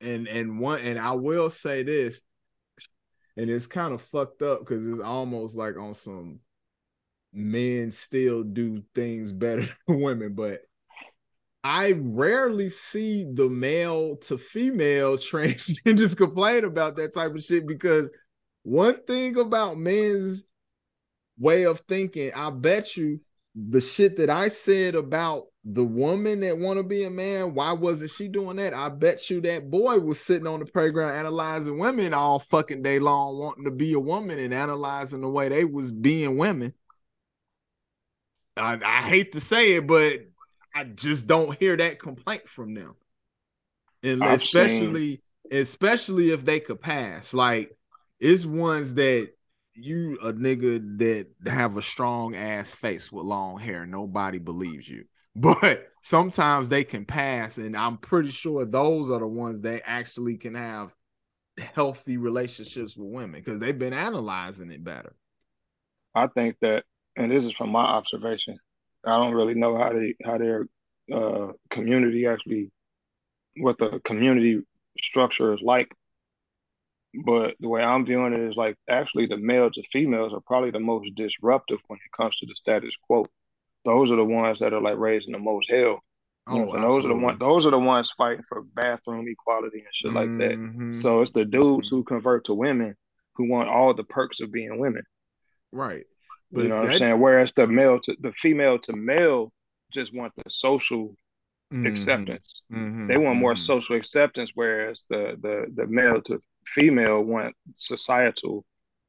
and 0.00 0.28
and 0.28 0.58
one 0.58 0.80
and 0.80 0.98
I 0.98 1.12
will 1.12 1.50
say 1.50 1.82
this, 1.82 2.20
and 3.36 3.50
it's 3.50 3.66
kind 3.66 3.94
of 3.94 4.02
fucked 4.02 4.42
up 4.42 4.60
because 4.60 4.86
it's 4.86 5.02
almost 5.02 5.56
like 5.56 5.76
on 5.78 5.94
some 5.94 6.40
men 7.36 7.92
still 7.92 8.42
do 8.42 8.82
things 8.94 9.32
better 9.32 9.68
than 9.86 10.00
women, 10.00 10.34
but 10.34 10.62
I 11.62 11.94
rarely 11.98 12.68
see 12.68 13.26
the 13.30 13.48
male 13.48 14.16
to 14.28 14.38
female 14.38 15.18
transgenders 15.18 16.16
complain 16.16 16.64
about 16.64 16.96
that 16.96 17.14
type 17.14 17.34
of 17.34 17.42
shit 17.42 17.66
because 17.66 18.10
one 18.62 19.02
thing 19.04 19.36
about 19.36 19.78
men's 19.78 20.44
way 21.38 21.64
of 21.64 21.80
thinking, 21.80 22.32
I 22.34 22.50
bet 22.50 22.96
you 22.96 23.20
the 23.54 23.80
shit 23.80 24.16
that 24.18 24.30
I 24.30 24.48
said 24.48 24.94
about 24.94 25.44
the 25.64 25.84
woman 25.84 26.40
that 26.40 26.58
want 26.58 26.78
to 26.78 26.84
be 26.84 27.02
a 27.04 27.10
man, 27.10 27.54
why 27.54 27.72
wasn't 27.72 28.12
she 28.12 28.28
doing 28.28 28.56
that? 28.56 28.72
I 28.72 28.88
bet 28.88 29.28
you 29.28 29.40
that 29.40 29.68
boy 29.68 29.98
was 29.98 30.20
sitting 30.20 30.46
on 30.46 30.60
the 30.60 30.66
playground 30.66 31.16
analyzing 31.16 31.78
women 31.78 32.14
all 32.14 32.38
fucking 32.38 32.82
day 32.82 33.00
long, 33.00 33.38
wanting 33.38 33.64
to 33.64 33.72
be 33.72 33.92
a 33.94 34.00
woman 34.00 34.38
and 34.38 34.54
analyzing 34.54 35.20
the 35.20 35.28
way 35.28 35.48
they 35.48 35.64
was 35.64 35.90
being 35.90 36.36
women. 36.36 36.74
I, 38.56 38.78
I 38.84 39.08
hate 39.08 39.32
to 39.32 39.40
say 39.40 39.74
it, 39.74 39.86
but 39.86 40.20
I 40.74 40.84
just 40.84 41.26
don't 41.26 41.58
hear 41.58 41.76
that 41.76 41.98
complaint 41.98 42.48
from 42.48 42.74
them. 42.74 42.94
And 44.02 44.22
I've 44.22 44.40
especially, 44.40 45.20
seen... 45.50 45.62
especially 45.62 46.30
if 46.30 46.44
they 46.44 46.60
could 46.60 46.80
pass. 46.80 47.34
Like 47.34 47.76
it's 48.20 48.44
ones 48.44 48.94
that 48.94 49.30
you 49.74 50.18
a 50.22 50.32
nigga 50.32 50.98
that 50.98 51.50
have 51.50 51.76
a 51.76 51.82
strong 51.82 52.34
ass 52.34 52.74
face 52.74 53.12
with 53.12 53.24
long 53.24 53.58
hair. 53.58 53.86
Nobody 53.86 54.38
believes 54.38 54.88
you. 54.88 55.04
But 55.38 55.88
sometimes 56.00 56.70
they 56.70 56.82
can 56.82 57.04
pass, 57.04 57.58
and 57.58 57.76
I'm 57.76 57.98
pretty 57.98 58.30
sure 58.30 58.64
those 58.64 59.10
are 59.10 59.18
the 59.18 59.26
ones 59.26 59.60
that 59.62 59.82
actually 59.84 60.38
can 60.38 60.54
have 60.54 60.94
healthy 61.58 62.16
relationships 62.16 62.96
with 62.96 63.12
women 63.12 63.42
because 63.42 63.60
they've 63.60 63.78
been 63.78 63.92
analyzing 63.92 64.70
it 64.70 64.82
better. 64.82 65.14
I 66.14 66.28
think 66.28 66.56
that, 66.62 66.84
and 67.16 67.30
this 67.30 67.44
is 67.44 67.52
from 67.52 67.70
my 67.70 67.84
observation. 67.84 68.58
I 69.04 69.16
don't 69.16 69.34
really 69.34 69.54
know 69.54 69.76
how 69.76 69.92
they 69.92 70.14
how 70.24 70.38
their 70.38 70.66
uh, 71.12 71.52
community 71.70 72.26
actually, 72.26 72.70
what 73.56 73.78
the 73.78 74.00
community 74.04 74.62
structure 74.98 75.52
is 75.54 75.60
like 75.62 75.90
but 77.24 77.54
the 77.60 77.68
way 77.68 77.82
I'm 77.82 78.04
viewing 78.04 78.32
it 78.32 78.40
is 78.40 78.56
like 78.56 78.76
actually 78.88 79.26
the 79.26 79.36
males 79.36 79.72
and 79.76 79.86
females 79.92 80.32
are 80.32 80.40
probably 80.40 80.70
the 80.70 80.80
most 80.80 81.14
disruptive 81.14 81.78
when 81.86 81.98
it 81.98 82.16
comes 82.16 82.36
to 82.36 82.46
the 82.46 82.54
status 82.54 82.94
quo. 83.06 83.26
Those 83.84 84.10
are 84.10 84.16
the 84.16 84.24
ones 84.24 84.58
that 84.58 84.72
are 84.72 84.80
like 84.80 84.98
raising 84.98 85.32
the 85.32 85.38
most 85.38 85.70
hell. 85.70 86.00
You 86.48 86.70
oh, 86.70 86.80
those 86.80 87.04
are 87.04 87.08
the 87.08 87.14
ones. 87.14 87.38
Those 87.40 87.66
are 87.66 87.70
the 87.70 87.78
ones 87.78 88.12
fighting 88.16 88.44
for 88.48 88.62
bathroom 88.62 89.26
equality 89.28 89.78
and 89.78 89.88
shit 89.92 90.12
like 90.12 90.28
that. 90.38 90.56
Mm-hmm. 90.56 91.00
So 91.00 91.22
it's 91.22 91.32
the 91.32 91.44
dudes 91.44 91.88
who 91.88 92.04
convert 92.04 92.44
to 92.46 92.54
women 92.54 92.94
who 93.34 93.48
want 93.48 93.68
all 93.68 93.94
the 93.94 94.04
perks 94.04 94.40
of 94.40 94.52
being 94.52 94.78
women. 94.78 95.02
Right. 95.72 96.04
But 96.52 96.64
you 96.64 96.68
know 96.68 96.76
that... 96.76 96.82
what 96.82 96.92
I'm 96.92 96.98
saying? 96.98 97.20
Whereas 97.20 97.52
the 97.54 97.66
male 97.66 98.00
to 98.00 98.16
the 98.20 98.32
female 98.40 98.78
to 98.80 98.92
male 98.94 99.52
just 99.92 100.14
want 100.14 100.32
the 100.36 100.50
social 100.50 101.14
mm-hmm. 101.72 101.86
acceptance. 101.86 102.62
Mm-hmm. 102.72 103.08
They 103.08 103.16
want 103.16 103.38
more 103.38 103.54
mm-hmm. 103.54 103.62
social 103.62 103.96
acceptance, 103.96 104.52
whereas 104.54 105.04
the 105.10 105.36
the 105.40 105.66
the 105.74 105.86
male 105.86 106.20
to 106.22 106.40
female 106.74 107.22
want 107.22 107.54
societal 107.76 108.64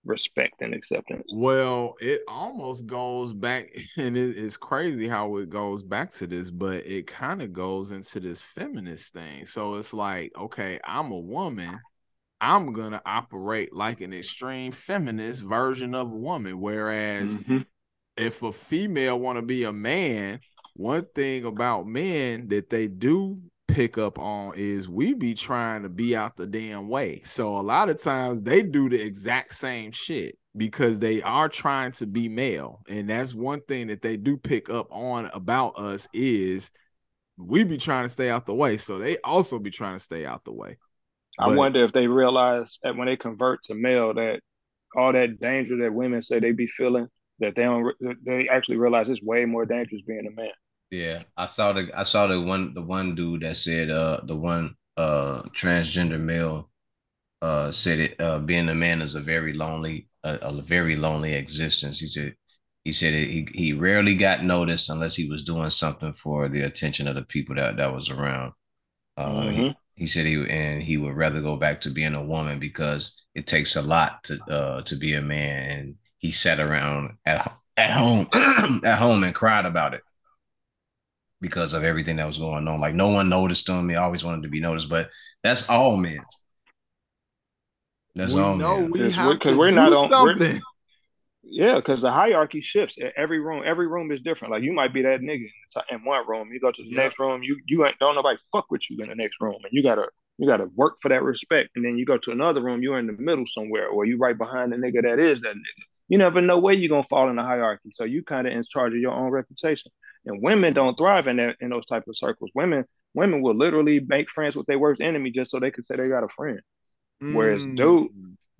respect 0.05 0.61
and 0.61 0.73
acceptance. 0.73 1.25
Well, 1.33 1.95
it 1.99 2.21
almost 2.27 2.87
goes 2.87 3.33
back, 3.33 3.65
and 3.97 4.17
it, 4.17 4.37
it's 4.37 4.57
crazy 4.57 5.07
how 5.07 5.37
it 5.37 5.49
goes 5.49 5.83
back 5.83 6.11
to 6.13 6.27
this, 6.27 6.49
but 6.49 6.85
it 6.85 7.07
kind 7.07 7.41
of 7.41 7.53
goes 7.53 7.91
into 7.91 8.19
this 8.19 8.41
feminist 8.41 9.13
thing. 9.13 9.45
So 9.45 9.75
it's 9.75 9.93
like, 9.93 10.31
okay, 10.37 10.79
I'm 10.83 11.11
a 11.11 11.19
woman. 11.19 11.79
I'm 12.39 12.73
gonna 12.73 13.01
operate 13.05 13.73
like 13.73 14.01
an 14.01 14.13
extreme 14.13 14.71
feminist 14.71 15.43
version 15.43 15.95
of 15.95 16.11
a 16.11 16.15
woman. 16.15 16.59
Whereas 16.59 17.37
mm-hmm. 17.37 17.59
if 18.15 18.43
a 18.43 18.51
female 18.51 19.19
want 19.19 19.37
to 19.37 19.41
be 19.41 19.63
a 19.63 19.73
man, 19.73 20.39
one 20.73 21.05
thing 21.15 21.45
about 21.45 21.87
men 21.87 22.49
that 22.49 22.69
they 22.69 22.87
do 22.87 23.39
pick 23.67 23.97
up 23.97 24.17
on 24.17 24.53
is 24.55 24.87
we 24.87 25.13
be 25.13 25.33
trying 25.33 25.83
to 25.83 25.89
be 25.89 26.15
out 26.15 26.35
the 26.35 26.47
damn 26.47 26.87
way. 26.87 27.21
So 27.25 27.57
a 27.57 27.61
lot 27.61 27.89
of 27.89 28.01
times 28.01 28.41
they 28.41 28.63
do 28.63 28.89
the 28.89 29.01
exact 29.01 29.53
same 29.53 29.91
shit 29.91 30.37
because 30.55 30.99
they 30.99 31.21
are 31.21 31.49
trying 31.49 31.91
to 31.93 32.07
be 32.07 32.29
male. 32.29 32.81
And 32.89 33.09
that's 33.09 33.33
one 33.33 33.61
thing 33.61 33.87
that 33.87 34.01
they 34.01 34.17
do 34.17 34.37
pick 34.37 34.69
up 34.69 34.87
on 34.91 35.29
about 35.33 35.77
us 35.77 36.07
is 36.13 36.71
we 37.37 37.63
be 37.63 37.77
trying 37.77 38.05
to 38.05 38.09
stay 38.09 38.29
out 38.29 38.45
the 38.45 38.55
way. 38.55 38.77
So 38.77 38.97
they 38.97 39.17
also 39.19 39.59
be 39.59 39.69
trying 39.69 39.97
to 39.97 40.03
stay 40.03 40.25
out 40.25 40.43
the 40.43 40.53
way. 40.53 40.77
I 41.39 41.47
but, 41.47 41.57
wonder 41.57 41.83
if 41.85 41.93
they 41.93 42.07
realize 42.07 42.77
that 42.83 42.95
when 42.95 43.07
they 43.07 43.15
convert 43.15 43.63
to 43.63 43.75
male 43.75 44.13
that 44.13 44.41
all 44.95 45.13
that 45.13 45.39
danger 45.39 45.77
that 45.77 45.93
women 45.93 46.23
say 46.23 46.39
they 46.39 46.51
be 46.51 46.67
feeling 46.67 47.07
that 47.39 47.55
they 47.55 47.63
don't 47.63 47.93
they 48.25 48.47
actually 48.49 48.77
realize 48.77 49.07
it's 49.09 49.21
way 49.21 49.45
more 49.45 49.65
dangerous 49.65 50.01
being 50.07 50.27
a 50.27 50.35
man. 50.35 50.49
Yeah, 50.89 51.19
I 51.35 51.45
saw 51.45 51.73
the 51.73 51.89
I 51.93 52.03
saw 52.03 52.27
the 52.27 52.41
one 52.41 52.73
the 52.73 52.81
one 52.81 53.13
dude 53.13 53.41
that 53.41 53.57
said 53.57 53.89
uh 53.89 54.21
the 54.23 54.35
one 54.35 54.75
uh 54.95 55.43
transgender 55.49 56.19
male 56.19 56.69
uh 57.41 57.71
said 57.71 57.99
it 57.99 58.21
uh 58.21 58.39
being 58.39 58.69
a 58.69 58.75
man 58.75 59.01
is 59.01 59.13
a 59.13 59.19
very 59.19 59.53
lonely 59.53 60.07
a, 60.23 60.35
a 60.35 60.61
very 60.61 60.95
lonely 60.95 61.33
existence. 61.33 61.99
He 61.99 62.07
said 62.07 62.35
he 62.83 62.93
said 62.93 63.13
it, 63.13 63.27
he 63.27 63.47
he 63.53 63.73
rarely 63.73 64.15
got 64.15 64.43
noticed 64.43 64.89
unless 64.89 65.15
he 65.15 65.29
was 65.29 65.43
doing 65.43 65.69
something 65.69 66.13
for 66.13 66.47
the 66.47 66.61
attention 66.61 67.07
of 67.07 67.15
the 67.15 67.23
people 67.23 67.55
that 67.55 67.77
that 67.77 67.93
was 67.93 68.09
around. 68.09 68.53
Uh, 69.17 69.41
mm-hmm. 69.41 69.51
he, 69.51 69.75
he 69.97 70.05
said 70.07 70.25
he 70.25 70.35
and 70.49 70.81
he 70.81 70.95
would 70.95 71.15
rather 71.15 71.41
go 71.41 71.57
back 71.57 71.81
to 71.81 71.89
being 71.89 72.13
a 72.13 72.23
woman 72.23 72.59
because 72.59 73.23
it 73.33 73.47
takes 73.47 73.75
a 73.75 73.81
lot 73.81 74.23
to 74.23 74.39
uh 74.49 74.81
to 74.83 74.95
be 74.95 75.13
a 75.13 75.21
man 75.21 75.69
and 75.69 75.95
he 76.17 76.31
sat 76.31 76.59
around 76.59 77.17
at 77.25 77.57
at 77.75 77.91
home 77.91 78.27
at 78.85 78.99
home 78.99 79.23
and 79.23 79.35
cried 79.35 79.65
about 79.65 79.93
it 79.93 80.01
because 81.41 81.73
of 81.73 81.83
everything 81.83 82.17
that 82.17 82.27
was 82.27 82.37
going 82.37 82.67
on. 82.67 82.79
Like 82.79 82.95
no 82.95 83.09
one 83.09 83.29
noticed 83.29 83.67
him. 83.67 83.89
He 83.89 83.95
always 83.95 84.23
wanted 84.23 84.43
to 84.43 84.49
be 84.49 84.59
noticed, 84.59 84.89
but 84.89 85.09
that's 85.43 85.69
all 85.69 85.97
men. 85.97 86.19
That's 88.15 88.33
we 88.33 88.41
all 88.41 88.55
know 88.55 88.81
men. 88.81 88.91
we 88.91 89.11
have 89.11 89.33
because 89.33 89.55
we're, 89.55 89.67
we're 89.67 89.71
not 89.71 89.93
on. 89.93 90.11
Something. 90.11 90.61
Yeah, 91.49 91.75
because 91.75 92.01
the 92.01 92.11
hierarchy 92.11 92.61
shifts. 92.61 92.97
Every 93.15 93.39
room, 93.39 93.63
every 93.65 93.87
room 93.87 94.11
is 94.11 94.21
different. 94.21 94.51
Like 94.51 94.63
you 94.63 94.73
might 94.73 94.93
be 94.93 95.01
that 95.03 95.21
nigga 95.21 95.47
in 95.91 96.03
one 96.03 96.27
room. 96.27 96.49
You 96.51 96.59
go 96.59 96.71
to 96.71 96.83
the 96.83 96.89
yeah. 96.89 97.03
next 97.03 97.19
room. 97.19 97.43
You 97.43 97.57
you 97.67 97.85
ain't 97.85 97.99
don't 97.99 98.15
nobody 98.15 98.37
fuck 98.51 98.69
with 98.69 98.81
you 98.89 99.01
in 99.01 99.09
the 99.09 99.15
next 99.15 99.35
room, 99.39 99.57
and 99.63 99.71
you 99.71 99.83
gotta 99.83 100.07
you 100.37 100.47
gotta 100.47 100.65
work 100.75 100.97
for 101.01 101.09
that 101.09 101.23
respect. 101.23 101.69
And 101.75 101.85
then 101.85 101.97
you 101.97 102.05
go 102.05 102.17
to 102.17 102.31
another 102.31 102.61
room. 102.61 102.81
You're 102.81 102.99
in 102.99 103.07
the 103.07 103.13
middle 103.13 103.45
somewhere, 103.53 103.87
or 103.87 104.05
you 104.05 104.17
right 104.17 104.37
behind 104.37 104.71
the 104.71 104.77
nigga 104.77 105.03
that 105.03 105.19
is 105.19 105.41
that 105.41 105.55
nigga 105.55 105.83
you 106.09 106.17
never 106.17 106.41
know 106.41 106.57
where 106.57 106.73
you're 106.73 106.89
gonna 106.89 107.07
fall 107.09 107.29
in 107.29 107.35
the 107.35 107.43
hierarchy. 107.43 107.91
So 107.95 108.03
you 108.03 108.23
kind 108.23 108.47
of 108.47 108.53
in 108.53 108.63
charge 108.71 108.93
of 108.93 108.99
your 108.99 109.11
own 109.11 109.29
reputation. 109.29 109.91
And 110.25 110.41
women 110.41 110.73
don't 110.73 110.97
thrive 110.97 111.27
in 111.27 111.37
that 111.37 111.55
in 111.59 111.69
those 111.69 111.85
type 111.85 112.03
of 112.07 112.17
circles. 112.17 112.49
Women 112.53 112.85
women 113.13 113.41
will 113.41 113.55
literally 113.55 113.99
make 113.99 114.27
friends 114.33 114.55
with 114.55 114.67
their 114.67 114.79
worst 114.79 115.01
enemy 115.01 115.31
just 115.31 115.51
so 115.51 115.59
they 115.59 115.71
can 115.71 115.83
say 115.83 115.95
they 115.95 116.07
got 116.07 116.23
a 116.23 116.29
friend. 116.35 116.61
Mm. 117.21 117.33
Whereas 117.33 117.61
dude 117.75 118.09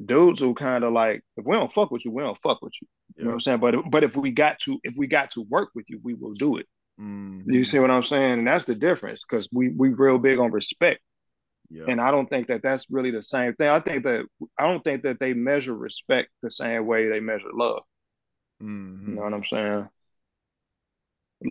dudes 0.03 0.39
who 0.39 0.53
kind 0.53 0.83
of 0.83 0.93
like 0.93 1.23
if 1.37 1.45
we 1.45 1.55
don't 1.55 1.73
fuck 1.73 1.91
with 1.91 2.05
you, 2.05 2.11
we 2.11 2.23
don't 2.23 2.37
fuck 2.41 2.61
with 2.61 2.73
you. 2.81 2.87
You 3.15 3.23
know 3.23 3.29
what 3.31 3.35
I'm 3.35 3.41
saying? 3.41 3.59
But 3.59 3.75
but 3.89 4.03
if 4.03 4.15
we 4.15 4.31
got 4.31 4.59
to 4.59 4.79
if 4.83 4.93
we 4.95 5.07
got 5.07 5.31
to 5.31 5.41
work 5.41 5.69
with 5.73 5.85
you, 5.89 5.99
we 6.03 6.13
will 6.13 6.33
do 6.33 6.57
it. 6.57 6.67
Mm. 6.99 7.43
You 7.47 7.65
see 7.65 7.79
what 7.79 7.91
I'm 7.91 8.05
saying? 8.05 8.39
And 8.39 8.47
that's 8.47 8.65
the 8.65 8.75
difference 8.75 9.21
because 9.27 9.47
we 9.51 9.69
we 9.69 9.89
real 9.89 10.17
big 10.17 10.39
on 10.39 10.51
respect. 10.51 11.01
And 11.87 11.99
I 11.99 12.11
don't 12.11 12.29
think 12.29 12.47
that 12.47 12.61
that's 12.63 12.85
really 12.89 13.11
the 13.11 13.23
same 13.23 13.53
thing. 13.55 13.67
I 13.67 13.79
think 13.79 14.03
that 14.03 14.25
I 14.57 14.67
don't 14.67 14.83
think 14.83 15.03
that 15.03 15.19
they 15.19 15.33
measure 15.33 15.73
respect 15.73 16.29
the 16.41 16.49
same 16.49 16.85
way 16.85 17.09
they 17.09 17.19
measure 17.19 17.49
love. 17.53 17.83
Mm-hmm. 18.63 19.09
You 19.09 19.15
know 19.15 19.21
what 19.23 19.33
I'm 19.33 19.43
saying? 19.45 19.89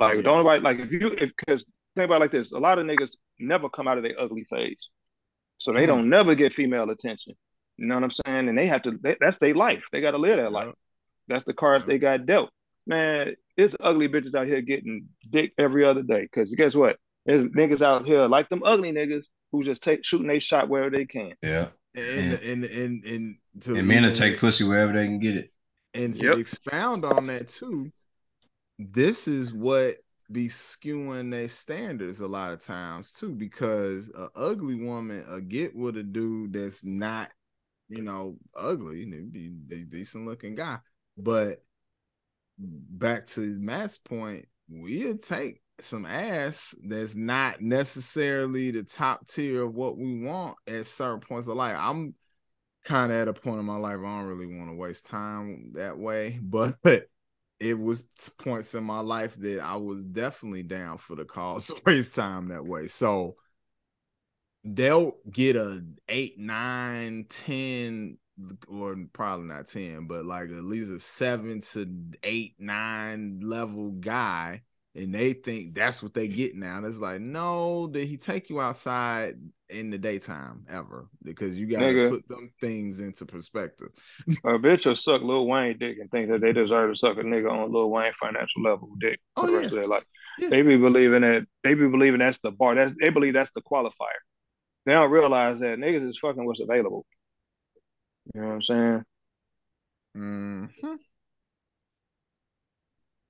Like, 0.00 0.16
yeah. 0.16 0.22
don't 0.22 0.38
nobody 0.38 0.62
like 0.62 0.78
if 0.78 0.90
you 0.90 1.08
if 1.18 1.30
because 1.36 1.64
think 1.94 2.06
about 2.06 2.20
like 2.20 2.32
this, 2.32 2.52
a 2.52 2.58
lot 2.58 2.78
of 2.78 2.86
niggas 2.86 3.10
never 3.38 3.68
come 3.68 3.86
out 3.86 3.98
of 3.98 4.04
their 4.04 4.18
ugly 4.18 4.46
phase, 4.50 4.76
so 5.58 5.72
they 5.72 5.80
mm-hmm. 5.80 5.88
don't 5.88 6.08
never 6.08 6.34
get 6.34 6.54
female 6.54 6.88
attention. 6.90 7.34
You 7.78 7.86
know 7.86 7.94
what 7.96 8.04
I'm 8.04 8.10
saying? 8.10 8.48
And 8.48 8.56
they 8.56 8.66
have 8.66 8.82
to. 8.82 8.98
They, 9.02 9.16
that's 9.20 9.38
their 9.38 9.54
life. 9.54 9.82
They 9.92 10.00
got 10.00 10.12
to 10.12 10.18
live 10.18 10.36
that 10.36 10.52
life. 10.52 10.74
That's 11.28 11.44
the 11.44 11.52
cards 11.52 11.84
they 11.86 11.98
got 11.98 12.26
dealt. 12.26 12.50
Man, 12.86 13.34
it's 13.56 13.74
ugly 13.80 14.08
bitches 14.08 14.34
out 14.34 14.46
here 14.46 14.60
getting 14.60 15.08
dick 15.28 15.52
every 15.58 15.84
other 15.84 16.02
day. 16.02 16.22
Because 16.22 16.48
guess 16.56 16.74
what? 16.74 16.96
There's 17.24 17.50
niggas 17.50 17.82
out 17.82 18.06
here 18.06 18.26
like 18.28 18.48
them 18.48 18.62
ugly 18.64 18.92
niggas 18.92 19.24
who 19.52 19.64
just 19.64 19.82
take 19.82 20.04
shooting 20.04 20.30
a 20.30 20.38
shot 20.40 20.68
wherever 20.68 20.96
they 20.96 21.04
can. 21.04 21.32
Yeah. 21.42 21.68
And 21.94 22.34
and 22.34 22.64
and 22.64 23.04
and, 23.04 23.36
to 23.62 23.76
and 23.76 23.88
men 23.88 24.02
to 24.02 24.14
take 24.14 24.38
pussy 24.38 24.64
wherever 24.64 24.92
they 24.92 25.06
can 25.06 25.18
get 25.18 25.36
it. 25.36 25.52
And 25.94 26.14
to 26.14 26.24
yep. 26.24 26.38
expound 26.38 27.04
on 27.04 27.26
that 27.28 27.48
too, 27.48 27.90
this 28.78 29.26
is 29.26 29.52
what 29.52 29.96
be 30.30 30.48
skewing 30.48 31.30
their 31.30 31.48
standards 31.48 32.20
a 32.20 32.28
lot 32.28 32.52
of 32.52 32.62
times 32.62 33.12
too, 33.12 33.32
because 33.32 34.10
a 34.10 34.28
ugly 34.36 34.74
woman 34.74 35.24
a 35.28 35.40
get 35.40 35.74
with 35.74 35.96
a 35.96 36.02
dude 36.02 36.52
that's 36.52 36.84
not, 36.84 37.30
you 37.88 38.02
know, 38.02 38.36
ugly, 38.54 39.04
be 39.04 39.52
a 39.72 39.76
decent 39.84 40.26
looking 40.26 40.54
guy. 40.54 40.78
But 41.16 41.62
back 42.58 43.26
to 43.26 43.40
Matt's 43.40 43.98
point, 43.98 44.46
we'll 44.68 45.18
take 45.18 45.62
some 45.80 46.06
ass 46.06 46.74
that's 46.84 47.14
not 47.14 47.60
necessarily 47.60 48.70
the 48.70 48.82
top 48.82 49.26
tier 49.26 49.62
of 49.62 49.74
what 49.74 49.98
we 49.98 50.20
want 50.22 50.56
at 50.66 50.86
certain 50.86 51.20
points 51.20 51.48
of 51.48 51.56
life. 51.56 51.76
I'm 51.78 52.14
kind 52.84 53.12
of 53.12 53.18
at 53.18 53.28
a 53.28 53.32
point 53.32 53.60
in 53.60 53.66
my 53.66 53.76
life 53.76 53.98
I 53.98 54.18
don't 54.18 54.26
really 54.26 54.46
want 54.46 54.70
to 54.70 54.76
waste 54.76 55.06
time 55.06 55.72
that 55.74 55.98
way, 55.98 56.38
but 56.42 56.76
it 57.58 57.78
was 57.78 58.02
points 58.38 58.74
in 58.74 58.84
my 58.84 59.00
life 59.00 59.34
that 59.36 59.60
I 59.60 59.76
was 59.76 60.04
definitely 60.04 60.62
down 60.62 60.98
for 60.98 61.16
the 61.16 61.24
cause 61.24 61.72
waste 61.86 62.14
time 62.14 62.48
that 62.48 62.64
way. 62.64 62.86
So 62.88 63.36
they'll 64.74 65.16
get 65.30 65.56
a 65.56 65.84
eight, 66.08 66.38
nine, 66.38 67.26
ten, 67.28 68.18
or 68.68 68.96
probably 69.12 69.46
not 69.46 69.66
ten, 69.66 70.06
but 70.06 70.24
like 70.24 70.50
at 70.50 70.64
least 70.64 70.92
a 70.92 71.00
seven 71.00 71.60
to 71.72 71.88
eight, 72.22 72.54
nine 72.58 73.40
level 73.42 73.90
guy 73.90 74.62
and 74.96 75.14
they 75.14 75.34
think 75.34 75.74
that's 75.74 76.02
what 76.02 76.14
they 76.14 76.26
get 76.26 76.56
now. 76.56 76.78
And 76.78 76.86
it's 76.86 77.00
like, 77.00 77.20
no, 77.20 77.86
did 77.86 78.08
he 78.08 78.16
take 78.16 78.48
you 78.48 78.60
outside 78.60 79.34
in 79.68 79.90
the 79.90 79.98
daytime 79.98 80.64
ever? 80.70 81.08
Because 81.22 81.56
you 81.56 81.66
got 81.66 81.80
to 81.80 82.08
put 82.10 82.26
them 82.28 82.50
things 82.60 83.00
into 83.00 83.26
perspective. 83.26 83.88
a 84.44 84.58
bitch 84.58 84.86
will 84.86 84.96
suck 84.96 85.20
Lil 85.22 85.46
Wayne 85.46 85.76
dick 85.78 85.98
and 86.00 86.10
think 86.10 86.30
that 86.30 86.40
they 86.40 86.52
deserve 86.52 86.92
to 86.92 86.96
suck 86.96 87.18
a 87.18 87.20
nigga 87.20 87.50
on 87.50 87.72
Lil 87.72 87.90
Wayne 87.90 88.12
financial 88.18 88.62
level 88.62 88.88
dick 88.98 89.20
oh, 89.36 89.42
for 89.42 89.46
the 89.48 89.52
yeah. 89.52 89.58
rest 89.58 89.72
of 89.72 89.78
their 89.78 89.88
life. 89.88 90.04
Yeah. 90.38 90.48
They 90.48 90.62
be 90.62 90.76
believing 90.76 91.22
that 91.22 91.46
they 91.62 91.74
be 91.74 91.88
believing 91.88 92.20
that's 92.20 92.38
the 92.42 92.50
bar. 92.50 92.74
That's, 92.74 92.94
they 93.00 93.10
believe 93.10 93.34
that's 93.34 93.50
the 93.54 93.62
qualifier. 93.62 93.90
They 94.86 94.92
don't 94.92 95.10
realize 95.10 95.58
that 95.58 95.78
niggas 95.78 96.08
is 96.08 96.18
fucking 96.22 96.44
what's 96.44 96.60
available. 96.60 97.04
You 98.34 98.40
know 98.40 98.46
what 98.46 98.54
I'm 98.54 98.62
saying? 98.62 99.04
Mm-hmm. 100.16 100.94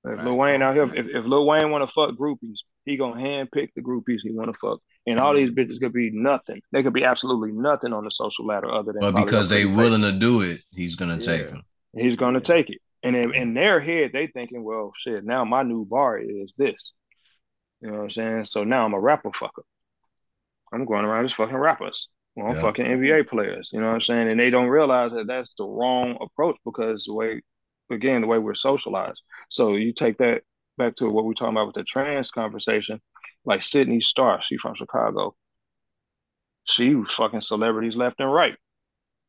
If 0.05 0.23
Lil 0.23 0.37
Wayne 0.37 0.61
out 0.61 0.75
here, 0.75 0.83
if, 0.83 1.07
if 1.07 1.25
Lil 1.25 1.45
Wayne 1.45 1.71
want 1.71 1.87
to 1.87 1.93
fuck 1.93 2.17
groupies, 2.17 2.57
he 2.85 2.95
gonna 2.95 3.21
handpick 3.21 3.69
the 3.75 3.81
groupies 3.81 4.19
he 4.23 4.31
want 4.31 4.53
to 4.53 4.57
fuck, 4.57 4.79
and 5.05 5.19
all 5.19 5.33
these 5.33 5.49
bitches 5.49 5.79
could 5.79 5.91
be 5.91 6.11
nothing. 6.11 6.61
They 6.71 6.83
could 6.83 6.93
be 6.93 7.03
absolutely 7.03 7.51
nothing 7.51 7.91
on 7.91 8.05
the 8.05 8.11
social 8.11 8.45
ladder 8.45 8.71
other 8.71 8.93
than. 8.93 9.01
But 9.01 9.25
because 9.25 9.49
they 9.49 9.65
willing 9.65 10.01
to 10.03 10.13
do 10.13 10.41
it, 10.41 10.61
he's 10.71 10.95
gonna 10.95 11.17
yeah. 11.17 11.23
take 11.23 11.49
them. 11.49 11.63
He's 11.93 12.15
gonna 12.15 12.39
take 12.39 12.69
it, 12.69 12.77
and 13.03 13.15
in, 13.15 13.33
in 13.33 13.53
their 13.53 13.81
head, 13.81 14.11
they 14.13 14.27
thinking, 14.27 14.63
well, 14.63 14.93
shit. 15.03 15.25
Now 15.25 15.43
my 15.43 15.63
new 15.63 15.83
bar 15.83 16.17
is 16.19 16.53
this. 16.57 16.75
You 17.81 17.89
know 17.89 17.97
what 17.97 18.03
I'm 18.03 18.11
saying? 18.11 18.45
So 18.45 18.63
now 18.63 18.85
I'm 18.85 18.93
a 18.93 18.99
rapper 18.99 19.31
fucker. 19.31 19.63
I'm 20.73 20.85
going 20.85 21.05
around 21.05 21.25
just 21.25 21.37
fucking 21.37 21.55
rappers. 21.55 22.07
Well, 22.35 22.47
I'm 22.47 22.55
yeah. 22.55 22.61
fucking 22.61 22.85
NBA 22.85 23.29
players. 23.29 23.69
You 23.73 23.79
know 23.79 23.87
what 23.87 23.95
I'm 23.95 24.01
saying? 24.01 24.29
And 24.29 24.39
they 24.39 24.49
don't 24.49 24.67
realize 24.67 25.11
that 25.11 25.27
that's 25.27 25.53
the 25.57 25.65
wrong 25.65 26.17
approach 26.21 26.57
because 26.65 27.05
the 27.07 27.13
way 27.13 27.41
again 27.91 28.21
the 28.21 28.27
way 28.27 28.37
we're 28.37 28.55
socialized. 28.55 29.21
So 29.49 29.75
you 29.75 29.93
take 29.93 30.17
that 30.19 30.41
back 30.77 30.95
to 30.97 31.09
what 31.09 31.25
we're 31.25 31.33
talking 31.33 31.55
about 31.55 31.67
with 31.67 31.75
the 31.75 31.83
trans 31.83 32.31
conversation, 32.31 33.01
like 33.45 33.63
Sidney 33.63 34.01
Starr, 34.01 34.41
she 34.43 34.57
from 34.57 34.75
Chicago. 34.75 35.35
She 36.65 36.95
was 36.95 37.11
fucking 37.15 37.41
celebrities 37.41 37.95
left 37.95 38.19
and 38.19 38.31
right. 38.31 38.55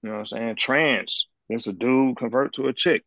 You 0.02 0.10
know 0.10 0.16
what 0.16 0.20
I'm 0.20 0.26
saying? 0.26 0.56
Trans. 0.58 1.26
It's 1.48 1.66
a 1.66 1.72
dude 1.72 2.16
convert 2.18 2.54
to 2.54 2.66
a 2.66 2.72
chick. 2.72 3.04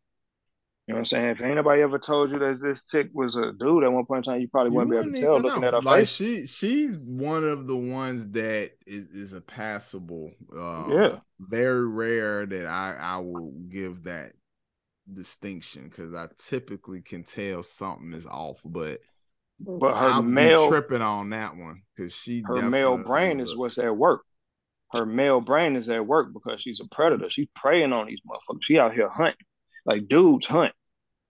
You 0.91 0.95
know 0.95 0.99
what 1.03 1.13
I'm 1.13 1.19
saying? 1.21 1.25
If 1.29 1.41
anybody 1.41 1.81
ever 1.83 1.99
told 1.99 2.31
you 2.31 2.39
that 2.39 2.59
this 2.61 2.77
chick 2.91 3.11
was 3.13 3.37
a 3.37 3.53
dude 3.57 3.85
at 3.85 3.93
one 3.93 4.05
point 4.05 4.25
in 4.27 4.33
time, 4.33 4.41
you 4.41 4.49
probably 4.49 4.71
you 4.73 4.77
wouldn't, 4.77 4.93
wouldn't 4.93 5.13
be 5.13 5.21
able 5.21 5.37
to 5.37 5.41
tell 5.43 5.49
looking 5.49 5.61
know. 5.61 5.67
at 5.67 5.73
her 5.73 5.81
like 5.81 5.99
face. 5.99 6.09
She 6.09 6.45
she's 6.47 6.97
one 6.97 7.45
of 7.45 7.65
the 7.65 7.77
ones 7.77 8.27
that 8.31 8.71
is, 8.85 9.07
is 9.07 9.31
a 9.31 9.39
passable. 9.39 10.31
Um, 10.53 10.91
yeah. 10.91 11.19
Very 11.39 11.87
rare 11.87 12.45
that 12.45 12.67
I 12.67 12.97
I 12.99 13.17
will 13.19 13.53
give 13.69 14.03
that 14.03 14.33
distinction 15.11 15.87
because 15.87 16.13
I 16.13 16.27
typically 16.37 17.01
can 17.01 17.23
tell 17.23 17.63
something 17.63 18.11
is 18.11 18.27
off, 18.27 18.59
but 18.65 18.99
but 19.61 19.95
her 19.95 20.07
I'll 20.07 20.23
male 20.23 20.67
tripping 20.67 21.01
on 21.01 21.29
that 21.29 21.55
one 21.55 21.83
because 21.95 22.13
she 22.13 22.43
her 22.45 22.61
male 22.63 22.97
brain 22.97 23.37
looks. 23.37 23.51
is 23.51 23.57
what's 23.57 23.77
at 23.77 23.95
work. 23.95 24.23
Her 24.91 25.05
male 25.05 25.39
brain 25.39 25.77
is 25.77 25.87
at 25.87 26.05
work 26.05 26.33
because 26.33 26.59
she's 26.59 26.81
a 26.81 26.93
predator. 26.93 27.29
She's 27.29 27.47
preying 27.55 27.93
on 27.93 28.07
these 28.07 28.19
motherfuckers. 28.29 28.59
She 28.63 28.77
out 28.77 28.93
here 28.93 29.07
hunting 29.07 29.35
like 29.85 30.07
dudes 30.07 30.45
hunt. 30.45 30.73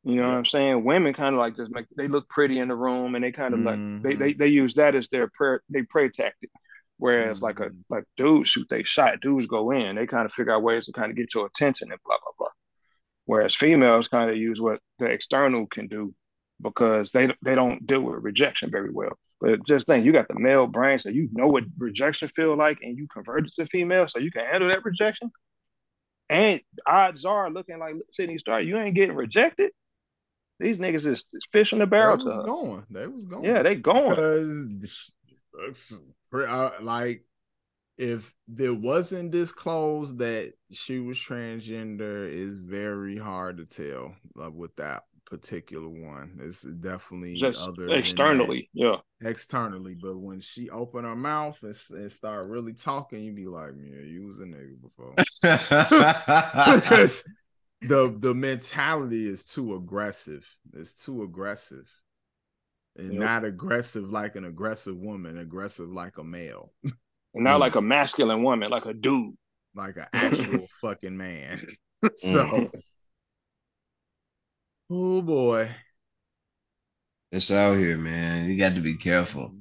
You 0.03 0.15
know 0.15 0.23
yeah. 0.23 0.30
what 0.30 0.38
I'm 0.38 0.45
saying? 0.45 0.84
Women 0.84 1.14
kind 1.14 1.36
of 1.36 1.40
like 1.40 1.56
just 1.56 1.72
make 1.72 1.86
they 1.95 2.07
look 2.07 2.28
pretty 2.28 2.60
in 2.60 2.69
the 2.69 2.76
room 2.76 3.15
and 3.15 3.23
they 3.23 3.32
kind 3.32 3.53
of 3.53 3.60
mm-hmm. 3.60 3.95
like 3.95 4.03
they, 4.03 4.15
they 4.15 4.34
they 4.34 4.48
use 4.48 4.73
that 4.76 4.95
as 4.95 5.07
their 5.11 5.30
prayer 5.34 5.61
they 5.69 5.84
prey 5.84 6.10
tactic. 6.10 6.49
Whereas 6.98 7.38
mm-hmm. 7.38 7.45
like 7.45 7.60
a 7.60 7.65
mm-hmm. 7.65 7.94
like 7.94 8.06
dudes 8.18 8.49
shoot 8.49 8.68
they 8.69 8.84
shot, 8.84 9.22
dudes 9.22 9.48
go 9.48 9.72
in, 9.72 9.95
they 9.95 10.07
kind 10.07 10.26
of 10.26 10.34
figure 10.34 10.53
out 10.53 10.64
ways 10.64 10.86
to 10.86 10.91
kind 10.91 11.11
of 11.11 11.18
get 11.18 11.34
your 11.36 11.45
attention 11.45 11.91
and 11.91 11.99
blah 12.03 12.18
blah 12.23 12.34
blah. 12.38 12.53
Whereas 13.26 13.56
females 13.56 14.07
kind 14.07 14.32
of 14.32 14.38
use 14.38 14.60
what 14.60 14.80
the 14.98 15.06
external 15.06 15.68
can 15.68 15.88
do 15.88 16.14
because 16.61 17.11
they 17.14 17.28
they 17.44 17.56
don't 17.56 17.86
deal 17.86 18.02
with 18.02 18.23
rejection 18.23 18.72
very 18.72 18.91
well. 18.91 19.18
But 19.40 19.65
just 19.68 19.88
think, 19.88 20.06
you 20.06 20.14
got 20.14 20.28
the 20.28 20.40
male 20.40 20.68
brain, 20.68 20.99
so 20.99 21.10
you 21.10 21.28
know 21.34 21.48
what 21.48 21.64
rejection 21.78 22.30
feel 22.36 22.56
like, 22.56 22.78
and 22.84 22.95
you 22.95 23.07
convert 23.11 23.48
it 23.48 23.53
to 23.56 23.65
female, 23.68 24.07
so 24.07 24.19
you 24.19 24.32
can 24.32 24.45
handle 24.45 24.69
that 24.69 24.86
rejection. 24.86 25.32
And 26.30 26.61
odds 26.88 27.26
are, 27.26 27.49
looking 27.49 27.80
like 27.80 27.95
Sidney 28.14 28.38
Starr, 28.38 28.61
you 28.61 28.78
ain't 28.78 28.95
getting 28.95 29.15
rejected. 29.15 29.72
These 30.61 30.77
niggas 30.77 31.05
is, 31.05 31.25
is 31.33 31.45
fish 31.51 31.73
in 31.73 31.79
the 31.79 31.88
barrel. 31.88 32.17
They 32.17 32.23
was 32.23 32.45
going. 32.45 32.85
They 32.89 33.07
was 33.07 33.25
going. 33.25 33.43
Yeah, 33.43 33.63
they 33.63 33.75
going. 33.75 34.79
Because 34.79 35.99
uh, 36.33 36.69
like 36.81 37.25
if 37.97 38.33
there 38.47 38.73
wasn't 38.73 39.31
disclosed 39.31 40.19
that 40.19 40.53
she 40.71 40.99
was 40.99 41.17
transgender, 41.17 42.27
is 42.31 42.55
very 42.55 43.17
hard 43.17 43.57
to 43.57 43.65
tell 43.65 44.15
like, 44.35 44.53
with 44.53 44.75
that 44.77 45.03
particular 45.25 45.88
one. 45.88 46.38
It's 46.41 46.61
definitely 46.63 47.39
Just 47.39 47.59
other 47.59 47.89
externally, 47.89 48.69
yeah, 48.73 48.97
externally. 49.21 49.95
But 49.99 50.17
when 50.17 50.41
she 50.41 50.69
opened 50.69 51.05
her 51.07 51.15
mouth 51.15 51.61
and, 51.63 51.75
and 51.91 52.11
start 52.11 52.49
really 52.49 52.73
talking, 52.73 53.23
you'd 53.23 53.35
be 53.35 53.47
like, 53.47 53.71
"Yeah, 53.77 54.01
you 54.01 54.25
was 54.25 54.39
a 54.39 54.43
nigga 54.43 54.81
before." 54.81 55.15
because 56.81 57.23
the 57.82 58.16
the 58.18 58.34
mentality 58.34 59.28
is 59.28 59.44
too 59.44 59.76
aggressive. 59.76 60.48
It's 60.74 60.94
too 60.94 61.24
aggressive, 61.24 61.90
and 62.95 63.14
yep. 63.14 63.22
not 63.22 63.45
aggressive 63.45 64.10
like 64.10 64.36
an 64.36 64.45
aggressive 64.45 64.98
woman. 64.98 65.38
Aggressive 65.38 65.90
like 65.90 66.18
a 66.18 66.24
male. 66.24 66.74
And 67.34 67.45
not 67.45 67.62
like 67.62 67.76
a 67.76 67.82
masculine 67.82 68.44
woman, 68.44 68.70
like 68.70 68.86
a 68.86 68.94
dude. 68.94 69.36
Like 69.74 69.95
an 69.95 70.08
actual 70.14 70.68
fucking 70.82 71.16
man. 71.16 71.66
so 72.16 72.45
mm-hmm. 72.45 72.66
Oh 74.90 75.22
boy. 75.22 75.74
It's 77.32 77.49
out 77.49 77.78
here, 77.78 77.98
man. 77.98 78.49
You 78.49 78.58
got 78.58 78.76
to 78.76 78.82
be 78.82 78.95
careful. 78.95 79.56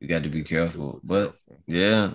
You 0.00 0.08
got 0.08 0.24
to 0.24 0.28
be 0.28 0.42
careful. 0.42 1.00
But 1.04 1.36
yeah, 1.68 2.14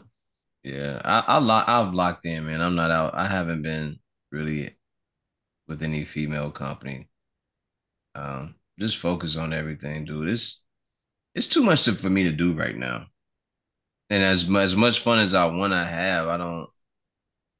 yeah. 0.64 1.02
I 1.06 1.24
I 1.26 1.38
lock 1.38 1.70
I've 1.70 1.94
locked 1.94 2.26
in, 2.26 2.46
man. 2.46 2.60
I'm 2.60 2.76
not 2.76 2.92
out. 2.92 3.16
I 3.16 3.28
haven't 3.30 3.62
been 3.62 4.00
really 4.32 4.75
with 5.68 5.82
any 5.82 6.06
female 6.06 6.52
company. 6.52 7.10
Um, 8.14 8.56
just 8.80 8.98
focus 8.98 9.38
on 9.38 9.54
everything, 9.54 10.06
dude. 10.06 10.30
It's 10.30 10.62
it's 11.34 11.48
too 11.48 11.64
much 11.64 11.84
to, 11.84 11.94
for 11.94 12.10
me 12.10 12.24
to 12.24 12.32
do 12.32 12.54
right 12.54 12.76
now. 12.76 13.08
And 14.10 14.24
as 14.24 14.50
as 14.56 14.76
much 14.76 15.00
fun 15.00 15.20
as 15.20 15.34
I 15.34 15.46
want 15.46 15.74
to 15.74 15.84
have, 15.84 16.28
I 16.28 16.38
don't 16.38 16.70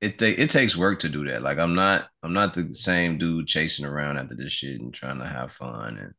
it 0.02 0.22
it 0.22 0.50
takes 0.50 0.76
work 0.78 1.00
to 1.00 1.10
do 1.10 1.26
that. 1.26 1.42
Like 1.42 1.58
I'm 1.58 1.76
not 1.76 2.08
I'm 2.22 2.34
not 2.34 2.54
the 2.54 2.74
same 2.74 3.18
dude 3.18 3.48
chasing 3.48 3.86
around 3.86 4.18
after 4.18 4.36
this 4.36 4.54
shit 4.54 4.80
and 4.80 4.94
trying 4.94 5.20
to 5.20 5.28
have 5.28 5.52
fun 5.52 5.98
and 5.98 6.14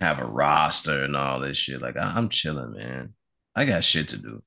have 0.00 0.18
a 0.18 0.26
roster 0.26 1.04
and 1.04 1.16
all 1.16 1.40
this 1.40 1.56
shit. 1.56 1.80
Like 1.80 1.96
I, 1.96 2.18
am 2.18 2.28
chilling, 2.28 2.72
man. 2.72 3.14
I 3.54 3.64
got 3.64 3.84
shit 3.84 4.08
to 4.08 4.18
do. 4.18 4.42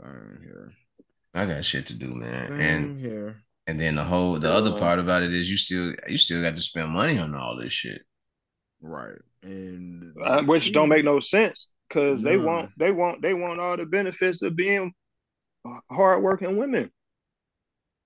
Same 0.00 0.40
here. 0.42 0.72
I 1.34 1.46
got 1.46 1.64
shit 1.64 1.86
to 1.88 1.94
do, 1.94 2.14
man. 2.14 2.48
Same 2.48 2.60
and 2.60 3.00
here. 3.00 3.43
And 3.66 3.80
then 3.80 3.94
the 3.94 4.04
whole 4.04 4.38
the 4.38 4.52
uh, 4.52 4.56
other 4.56 4.72
part 4.78 4.98
about 4.98 5.22
it 5.22 5.32
is 5.32 5.50
you 5.50 5.56
still 5.56 5.94
you 6.06 6.18
still 6.18 6.42
got 6.42 6.56
to 6.56 6.62
spend 6.62 6.90
money 6.90 7.18
on 7.18 7.34
all 7.34 7.56
this 7.56 7.72
shit. 7.72 8.02
Right. 8.80 9.18
And 9.42 10.12
uh, 10.22 10.42
which 10.42 10.72
don't 10.72 10.90
make 10.90 11.04
no 11.04 11.20
sense 11.20 11.68
because 11.88 12.22
they 12.22 12.36
want 12.36 12.70
they 12.78 12.90
want 12.90 13.22
they 13.22 13.34
want 13.34 13.60
all 13.60 13.76
the 13.76 13.86
benefits 13.86 14.42
of 14.42 14.56
being 14.56 14.92
hardworking 15.90 16.56
women. 16.56 16.90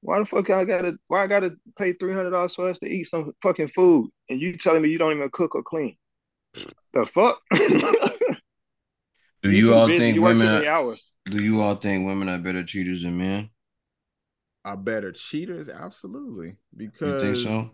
Why 0.01 0.21
the 0.21 0.27
fuck 0.27 0.49
I 0.51 0.65
gotta 0.65 0.93
why 1.09 1.25
I 1.25 1.27
gotta 1.27 1.57
pay 1.77 1.93
three 1.93 2.15
hundred 2.15 2.31
dollars 2.31 2.55
for 2.55 2.71
us 2.71 2.79
to 2.79 2.87
eat 2.87 3.09
some 3.09 3.33
fucking 3.43 3.73
food 3.75 4.11
and 4.29 4.41
you 4.41 4.57
telling 4.57 4.83
me 4.83 4.91
you 4.91 4.99
don't 4.99 5.17
even 5.17 5.31
cook 5.33 5.55
or 5.57 5.63
clean? 5.63 5.97
The 6.93 7.07
fuck? 7.13 7.41
do 9.43 9.51
you, 9.51 9.75
all 9.75 9.87
think 9.89 10.21
women 10.21 10.47
are, 10.47 10.65
hours. 10.67 11.13
do 11.27 11.43
you 11.43 11.61
all 11.61 11.75
think 11.77 12.07
women 12.07 12.29
are 12.29 12.39
better 12.39 12.65
cheaters 12.65 13.03
than 13.03 13.19
men? 13.19 13.51
Are 14.69 14.77
better 14.77 15.13
cheaters? 15.13 15.71
Absolutely. 15.71 16.57
Because 16.77 17.43
so? 17.43 17.71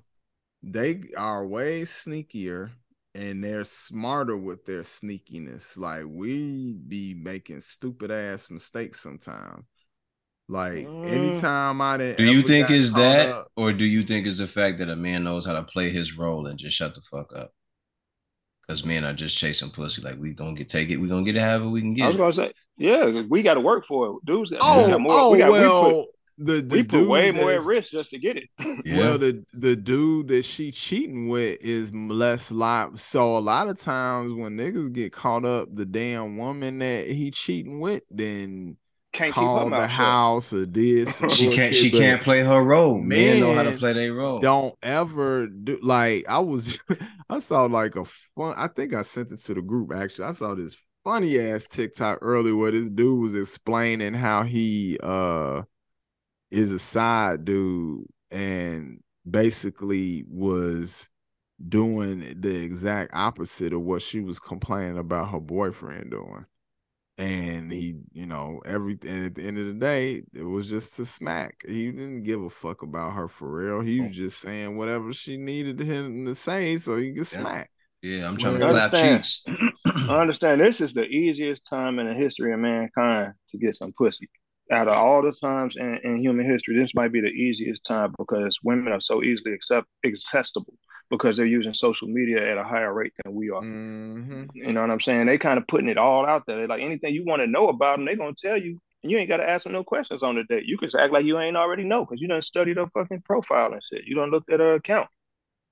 they 0.63 1.01
are 1.17 1.45
way 1.45 1.83
sneakier 1.83 2.71
and 3.17 3.43
they're 3.43 3.65
smarter 3.65 4.37
with 4.37 4.65
their 4.65 4.83
sneakiness. 4.83 5.77
Like 5.77 6.05
we 6.07 6.77
be 6.87 7.13
making 7.13 7.61
stupid 7.61 8.13
ass 8.13 8.49
mistakes 8.49 9.01
sometimes. 9.01 9.65
Like 10.49 10.87
mm. 10.87 11.11
anytime 11.11 11.81
I 11.81 11.97
didn't. 11.97 12.19
Do 12.19 12.33
you 12.33 12.43
think 12.43 12.71
is 12.71 12.93
that, 12.93 13.29
up, 13.29 13.49
or 13.57 13.73
do 13.73 13.85
you 13.85 14.05
think 14.05 14.29
is 14.29 14.39
the 14.39 14.47
fact 14.47 14.79
that 14.79 14.89
a 14.89 14.95
man 14.95 15.25
knows 15.25 15.45
how 15.45 15.55
to 15.55 15.65
play 15.65 15.91
his 15.91 16.17
role 16.17 16.47
and 16.47 16.57
just 16.57 16.77
shut 16.77 16.95
the 16.95 17.01
fuck 17.01 17.35
up? 17.35 17.51
Because 18.65 18.85
men 18.85 19.05
are 19.05 19.15
just 19.15 19.37
chasing 19.37 19.71
pussy. 19.71 20.01
Like 20.01 20.21
we 20.21 20.33
gonna 20.33 20.55
get 20.55 20.69
take 20.69 20.91
it, 20.91 20.99
we 20.99 21.09
gonna 21.09 21.25
get 21.25 21.35
it 21.35 21.43
however 21.43 21.69
we 21.69 21.81
can 21.81 21.93
get. 21.93 22.05
I 22.05 22.09
was 22.09 22.17
gonna 22.17 22.35
say, 22.35 22.53
yeah, 22.77 23.23
we 23.29 23.43
got 23.43 23.55
to 23.55 23.61
work 23.61 23.85
for 23.89 24.11
it, 24.11 24.25
dudes. 24.25 24.53
Oh, 24.61 24.85
we 24.85 24.93
got 24.93 25.01
more, 25.01 25.13
oh, 25.13 25.31
we 25.31 25.39
got, 25.39 25.51
well. 25.51 25.89
We 25.89 25.93
put, 25.93 26.14
the, 26.37 26.61
the 26.63 26.77
we 26.77 26.83
put 26.83 27.09
way 27.09 27.31
more 27.31 27.53
at 27.53 27.63
risk 27.63 27.91
just 27.91 28.11
to 28.11 28.19
get 28.19 28.37
it. 28.37 28.49
yeah. 28.85 28.99
Well, 28.99 29.19
the 29.19 29.45
the 29.53 29.77
dude 29.77 30.29
that 30.29 30.45
she 30.45 30.71
cheating 30.71 31.29
with 31.29 31.59
is 31.61 31.95
less 31.95 32.51
live. 32.51 33.01
So 33.01 33.37
a 33.37 33.41
lot 33.41 33.69
of 33.69 33.79
times 33.79 34.35
when 34.35 34.57
niggas 34.57 34.93
get 34.93 35.13
caught 35.13 35.45
up, 35.45 35.69
the 35.75 35.87
damn 35.87 36.37
woman 36.37 36.79
that 36.79 37.09
he 37.09 37.31
cheating 37.31 37.81
with, 37.81 38.03
then 38.11 38.77
can't 39.13 39.33
call 39.33 39.71
the 39.71 39.87
house 39.87 40.53
or 40.53 40.67
this. 40.67 41.23
she 41.31 41.55
can't. 41.55 41.75
She 41.75 41.91
can't 41.91 42.23
play 42.23 42.43
her 42.43 42.63
role. 42.63 42.99
Men, 42.99 43.41
know 43.41 43.55
how 43.55 43.63
to 43.63 43.77
play 43.79 43.93
their 43.93 44.13
role. 44.13 44.41
Don't 44.41 44.75
ever 44.83 45.47
do 45.47 45.79
like 45.83 46.25
I 46.29 46.41
was. 46.41 46.79
I 47.31 47.39
saw 47.39 47.65
like 47.65 47.97
a 47.97 48.05
fun. 48.05 48.55
I 48.57 48.69
think 48.69 48.93
I 48.93 49.03
sent 49.03 49.31
it 49.33 49.39
to 49.41 49.55
the 49.55 49.63
group. 49.63 49.93
Actually, 49.95 50.27
I 50.27 50.33
saw 50.33 50.55
this 50.55 50.77
funny 51.05 51.39
ass 51.39 51.67
TikTok 51.67 52.19
earlier 52.23 52.57
where 52.57 52.71
this 52.73 52.89
dude 52.89 53.21
was 53.21 53.37
explaining 53.37 54.15
how 54.15 54.43
he 54.43 54.99
uh 55.03 55.63
is 56.55 56.73
a 56.73 56.79
side 56.79 57.45
dude 57.45 58.07
and 58.31 59.01
basically 59.29 60.25
was 60.29 61.09
doing 61.69 62.37
the 62.41 62.55
exact 62.63 63.13
opposite 63.15 63.73
of 63.73 63.83
what 63.83 64.03
she 64.03 64.21
was 64.21 64.39
complaining 64.39 64.99
about 64.99 65.31
her 65.31 65.41
boyfriend 65.41 66.11
doing 66.11 66.45
and 67.17 67.73
he, 67.73 67.97
you 68.13 68.27
know, 68.27 68.61
everything 68.65 69.27
at 69.27 69.37
the 69.37 69.43
end 69.45 69.59
of 69.59 69.67
the 69.67 69.73
day, 69.75 70.23
it 70.33 70.43
was 70.43 70.69
just 70.69 70.97
to 70.97 71.05
smack. 71.05 71.65
He 71.67 71.91
didn't 71.91 72.25
give 72.25 72.43
a 72.43 72.51
fuck 72.51 72.83
about 72.83 73.13
her 73.13 73.29
for 73.29 73.49
real. 73.49 73.81
He 73.83 74.01
was 74.01 74.11
oh. 74.11 74.13
just 74.13 74.41
saying 74.41 74.77
whatever 74.77 75.13
she 75.13 75.37
needed 75.37 75.79
him 75.79 76.27
to 76.27 76.35
say 76.35 76.77
so 76.79 76.97
he 76.97 77.11
could 77.11 77.19
yeah. 77.19 77.41
smack. 77.41 77.71
Yeah, 78.03 78.27
I'm 78.27 78.37
trying 78.37 78.59
to 78.59 78.69
clap 78.69 78.93
cheeks. 78.93 79.43
I 79.87 80.21
understand 80.21 80.61
this 80.61 80.81
is 80.81 80.93
the 80.93 81.05
easiest 81.05 81.63
time 81.71 81.99
in 81.99 82.07
the 82.07 82.15
history 82.15 82.53
of 82.53 82.59
mankind 82.59 83.33
to 83.51 83.59
get 83.59 83.77
some 83.77 83.95
pussy. 83.97 84.29
Out 84.73 84.89
of 84.89 84.95
all 84.95 85.21
the 85.23 85.33
times 85.33 85.75
in, 85.77 85.99
in 86.05 86.23
human 86.23 86.51
history, 86.51 86.77
this 86.81 86.93
might 86.95 87.13
be 87.13 87.21
the 87.21 87.29
easiest 87.29 87.85
time 87.85 88.15
because 88.19 88.59
women 88.63 88.93
are 88.93 89.01
so 89.01 89.23
easily 89.23 89.53
accept, 89.53 89.87
accessible 90.07 90.75
because 91.11 91.37
they're 91.37 91.45
using 91.45 91.75
social 91.75 92.09
media 92.09 92.51
at 92.51 92.59
a 92.59 92.65
higher 92.65 92.93
rate 92.93 93.13
than 93.23 93.35
we 93.35 93.51
are. 93.51 93.61
Mm-hmm. 93.61 94.45
You 94.55 94.73
know 94.73 94.81
what 94.81 94.91
I'm 94.91 95.01
saying? 95.01 95.27
They 95.27 95.39
kind 95.39 95.59
of 95.59 95.67
putting 95.67 95.89
it 95.89 95.99
all 95.99 96.25
out 96.25 96.45
there. 96.47 96.57
They're 96.57 96.69
like 96.69 96.81
anything 96.81 97.15
you 97.15 97.25
want 97.27 97.43
to 97.43 97.47
know 97.47 97.69
about 97.69 97.97
them, 97.97 98.07
they're 98.07 98.17
gonna 98.17 98.33
tell 98.39 98.57
you, 98.57 98.81
and 99.03 99.13
you 99.13 99.19
ain't 99.19 99.29
got 99.29 99.37
to 99.37 99.49
ask 99.49 99.65
them 99.65 99.73
no 99.73 99.85
questions 99.85 100.23
on 100.23 100.35
the 100.35 100.45
date. 100.45 100.65
You 100.65 100.79
can 100.79 100.91
act 100.99 101.13
like 101.13 101.27
you 101.27 101.39
ain't 101.39 101.57
already 101.57 101.85
know 101.85 102.05
because 102.05 102.21
you 102.21 102.29
done 102.29 102.43
studied 102.43 102.79
her 102.79 102.87
fucking 102.95 103.23
profile 103.23 103.73
and 103.73 103.83
shit. 103.83 104.07
You 104.07 104.15
don't 104.17 104.31
look 104.31 104.45
at 104.51 104.61
her 104.61 104.75
account. 104.75 105.09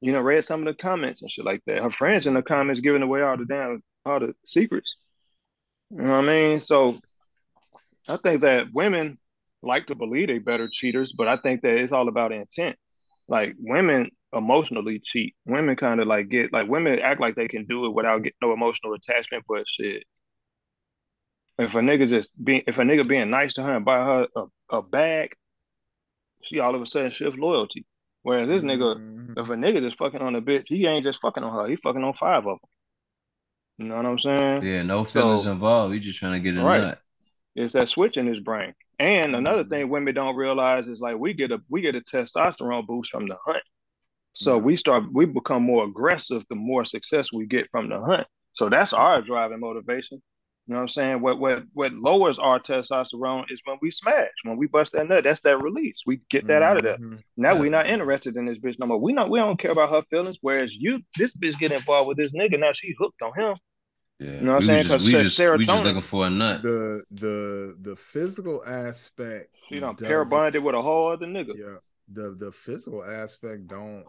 You 0.03 0.13
know, 0.13 0.21
read 0.21 0.45
some 0.45 0.67
of 0.67 0.75
the 0.75 0.81
comments 0.81 1.23
and 1.23 1.31
shit 1.31 1.45
like 1.45 1.63
that. 1.67 1.83
Her 1.83 1.91
friends 1.91 2.27
in 2.27 2.35
the 2.35 2.43
comments 2.43 2.83
giving 2.83 3.03
away 3.03 3.23
all 3.23 3.39
the 3.39 3.47
damn 3.47 3.83
all 4.05 4.21
the 4.21 4.35
secrets. 4.45 4.95
You 5.91 6.03
know 6.03 6.11
what 6.11 6.17
I 6.17 6.23
mean? 6.23 6.63
So 6.67 6.99
I 8.09 8.17
think 8.23 8.43
that 8.43 8.67
women 8.73 9.19
like 9.63 9.87
to 9.87 9.95
believe 9.95 10.29
they 10.29 10.39
better 10.39 10.69
cheaters, 10.73 11.13
but 11.17 11.29
I 11.29 11.37
think 11.37 11.63
that 11.63 11.77
it's 11.77 11.93
all 11.93 12.09
about 12.09 12.33
intent. 12.33 12.77
Like 13.29 13.55
women 13.59 14.11
emotionally 14.33 15.01
cheat. 15.05 15.35
Women 15.47 15.77
kind 15.77 16.01
of 16.01 16.07
like 16.07 16.29
get 16.29 16.53
like 16.53 16.69
women 16.69 16.99
act 16.99 17.21
like 17.21 17.37
they 17.37 17.49
can 17.49 17.67
do 17.67 17.87
it 17.87 17.95
without 17.95 18.19
getting 18.19 18.39
no 18.43 18.53
emotional 18.53 18.95
attachment, 18.95 19.45
but 19.49 19.65
shit. 19.69 20.05
If 21.59 21.75
a 21.75 21.79
nigga 21.79 22.09
just 22.09 22.31
being 22.43 22.63
if 22.67 22.77
a 22.77 22.81
nigga 22.81 23.09
being 23.09 23.31
nice 23.31 23.55
to 23.55 23.63
her 23.63 23.77
and 23.77 23.85
buy 23.85 23.99
her 23.99 24.27
a, 24.35 24.77
a 24.77 24.83
bag, 24.83 25.31
she 26.45 26.59
all 26.59 26.75
of 26.75 26.83
a 26.83 26.87
sudden 26.87 27.13
shifts 27.13 27.39
loyalty. 27.39 27.87
Whereas 28.23 28.49
this 28.49 28.63
nigga, 28.63 28.97
mm-hmm. 28.97 29.33
if 29.39 29.49
a 29.49 29.53
nigga 29.53 29.81
just 29.81 29.99
fucking 29.99 30.21
on 30.21 30.37
a 30.37 30.41
bitch, 30.41 30.65
he 30.67 30.87
ain't 30.87 31.05
just 31.05 31.19
fucking 31.21 31.43
on 31.43 31.53
her. 31.53 31.69
He 31.69 31.77
fucking 31.77 32.03
on 32.03 32.15
five 32.19 32.47
of 32.47 32.59
them. 32.59 32.59
You 33.79 33.87
know 33.87 33.97
what 33.97 34.07
I'm 34.07 34.19
saying? 34.19 34.63
Yeah, 34.63 34.83
no 34.83 35.05
feelings 35.05 35.45
so, 35.45 35.53
involved. 35.53 35.95
You 35.95 36.01
just 36.01 36.19
trying 36.19 36.41
to 36.41 36.51
get 36.51 36.59
a 36.59 36.65
right. 36.65 36.81
nut. 36.81 37.02
It's 37.55 37.73
that 37.75 37.89
switch 37.89 38.17
in 38.17 38.27
his 38.27 38.41
brain. 38.41 38.75
And 38.99 39.35
another 39.35 39.65
thing 39.65 39.89
women 39.89 40.15
don't 40.15 40.37
realize 40.37 40.87
is 40.87 41.01
like 41.01 41.19
we 41.19 41.35
get 41.35 41.51
a 41.51 41.59
we 41.69 41.81
get 41.81 41.97
a 41.97 42.01
testosterone 42.01 42.87
boost 42.87 43.11
from 43.11 43.27
the 43.27 43.37
hunt. 43.45 43.63
So 44.35 44.55
yeah. 44.55 44.63
we 44.63 44.77
start 44.77 45.05
we 45.13 45.27
become 45.27 45.63
more 45.63 45.85
aggressive 45.85 46.43
the 46.49 46.55
more 46.55 46.85
success 46.85 47.29
we 47.33 47.47
get 47.47 47.71
from 47.71 47.89
the 47.89 48.01
hunt. 48.01 48.27
So 48.55 48.69
that's 48.69 48.93
our 48.93 49.23
driving 49.23 49.61
motivation. 49.61 50.23
You 50.67 50.75
know 50.75 50.81
what 50.81 50.83
I'm 50.83 50.89
saying? 50.91 51.21
What 51.21 51.41
what 51.41 51.65
what 51.73 51.93
lowers 51.93 52.39
our 52.39 52.61
testosterone 52.61 53.45
is 53.51 53.61
when 53.65 53.79
we 53.83 53.91
smash, 53.91 54.31
when 54.45 54.57
we 54.57 54.69
bust 54.69 54.93
that 54.93 55.09
nut. 55.09 55.25
That's 55.25 55.41
that 55.41 55.61
release. 55.61 55.97
We 56.07 56.21
get 56.31 56.47
that 56.47 56.63
mm-hmm. 56.63 56.63
out 56.63 56.77
of 56.77 56.85
there. 56.85 56.99
Mm-hmm. 56.99 57.17
Now 57.37 57.55
yeah. 57.55 57.61
we're 57.61 57.71
not 57.71 57.91
interested 57.91 58.37
in 58.37 58.47
this 58.47 58.59
bitch 58.59 58.77
no 58.79 58.87
more. 58.87 58.99
We 58.99 59.13
not 59.13 59.29
we 59.29 59.41
don't 59.41 59.59
care 59.59 59.73
about 59.73 59.91
her 59.91 60.03
feelings. 60.09 60.39
Whereas 60.41 60.71
you, 60.73 61.01
this 61.19 61.33
bitch 61.43 61.59
get 61.59 61.73
involved 61.73 62.07
with 62.07 62.17
this 62.17 62.31
nigga. 62.31 62.61
Now 62.61 62.71
she 62.75 62.95
hooked 62.99 63.21
on 63.23 63.33
him. 63.37 63.57
Yeah. 64.19 64.31
You 64.31 64.41
know 64.41 64.53
what 64.53 64.63
I'm 64.63 64.69
saying? 64.69 64.83
Because 64.85 65.05
we, 65.05 65.13
just, 65.13 65.39
we 65.39 65.67
just 65.67 65.85
looking 65.85 66.01
for 66.03 66.27
a 66.27 66.31
nut. 66.31 66.63
The 66.63 67.05
the 67.11 67.77
the 67.81 67.97
physical 67.97 68.63
aspect. 68.65 69.57
She 69.69 69.81
don't 69.81 69.99
pair 69.99 70.25
bonded 70.25 70.63
with 70.63 70.75
a 70.75 70.83
whole 70.83 71.13
other 71.13 71.27
nigga. 71.27 71.55
Yeah. 71.57 71.77
The 72.13 72.37
the 72.39 72.53
physical 72.53 73.05
aspect 73.05 73.67
don't 73.67 74.05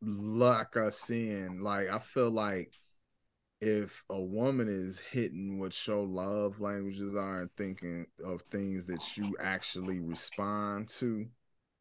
lock 0.00 0.76
us 0.76 1.10
in. 1.10 1.60
Like 1.60 1.88
I 1.88 1.98
feel 1.98 2.30
like 2.30 2.72
if 3.60 4.04
a 4.10 4.20
woman 4.20 4.68
is 4.68 5.00
hitting 5.00 5.58
what 5.58 5.86
your 5.86 6.06
love 6.06 6.60
languages 6.60 7.14
are 7.14 7.42
and 7.42 7.50
thinking 7.56 8.06
of 8.24 8.42
things 8.42 8.86
that 8.86 9.16
you 9.16 9.34
actually 9.40 9.98
respond 9.98 10.88
to, 10.88 11.26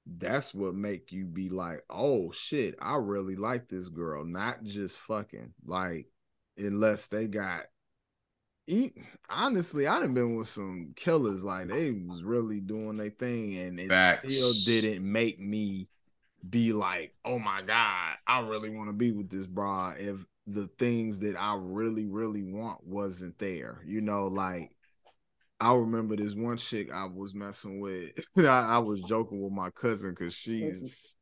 that's 0.06 0.54
what 0.54 0.74
make 0.74 1.12
you 1.12 1.26
be 1.26 1.50
like, 1.50 1.84
oh 1.90 2.32
shit, 2.32 2.76
I 2.82 2.96
really 2.96 3.36
like 3.36 3.68
this 3.68 3.90
girl, 3.90 4.24
not 4.24 4.64
just 4.64 4.98
fucking 5.00 5.54
like 5.66 6.08
unless 6.58 7.08
they 7.08 7.28
got 7.28 7.64
eat 8.68 8.98
honestly 9.30 9.88
I'd 9.88 10.02
have 10.02 10.14
been 10.14 10.36
with 10.36 10.48
some 10.48 10.94
killers 10.96 11.44
like 11.44 11.68
they 11.68 11.92
was 11.92 12.24
really 12.24 12.62
doing 12.62 12.98
their 12.98 13.10
thing 13.10 13.58
and 13.58 13.80
it 13.80 13.90
Facts. 13.90 14.36
still 14.36 14.54
didn't 14.66 15.10
make 15.10 15.40
me 15.40 15.88
be 16.48 16.74
like 16.74 17.14
oh 17.24 17.40
my 17.40 17.62
god 17.62 18.16
i 18.28 18.40
really 18.40 18.70
want 18.70 18.90
to 18.90 18.94
be 18.94 19.12
with 19.12 19.30
this 19.30 19.48
bra 19.48 19.94
if 19.98 20.26
the 20.48 20.68
things 20.78 21.20
that 21.20 21.36
i 21.36 21.56
really 21.60 22.06
really 22.06 22.44
want 22.44 22.86
wasn't 22.86 23.38
there 23.40 23.82
you 23.86 24.02
know 24.02 24.28
like 24.28 24.72
i 25.60 25.74
remember 25.74 26.16
this 26.16 26.36
one 26.36 26.58
chick 26.58 26.92
i 26.92 27.06
was 27.06 27.34
messing 27.34 27.80
with 27.80 28.12
I, 28.38 28.44
I 28.44 28.78
was 28.78 29.02
joking 29.02 29.42
with 29.42 29.54
my 29.54 29.72
cousin 29.72 30.12
because 30.12 30.36
she's 30.36 30.84
mm-hmm. 30.84 31.20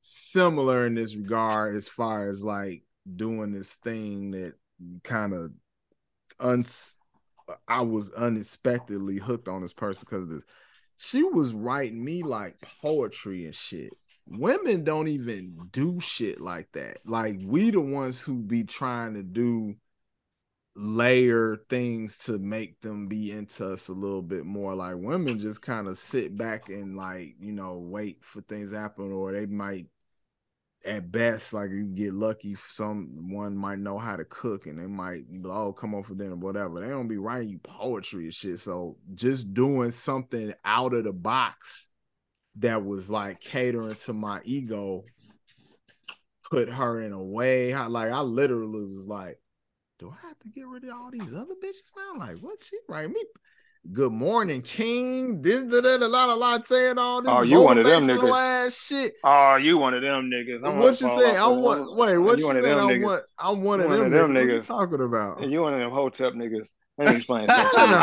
similar 0.00 0.86
in 0.86 0.94
this 0.94 1.14
regard 1.14 1.76
as 1.76 1.88
far 1.88 2.28
as 2.28 2.42
like 2.42 2.82
doing 3.16 3.52
this 3.52 3.74
thing 3.74 4.30
that 4.30 4.54
kind 5.02 5.32
of 5.32 5.52
uns 6.40 6.96
I 7.68 7.82
was 7.82 8.10
unexpectedly 8.12 9.18
hooked 9.18 9.48
on 9.48 9.62
this 9.62 9.74
person 9.74 10.06
because 10.08 10.28
this 10.28 10.44
she 10.96 11.24
was 11.24 11.52
writing 11.52 12.04
me 12.04 12.22
like 12.22 12.56
poetry 12.80 13.44
and 13.44 13.54
shit. 13.54 13.92
Women 14.26 14.84
don't 14.84 15.08
even 15.08 15.58
do 15.72 16.00
shit 16.00 16.40
like 16.40 16.70
that. 16.72 16.98
Like 17.04 17.38
we 17.44 17.70
the 17.70 17.80
ones 17.80 18.20
who 18.20 18.36
be 18.36 18.62
trying 18.62 19.14
to 19.14 19.24
do 19.24 19.74
layer 20.76 21.56
things 21.68 22.18
to 22.18 22.38
make 22.38 22.80
them 22.80 23.08
be 23.08 23.32
into 23.32 23.72
us 23.72 23.88
a 23.88 23.92
little 23.92 24.22
bit 24.22 24.44
more. 24.44 24.74
Like 24.76 24.94
women 24.96 25.40
just 25.40 25.60
kind 25.60 25.88
of 25.88 25.98
sit 25.98 26.36
back 26.36 26.68
and 26.68 26.96
like, 26.96 27.34
you 27.40 27.52
know, 27.52 27.78
wait 27.78 28.18
for 28.22 28.40
things 28.42 28.72
happen 28.72 29.12
or 29.12 29.32
they 29.32 29.46
might 29.46 29.86
at 30.84 31.10
best, 31.10 31.52
like 31.52 31.70
you 31.70 31.84
get 31.84 32.14
lucky, 32.14 32.56
someone 32.68 33.56
might 33.56 33.78
know 33.78 33.98
how 33.98 34.16
to 34.16 34.24
cook 34.24 34.66
and 34.66 34.78
they 34.78 34.86
might 34.86 35.24
oh 35.44 35.72
come 35.72 35.94
over 35.94 36.08
for 36.08 36.14
dinner, 36.14 36.36
whatever. 36.36 36.80
They 36.80 36.88
don't 36.88 37.08
be 37.08 37.18
writing 37.18 37.48
you 37.48 37.58
poetry 37.58 38.24
and 38.24 38.34
shit. 38.34 38.60
So 38.60 38.96
just 39.14 39.52
doing 39.54 39.90
something 39.90 40.52
out 40.64 40.94
of 40.94 41.04
the 41.04 41.12
box 41.12 41.88
that 42.56 42.84
was 42.84 43.10
like 43.10 43.40
catering 43.40 43.94
to 43.94 44.12
my 44.12 44.40
ego 44.44 45.04
put 46.50 46.68
her 46.68 47.00
in 47.00 47.12
a 47.12 47.22
way. 47.22 47.74
Like 47.74 48.10
I 48.10 48.20
literally 48.20 48.84
was 48.84 49.06
like, 49.06 49.38
do 49.98 50.10
I 50.10 50.26
have 50.26 50.38
to 50.40 50.48
get 50.48 50.66
rid 50.66 50.84
of 50.84 50.90
all 50.90 51.10
these 51.10 51.34
other 51.34 51.54
bitches 51.62 51.92
now? 51.96 52.18
Like, 52.18 52.38
what 52.38 52.62
she 52.62 52.76
write 52.88 53.08
me? 53.08 53.22
Good 53.90 54.12
morning, 54.12 54.62
King. 54.62 55.42
This, 55.42 55.62
da, 55.64 55.80
da, 55.80 55.98
da, 55.98 56.06
lot, 56.06 56.28
a 56.28 56.34
lot 56.34 56.64
saying 56.64 56.98
all 56.98 57.20
this. 57.20 57.32
Oh, 57.34 57.42
you 57.42 57.60
one 57.62 57.78
of 57.78 57.84
them 57.84 58.06
niggas. 58.06 58.66
Ass 58.66 58.86
shit. 58.86 59.14
Oh, 59.24 59.56
you 59.56 59.76
one 59.76 59.92
of 59.92 60.02
them 60.02 60.30
niggas. 60.30 60.64
I'm 60.64 60.78
what 60.78 61.00
you 61.00 61.08
saying? 61.08 61.36
I 61.36 61.48
want. 61.48 61.96
Wait, 61.96 62.14
oh, 62.14 62.20
what 62.20 62.38
you, 62.38 62.46
you 62.46 62.62
saying? 62.62 62.78
I 62.78 63.04
want. 63.04 63.24
I'm 63.40 63.62
one, 63.62 63.80
of, 63.80 63.90
them, 63.90 64.02
of 64.02 64.10
them 64.12 64.30
niggas. 64.30 64.36
niggas. 64.36 64.46
What 64.46 64.54
you 64.54 64.60
talking 64.60 65.00
about? 65.04 65.42
And 65.42 65.50
you 65.50 65.62
one 65.62 65.74
of 65.74 65.80
them 65.80 65.90
hotep 65.90 66.34
niggas. 66.34 66.66
Let 66.96 67.08
me 67.08 67.16
explain. 67.16 67.46
no, 67.48 67.56
no, 67.56 67.86
no, 67.86 67.96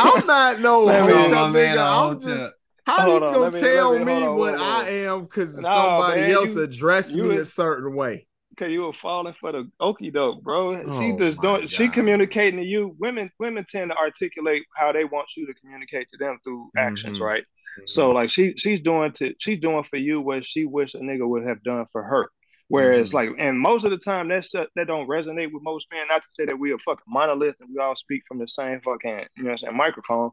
I'm 0.00 0.26
not 0.26 0.60
no 0.60 0.88
hotep 0.88 1.54
nigga. 1.54 2.10
I'm 2.10 2.18
just. 2.18 2.52
How 2.84 3.02
hold 3.02 3.22
you 3.22 3.28
gonna 3.28 3.60
tell 3.60 3.96
me, 3.96 4.04
me 4.04 4.28
what 4.28 4.56
I 4.56 4.88
am 4.88 5.22
because 5.22 5.54
somebody 5.54 6.22
man, 6.22 6.30
else 6.32 6.56
you, 6.56 6.62
addressed 6.62 7.14
you 7.14 7.22
me 7.22 7.36
a 7.36 7.44
certain 7.44 7.94
way? 7.94 8.26
Because 8.62 8.72
you 8.72 8.82
were 8.82 8.92
falling 9.02 9.34
for 9.40 9.52
the 9.52 9.68
okie 9.80 10.12
doke, 10.12 10.42
bro. 10.42 10.82
Oh 10.86 11.00
she 11.00 11.16
just 11.18 11.40
don't. 11.40 11.62
God. 11.62 11.70
She 11.70 11.88
communicating 11.88 12.60
to 12.60 12.66
you. 12.66 12.94
Women, 12.98 13.30
women 13.38 13.66
tend 13.70 13.90
to 13.90 13.96
articulate 13.96 14.62
how 14.76 14.92
they 14.92 15.04
want 15.04 15.26
you 15.36 15.46
to 15.46 15.54
communicate 15.54 16.08
to 16.12 16.18
them 16.18 16.38
through 16.44 16.70
actions, 16.76 17.16
mm-hmm. 17.16 17.24
right? 17.24 17.42
Mm-hmm. 17.42 17.82
So 17.86 18.10
like 18.10 18.30
she, 18.30 18.54
she's 18.56 18.80
doing 18.82 19.12
to, 19.14 19.34
she's 19.40 19.60
doing 19.60 19.84
for 19.90 19.96
you 19.96 20.20
what 20.20 20.44
she 20.46 20.64
wish 20.64 20.94
a 20.94 20.98
nigga 20.98 21.28
would 21.28 21.46
have 21.46 21.62
done 21.62 21.86
for 21.90 22.02
her. 22.02 22.28
Whereas 22.68 23.08
mm-hmm. 23.08 23.16
like, 23.16 23.28
and 23.38 23.58
most 23.58 23.84
of 23.84 23.90
the 23.90 23.98
time 23.98 24.28
that's 24.28 24.54
uh, 24.54 24.64
that 24.76 24.86
don't 24.86 25.08
resonate 25.08 25.52
with 25.52 25.62
most 25.62 25.86
men. 25.92 26.06
Not 26.08 26.22
to 26.22 26.28
say 26.34 26.44
that 26.46 26.58
we 26.58 26.72
are 26.72 26.78
fucking 26.84 27.02
monolith 27.06 27.56
and 27.60 27.68
we 27.74 27.82
all 27.82 27.96
speak 27.96 28.22
from 28.28 28.38
the 28.38 28.48
same 28.48 28.80
fucking, 28.84 29.26
you 29.36 29.42
know, 29.42 29.50
what 29.50 29.52
I'm 29.52 29.58
saying 29.58 29.76
microphone, 29.76 30.30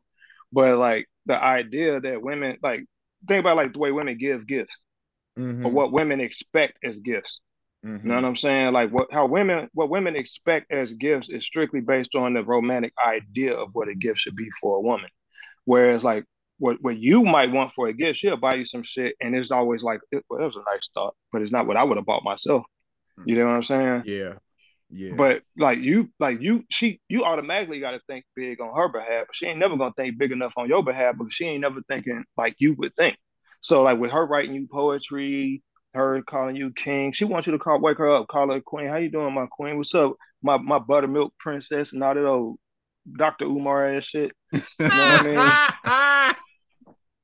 but 0.53 0.77
like 0.77 1.07
the 1.25 1.35
idea 1.35 1.99
that 1.99 2.21
women 2.21 2.57
like 2.61 2.85
think 3.27 3.39
about 3.39 3.57
like 3.57 3.73
the 3.73 3.79
way 3.79 3.91
women 3.91 4.17
give 4.17 4.47
gifts 4.47 4.75
or 5.35 5.43
mm-hmm. 5.43 5.73
what 5.73 5.91
women 5.91 6.19
expect 6.19 6.77
as 6.83 6.97
gifts. 6.99 7.39
Mm-hmm. 7.85 8.07
You 8.07 8.13
know 8.13 8.21
what 8.21 8.25
I'm 8.25 8.37
saying? 8.37 8.73
Like 8.73 8.91
what 8.91 9.07
how 9.11 9.25
women 9.25 9.69
what 9.73 9.89
women 9.89 10.15
expect 10.15 10.71
as 10.71 10.91
gifts 10.93 11.29
is 11.29 11.45
strictly 11.45 11.79
based 11.79 12.15
on 12.15 12.33
the 12.33 12.43
romantic 12.43 12.93
idea 13.05 13.53
of 13.53 13.69
what 13.73 13.87
a 13.87 13.95
gift 13.95 14.19
should 14.19 14.35
be 14.35 14.49
for 14.61 14.77
a 14.77 14.81
woman. 14.81 15.09
Whereas 15.65 16.03
like 16.03 16.25
what 16.57 16.77
what 16.81 16.97
you 16.97 17.23
might 17.23 17.51
want 17.51 17.71
for 17.73 17.87
a 17.87 17.93
gift, 17.93 18.19
she'll 18.19 18.35
buy 18.37 18.55
you 18.55 18.65
some 18.65 18.83
shit, 18.83 19.15
and 19.21 19.33
it's 19.33 19.51
always 19.51 19.81
like, 19.81 20.01
well, 20.11 20.39
that 20.39 20.45
was 20.45 20.55
a 20.55 20.71
nice 20.71 20.89
thought, 20.93 21.15
but 21.31 21.41
it's 21.41 21.51
not 21.51 21.67
what 21.67 21.77
I 21.77 21.83
would 21.83 21.97
have 21.97 22.05
bought 22.05 22.23
myself. 22.23 22.63
You 23.25 23.35
know 23.35 23.45
what 23.45 23.51
I'm 23.51 23.63
saying? 23.63 24.03
Yeah. 24.05 24.33
Yeah. 24.91 25.13
But 25.15 25.43
like 25.57 25.79
you, 25.79 26.09
like 26.19 26.41
you, 26.41 26.63
she, 26.69 26.99
you 27.07 27.23
automatically 27.23 27.79
got 27.79 27.91
to 27.91 27.99
think 28.07 28.25
big 28.35 28.59
on 28.59 28.75
her 28.75 28.89
behalf. 28.89 29.25
But 29.27 29.35
she 29.35 29.45
ain't 29.45 29.59
never 29.59 29.77
gonna 29.77 29.93
think 29.93 30.17
big 30.17 30.31
enough 30.31 30.53
on 30.57 30.67
your 30.67 30.83
behalf 30.83 31.15
because 31.17 31.33
she 31.33 31.45
ain't 31.45 31.61
never 31.61 31.81
thinking 31.87 32.23
like 32.37 32.55
you 32.57 32.73
would 32.75 32.95
think. 32.95 33.17
So 33.61 33.83
like 33.83 33.99
with 33.99 34.11
her 34.11 34.25
writing 34.25 34.55
you 34.55 34.67
poetry, 34.71 35.61
her 35.93 36.21
calling 36.21 36.55
you 36.55 36.71
king. 36.71 37.13
She 37.13 37.25
wants 37.25 37.47
you 37.47 37.53
to 37.53 37.59
call, 37.59 37.79
wake 37.79 37.97
her 37.97 38.15
up, 38.15 38.27
call 38.27 38.51
her 38.51 38.61
queen. 38.61 38.87
How 38.87 38.97
you 38.97 39.09
doing, 39.09 39.33
my 39.33 39.47
queen? 39.47 39.77
What's 39.77 39.95
up, 39.95 40.15
my 40.41 40.57
my 40.57 40.79
buttermilk 40.79 41.33
princess 41.39 41.93
and 41.93 42.03
all 42.03 42.13
that 42.13 42.25
old 42.25 42.57
Dr. 43.17 43.45
Umar 43.45 43.95
ass 43.95 44.05
shit. 44.05 44.31
You 44.51 44.59
know 44.79 44.87
what 44.87 44.91
I 44.91 45.23
mean? 45.23 46.35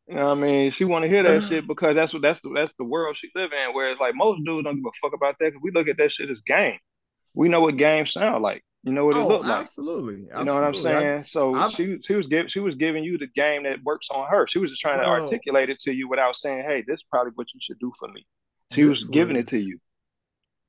You 0.07 0.15
know 0.15 0.25
what 0.27 0.37
I 0.37 0.41
mean? 0.41 0.71
She 0.71 0.85
want 0.85 1.03
to 1.03 1.09
hear 1.09 1.23
that 1.23 1.47
shit 1.49 1.67
because 1.67 1.95
that's 1.95 2.13
what 2.13 2.21
that's 2.21 2.41
the, 2.43 2.51
that's 2.53 2.71
the 2.77 2.83
world 2.83 3.17
she 3.17 3.29
live 3.35 3.51
in. 3.51 3.73
Whereas 3.73 3.97
like 3.99 4.13
most 4.15 4.43
dudes 4.45 4.65
don't 4.65 4.75
give 4.75 4.85
a 4.85 4.91
fuck 5.01 5.15
about 5.15 5.35
that 5.39 5.45
because 5.45 5.61
we 5.63 5.71
look 5.71 5.87
at 5.87 5.97
that 5.97 6.11
shit 6.11 6.29
as 6.29 6.39
game. 6.45 6.77
We 7.33 7.49
know 7.49 7.61
what 7.61 7.77
games 7.77 8.13
sound 8.13 8.43
like. 8.43 8.63
You 8.83 8.93
know 8.93 9.05
what 9.05 9.15
it 9.15 9.19
oh, 9.19 9.37
like. 9.39 9.49
Absolutely. 9.49 10.27
You 10.37 10.43
know 10.43 10.53
what 10.53 10.63
I'm 10.63 10.75
saying? 10.75 11.21
I, 11.21 11.23
so 11.23 11.55
I've, 11.55 11.71
she 11.71 11.97
she 12.03 12.13
was 12.13 12.27
giving 12.27 12.49
she 12.49 12.59
was 12.59 12.75
giving 12.75 13.03
you 13.03 13.17
the 13.17 13.27
game 13.35 13.63
that 13.63 13.83
works 13.83 14.07
on 14.11 14.27
her. 14.29 14.45
She 14.47 14.59
was 14.59 14.69
just 14.69 14.81
trying 14.81 14.99
to 14.99 15.05
articulate 15.05 15.71
it 15.71 15.79
to 15.81 15.91
you 15.91 16.07
without 16.07 16.35
saying, 16.35 16.63
"Hey, 16.67 16.83
this 16.87 16.97
is 16.97 17.05
probably 17.09 17.31
what 17.33 17.47
you 17.51 17.59
should 17.63 17.79
do 17.79 17.91
for 17.99 18.07
me." 18.09 18.27
She 18.71 18.83
was 18.85 19.03
giving 19.05 19.37
was, 19.37 19.47
it 19.47 19.49
to 19.51 19.57
you. 19.57 19.79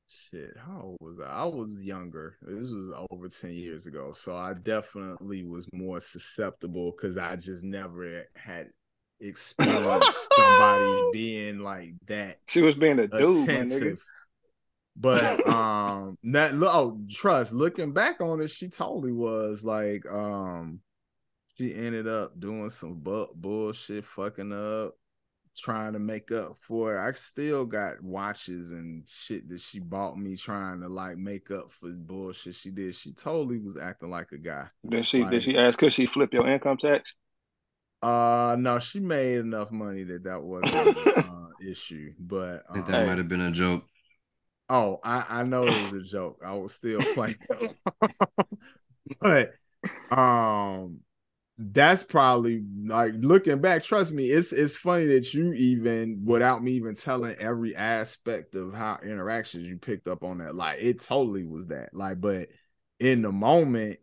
Shit, 0.09 0.57
how 0.59 0.81
old 0.83 0.99
was 1.01 1.19
I? 1.21 1.31
I 1.31 1.45
was 1.45 1.71
younger. 1.81 2.37
This 2.43 2.71
was 2.71 2.91
over 3.11 3.29
10 3.29 3.53
years 3.53 3.87
ago. 3.87 4.13
So 4.15 4.37
I 4.37 4.55
definitely 4.55 5.45
was 5.45 5.67
more 5.73 6.01
susceptible 6.01 6.93
because 6.93 7.17
I 7.17 7.37
just 7.37 7.65
never 7.65 8.25
had 8.35 8.69
experienced 9.21 10.29
somebody 10.37 11.03
being 11.13 11.61
like 11.61 11.95
that. 12.07 12.39
She 12.49 12.61
was 12.61 12.75
being 12.75 12.99
a 12.99 13.09
dude. 13.09 13.99
But 14.99 15.47
um 15.47 16.17
that 16.25 16.55
oh 16.55 16.99
trust, 17.11 17.53
looking 17.53 17.93
back 17.93 18.21
on 18.21 18.41
it, 18.41 18.49
she 18.49 18.69
totally 18.69 19.13
was 19.13 19.65
like 19.65 20.07
um 20.07 20.81
she 21.57 21.75
ended 21.75 22.07
up 22.07 22.39
doing 22.39 22.71
some 22.71 23.01
bu- 23.01 23.35
bullshit, 23.35 24.05
fucking 24.05 24.53
up 24.53 24.95
trying 25.57 25.95
to 25.95 25.99
make 25.99 26.31
up 26.31 26.57
for 26.61 26.97
it. 26.97 27.09
I 27.09 27.13
still 27.13 27.65
got 27.65 28.03
watches 28.03 28.71
and 28.71 29.09
shit 29.09 29.49
that 29.49 29.61
she 29.61 29.79
bought 29.79 30.19
me 30.19 30.37
trying 30.37 30.81
to 30.81 30.89
like 30.89 31.17
make 31.17 31.51
up 31.51 31.73
for 31.73 31.89
bullshit 31.89 32.55
she 32.55 32.71
did. 32.71 32.95
She 32.95 33.13
totally 33.13 33.59
was 33.59 33.77
acting 33.77 34.11
like 34.11 34.33
a 34.33 34.39
guy. 34.39 34.67
Did 34.89 35.07
she 35.09 35.19
like, 35.19 35.31
did 35.31 35.45
she 35.45 35.57
ask 35.57 35.79
could 35.79 35.93
she 35.93 36.07
flip 36.07 36.33
your 36.33 36.49
income 36.49 36.77
tax? 36.77 37.13
Uh 38.03 38.57
no, 38.59 38.79
she 38.79 39.01
made 39.01 39.39
enough 39.39 39.71
money 39.71 40.05
that 40.05 40.25
that 40.25 40.43
wasn't 40.43 40.75
uh, 41.17 41.71
issue. 41.71 42.13
But 42.19 42.65
um, 42.69 42.71
I 42.71 42.75
think 42.75 42.87
that 42.87 43.07
might 43.07 43.19
have 43.19 43.29
been 43.29 43.41
a 43.41 43.51
joke. 43.51 43.85
Oh, 44.69 45.01
I 45.03 45.25
I 45.29 45.43
know 45.45 45.67
it 45.67 45.83
was 45.83 45.93
a 45.93 46.03
joke. 46.03 46.41
I 46.45 46.53
was 46.55 46.75
still 46.75 47.01
playing, 47.15 47.37
but 49.21 49.53
um 50.11 51.01
that's 51.59 52.05
probably 52.05 52.63
like 52.85 53.15
looking 53.17 53.61
back 53.61 53.83
trust 53.83 54.13
me 54.13 54.27
it's 54.27 54.53
it's 54.53 54.77
funny 54.77 55.07
that 55.07 55.33
you 55.33 55.55
even 55.55 56.21
without 56.25 56.63
me 56.63 56.73
even 56.73 56.95
telling 56.95 57.35
every 57.37 57.75
aspect 57.75 58.55
of 58.55 58.75
how 58.75 58.99
interactions 59.03 59.67
you 59.67 59.79
picked 59.79 60.07
up 60.07 60.23
on 60.23 60.39
that 60.39 60.55
like 60.55 60.79
it 60.81 61.01
totally 61.03 61.45
was 61.45 61.69
that 61.69 61.89
like 61.95 62.21
but 62.21 62.49
in 63.01 63.23
the 63.23 63.33
moment 63.33 63.99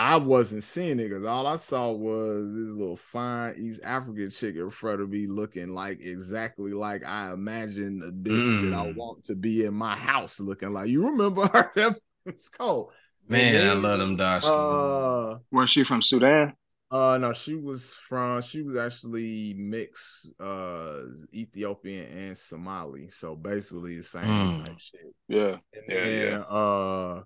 I 0.00 0.16
wasn't 0.16 0.64
seeing 0.64 0.98
it 0.98 1.10
because 1.10 1.26
all 1.26 1.46
I 1.46 1.56
saw 1.56 1.92
was 1.92 2.54
this 2.54 2.74
little 2.74 2.96
fine 2.96 3.56
East 3.58 3.82
African 3.84 4.30
chick 4.30 4.56
in 4.56 4.70
front 4.70 5.02
of 5.02 5.10
me 5.10 5.26
looking 5.26 5.74
like 5.74 6.00
exactly 6.00 6.72
like 6.72 7.04
I 7.04 7.32
imagine 7.32 8.00
a 8.02 8.10
bitch 8.10 8.60
mm. 8.60 8.70
that 8.70 8.78
I 8.78 8.92
want 8.92 9.24
to 9.24 9.34
be 9.34 9.66
in 9.66 9.74
my 9.74 9.94
house 9.94 10.40
looking 10.40 10.72
like. 10.72 10.88
You 10.88 11.08
remember 11.08 11.46
her? 11.74 11.96
it's 12.24 12.48
cold. 12.48 12.92
Man, 13.30 13.52
then, 13.52 13.68
I 13.68 13.72
love 13.74 13.98
them 14.00 14.16
dark 14.16 14.42
Uh, 14.44 15.38
Where's 15.50 15.70
she 15.70 15.84
from 15.84 16.02
Sudan? 16.02 16.52
Uh 16.90 17.16
no, 17.18 17.32
she 17.32 17.54
was 17.54 17.94
from 17.94 18.42
she 18.42 18.62
was 18.62 18.76
actually 18.76 19.54
mixed 19.54 20.32
uh 20.40 21.02
Ethiopian 21.32 22.06
and 22.06 22.36
Somali. 22.36 23.08
So 23.10 23.36
basically 23.36 23.98
the 23.98 24.02
same 24.02 24.24
mm. 24.24 24.64
type 24.64 24.78
shit. 24.80 25.14
Yeah. 25.28 25.56
And 25.72 25.84
yeah, 25.88 26.04
then, 26.04 26.30
yeah. 26.32 26.38
uh 26.40 27.22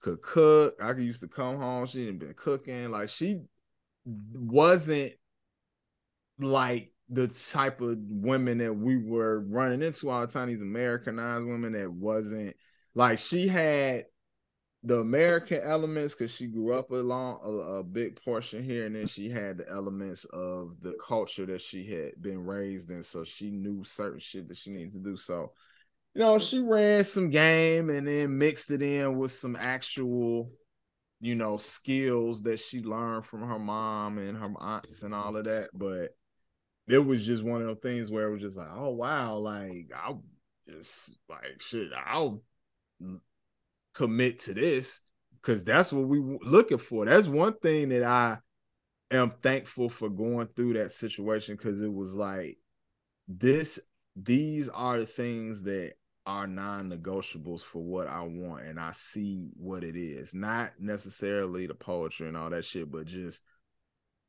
could 0.00 0.20
cook. 0.20 0.74
I 0.82 0.92
used 0.92 1.22
to 1.22 1.28
come 1.28 1.56
home. 1.56 1.86
She 1.86 2.04
didn't 2.04 2.18
been 2.18 2.34
cooking. 2.34 2.90
Like 2.90 3.08
she 3.08 3.40
wasn't 4.04 5.14
like 6.38 6.92
the 7.08 7.28
type 7.28 7.80
of 7.80 7.96
women 7.98 8.58
that 8.58 8.74
we 8.74 8.98
were 8.98 9.40
running 9.40 9.82
into 9.82 10.10
all 10.10 10.20
the 10.20 10.26
time. 10.26 10.48
These 10.48 10.60
Americanized 10.60 11.46
women 11.46 11.72
that 11.72 11.90
wasn't 11.90 12.54
like 12.94 13.18
she 13.18 13.48
had 13.48 14.04
the 14.84 15.00
American 15.00 15.60
elements 15.62 16.14
because 16.14 16.32
she 16.32 16.46
grew 16.46 16.72
up 16.78 16.90
along 16.90 17.40
a, 17.42 17.48
a, 17.48 17.82
big 17.82 18.22
portion 18.22 18.62
here, 18.62 18.86
and 18.86 18.94
then 18.94 19.08
she 19.08 19.28
had 19.28 19.58
the 19.58 19.68
elements 19.68 20.24
of 20.26 20.76
the 20.80 20.94
culture 21.04 21.46
that 21.46 21.60
she 21.60 21.84
had 21.84 22.12
been 22.22 22.38
raised 22.44 22.90
in. 22.90 23.02
So 23.02 23.24
she 23.24 23.50
knew 23.50 23.82
certain 23.84 24.20
shit 24.20 24.48
that 24.48 24.56
she 24.56 24.70
needed 24.70 24.92
to 24.92 24.98
do. 25.00 25.16
So 25.16 25.52
you 26.14 26.24
know, 26.24 26.38
she 26.38 26.58
ran 26.58 27.04
some 27.04 27.30
game 27.30 27.90
and 27.90 28.06
then 28.06 28.38
mixed 28.38 28.70
it 28.70 28.82
in 28.82 29.18
with 29.18 29.30
some 29.30 29.56
actual, 29.56 30.50
you 31.20 31.34
know, 31.34 31.56
skills 31.56 32.42
that 32.42 32.58
she 32.60 32.82
learned 32.82 33.24
from 33.24 33.42
her 33.42 33.58
mom 33.58 34.18
and 34.18 34.36
her 34.36 34.52
aunts 34.58 35.02
and 35.02 35.14
all 35.14 35.36
of 35.36 35.44
that. 35.44 35.68
But 35.72 36.16
it 36.88 36.98
was 36.98 37.24
just 37.24 37.44
one 37.44 37.60
of 37.60 37.68
those 37.68 37.78
things 37.82 38.10
where 38.10 38.28
it 38.28 38.32
was 38.32 38.42
just 38.42 38.56
like, 38.56 38.70
oh 38.72 38.90
wow, 38.90 39.36
like 39.36 39.90
I'll 39.94 40.24
just 40.68 41.18
like 41.28 41.60
shit, 41.60 41.90
I'll 41.94 42.42
commit 43.98 44.38
to 44.38 44.54
this 44.54 45.00
because 45.42 45.64
that's 45.64 45.92
what 45.92 46.06
we 46.06 46.38
looking 46.42 46.78
for. 46.78 47.04
That's 47.04 47.26
one 47.26 47.54
thing 47.54 47.88
that 47.88 48.04
I 48.04 48.38
am 49.10 49.32
thankful 49.42 49.90
for 49.90 50.08
going 50.08 50.48
through 50.54 50.74
that 50.74 50.92
situation 50.92 51.56
because 51.56 51.82
it 51.82 51.92
was 51.92 52.14
like 52.14 52.58
this 53.26 53.80
these 54.14 54.68
are 54.68 55.00
the 55.00 55.06
things 55.06 55.64
that 55.64 55.94
are 56.26 56.46
non-negotiables 56.46 57.62
for 57.62 57.82
what 57.82 58.06
I 58.06 58.22
want 58.22 58.66
and 58.66 58.78
I 58.78 58.92
see 58.92 59.48
what 59.56 59.82
it 59.82 59.96
is. 59.96 60.32
Not 60.34 60.72
necessarily 60.78 61.66
the 61.66 61.74
poetry 61.74 62.28
and 62.28 62.36
all 62.36 62.50
that 62.50 62.64
shit, 62.64 62.90
but 62.90 63.06
just 63.06 63.42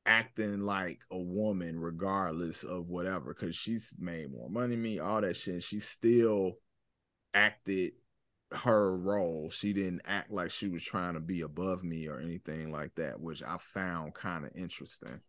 acting 0.06 0.62
like 0.62 1.02
a 1.12 1.18
woman 1.18 1.80
regardless 1.80 2.64
of 2.64 2.88
whatever 2.88 3.34
cuz 3.36 3.56
she's 3.56 3.94
made 4.00 4.32
more 4.32 4.50
money 4.50 4.76
me, 4.76 4.98
all 4.98 5.22
that 5.22 5.38
shit. 5.38 5.62
She 5.62 5.80
still 5.80 6.54
acted 7.34 7.94
her 8.52 8.96
role. 8.96 9.50
She 9.50 9.74
didn't 9.74 10.02
act 10.06 10.32
like 10.32 10.52
she 10.52 10.68
was 10.68 10.84
trying 10.84 11.14
to 11.14 11.20
be 11.20 11.42
above 11.42 11.84
me 11.84 12.08
or 12.08 12.20
anything 12.20 12.72
like 12.72 12.96
that, 12.96 13.20
which 13.20 13.44
I 13.44 13.58
found 13.58 14.14
kind 14.14 14.46
of 14.46 14.52
interesting. 14.56 15.22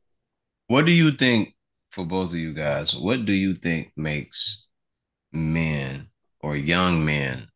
What 0.68 0.86
do 0.86 0.92
you 0.92 1.10
think 1.10 1.54
for 1.90 2.06
both 2.06 2.30
of 2.30 2.36
you 2.36 2.54
guys? 2.54 2.94
What 2.94 3.26
do 3.26 3.32
you 3.32 3.54
think 3.54 3.92
makes 3.96 4.68
men 5.32 6.08
or 6.40 6.56
young 6.56 7.04
men 7.04 7.48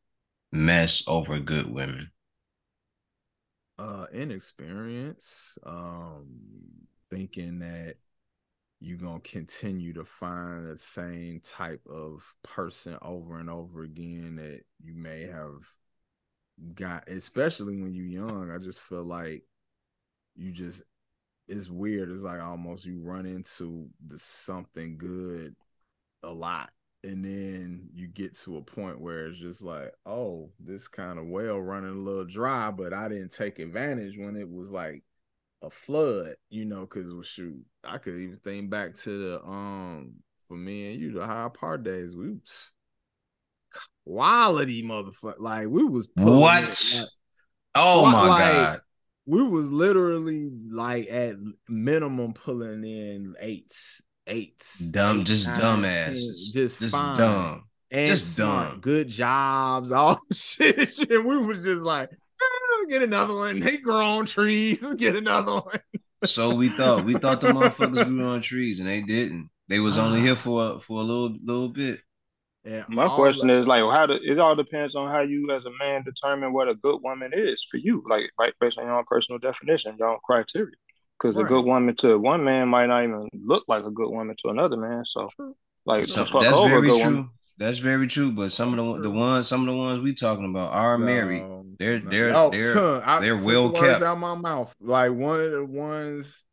mess 0.53 1.03
over 1.07 1.39
good 1.39 1.73
women? 1.73 2.11
Uh, 3.79 4.07
inexperience, 4.13 5.59
um, 5.65 6.27
thinking 7.11 7.59
that 7.59 7.97
you're 8.85 8.99
gonna 8.99 9.21
continue 9.21 9.95
to 9.95 10.05
find 10.05 10.67
the 10.67 10.77
same 10.77 11.41
type 11.41 11.81
of 11.89 12.35
person 12.43 12.99
over 13.01 13.39
and 13.39 13.49
over 13.49 13.83
again 13.83 14.37
that 14.37 14.61
you 14.83 14.95
may 14.95 15.23
have 15.23 15.67
got, 16.75 17.09
especially 17.09 17.81
when 17.81 17.95
you're 17.95 18.05
young. 18.05 18.51
I 18.51 18.59
just 18.59 18.81
feel 18.81 19.05
like 19.05 19.45
you 20.37 20.53
just 20.53 20.83
it's 21.49 21.69
weird. 21.69 22.11
It's 22.11 22.23
like 22.23 22.43
almost 22.43 22.85
you 22.85 23.01
run 23.01 23.25
into 23.27 23.89
the 24.07 24.19
something 24.19 24.99
good 24.99 25.57
a 26.23 26.31
lot 26.31 26.71
and 27.03 27.25
then 27.25 27.89
you 27.95 28.07
get 28.07 28.35
to 28.35 28.57
a 28.57 28.63
point 28.63 29.01
where 29.01 29.27
it's 29.27 29.39
just 29.39 29.63
like, 29.63 29.93
oh, 30.07 30.51
this 30.59 30.89
kind 30.89 31.19
of 31.19 31.27
well 31.27 31.59
running 31.59 31.91
a 31.91 32.01
little 32.01 32.25
dry, 32.25 32.71
but 32.71 32.93
I 32.93 33.09
didn't 33.09 33.33
take 33.33 33.59
advantage 33.59 34.17
when 34.19 34.37
it 34.37 34.51
was 34.51 34.71
like 34.73 35.03
a 35.65 35.71
flood, 35.71 36.35
you 36.51 36.65
know, 36.65 36.81
because 36.81 37.13
well, 37.13 37.23
shoot, 37.23 37.65
I 37.83 37.99
could 37.99 38.15
even 38.15 38.39
think 38.45 38.71
back 38.71 38.95
to 38.97 39.11
the 39.11 39.45
um 39.45 40.15
for 40.49 40.57
me 40.57 40.93
and 40.93 41.01
you 41.01 41.13
the 41.13 41.27
high 41.27 41.49
part 41.53 41.83
days. 41.83 42.15
We 42.15 42.31
was 42.31 42.73
quality 44.05 44.83
motherfucker, 44.83 45.41
like 45.41 45.69
we 45.69 45.85
was 45.85 46.09
what? 46.15 46.95
Like, 46.95 47.09
oh 47.75 48.11
my 48.11 48.29
like, 48.29 48.53
god. 48.55 48.81
We 49.27 49.43
was 49.43 49.71
literally 49.71 50.51
like 50.71 51.09
at 51.09 51.37
minimum 51.69 52.35
pulling 52.35 52.85
in 52.85 53.35
eights 53.41 54.03
eights. 54.27 54.79
Dumb, 54.79 55.21
eight, 55.21 55.27
just 55.27 55.49
dumbasses. 55.49 56.53
Just, 56.53 56.81
just 56.81 56.95
fine. 56.95 57.17
dumb. 57.17 57.65
And 57.91 58.07
just 58.07 58.35
smart, 58.35 58.71
dumb. 58.71 58.81
Good 58.81 59.09
jobs, 59.09 59.93
all 59.93 60.21
shit. 60.33 60.95
shit. 60.95 61.25
We 61.25 61.39
was 61.39 61.63
just 61.63 61.83
like, 61.83 62.11
get 62.89 63.03
another 63.03 63.35
one. 63.35 63.61
They 63.61 63.77
grow 63.79 64.19
on 64.19 64.27
trees. 64.27 64.95
get 64.95 65.17
another 65.17 65.55
one. 65.55 65.81
so 66.25 66.55
we 66.55 66.69
thought. 66.69 67.05
We 67.05 67.15
thought 67.15 67.41
the 67.41 67.49
motherfuckers 67.49 68.07
grew 68.07 68.29
on 68.29 68.41
trees, 68.41 68.81
and 68.81 68.89
they 68.89 69.03
didn't. 69.03 69.51
They 69.69 69.81
was 69.81 69.97
only 69.99 70.21
here 70.21 70.37
for 70.37 70.81
for 70.81 71.01
a 71.01 71.05
little 71.05 71.37
little 71.43 71.69
bit. 71.69 72.01
Yeah, 72.65 72.85
My 72.89 73.09
question 73.09 73.51
is 73.51 73.67
like, 73.67 73.83
how 73.95 74.07
do 74.07 74.15
it 74.23 74.39
all 74.39 74.57
depends 74.57 74.95
on 74.95 75.11
how 75.11 75.21
you 75.21 75.51
as 75.51 75.65
a 75.67 75.85
man 75.85 76.03
determine 76.03 76.55
what 76.55 76.67
a 76.67 76.75
good 76.75 77.01
woman 77.03 77.33
is 77.35 77.63
for 77.71 77.77
you, 77.77 78.03
like 78.09 78.31
right 78.39 78.55
based 78.59 78.79
on 78.79 78.87
your 78.87 78.97
own 78.97 79.05
personal 79.07 79.39
definition, 79.39 79.97
your 79.99 80.09
own 80.09 80.19
criteria. 80.25 80.75
Because 81.19 81.37
right. 81.37 81.45
a 81.45 81.49
good 81.49 81.65
woman 81.65 81.95
to 81.97 82.19
one 82.19 82.43
man 82.43 82.69
might 82.69 82.87
not 82.87 83.05
even 83.05 83.29
look 83.35 83.65
like 83.69 83.85
a 83.85 83.91
good 83.91 84.09
woman 84.09 84.35
to 84.43 84.51
another 84.51 84.79
man. 84.79 85.05
So, 85.05 85.29
like, 85.85 86.07
so, 86.07 86.25
that's 86.25 86.59
very 86.61 86.89
true. 86.89 86.99
Woman. 86.99 87.31
That's 87.57 87.79
very 87.79 88.09
true. 88.09 88.33
But 88.33 88.53
some 88.53 88.77
of 88.77 89.03
the 89.03 89.09
the 89.09 89.11
ones, 89.11 89.49
some 89.49 89.61
of 89.61 89.67
the 89.67 89.77
ones 89.77 90.01
we 90.01 90.15
talking 90.15 90.51
about 90.51 90.73
are 90.73 90.99
no, 90.99 91.05
married. 91.05 91.45
They're 91.79 92.01
they're 92.01 92.33
no, 92.33 92.51
they're 92.51 92.73
son, 92.73 93.23
they're 93.23 93.37
well 93.45 93.69
the 93.71 93.81
kept. 93.81 94.03
Out 94.03 94.19
my 94.19 94.35
mouth, 94.35 94.75
like 94.81 95.13
one 95.13 95.41
of 95.41 95.53
the 95.53 95.65
ones. 95.65 96.45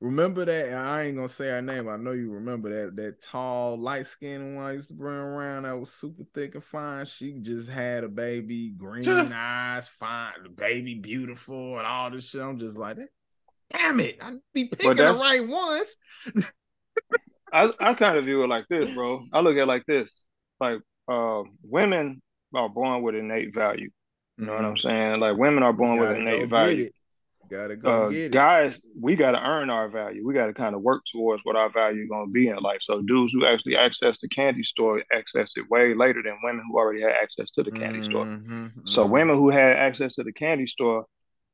Remember 0.00 0.46
that? 0.46 0.72
I 0.72 1.02
ain't 1.02 1.16
gonna 1.16 1.28
say 1.28 1.48
her 1.48 1.60
name. 1.60 1.86
I 1.86 1.98
know 1.98 2.12
you 2.12 2.30
remember 2.30 2.70
that 2.70 2.96
that 2.96 3.22
tall, 3.22 3.76
light 3.76 4.06
skinned 4.06 4.56
one 4.56 4.64
I 4.64 4.72
used 4.72 4.88
to 4.88 4.94
bring 4.94 5.14
around 5.14 5.64
that 5.64 5.78
was 5.78 5.92
super 5.92 6.22
thick 6.34 6.54
and 6.54 6.64
fine. 6.64 7.04
She 7.04 7.34
just 7.42 7.68
had 7.68 8.04
a 8.04 8.08
baby, 8.08 8.70
green 8.76 9.06
eyes, 9.06 9.88
fine, 9.88 10.32
the 10.42 10.48
baby 10.48 10.94
beautiful, 10.94 11.76
and 11.76 11.86
all 11.86 12.10
this 12.10 12.30
shit. 12.30 12.40
I'm 12.40 12.58
just 12.58 12.78
like, 12.78 12.96
damn 13.70 14.00
it, 14.00 14.16
I'd 14.22 14.38
be 14.54 14.68
picking 14.68 14.94
the 14.94 15.12
right 15.12 15.46
ones. 15.46 15.98
I, 17.52 17.70
I 17.78 17.94
kind 17.94 18.16
of 18.16 18.24
view 18.24 18.42
it 18.44 18.48
like 18.48 18.68
this, 18.70 18.90
bro. 18.94 19.26
I 19.34 19.40
look 19.40 19.56
at 19.56 19.62
it 19.62 19.66
like 19.66 19.84
this. 19.86 20.24
Like 20.60 20.80
uh, 21.08 21.42
women 21.62 22.22
are 22.54 22.68
born 22.68 23.02
with 23.02 23.14
innate 23.14 23.54
value. 23.54 23.90
You 24.38 24.46
know 24.46 24.52
mm-hmm. 24.52 24.62
what 24.62 24.68
I'm 24.68 24.76
mm-hmm. 24.76 24.88
saying? 24.88 25.20
Like 25.20 25.36
women 25.36 25.62
are 25.62 25.72
born 25.72 25.98
with 25.98 26.16
innate 26.16 26.48
value. 26.48 26.90
Gotta 27.50 27.74
go 27.74 28.06
uh, 28.06 28.08
get 28.10 28.18
it. 28.18 28.32
Guys, 28.32 28.76
we 29.00 29.16
gotta 29.16 29.38
earn 29.38 29.70
our 29.70 29.88
value. 29.88 30.24
We 30.24 30.34
gotta 30.34 30.54
kind 30.54 30.74
of 30.74 30.82
work 30.82 31.02
towards 31.10 31.42
what 31.44 31.56
our 31.56 31.70
value 31.72 32.04
is 32.04 32.08
gonna 32.08 32.30
be 32.30 32.48
in 32.48 32.56
life. 32.58 32.78
So 32.82 33.02
dudes 33.02 33.32
who 33.32 33.44
actually 33.44 33.76
access 33.76 34.18
the 34.20 34.28
candy 34.28 34.62
store 34.62 35.02
access 35.12 35.50
it 35.56 35.68
way 35.68 35.94
later 35.94 36.22
than 36.22 36.38
women 36.44 36.64
who 36.70 36.78
already 36.78 37.02
had 37.02 37.12
access 37.20 37.50
to 37.52 37.64
the 37.64 37.72
candy 37.72 38.00
mm-hmm. 38.00 38.10
store. 38.10 38.24
Mm-hmm. 38.24 38.66
So 38.86 39.04
women 39.04 39.36
who 39.36 39.50
had 39.50 39.76
access 39.76 40.14
to 40.14 40.22
the 40.22 40.32
candy 40.32 40.68
store 40.68 41.06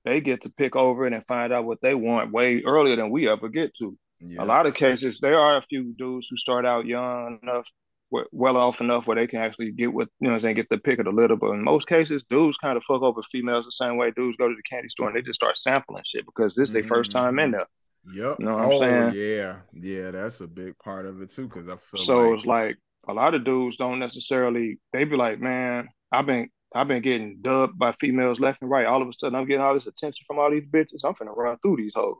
they 0.07 0.21
get 0.21 0.43
to 0.43 0.51
pick 0.51 0.77
over 0.77 1.07
it 1.07 1.13
and 1.13 1.27
find 1.27 1.53
out 1.53 1.65
what 1.65 1.81
they 1.83 1.95
want 1.95 2.33
way 2.33 2.63
earlier 2.65 2.95
than 2.95 3.11
we 3.11 3.29
ever 3.29 3.49
get 3.49 3.75
to. 3.77 3.99
Yeah. 4.21 4.43
A 4.43 4.47
lot 4.47 4.65
of 4.65 4.75
cases, 4.75 5.19
there 5.21 5.39
are 5.39 5.57
a 5.57 5.67
few 5.69 5.95
dudes 5.99 6.29
who 6.31 6.37
start 6.37 6.65
out 6.65 6.87
young 6.87 7.41
enough, 7.43 7.67
well 8.11 8.57
off 8.57 8.77
enough 8.81 9.07
where 9.07 9.17
they 9.17 9.27
can 9.27 9.41
actually 9.41 9.73
get 9.73 9.93
with, 9.93 10.09
you 10.21 10.31
know, 10.31 10.39
saying 10.41 10.55
get 10.57 10.69
the 10.69 10.79
pick 10.79 10.99
of 10.99 11.07
the 11.07 11.11
litter. 11.11 11.37
But 11.37 11.53
in 11.53 11.65
most 11.65 11.87
cases, 11.89 12.23
dudes 12.31 12.57
kind 12.59 12.77
of 12.77 12.85
fuck 12.87 13.03
over 13.03 13.21
females 13.33 13.65
the 13.65 13.85
same 13.85 13.97
way 13.97 14.11
dudes 14.11 14.37
go 14.39 14.49
to 14.49 14.55
the 14.55 14.63
candy 14.63 14.89
store 14.89 15.09
and 15.09 15.17
they 15.17 15.23
just 15.23 15.37
start 15.37 15.59
sampling 15.59 16.05
shit 16.07 16.25
because 16.27 16.55
this 16.55 16.69
is 16.69 16.75
mm-hmm. 16.75 16.89
their 16.89 16.89
first 16.89 17.11
time 17.11 17.39
in 17.39 17.51
there. 17.51 17.67
Yep. 18.15 18.37
You 18.39 18.47
know 18.47 18.55
what 18.55 18.65
oh, 18.65 18.83
I'm 18.83 19.13
saying? 19.13 19.37
Yeah. 19.37 19.57
Yeah, 19.73 20.11
that's 20.13 20.41
a 20.41 20.47
big 20.47 20.79
part 20.79 21.07
of 21.07 21.21
it 21.21 21.31
too. 21.31 21.49
Cause 21.49 21.69
I 21.69 21.77
feel 21.77 22.05
so 22.05 22.29
like... 22.29 22.39
it's 22.39 22.47
like 22.47 22.77
a 23.09 23.13
lot 23.13 23.35
of 23.35 23.45
dudes 23.45 23.77
don't 23.77 23.99
necessarily 23.99 24.79
they 24.93 25.05
be 25.05 25.17
like, 25.17 25.41
man, 25.41 25.89
I've 26.13 26.27
been 26.27 26.49
I've 26.75 26.89
been 26.89 27.03
getting 27.03 27.39
dubbed 27.43 27.79
by 27.79 27.95
females 28.01 28.41
left 28.41 28.63
and 28.63 28.71
right. 28.71 28.87
All 28.87 29.03
of 29.03 29.09
a 29.09 29.13
sudden, 29.13 29.35
I'm 29.35 29.47
getting 29.47 29.63
all 29.63 29.75
this 29.75 29.87
attention 29.87 30.25
from 30.27 30.39
all 30.39 30.51
these 30.51 30.67
bitches. 30.67 31.05
I'm 31.05 31.15
finna 31.15 31.37
run 31.37 31.57
through 31.63 31.77
these 31.77 31.93
hoes. 31.95 32.17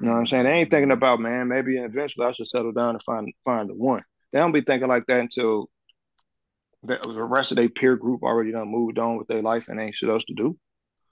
You 0.00 0.06
know 0.06 0.12
what 0.12 0.18
I'm 0.18 0.26
saying? 0.26 0.44
They 0.44 0.50
ain't 0.50 0.70
thinking 0.70 0.90
about, 0.90 1.20
man, 1.20 1.48
maybe 1.48 1.78
eventually 1.78 2.26
I 2.26 2.32
should 2.32 2.48
settle 2.48 2.72
down 2.72 2.90
and 2.96 3.02
find 3.04 3.32
find 3.44 3.70
the 3.70 3.74
one. 3.74 4.02
They 4.34 4.40
don't 4.40 4.52
be 4.52 4.62
thinking 4.62 4.88
like 4.88 5.06
that 5.06 5.20
until 5.20 5.70
the, 6.82 6.98
the 7.02 7.22
rest 7.22 7.52
of 7.52 7.56
their 7.56 7.68
peer 7.68 7.94
group 7.94 8.24
already 8.24 8.50
done 8.50 8.68
moved 8.68 8.98
on 8.98 9.16
with 9.16 9.28
their 9.28 9.42
life 9.42 9.62
and 9.68 9.80
ain't 9.80 9.94
shit 9.94 10.10
else 10.10 10.24
to 10.26 10.34
do. 10.34 10.58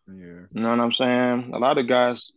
Yeah. 0.09 0.47
You 0.53 0.61
know 0.61 0.71
what 0.71 0.81
I'm 0.81 0.93
saying? 0.93 1.53
A 1.55 1.59
lot 1.59 1.79
of 1.79 1.89
guys 1.89 2.33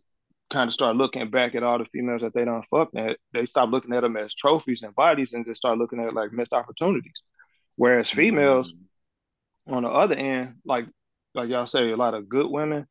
kind 0.52 0.68
of 0.68 0.74
start 0.74 0.94
looking 0.94 1.28
back 1.28 1.56
at 1.56 1.64
all 1.64 1.78
the 1.78 1.86
females 1.92 2.22
that 2.22 2.34
they 2.34 2.44
don't 2.44 2.64
fuck 2.70 2.90
at. 2.96 3.16
They 3.32 3.46
stop 3.46 3.70
looking 3.70 3.92
at 3.94 4.02
them 4.02 4.16
as 4.16 4.32
trophies 4.40 4.80
and 4.84 4.94
bodies 4.94 5.30
and 5.32 5.44
just 5.44 5.58
start 5.58 5.76
looking 5.76 5.98
at 5.98 6.14
like 6.14 6.32
missed 6.32 6.52
opportunities. 6.52 7.20
Whereas 7.74 8.08
females, 8.14 8.72
mm-hmm. 8.72 9.74
on 9.74 9.82
the 9.82 9.88
other 9.88 10.14
end, 10.14 10.54
like 10.64 10.86
like 11.34 11.48
y'all 11.48 11.66
say, 11.66 11.90
a 11.90 11.96
lot 11.96 12.14
of 12.14 12.28
good 12.28 12.48
women, 12.48 12.86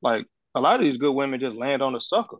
like 0.00 0.24
a 0.54 0.60
lot 0.60 0.76
of 0.76 0.80
these 0.80 0.96
good 0.96 1.12
women 1.12 1.40
just 1.40 1.56
land 1.56 1.82
on 1.82 1.94
a 1.94 2.00
sucker. 2.00 2.38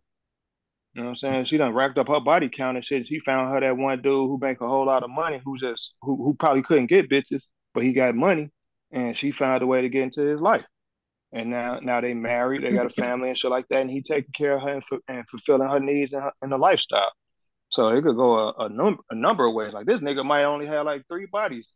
You 0.95 1.03
know 1.03 1.09
what 1.09 1.11
I'm 1.11 1.17
saying? 1.17 1.47
She 1.47 1.57
done 1.57 1.75
racked 1.75 1.99
up 1.99 2.07
her 2.07 2.21
body 2.21 2.49
count 2.49 2.77
and 2.77 2.87
shit. 2.87 3.09
She 3.09 3.19
found 3.21 3.53
her 3.53 3.61
that 3.61 3.77
one 3.77 4.01
dude 4.01 4.29
who 4.29 4.39
make 4.41 4.61
a 4.61 4.69
whole 4.69 4.87
lot 4.87 5.03
of 5.03 5.11
money, 5.11 5.41
who 5.45 5.59
just 5.59 5.95
who 6.03 6.17
who 6.17 6.37
probably 6.39 6.63
couldn't 6.63 6.87
get 6.87 7.11
bitches, 7.11 7.43
but 7.73 7.83
he 7.83 7.93
got 7.93 8.15
money, 8.15 8.51
and 8.93 9.19
she 9.19 9.33
found 9.33 9.63
a 9.63 9.67
way 9.67 9.83
to 9.83 9.89
get 9.89 10.03
into 10.03 10.21
his 10.21 10.41
life. 10.41 10.65
And 11.33 11.51
now 11.51 11.81
now 11.83 12.01
they 12.01 12.15
married, 12.15 12.63
they 12.63 12.71
got 12.71 12.87
a 12.87 12.91
family 12.91 13.29
and 13.29 13.37
shit 13.37 13.51
like 13.51 13.67
that, 13.71 13.81
and 13.81 13.91
he 13.91 14.03
taking 14.03 14.33
care 14.37 14.57
of 14.57 14.63
her 14.63 14.75
and, 14.75 14.83
and 15.09 15.25
fulfilling 15.29 15.69
her 15.69 15.81
needs 15.81 16.13
and, 16.13 16.23
her, 16.23 16.33
and 16.41 16.53
the 16.53 16.57
lifestyle. 16.57 17.11
So 17.73 17.89
it 17.89 18.03
could 18.03 18.15
go 18.15 18.39
a, 18.39 18.67
a 18.67 18.69
number 18.69 19.03
a 19.11 19.17
number 19.17 19.45
of 19.47 19.53
ways. 19.53 19.73
Like 19.73 19.87
this 19.87 19.99
nigga 19.99 20.25
might 20.25 20.45
only 20.45 20.67
have 20.67 20.87
like 20.87 21.03
three 21.09 21.27
bodies, 21.27 21.69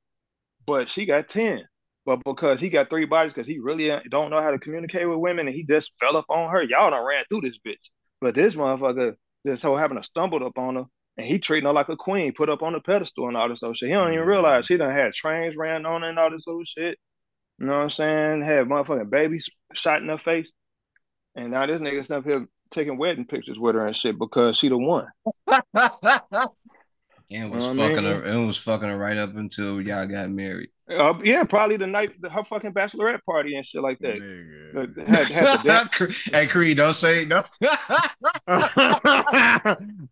but 0.65 0.89
she 0.90 1.07
got 1.07 1.28
ten. 1.28 1.62
But 2.07 2.20
because 2.24 2.61
he 2.61 2.70
got 2.70 2.89
three 2.89 3.05
bodies, 3.05 3.32
because 3.35 3.49
he 3.49 3.59
really 3.59 3.90
uh, 3.90 3.99
don't 4.09 4.31
know 4.31 4.40
how 4.40 4.53
to 4.53 4.59
communicate 4.59 5.09
with 5.09 5.19
women, 5.19 5.49
and 5.49 5.57
he 5.57 5.65
just 5.65 5.90
fell 5.99 6.16
up 6.16 6.27
on 6.31 6.53
her, 6.53 6.62
y'all 6.62 6.90
done 6.90 7.05
ran 7.05 7.24
through 7.28 7.40
this 7.43 7.59
bitch. 7.66 7.74
But 8.20 8.35
this 8.35 8.55
motherfucker 8.55 9.15
just 9.47 9.62
so 9.62 9.77
happened 9.77 10.03
to 10.03 10.07
stumbled 10.07 10.43
up 10.43 10.59
on 10.59 10.77
her, 10.77 10.85
and 11.16 11.27
he 11.27 11.39
treating 11.39 11.66
her 11.66 11.73
like 11.73 11.89
a 11.89 11.97
queen, 11.97 12.32
put 12.36 12.49
up 12.49 12.62
on 12.62 12.73
the 12.73 12.81
pedestal 12.81 13.28
and 13.28 13.36
all 13.36 13.49
this 13.49 13.61
other 13.62 13.74
shit. 13.74 13.89
He 13.89 13.95
don't 13.95 14.09
even 14.09 14.20
mm-hmm. 14.20 14.28
realize 14.28 14.66
she 14.66 14.77
done 14.77 14.95
had 14.95 15.15
trains 15.15 15.57
ran 15.57 15.86
on 15.86 16.03
her 16.03 16.09
and 16.09 16.19
all 16.19 16.31
this 16.31 16.45
other 16.49 16.59
shit. 16.77 16.99
You 17.59 17.66
know 17.66 17.73
what 17.73 17.78
I'm 17.78 17.90
saying? 17.90 18.43
Had 18.43 18.66
motherfucking 18.66 19.11
babies 19.11 19.49
shot 19.74 20.01
in 20.01 20.09
her 20.09 20.19
face. 20.19 20.49
And 21.35 21.51
now 21.51 21.66
this 21.66 21.81
nigga's 21.81 22.11
up 22.11 22.24
here 22.24 22.47
taking 22.73 22.99
wedding 22.99 23.24
pictures 23.24 23.59
with 23.59 23.74
her 23.74 23.86
and 23.86 23.97
shit 23.97 24.19
because 24.19 24.59
she 24.59 24.69
the 24.69 24.78
one. 24.78 25.07
and 25.47 25.62
was 27.51 27.62
you 27.65 27.74
know 27.74 27.74
fucking 27.74 27.99
I 27.99 28.01
mean? 28.01 28.05
her. 28.05 28.24
It 28.24 28.47
was 28.47 28.57
fucking 28.57 28.89
her 28.89 28.99
right 28.99 29.16
up 29.16 29.36
until 29.36 29.81
y'all 29.81 30.07
got 30.07 30.31
married. 30.31 30.70
Uh, 30.90 31.12
yeah, 31.23 31.44
probably 31.44 31.77
the 31.77 31.86
night 31.86 32.12
the, 32.20 32.31
her 32.31 32.44
fucking 32.48 32.73
bachelorette 32.73 33.23
party 33.24 33.56
and 33.56 33.66
shit 33.66 33.82
like 33.82 33.98
that. 33.98 34.16
Had, 35.06 35.60
had 35.62 35.90
hey 36.32 36.47
Creed, 36.47 36.78
don't 36.78 36.94
say 36.94 37.27
no. 37.27 37.44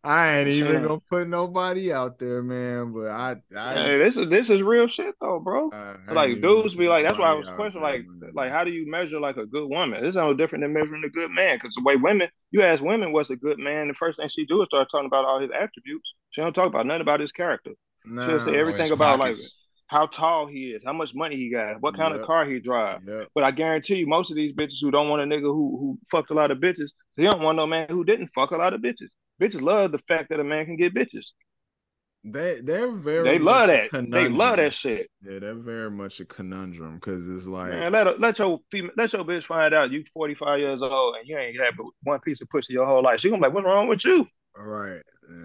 I 0.05 0.39
ain't 0.39 0.49
even 0.49 0.83
gonna 0.83 1.01
put 1.09 1.29
nobody 1.29 1.93
out 1.93 2.19
there, 2.19 2.43
man. 2.43 2.93
But 2.93 3.09
I, 3.09 3.37
I 3.57 3.75
hey, 3.75 3.99
this 3.99 4.17
is 4.19 4.29
this 4.29 4.51
is 4.51 4.61
real 4.61 4.87
shit 4.89 5.15
though, 5.21 5.41
bro. 5.41 5.71
like 6.13 6.43
dudes 6.43 6.75
be 6.75 6.89
like, 6.89 7.05
that's 7.05 7.19
why 7.19 7.31
I 7.31 7.35
was 7.35 7.49
questioning, 7.57 7.83
like, 7.83 8.05
there, 8.21 8.31
like 8.35 8.51
how 8.53 8.65
do 8.65 8.71
you 8.71 8.91
measure 8.91 9.19
like 9.19 9.39
a 9.39 9.47
good 9.47 9.69
woman? 9.69 10.03
This 10.03 10.11
is 10.11 10.17
no 10.17 10.35
different 10.35 10.63
than 10.63 10.75
measuring 10.75 11.05
a 11.05 11.11
good 11.11 11.31
man. 11.31 11.57
Because 11.57 11.75
the 11.75 11.83
way 11.85 11.97
women, 11.97 12.29
you 12.51 12.63
ask 12.63 12.83
women 12.83 13.13
what's 13.13 13.31
a 13.31 13.37
good 13.37 13.59
man, 13.59 13.89
the 13.89 13.95
first 13.95 14.19
thing 14.19 14.29
she 14.35 14.45
do 14.45 14.61
is 14.61 14.67
start 14.67 14.89
talking 14.91 15.07
about 15.07 15.25
all 15.25 15.41
his 15.41 15.51
attributes. 15.51 16.13
She 16.33 16.43
don't 16.43 16.53
talk 16.53 16.67
about 16.67 16.85
nothing 16.85 17.01
about 17.01 17.21
his 17.21 17.33
character. 17.33 17.71
Nah, 18.05 18.27
She'll 18.27 18.45
say 18.45 18.59
everything 18.59 18.93
about 18.93 19.19
pockets. 19.21 19.41
like 19.41 19.51
how 19.89 20.07
tall 20.07 20.47
he 20.47 20.71
is, 20.71 20.83
how 20.85 20.93
much 20.93 21.11
money 21.15 21.37
he 21.37 21.51
got, 21.51 21.81
what 21.81 21.97
kind 21.97 22.13
yep. 22.13 22.21
of 22.21 22.27
car 22.27 22.45
he 22.45 22.59
drive. 22.59 23.03
Yep. 23.07 23.29
But 23.35 23.45
I 23.45 23.51
guarantee 23.53 23.97
you, 23.97 24.07
most 24.07 24.31
of 24.31 24.37
these 24.37 24.53
bitches 24.53 24.81
who 24.81 24.91
don't 24.91 25.09
want 25.09 25.23
a 25.23 25.25
nigga 25.25 25.43
who 25.43 25.77
who 25.79 25.99
fucked 26.11 26.31
a 26.31 26.35
lot 26.35 26.51
of 26.51 26.59
bitches, 26.59 26.91
they 27.17 27.23
don't 27.23 27.43
want 27.43 27.57
no 27.57 27.67
man 27.67 27.87
who 27.89 28.05
didn't 28.05 28.31
fuck 28.35 28.51
a 28.51 28.57
lot 28.57 28.75
of 28.75 28.81
bitches. 28.81 29.11
Bitches 29.41 29.61
love 29.61 29.93
the 29.93 29.99
fact 30.09 30.31
that 30.31 30.41
a 30.41 30.45
man 30.45 30.67
can 30.67 30.77
get 30.77 30.95
bitches. 30.95 31.25
They 32.29 32.61
they're 32.61 32.91
very 32.91 33.23
they 33.23 33.39
love 33.39 33.69
that 33.69 34.11
they 34.11 34.29
love 34.29 34.57
that 34.57 34.75
shit. 34.75 35.09
Yeah, 35.23 35.39
they're 35.39 35.55
very 35.55 35.93
much 35.93 36.19
a 36.19 36.25
conundrum 36.25 36.97
because 36.97 37.29
it's 37.29 37.47
like 37.47 37.71
man, 37.71 37.93
let 37.93 38.21
let 38.21 38.39
your 38.41 38.59
female, 38.73 38.91
let 38.97 39.13
your 39.13 39.23
bitch 39.23 39.47
find 39.47 39.73
out 39.73 39.93
you 39.93 40.03
45 40.13 40.59
years 40.59 40.81
old 40.83 41.15
and 41.17 41.29
you 41.29 41.39
ain't 41.39 41.57
had 41.57 41.77
but 41.77 41.87
one 42.03 42.19
piece 42.21 42.41
of 42.41 42.49
pussy 42.49 42.73
your 42.73 42.85
whole 42.85 43.05
life. 43.05 43.21
She 43.21 43.29
gonna 43.29 43.41
be 43.41 43.47
like, 43.47 43.55
what's 43.55 43.65
wrong 43.65 43.87
with 43.87 44.05
you? 44.05 44.27
All 44.59 44.65
right. 44.65 45.03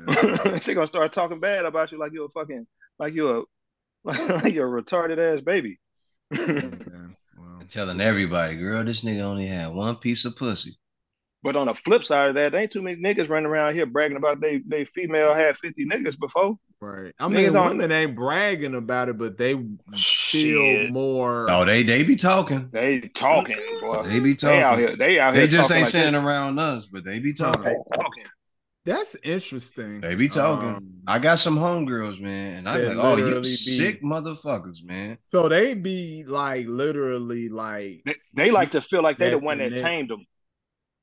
Yeah. 0.08 0.60
she 0.64 0.74
gonna 0.74 0.88
start 0.88 1.14
talking 1.14 1.40
bad 1.40 1.66
about 1.66 1.92
you 1.92 2.00
like 2.00 2.14
you're 2.14 2.26
a 2.26 2.30
fucking 2.30 2.66
like 2.98 3.14
you're 3.14 3.40
a 3.40 3.44
like 4.04 4.54
you're 4.54 4.78
a 4.78 4.82
retarded 4.82 5.38
ass 5.38 5.44
baby. 5.44 5.80
well, 6.32 7.62
telling 7.70 8.02
everybody, 8.02 8.56
girl, 8.56 8.84
this 8.84 9.02
nigga 9.02 9.22
only 9.22 9.48
had 9.48 9.74
one 9.74 9.96
piece 9.96 10.26
of 10.26 10.36
pussy. 10.36 10.78
But 11.44 11.56
on 11.56 11.68
the 11.68 11.74
flip 11.86 12.04
side 12.04 12.30
of 12.30 12.36
that, 12.36 12.52
there 12.52 12.62
ain't 12.62 12.72
too 12.72 12.84
many 12.84 13.02
niggas 13.02 13.28
running 13.28 13.48
around 13.48 13.74
here 13.74 13.88
bragging 13.88 14.18
about 14.18 14.42
they 14.42 14.62
they 14.68 14.86
female 14.94 15.34
had 15.34 15.58
50 15.58 15.86
niggas 15.86 16.20
before. 16.20 16.58
Right. 16.80 17.14
I 17.20 17.28
mean, 17.28 17.52
niggas 17.52 17.70
women 17.70 17.92
ain't 17.92 18.16
bragging 18.16 18.76
about 18.76 19.10
it, 19.10 19.18
but 19.18 19.38
they 19.38 19.54
feel 19.54 19.98
Shit. 19.98 20.92
more. 20.92 21.50
Oh, 21.50 21.66
they 21.66 21.82
they 21.82 22.04
be 22.04 22.16
talking. 22.16 22.70
They 22.72 23.12
talking, 23.16 23.58
boy. 23.80 24.04
They 24.04 24.20
be 24.20 24.36
talking. 24.36 24.58
They 24.58 24.64
out 24.64 24.78
here. 24.78 24.96
They 24.96 25.20
out 25.20 25.36
here. 25.36 25.46
They 25.46 25.52
just 25.52 25.72
ain't 25.72 25.84
like 25.84 25.92
sitting 25.92 26.16
around 26.16 26.60
us, 26.60 26.86
but 26.86 27.04
they 27.04 27.20
be 27.20 27.34
talking. 27.34 27.64
They 27.64 27.76
talking. 27.96 28.24
That's 28.84 29.16
interesting. 29.24 30.02
They 30.02 30.16
be 30.16 30.28
talking. 30.28 30.70
Um, 30.70 30.94
I 31.06 31.20
got 31.20 31.40
some 31.40 31.56
homegirls, 31.56 32.20
man, 32.20 32.58
and 32.58 32.70
I'm 32.70 32.98
like, 32.98 33.06
oh, 33.06 33.16
you 33.16 33.42
be, 33.42 33.48
sick 33.48 34.02
motherfuckers, 34.02 34.84
man. 34.84 35.20
So 35.28 35.48
they 35.48 35.76
be 35.76 36.24
like 36.26 36.66
literally 36.68 37.50
like 37.50 38.02
they, 38.06 38.16
they 38.36 38.52
like 38.52 38.72
to 38.72 38.82
feel 38.82 39.04
like 39.04 39.20
they 39.20 39.30
the 39.32 39.38
one 39.38 39.60
that 39.60 39.72
tamed 39.72 40.10
them. 40.10 40.26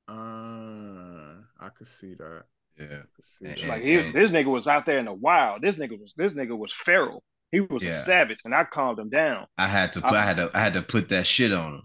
Uh, 0.08 1.64
I 1.64 1.68
could 1.76 1.86
see 1.86 2.14
that. 2.14 2.44
Yeah, 2.78 3.02
see 3.22 3.46
and, 3.46 3.68
like 3.68 3.82
he, 3.82 3.96
and, 3.96 4.14
this 4.14 4.30
nigga 4.30 4.46
was 4.46 4.66
out 4.66 4.84
there 4.84 4.98
in 4.98 5.04
the 5.04 5.12
wild. 5.12 5.62
This 5.62 5.76
nigga 5.76 6.00
was 6.00 6.12
this 6.16 6.32
nigga 6.32 6.56
was 6.58 6.72
feral. 6.84 7.22
He 7.52 7.60
was 7.60 7.82
yeah. 7.82 8.02
a 8.02 8.04
savage, 8.04 8.38
and 8.44 8.54
I 8.54 8.64
calmed 8.64 8.98
him 8.98 9.08
down. 9.08 9.46
I 9.56 9.68
had 9.68 9.92
to 9.94 10.00
put, 10.00 10.12
I, 10.12 10.22
I, 10.22 10.24
had 10.24 10.36
to 10.36 10.50
I 10.52 10.60
had 10.60 10.72
to 10.74 10.82
put 10.82 11.08
that 11.10 11.26
shit 11.26 11.52
on 11.52 11.74
him. 11.74 11.82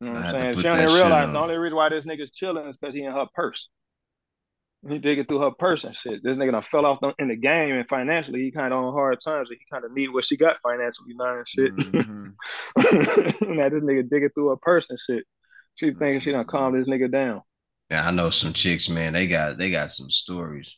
You 0.00 0.06
know 0.08 0.12
what 0.14 0.24
I'm 0.24 0.40
saying? 0.40 0.60
She 0.60 0.68
only 0.68 0.94
realized 0.94 1.32
the 1.32 1.38
only 1.38 1.56
reason 1.56 1.76
why 1.76 1.88
this 1.88 2.04
nigga's 2.04 2.30
chilling 2.30 2.66
is 2.68 2.76
because 2.76 2.94
he 2.94 3.02
in 3.02 3.12
her 3.12 3.26
purse. 3.34 3.68
He 4.86 4.98
digging 4.98 5.24
through 5.24 5.40
her 5.40 5.50
purse 5.50 5.82
and 5.82 5.96
shit. 5.96 6.22
This 6.22 6.36
nigga 6.36 6.52
done 6.52 6.64
fell 6.70 6.86
off 6.86 7.00
in 7.18 7.28
the 7.28 7.36
game 7.36 7.74
and 7.74 7.88
financially 7.88 8.42
he 8.42 8.52
kind 8.52 8.72
of 8.72 8.84
on 8.84 8.92
hard 8.92 9.18
times 9.24 9.48
and 9.50 9.58
he 9.58 9.64
kind 9.72 9.84
of 9.84 9.92
need 9.92 10.08
what 10.08 10.24
she 10.24 10.36
got 10.36 10.58
financially 10.62 11.14
now 11.14 11.38
and 11.38 11.48
shit. 11.48 11.76
Mm-hmm. 11.76 13.56
now 13.56 13.68
this 13.68 13.82
nigga 13.82 14.08
digging 14.08 14.30
through 14.30 14.50
her 14.50 14.56
purse 14.56 14.86
and 14.88 14.98
shit. 15.04 15.24
She 15.74 15.92
thinking 15.92 16.20
she 16.20 16.30
done 16.30 16.44
calm 16.44 16.78
this 16.78 16.88
nigga 16.88 17.10
down. 17.10 17.42
Yeah, 17.90 18.06
I 18.06 18.12
know 18.12 18.30
some 18.30 18.52
chicks, 18.52 18.88
man. 18.88 19.14
They 19.14 19.26
got 19.26 19.58
they 19.58 19.70
got 19.70 19.90
some 19.90 20.10
stories. 20.10 20.76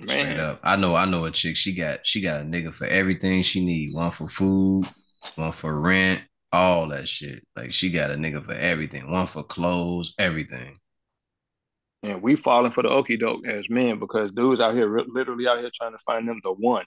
Man. 0.00 0.08
Straight 0.08 0.40
up. 0.40 0.60
I 0.62 0.76
know 0.76 0.94
I 0.94 1.04
know 1.04 1.26
a 1.26 1.30
chick. 1.30 1.56
She 1.56 1.74
got 1.74 2.06
she 2.06 2.22
got 2.22 2.40
a 2.40 2.44
nigga 2.44 2.72
for 2.72 2.86
everything 2.86 3.42
she 3.42 3.64
need. 3.64 3.94
One 3.94 4.10
for 4.10 4.28
food, 4.28 4.88
one 5.34 5.52
for 5.52 5.78
rent, 5.78 6.22
all 6.50 6.88
that 6.88 7.08
shit. 7.08 7.44
Like 7.56 7.72
she 7.72 7.90
got 7.90 8.10
a 8.10 8.14
nigga 8.14 8.42
for 8.44 8.54
everything. 8.54 9.10
One 9.10 9.26
for 9.26 9.42
clothes, 9.42 10.14
everything 10.18 10.78
and 12.02 12.22
we 12.22 12.36
falling 12.36 12.72
for 12.72 12.82
the 12.82 12.88
okey 12.88 13.16
doke 13.16 13.46
as 13.46 13.64
men 13.68 13.98
because 13.98 14.32
dudes 14.32 14.60
out 14.60 14.74
here 14.74 15.00
literally 15.08 15.46
out 15.46 15.58
here 15.58 15.70
trying 15.76 15.92
to 15.92 15.98
find 16.04 16.28
them 16.28 16.40
the 16.42 16.52
one. 16.52 16.84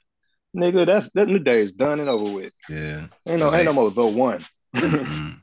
Nigga, 0.56 0.86
that's 0.86 1.10
that 1.16 1.28
new 1.28 1.40
day 1.40 1.64
is 1.64 1.74
done 1.74 2.00
and 2.00 2.10
over 2.10 2.32
with. 2.32 2.54
Yeah, 2.70 3.08
ain't 3.28 3.40
no 3.40 3.54
ain't 3.54 3.66
no 3.66 3.74
more 3.74 3.92
the 3.92 4.06
one. 4.06 4.46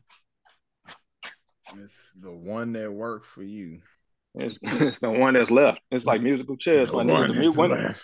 It's 1.78 2.16
the 2.20 2.30
one 2.30 2.72
that 2.74 2.92
worked 2.92 3.26
for 3.26 3.42
you. 3.42 3.80
It's, 4.34 4.58
it's 4.62 4.98
the 5.00 5.10
one 5.10 5.34
that's 5.34 5.50
left. 5.50 5.80
It's 5.90 6.04
like 6.04 6.20
musical 6.20 6.56
chairs. 6.56 6.88
The 6.88 6.96
when, 6.96 7.06
the, 7.06 7.52
when, 7.56 7.94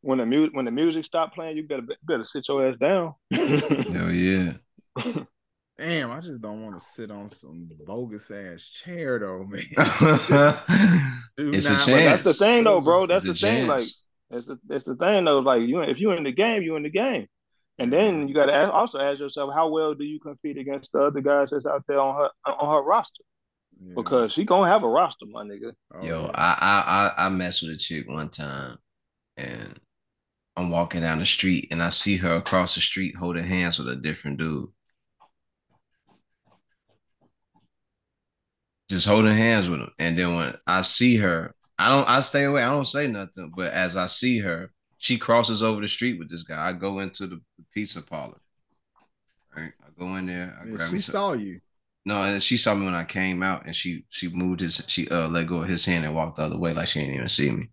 when 0.00 0.18
the 0.18 0.26
music 0.26 0.54
when 0.54 0.64
the 0.64 0.70
music 0.70 1.04
stop 1.04 1.34
playing, 1.34 1.56
you 1.56 1.66
better 1.66 1.82
better 2.02 2.26
sit 2.30 2.44
your 2.48 2.68
ass 2.68 2.76
down. 2.78 3.14
Hell 3.30 4.10
yeah. 4.10 4.54
Damn, 5.78 6.12
I 6.12 6.20
just 6.20 6.40
don't 6.40 6.62
want 6.62 6.78
to 6.78 6.84
sit 6.84 7.10
on 7.10 7.28
some 7.28 7.68
bogus 7.84 8.30
ass 8.30 8.68
chair 8.68 9.18
though, 9.18 9.44
man. 9.48 9.62
it's 11.36 11.66
a 11.66 11.84
chance. 11.84 11.86
That's 11.86 12.22
the 12.22 12.34
thing 12.34 12.64
though, 12.64 12.80
bro. 12.80 13.06
That's 13.06 13.24
it's 13.24 13.40
the 13.40 13.46
thing. 13.46 13.66
Like 13.66 13.82
it's 14.30 14.46
the, 14.46 14.58
it's 14.70 14.84
the 14.84 14.94
thing 14.94 15.24
though. 15.24 15.40
Like 15.40 15.62
you, 15.62 15.80
if 15.82 15.98
you're 15.98 16.16
in 16.16 16.24
the 16.24 16.32
game, 16.32 16.62
you're 16.62 16.76
in 16.76 16.84
the 16.84 16.90
game. 16.90 17.26
And 17.78 17.92
then 17.92 18.28
you 18.28 18.34
got 18.34 18.46
to 18.46 18.70
also 18.70 18.98
ask 18.98 19.18
yourself, 19.18 19.50
how 19.52 19.68
well 19.68 19.94
do 19.94 20.04
you 20.04 20.20
compete 20.20 20.58
against 20.58 20.90
the 20.92 21.00
other 21.02 21.20
guys 21.20 21.48
that's 21.50 21.66
out 21.66 21.82
there 21.88 21.98
on 21.98 22.14
her 22.14 22.52
on 22.52 22.72
her 22.72 22.82
roster? 22.82 23.24
Yeah. 23.84 23.94
Because 23.96 24.32
she 24.32 24.44
gonna 24.44 24.70
have 24.70 24.84
a 24.84 24.88
roster, 24.88 25.26
my 25.26 25.42
nigga. 25.42 25.72
Oh, 25.92 26.04
Yo, 26.04 26.30
I 26.32 27.12
I 27.16 27.26
I 27.26 27.28
messed 27.30 27.62
with 27.62 27.72
a 27.72 27.76
chick 27.76 28.08
one 28.08 28.28
time, 28.28 28.78
and 29.36 29.80
I'm 30.56 30.70
walking 30.70 31.00
down 31.00 31.18
the 31.18 31.26
street, 31.26 31.66
and 31.72 31.82
I 31.82 31.88
see 31.88 32.18
her 32.18 32.36
across 32.36 32.76
the 32.76 32.80
street 32.80 33.16
holding 33.16 33.44
hands 33.44 33.78
with 33.78 33.88
a 33.88 33.96
different 33.96 34.38
dude. 34.38 34.68
Just 38.88 39.06
holding 39.06 39.34
hands 39.34 39.68
with 39.68 39.80
him. 39.80 39.90
And 39.98 40.18
then 40.18 40.36
when 40.36 40.54
I 40.66 40.82
see 40.82 41.16
her, 41.16 41.54
I 41.78 41.88
don't 41.88 42.08
I 42.08 42.20
stay 42.20 42.44
away. 42.44 42.62
I 42.62 42.70
don't 42.70 42.86
say 42.86 43.06
nothing. 43.06 43.52
But 43.56 43.72
as 43.72 43.96
I 43.96 44.06
see 44.06 44.38
her, 44.40 44.70
she 44.98 45.18
crosses 45.18 45.62
over 45.62 45.80
the 45.80 45.88
street 45.88 46.18
with 46.18 46.30
this 46.30 46.42
guy. 46.42 46.68
I 46.68 46.72
go 46.72 47.00
into 47.00 47.26
the 47.26 47.40
pizza 47.72 48.02
parlor. 48.02 48.38
Right. 49.56 49.72
I 49.82 49.88
go 49.98 50.16
in 50.16 50.26
there. 50.26 50.58
I 50.60 50.66
grab 50.66 50.90
she 50.90 51.00
saw 51.00 51.32
you. 51.32 51.60
No, 52.06 52.22
and 52.22 52.42
she 52.42 52.56
saw 52.58 52.74
me 52.74 52.84
when 52.84 52.94
I 52.94 53.04
came 53.04 53.42
out 53.42 53.64
and 53.64 53.74
she 53.74 54.04
she 54.10 54.28
moved 54.28 54.60
his 54.60 54.82
she 54.86 55.08
uh 55.08 55.28
let 55.28 55.46
go 55.46 55.62
of 55.62 55.68
his 55.68 55.86
hand 55.86 56.04
and 56.04 56.14
walked 56.14 56.36
the 56.36 56.42
other 56.42 56.58
way 56.58 56.74
like 56.74 56.88
she 56.88 57.00
didn't 57.00 57.14
even 57.14 57.28
see 57.28 57.50
me. 57.50 57.70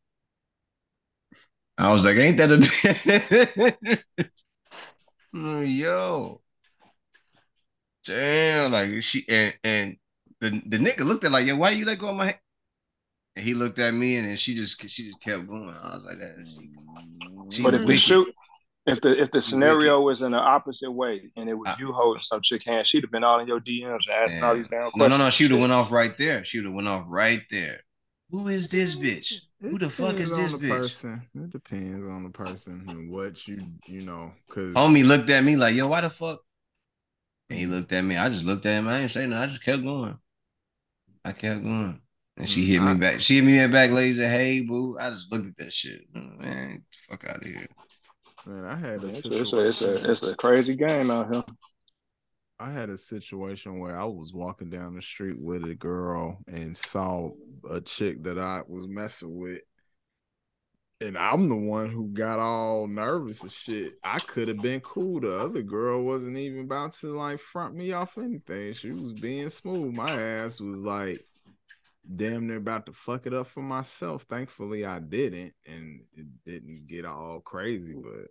I 1.78 1.92
was 1.92 2.06
like, 2.06 2.18
ain't 2.18 2.38
that 2.38 2.52
a 2.52 3.98
Yo. 5.68 6.42
Damn, 8.06 8.72
like 8.72 9.02
she 9.04 9.26
and 9.28 9.54
and 9.64 9.98
the 10.42 10.50
the 10.66 10.78
nigga 10.78 11.06
looked 11.06 11.24
at 11.24 11.32
like, 11.32 11.46
yo, 11.46 11.56
why 11.56 11.70
you 11.70 11.86
let 11.86 12.00
go 12.00 12.10
of 12.10 12.16
my 12.16 12.26
hand? 12.26 12.40
And 13.36 13.46
he 13.46 13.54
looked 13.54 13.80
at 13.80 13.94
me, 13.94 14.18
and 14.18 14.28
then 14.28 14.36
she 14.36 14.56
just 14.56 14.82
she 14.90 15.08
just 15.08 15.22
kept 15.22 15.48
going. 15.48 15.70
I 15.70 15.96
was 15.96 16.04
like, 16.04 16.20
that. 16.20 16.36
She, 17.52 17.64
but 17.64 17.74
if 17.74 17.88
the 17.88 17.98
shoot, 17.98 18.28
if 18.86 19.00
the 19.02 19.22
if 19.22 19.32
the 19.32 19.42
scenario 19.42 20.02
wicked. 20.02 20.20
was 20.20 20.26
in 20.26 20.32
the 20.32 20.38
opposite 20.38 20.92
way, 20.92 21.32
and 21.38 21.48
it 21.48 21.54
was 21.54 21.70
I, 21.70 21.80
you 21.80 21.94
holding 21.94 22.24
some 22.30 22.42
chick 22.44 22.64
hand, 22.66 22.88
she'd 22.88 23.04
have 23.04 23.12
been 23.12 23.24
all 23.24 23.40
in 23.40 23.48
your 23.48 23.62
DMs 23.62 24.00
asking 24.10 24.42
man. 24.42 24.44
all 24.44 24.56
these 24.56 24.68
damn 24.70 24.92
questions. 24.92 24.98
No, 24.98 25.08
no, 25.08 25.18
no. 25.18 25.30
She 25.30 25.46
would 25.46 25.52
have 25.52 25.62
went 25.62 25.72
off 25.72 25.92
right 25.92 26.18
there. 26.18 26.44
She 26.44 26.58
would 26.58 26.66
have 26.66 26.74
went 26.74 26.88
off 26.88 27.06
right 27.08 27.44
there. 27.50 27.82
Who 28.32 28.48
is 28.48 28.68
this 28.68 28.96
bitch? 28.96 29.42
Who 29.62 29.78
the 29.78 29.90
fuck 29.90 30.16
is 30.16 30.32
this 30.32 30.54
bitch? 30.54 30.70
Person. 30.70 31.22
It 31.36 31.52
depends 31.52 32.08
on 32.08 32.24
the 32.24 32.30
person 32.30 32.86
and 32.88 33.12
what 33.12 33.48
you 33.48 33.66
you 33.86 34.02
know. 34.02 34.34
Cause 34.50 34.74
homie 34.74 35.06
looked 35.06 35.30
at 35.30 35.44
me 35.44 35.56
like, 35.56 35.76
yo, 35.76 35.88
why 35.88 36.02
the 36.02 36.10
fuck? 36.10 36.42
And 37.50 37.60
he 37.60 37.66
looked 37.66 37.92
at 37.92 38.02
me. 38.02 38.18
I 38.18 38.30
just 38.30 38.46
looked 38.46 38.66
at 38.66 38.80
him. 38.80 38.88
I 38.88 39.02
didn't 39.02 39.12
say 39.12 39.28
nothing. 39.28 39.44
I 39.44 39.48
just 39.48 39.64
kept 39.64 39.84
going. 39.84 40.18
I 41.24 41.32
kept 41.32 41.64
going. 41.64 42.02
And 42.38 42.50
she 42.50 42.64
mm, 42.64 42.68
hit 42.68 42.80
me 42.82 42.94
back. 42.96 43.22
She 43.22 43.36
hit 43.36 43.44
me 43.44 43.68
back, 43.68 43.92
ladies. 43.92 44.18
Said, 44.18 44.32
"Hey, 44.32 44.62
boo." 44.62 44.98
I 45.00 45.12
just 45.12 45.32
looked 45.32 45.48
at 45.48 45.58
that 45.58 45.74
shit. 45.74 46.12
Mm, 46.14 46.40
man, 46.40 46.84
fuck 47.10 47.28
out 47.28 47.38
of 47.38 47.44
here. 47.44 47.68
Man, 48.46 48.66
I 48.66 48.76
had 48.76 49.04
a 49.04 49.08
it's, 49.08 49.22
situation. 49.22 49.60
It's 49.60 49.82
a, 49.82 49.96
it's 49.96 50.04
a, 50.04 50.12
it's 50.12 50.24
a 50.24 50.36
crazy 50.36 50.76
game 50.76 51.12
out 51.12 51.32
here. 51.32 51.44
I 52.60 52.72
had 52.72 52.90
a 52.90 52.98
situation 52.98 53.80
where 53.80 54.00
I 54.00 54.06
was 54.06 54.34
walking 54.34 54.70
down 54.70 54.96
the 54.96 55.02
street 55.02 55.40
with 55.40 55.64
a 55.64 55.74
girl 55.74 56.38
and 56.48 56.78
saw 56.78 57.32
a 57.70 57.82
chick 57.82 58.24
that 58.24 58.38
I 58.38 58.62
was 58.68 58.88
messing 58.88 59.36
with. 59.36 59.62
And 61.02 61.18
I'm 61.18 61.50
the 61.50 61.56
one 61.56 61.90
who 61.90 62.10
got 62.10 62.40
all 62.40 62.88
nervous 62.88 63.42
and 63.42 63.52
shit. 63.52 63.94
I 64.04 64.20
could 64.20 64.48
have 64.48 64.62
been 64.62 64.82
cool. 64.82 65.20
The 65.20 65.36
other 65.36 65.64
girl 65.64 66.04
wasn't 66.04 66.38
even 66.38 66.62
about 66.62 66.94
to 66.94 67.08
like 67.08 67.40
front 67.40 67.76
me 67.76 67.92
off 67.92 68.18
anything. 68.18 68.74
She 68.74 68.92
was 68.92 69.14
being 69.14 69.50
smooth. 69.50 69.94
My 69.94 70.12
ass 70.12 70.62
was 70.62 70.82
like 70.82 71.26
damn 72.16 72.48
near 72.48 72.58
about 72.58 72.86
to 72.86 72.94
fuck 72.94 73.26
it 73.26 73.34
up 73.34 73.48
for 73.48 73.62
myself. 73.62 74.24
Thankfully, 74.24 74.86
I 74.86 75.00
didn't, 75.00 75.54
and 75.66 76.02
it 76.16 76.28
didn't 76.46 76.88
get 76.88 77.06
all 77.06 77.40
crazy, 77.40 77.94
but 77.94 78.28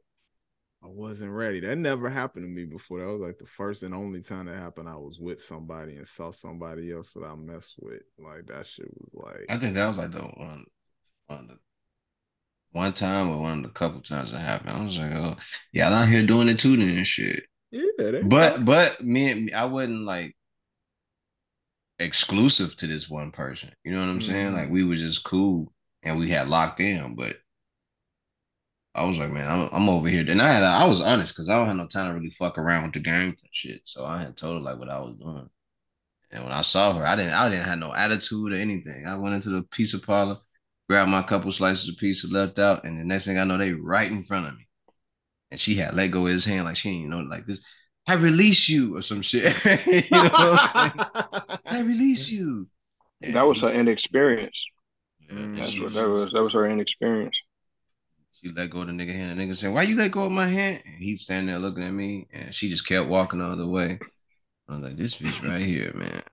I 0.82 0.88
wasn't 0.88 1.32
ready. 1.32 1.60
That 1.60 1.76
never 1.76 2.08
happened 2.08 2.44
to 2.44 2.48
me 2.48 2.64
before. 2.64 3.00
That 3.00 3.12
was 3.12 3.20
like 3.20 3.38
the 3.38 3.46
first 3.46 3.82
and 3.82 3.94
only 3.94 4.22
time 4.22 4.46
that 4.46 4.56
happened. 4.56 4.88
I 4.88 4.96
was 4.96 5.18
with 5.20 5.40
somebody 5.40 5.96
and 5.96 6.06
saw 6.06 6.30
somebody 6.30 6.92
else 6.92 7.12
that 7.14 7.24
I 7.24 7.34
messed 7.34 7.74
with. 7.80 8.02
Like 8.18 8.46
that 8.46 8.66
shit 8.66 8.88
was 8.88 9.10
like. 9.12 9.46
I 9.48 9.58
think 9.58 9.74
that 9.74 9.88
was 9.88 9.98
like 9.98 10.12
the 10.12 10.20
one, 10.20 10.66
the, 11.28 11.58
one 12.72 12.92
time 12.92 13.28
or 13.28 13.38
one 13.38 13.58
of 13.58 13.62
the 13.64 13.70
couple 13.70 14.00
times 14.00 14.32
it 14.32 14.38
happened. 14.38 14.70
I 14.70 14.82
was 14.82 14.98
like, 14.98 15.12
oh, 15.12 15.36
yeah, 15.72 15.88
I'm 15.88 15.92
out 15.92 16.08
here 16.08 16.26
doing 16.26 16.48
it 16.48 16.58
too, 16.58 16.76
then 16.76 17.04
shit. 17.04 17.44
Yeah, 17.70 18.20
but 18.24 18.64
but 18.64 19.02
me 19.04 19.30
and 19.30 19.54
I 19.54 19.64
wasn't 19.66 20.04
like 20.04 20.36
exclusive 21.98 22.76
to 22.78 22.86
this 22.86 23.08
one 23.08 23.30
person. 23.30 23.70
You 23.84 23.92
know 23.92 24.00
what 24.00 24.08
I'm 24.08 24.18
mm-hmm. 24.18 24.30
saying? 24.30 24.54
Like 24.54 24.70
we 24.70 24.84
were 24.84 24.96
just 24.96 25.24
cool 25.24 25.72
and 26.02 26.18
we 26.18 26.30
had 26.30 26.48
locked 26.48 26.80
in, 26.80 27.14
but 27.14 27.36
I 28.94 29.04
was 29.04 29.18
like, 29.18 29.30
man, 29.30 29.48
I'm, 29.48 29.68
I'm 29.72 29.88
over 29.88 30.08
here. 30.08 30.24
And 30.28 30.42
I 30.42 30.52
had, 30.52 30.64
I 30.64 30.84
was 30.84 31.00
honest 31.00 31.32
because 31.32 31.48
I 31.48 31.56
don't 31.56 31.68
have 31.68 31.76
no 31.76 31.86
time 31.86 32.08
to 32.08 32.14
really 32.14 32.30
fuck 32.30 32.58
around 32.58 32.84
with 32.84 32.94
the 32.94 33.00
games 33.00 33.38
and 33.40 33.50
shit. 33.52 33.82
So 33.84 34.04
I 34.04 34.18
had 34.22 34.36
told 34.36 34.56
her 34.56 34.70
like 34.70 34.78
what 34.78 34.90
I 34.90 34.98
was 34.98 35.14
doing. 35.16 35.48
And 36.32 36.44
when 36.44 36.52
I 36.52 36.62
saw 36.62 36.94
her, 36.94 37.06
I 37.06 37.16
didn't, 37.16 37.34
I 37.34 37.48
didn't 37.48 37.66
have 37.66 37.78
no 37.78 37.94
attitude 37.94 38.52
or 38.52 38.56
anything. 38.56 39.06
I 39.06 39.16
went 39.16 39.34
into 39.34 39.50
the 39.50 39.62
pizza 39.62 39.98
parlor, 39.98 40.38
grabbed 40.90 41.08
my 41.08 41.22
couple 41.22 41.52
slices 41.52 41.88
of 41.88 41.96
pizza 41.98 42.26
left 42.26 42.58
out, 42.58 42.82
and 42.82 42.98
the 42.98 43.04
next 43.04 43.24
thing 43.24 43.38
I 43.38 43.44
know, 43.44 43.56
they 43.56 43.70
right 43.70 44.10
in 44.10 44.24
front 44.24 44.48
of 44.48 44.56
me. 44.56 44.66
And 45.52 45.60
she 45.60 45.76
had 45.76 45.94
let 45.94 46.10
go 46.10 46.26
of 46.26 46.32
his 46.32 46.44
hand 46.44 46.64
like 46.64 46.74
she 46.74 46.90
didn't 46.90 47.10
know 47.10 47.20
like 47.20 47.46
this. 47.46 47.60
I 48.08 48.14
release 48.14 48.68
you 48.68 48.96
or 48.96 49.02
some 49.02 49.22
shit. 49.22 49.54
you 49.86 50.02
know 50.10 50.24
what 50.24 50.74
I'm 50.74 50.90
saying? 50.90 51.60
I 51.64 51.80
release 51.82 52.28
you. 52.28 52.66
And 53.22 53.36
that 53.36 53.46
was 53.46 53.60
her 53.60 53.72
inexperience. 53.72 54.64
Yeah, 55.30 55.46
That's 55.54 55.68
she, 55.68 55.80
what 55.80 55.92
that 55.92 56.08
was. 56.08 56.32
That 56.32 56.42
was 56.42 56.54
her 56.54 56.68
inexperience. 56.68 57.36
She 58.42 58.50
let 58.50 58.70
go 58.70 58.80
of 58.80 58.88
the 58.88 58.92
nigga 58.92 59.14
hand. 59.14 59.38
The 59.38 59.44
nigga 59.44 59.56
saying, 59.56 59.72
"Why 59.72 59.82
you 59.82 59.96
let 59.96 60.10
go 60.10 60.24
of 60.24 60.32
my 60.32 60.48
hand?" 60.48 60.82
And 60.86 61.00
he's 61.00 61.22
standing 61.22 61.46
there 61.46 61.60
looking 61.60 61.84
at 61.84 61.92
me, 61.92 62.26
and 62.32 62.52
she 62.52 62.68
just 62.68 62.84
kept 62.84 63.08
walking 63.08 63.38
the 63.38 63.46
other 63.46 63.66
way. 63.66 64.00
I 64.68 64.72
was 64.72 64.82
like, 64.82 64.96
"This 64.96 65.14
bitch 65.14 65.40
right 65.48 65.64
here, 65.64 65.92
man." 65.94 66.24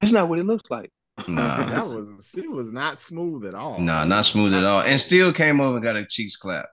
That's 0.00 0.12
not 0.12 0.28
what 0.28 0.38
it 0.38 0.46
looks 0.46 0.70
like. 0.70 0.92
Nah, 1.28 1.70
that 1.70 1.88
was 1.88 2.30
she 2.34 2.46
was 2.46 2.72
not 2.72 2.98
smooth 2.98 3.46
at 3.46 3.54
all. 3.54 3.78
Nah, 3.78 4.04
not 4.04 4.26
smooth 4.26 4.52
not 4.52 4.58
at 4.58 4.64
all, 4.64 4.80
and 4.82 5.00
still 5.00 5.32
came 5.32 5.60
over 5.60 5.76
and 5.76 5.84
got 5.84 5.96
a 5.96 6.04
cheeks 6.04 6.36
clap. 6.36 6.66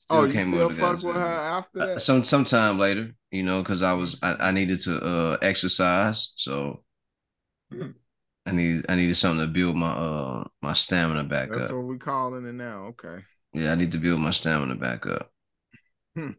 Still 0.00 0.18
oh, 0.18 0.24
you 0.24 0.38
still 0.38 0.70
fuck 0.70 1.02
with 1.02 1.16
her 1.16 1.22
after 1.22 1.80
uh, 1.80 1.86
that? 1.86 2.02
Some 2.02 2.24
sometime 2.24 2.78
later, 2.78 3.14
you 3.30 3.42
know, 3.42 3.62
because 3.62 3.82
I 3.82 3.94
was 3.94 4.18
I, 4.22 4.34
I 4.34 4.50
needed 4.50 4.80
to 4.80 5.00
uh 5.00 5.38
exercise, 5.40 6.32
so. 6.36 6.82
I 8.46 8.52
need 8.52 8.86
I 8.88 8.96
needed 8.96 9.16
something 9.16 9.46
to 9.46 9.52
build 9.52 9.76
my 9.76 9.92
uh 9.92 10.44
my 10.62 10.72
stamina 10.72 11.24
back 11.24 11.50
That's 11.50 11.56
up. 11.56 11.60
That's 11.60 11.72
what 11.72 11.84
we 11.84 11.98
calling 11.98 12.46
it 12.46 12.54
now. 12.54 12.86
Okay. 12.86 13.22
Yeah, 13.52 13.72
I 13.72 13.74
need 13.74 13.92
to 13.92 13.98
build 13.98 14.20
my 14.20 14.30
stamina 14.30 14.74
back 14.76 15.06
up. 15.06 15.30
Hmm. 16.16 16.30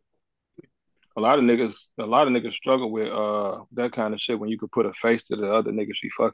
A 1.15 1.21
lot 1.21 1.39
of 1.39 1.45
niggas, 1.45 1.75
a 1.99 2.05
lot 2.05 2.27
of 2.27 2.33
niggas 2.33 2.53
struggle 2.53 2.91
with 2.91 3.11
uh 3.11 3.63
that 3.73 3.93
kind 3.93 4.13
of 4.13 4.19
shit 4.19 4.39
when 4.39 4.49
you 4.49 4.57
could 4.57 4.71
put 4.71 4.85
a 4.85 4.93
face 4.93 5.21
to 5.29 5.35
the 5.35 5.53
other 5.53 5.71
niggas 5.71 5.95
she 5.95 6.09
fucking. 6.17 6.33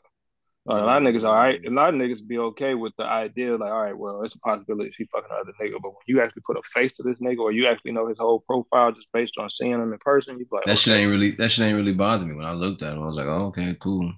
Uh, 0.69 0.73
a 0.73 0.84
lot 0.84 1.02
of 1.02 1.03
niggas, 1.03 1.23
all 1.23 1.34
right. 1.34 1.64
A 1.65 1.69
lot 1.69 1.94
of 1.94 1.95
niggas 1.95 2.27
be 2.27 2.38
okay 2.38 2.73
with 2.73 2.91
the 2.98 3.06
idea, 3.06 3.56
like, 3.56 3.72
all 3.72 3.81
right, 3.81 3.98
well, 3.98 4.23
it's 4.23 4.35
a 4.35 4.39
possibility 4.39 4.91
she 4.95 5.06
fucking 5.06 5.30
another 5.31 5.53
nigga. 5.61 5.81
But 5.81 5.91
when 5.91 6.03
you 6.07 6.22
actually 6.22 6.44
put 6.45 6.57
a 6.57 6.61
face 6.73 6.91
to 6.98 7.03
this 7.03 7.18
nigga, 7.19 7.39
or 7.39 7.53
you 7.53 7.68
actually 7.68 7.94
know 7.94 8.07
his 8.07 8.18
whole 8.18 8.41
profile 8.41 8.91
just 8.91 9.07
based 9.14 9.34
on 9.39 9.49
seeing 9.49 9.72
him 9.72 9.94
in 9.94 9.99
person, 9.99 10.38
you 10.38 10.45
like, 10.52 10.65
that 10.65 10.72
okay. 10.72 10.80
shit 10.80 10.98
ain't 10.98 11.10
really, 11.10 11.31
that 11.31 11.49
shit 11.49 11.65
ain't 11.65 11.77
really 11.77 11.94
bothered 11.94 12.27
me. 12.27 12.35
When 12.35 12.45
I 12.45 12.52
looked 12.52 12.81
at 12.81 12.94
him, 12.94 13.03
I 13.03 13.06
was 13.06 13.15
like, 13.15 13.27
oh, 13.27 13.45
okay, 13.45 13.77
cool. 13.80 14.11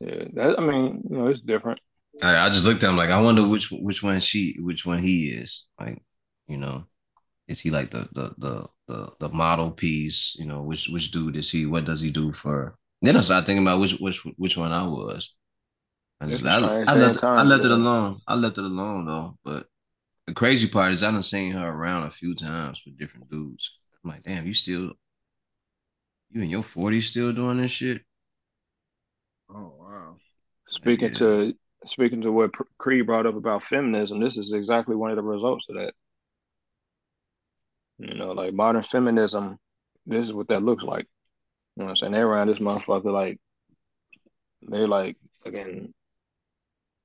Yeah, 0.00 0.24
that, 0.32 0.58
I 0.58 0.62
mean, 0.62 1.02
you 1.10 1.16
know, 1.18 1.26
it's 1.28 1.40
different. 1.40 1.80
I, 2.22 2.46
I 2.46 2.48
just 2.48 2.64
looked 2.64 2.82
at 2.82 2.90
him 2.90 2.96
like 2.96 3.10
I 3.10 3.20
wonder 3.20 3.46
which 3.46 3.70
which 3.70 4.02
one 4.02 4.20
she 4.20 4.56
which 4.60 4.86
one 4.86 5.02
he 5.02 5.28
is. 5.28 5.64
Like, 5.78 6.02
you 6.48 6.56
know, 6.56 6.84
is 7.48 7.60
he 7.60 7.70
like 7.70 7.90
the 7.90 8.08
the 8.12 8.34
the 8.38 8.66
the, 8.88 9.12
the 9.20 9.28
model 9.28 9.70
piece? 9.70 10.34
You 10.38 10.46
know, 10.46 10.62
which 10.62 10.88
which 10.88 11.10
dude 11.10 11.36
is 11.36 11.50
he? 11.50 11.66
What 11.66 11.84
does 11.84 12.00
he 12.00 12.10
do 12.10 12.32
for? 12.32 12.78
Then 13.02 13.16
I 13.16 13.20
started 13.20 13.46
thinking 13.46 13.66
about 13.66 13.80
which 13.80 13.98
which 14.00 14.22
which 14.36 14.56
one 14.56 14.72
I 14.72 14.86
was. 14.86 15.34
I 16.20 16.26
just 16.28 16.44
I, 16.44 16.56
I, 16.56 16.94
left 16.94 17.22
I 17.22 17.42
left 17.42 17.64
it 17.64 17.70
alone. 17.70 18.20
I 18.26 18.34
left 18.34 18.58
it 18.58 18.64
alone 18.64 19.04
though. 19.04 19.36
But 19.44 19.66
the 20.26 20.32
crazy 20.32 20.66
part 20.66 20.92
is 20.92 21.02
I 21.02 21.10
done 21.10 21.22
seen 21.22 21.52
her 21.52 21.68
around 21.68 22.04
a 22.04 22.10
few 22.10 22.34
times 22.34 22.80
with 22.84 22.98
different 22.98 23.30
dudes. 23.30 23.78
I'm 24.02 24.10
like, 24.10 24.22
damn, 24.22 24.46
you 24.46 24.54
still 24.54 24.92
you 26.30 26.42
in 26.42 26.50
your 26.50 26.62
40s 26.62 27.04
still 27.04 27.32
doing 27.32 27.58
this 27.60 27.70
shit? 27.70 28.02
Oh 29.50 29.74
wow. 29.78 30.16
Speaking 30.68 31.08
yeah. 31.08 31.18
to 31.18 31.52
speaking 31.86 32.22
to 32.22 32.32
what 32.32 32.50
Cree 32.78 33.02
brought 33.02 33.26
up 33.26 33.36
about 33.36 33.62
feminism, 33.68 34.20
this 34.20 34.36
is 34.36 34.52
exactly 34.52 34.96
one 34.96 35.10
of 35.10 35.16
the 35.16 35.22
results 35.22 35.66
of 35.68 35.76
that. 35.76 35.92
You 37.98 38.14
know, 38.14 38.32
like 38.32 38.52
modern 38.52 38.84
feminism, 38.90 39.58
this 40.06 40.26
is 40.26 40.32
what 40.32 40.48
that 40.48 40.62
looks 40.62 40.82
like. 40.82 41.06
You 41.76 41.82
know 41.82 41.84
what 41.86 41.90
I'm 41.90 41.96
saying? 41.96 42.12
They're 42.12 42.26
around 42.26 42.48
this 42.48 42.58
motherfucker 42.58 43.12
like 43.12 43.38
they're 44.62 44.88
like 44.88 45.16
again 45.44 45.92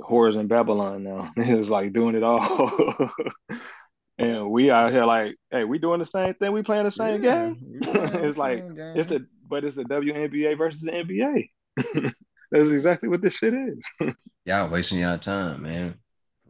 whores 0.02 0.40
in 0.40 0.48
Babylon 0.48 1.04
now. 1.04 1.32
It's 1.38 1.70
like 1.70 1.94
doing 1.94 2.16
it 2.16 2.24
all. 2.24 3.12
and 4.18 4.50
we 4.50 4.72
out 4.72 4.92
here 4.92 5.06
like, 5.06 5.36
hey, 5.52 5.64
we 5.64 5.78
doing 5.78 6.00
the 6.00 6.06
same 6.06 6.34
thing. 6.36 6.52
We 6.52 6.64
playing 6.64 6.86
the 6.86 6.92
same 6.92 7.24
yeah, 7.24 7.48
game. 7.48 7.80
it's 7.82 8.38
like 8.38 8.60
game. 8.76 8.98
it's 8.98 9.10
the 9.10 9.28
but 9.50 9.64
it's 9.64 9.76
the 9.76 9.84
WNBA 9.84 10.58
versus 10.58 10.80
the 10.82 10.92
NBA. 10.92 11.50
That's 12.52 12.70
exactly 12.70 13.10
what 13.10 13.22
this 13.22 13.36
shit 13.36 13.54
is. 13.54 14.14
y'all 14.46 14.70
wasting 14.70 15.00
y'all 15.00 15.18
time, 15.18 15.64
man. 15.64 15.96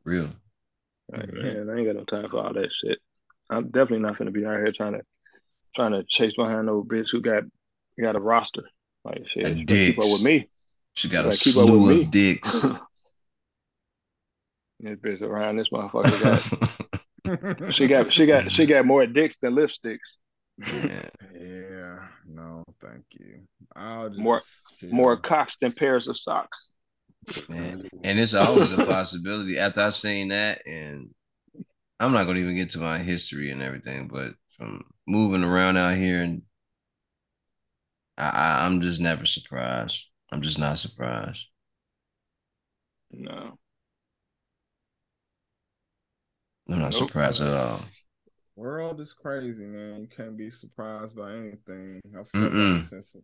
For 0.04 0.10
real. 0.10 0.30
Like, 1.12 1.32
man, 1.34 1.70
I 1.70 1.78
ain't 1.78 1.88
got 1.88 1.96
no 1.96 2.06
time 2.06 2.30
for 2.30 2.44
all 2.44 2.54
that 2.54 2.70
shit. 2.84 3.00
I'm 3.50 3.66
definitely 3.66 4.00
not 4.00 4.18
gonna 4.18 4.32
be 4.32 4.46
out 4.46 4.58
here 4.58 4.72
trying 4.72 4.94
to 4.94 5.02
trying 5.76 5.92
to 5.92 6.04
chase 6.10 6.34
behind 6.36 6.68
no 6.68 6.84
bitch 6.84 7.08
who 7.12 7.22
got 7.22 7.44
got 8.00 8.16
a 8.16 8.20
roster. 8.20 8.64
Like 9.04 9.24
shit, 9.28 9.58
she 9.58 9.66
keep 9.66 10.00
up 10.00 10.06
with 10.06 10.24
me. 10.24 10.48
She 10.94 11.10
got 11.10 11.26
a 11.26 11.30
keep 11.30 11.54
slew 11.54 11.90
of 11.90 11.98
me. 11.98 12.06
dicks. 12.06 12.66
this 14.82 15.00
bitch 15.00 15.22
around 15.22 15.58
this 15.58 15.70
motherfucker 15.70 16.22
got. 16.22 17.70
she 17.76 17.88
got 17.88 18.12
she 18.12 18.26
got 18.26 18.52
she 18.52 18.66
got 18.66 18.86
more 18.86 19.06
dicks 19.06 19.38
than 19.42 19.54
lipsticks. 19.54 20.18
Yeah. 20.60 21.10
yeah. 21.34 22.00
No, 22.28 22.64
thank 22.82 23.04
you. 23.12 23.42
I'll 23.76 24.10
just, 24.10 24.20
more 24.20 24.42
more 24.84 25.18
cocks 25.18 25.58
than 25.62 25.72
pairs 25.72 26.08
of 26.08 26.18
socks. 26.18 26.72
Man. 27.50 27.84
And 28.04 28.20
it's 28.20 28.34
always 28.34 28.72
a 28.72 28.78
possibility. 28.78 29.60
After 29.60 29.82
I 29.82 29.90
seen 29.90 30.30
that, 30.30 30.66
and 30.66 31.10
I'm 32.00 32.14
not 32.14 32.26
gonna 32.26 32.40
even 32.40 32.56
get 32.56 32.72
to 32.72 32.80
my 32.80 33.00
history 33.00 33.52
and 33.52 33.62
everything, 33.62 34.08
but 34.08 34.34
from 34.58 34.84
moving 35.08 35.44
around 35.44 35.78
out 35.78 35.98
here, 35.98 36.22
and 36.22 36.42
I, 38.30 38.66
I'm 38.66 38.82
just 38.82 39.00
never 39.00 39.26
surprised. 39.26 40.10
I'm 40.32 40.42
just 40.42 40.60
not 40.60 40.80
surprised. 40.80 41.48
No. 43.12 43.58
I'm 46.70 46.80
not 46.80 46.92
nope. 46.92 47.08
surprised 47.08 47.42
at 47.42 47.54
all 47.54 47.82
world 48.62 49.00
is 49.02 49.14
crazy, 49.14 49.66
man. 49.66 50.02
You 50.02 50.08
can't 50.16 50.38
be 50.38 50.50
surprised 50.50 51.16
by 51.16 51.34
anything. 51.34 52.00
I 52.18 52.24
feel 52.24 52.50
like 52.50 52.86
since 52.86 53.16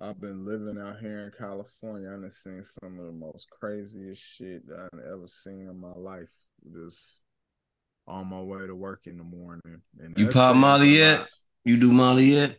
I've 0.00 0.20
been 0.20 0.44
living 0.44 0.80
out 0.80 1.00
here 1.00 1.24
in 1.24 1.32
California. 1.36 2.10
I've 2.12 2.32
seen 2.32 2.62
some 2.64 2.98
of 2.98 3.06
the 3.06 3.12
most 3.12 3.48
craziest 3.50 4.22
shit 4.22 4.62
I've 4.72 5.00
ever 5.00 5.26
seen 5.26 5.68
in 5.68 5.80
my 5.80 5.94
life. 5.94 6.30
Just 6.72 7.24
on 8.06 8.28
my 8.28 8.40
way 8.40 8.66
to 8.66 8.74
work 8.74 9.02
in 9.06 9.16
the 9.18 9.24
morning. 9.24 9.80
And 9.98 10.16
you 10.16 10.28
pop 10.28 10.54
Molly 10.56 10.96
yet? 10.96 11.26
You 11.64 11.76
do 11.78 11.92
Molly 11.92 12.32
yet? 12.32 12.58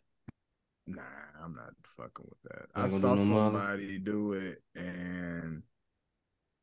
Nah, 0.88 1.02
I'm 1.44 1.56
not 1.56 1.74
fucking 1.98 2.26
with 2.28 2.52
that. 2.52 2.66
I 2.76 2.88
saw 2.88 3.16
somebody 3.16 3.98
do 4.00 4.34
it 4.34 4.62
and 4.76 5.64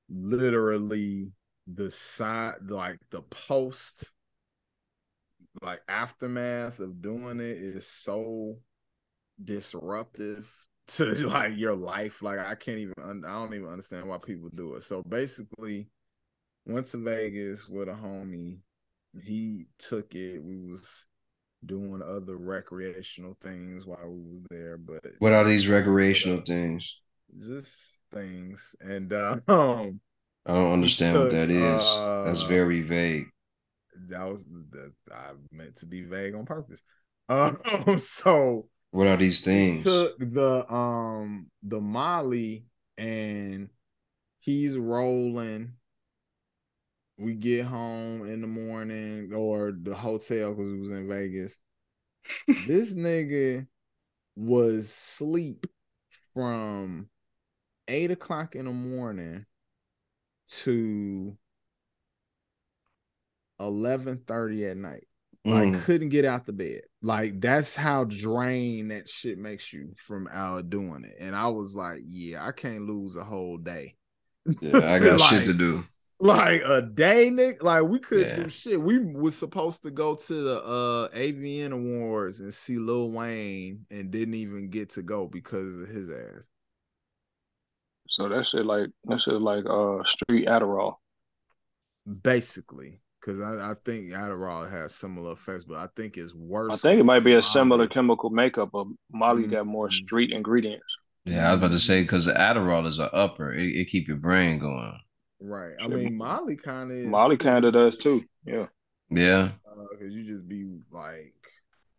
literally 0.08 1.32
the 1.66 1.90
side 1.90 2.54
like 2.68 2.98
the 3.10 3.22
post 3.22 4.12
like 5.62 5.80
aftermath 5.88 6.78
of 6.78 7.02
doing 7.02 7.40
it 7.40 7.56
is 7.56 7.86
so 7.86 8.56
disruptive 9.42 10.52
to 10.88 11.04
like 11.28 11.56
your 11.56 11.74
life. 11.74 12.22
Like 12.22 12.38
i 12.38 12.54
can't 12.54 12.78
even 12.78 12.94
i 12.98 13.32
don't 13.32 13.54
even 13.54 13.68
understand 13.68 14.08
why 14.08 14.18
people 14.18 14.50
do 14.54 14.74
it. 14.74 14.82
So 14.82 15.02
basically 15.02 15.88
went 16.66 16.86
to 16.86 16.98
vegas 16.98 17.68
with 17.68 17.88
a 17.88 17.92
homie. 17.92 18.60
He 19.22 19.66
took 19.78 20.14
it. 20.14 20.42
We 20.42 20.58
was 20.58 21.06
doing 21.66 22.02
other 22.02 22.36
recreational 22.36 23.36
things 23.42 23.84
while 23.86 24.06
we 24.06 24.20
was 24.20 24.42
there 24.50 24.76
but 24.76 25.04
what 25.18 25.32
are 25.32 25.44
these 25.44 25.68
recreational 25.68 26.40
things? 26.40 26.98
Just 27.38 27.98
things. 28.12 28.74
And 28.80 29.12
uh, 29.12 29.38
um 29.48 30.00
i 30.46 30.52
don't 30.52 30.72
understand 30.72 31.18
what 31.18 31.30
that 31.32 31.50
is. 31.50 31.82
Uh, 31.82 32.24
that's 32.26 32.42
very 32.42 32.82
vague. 32.82 33.26
that 34.08 34.24
was 34.28 34.44
that 34.72 34.92
i 35.12 35.32
meant 35.50 35.76
to 35.76 35.86
be 35.86 36.02
vague 36.02 36.34
on 36.34 36.44
purpose. 36.44 36.82
Um 37.28 37.98
so 37.98 38.68
what 38.92 39.08
are 39.08 39.16
these 39.16 39.40
things? 39.40 39.82
took 39.82 40.16
the 40.18 40.72
um 40.72 41.50
the 41.62 41.80
Molly 41.80 42.66
and 42.96 43.68
he's 44.38 44.76
rolling. 44.76 45.72
We 47.18 47.34
get 47.34 47.66
home 47.66 48.28
in 48.28 48.42
the 48.42 48.46
morning 48.46 49.32
or 49.34 49.72
the 49.72 49.94
hotel 49.94 50.50
because 50.52 50.72
it 50.72 50.80
was 50.80 50.90
in 50.90 51.08
Vegas. 51.08 51.56
this 52.66 52.94
nigga 52.94 53.66
was 54.36 54.92
sleep 54.92 55.66
from 56.34 57.08
eight 57.88 58.10
o'clock 58.10 58.54
in 58.54 58.66
the 58.66 58.72
morning 58.72 59.46
to 60.48 61.36
eleven 63.58 64.22
thirty 64.26 64.66
at 64.66 64.76
night. 64.76 65.06
Like 65.46 65.68
mm. 65.68 65.84
couldn't 65.84 66.08
get 66.08 66.24
out 66.24 66.44
the 66.44 66.52
bed. 66.52 66.82
Like 67.02 67.40
that's 67.40 67.76
how 67.76 68.02
drained 68.02 68.90
that 68.90 69.08
shit 69.08 69.38
makes 69.38 69.72
you 69.72 69.94
from 69.96 70.28
out 70.32 70.68
doing 70.70 71.04
it. 71.04 71.16
And 71.20 71.36
I 71.36 71.48
was 71.48 71.72
like, 71.72 72.00
yeah, 72.04 72.44
I 72.44 72.50
can't 72.50 72.86
lose 72.86 73.14
a 73.14 73.22
whole 73.22 73.56
day. 73.56 73.94
Yeah, 74.60 74.78
I 74.78 74.98
got 74.98 75.20
like, 75.20 75.30
shit 75.30 75.44
to 75.44 75.54
do. 75.54 75.84
Like 76.18 76.62
a 76.64 76.80
day, 76.80 77.28
Nick. 77.28 77.62
Like 77.62 77.82
we 77.82 77.98
couldn't 77.98 78.28
yeah. 78.28 78.44
do 78.44 78.48
shit. 78.48 78.80
We 78.80 78.98
was 78.98 79.36
supposed 79.36 79.82
to 79.82 79.90
go 79.90 80.14
to 80.14 80.34
the 80.34 80.62
uh 80.62 81.08
AVN 81.10 81.72
Awards 81.72 82.40
and 82.40 82.54
see 82.54 82.78
Lil 82.78 83.10
Wayne 83.10 83.84
and 83.90 84.10
didn't 84.10 84.34
even 84.34 84.70
get 84.70 84.90
to 84.90 85.02
go 85.02 85.26
because 85.26 85.78
of 85.78 85.88
his 85.88 86.10
ass. 86.10 86.46
So 88.08 88.30
that 88.30 88.46
shit 88.50 88.64
like 88.64 88.88
that 89.04 89.20
shit 89.22 89.40
like 89.40 89.64
uh 89.66 90.02
street 90.08 90.48
Adderall. 90.48 90.94
Basically 92.22 93.00
because 93.26 93.40
I, 93.40 93.70
I, 93.70 93.74
think 93.84 94.10
Adderall 94.10 94.70
has 94.70 94.94
similar 94.94 95.32
effects, 95.32 95.64
but 95.64 95.78
I 95.78 95.88
think 95.96 96.16
it's 96.16 96.32
worse. 96.32 96.72
I 96.72 96.76
think 96.76 97.00
it 97.00 97.04
might 97.04 97.24
be 97.24 97.34
a 97.34 97.42
similar 97.42 97.88
chemical 97.88 98.30
makeup, 98.30 98.70
but 98.72 98.86
Molly 99.12 99.42
mm-hmm. 99.42 99.52
got 99.52 99.66
more 99.66 99.90
street 99.90 100.30
ingredients. 100.30 100.86
Yeah, 101.24 101.48
I 101.48 101.54
was 101.54 101.58
about 101.58 101.72
to 101.72 101.80
say 101.80 102.02
because 102.02 102.28
Adderall 102.28 102.86
is 102.86 103.00
an 103.00 103.08
upper; 103.12 103.52
it, 103.52 103.74
it 103.74 103.84
keep 103.86 104.06
your 104.06 104.16
brain 104.16 104.60
going. 104.60 105.00
Right. 105.40 105.74
I 105.80 105.86
mean, 105.88 106.16
Molly 106.16 106.56
kind 106.56 106.90
of 106.90 106.98
Molly 106.98 107.36
kind 107.36 107.64
of 107.64 107.74
does 107.74 107.98
too. 107.98 108.24
Yeah. 108.44 108.66
Yeah. 109.10 109.50
Because 109.90 110.12
uh, 110.12 110.16
you 110.16 110.24
just 110.24 110.48
be 110.48 110.66
like 110.90 111.34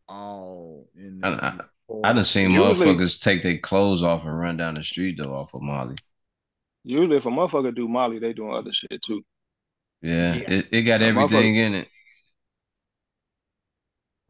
all 0.10 0.88
in. 0.96 1.20
This 1.20 1.44
I, 1.44 1.60
I, 2.04 2.10
I 2.10 2.14
done 2.14 2.26
seen 2.26 2.52
usually, 2.52 2.76
motherfuckers 2.76 3.22
take 3.22 3.44
their 3.44 3.58
clothes 3.58 4.04
off 4.04 4.24
and 4.24 4.38
run 4.38 4.58
down 4.58 4.76
the 4.76 4.84
street 4.84 5.18
though 5.18 5.36
off 5.36 5.54
of 5.54 5.62
Molly. 5.62 5.96
Usually, 6.84 7.18
if 7.18 7.26
a 7.26 7.30
motherfucker 7.30 7.76
do 7.76 7.88
Molly, 7.88 8.20
they 8.20 8.34
doing 8.34 8.54
other 8.54 8.72
shit 8.74 9.02
too. 9.06 9.24
Yeah, 10.02 10.36
yeah. 10.36 10.50
It, 10.50 10.68
it 10.72 10.82
got 10.84 11.02
everything 11.02 11.56
in 11.56 11.74
it. 11.76 11.88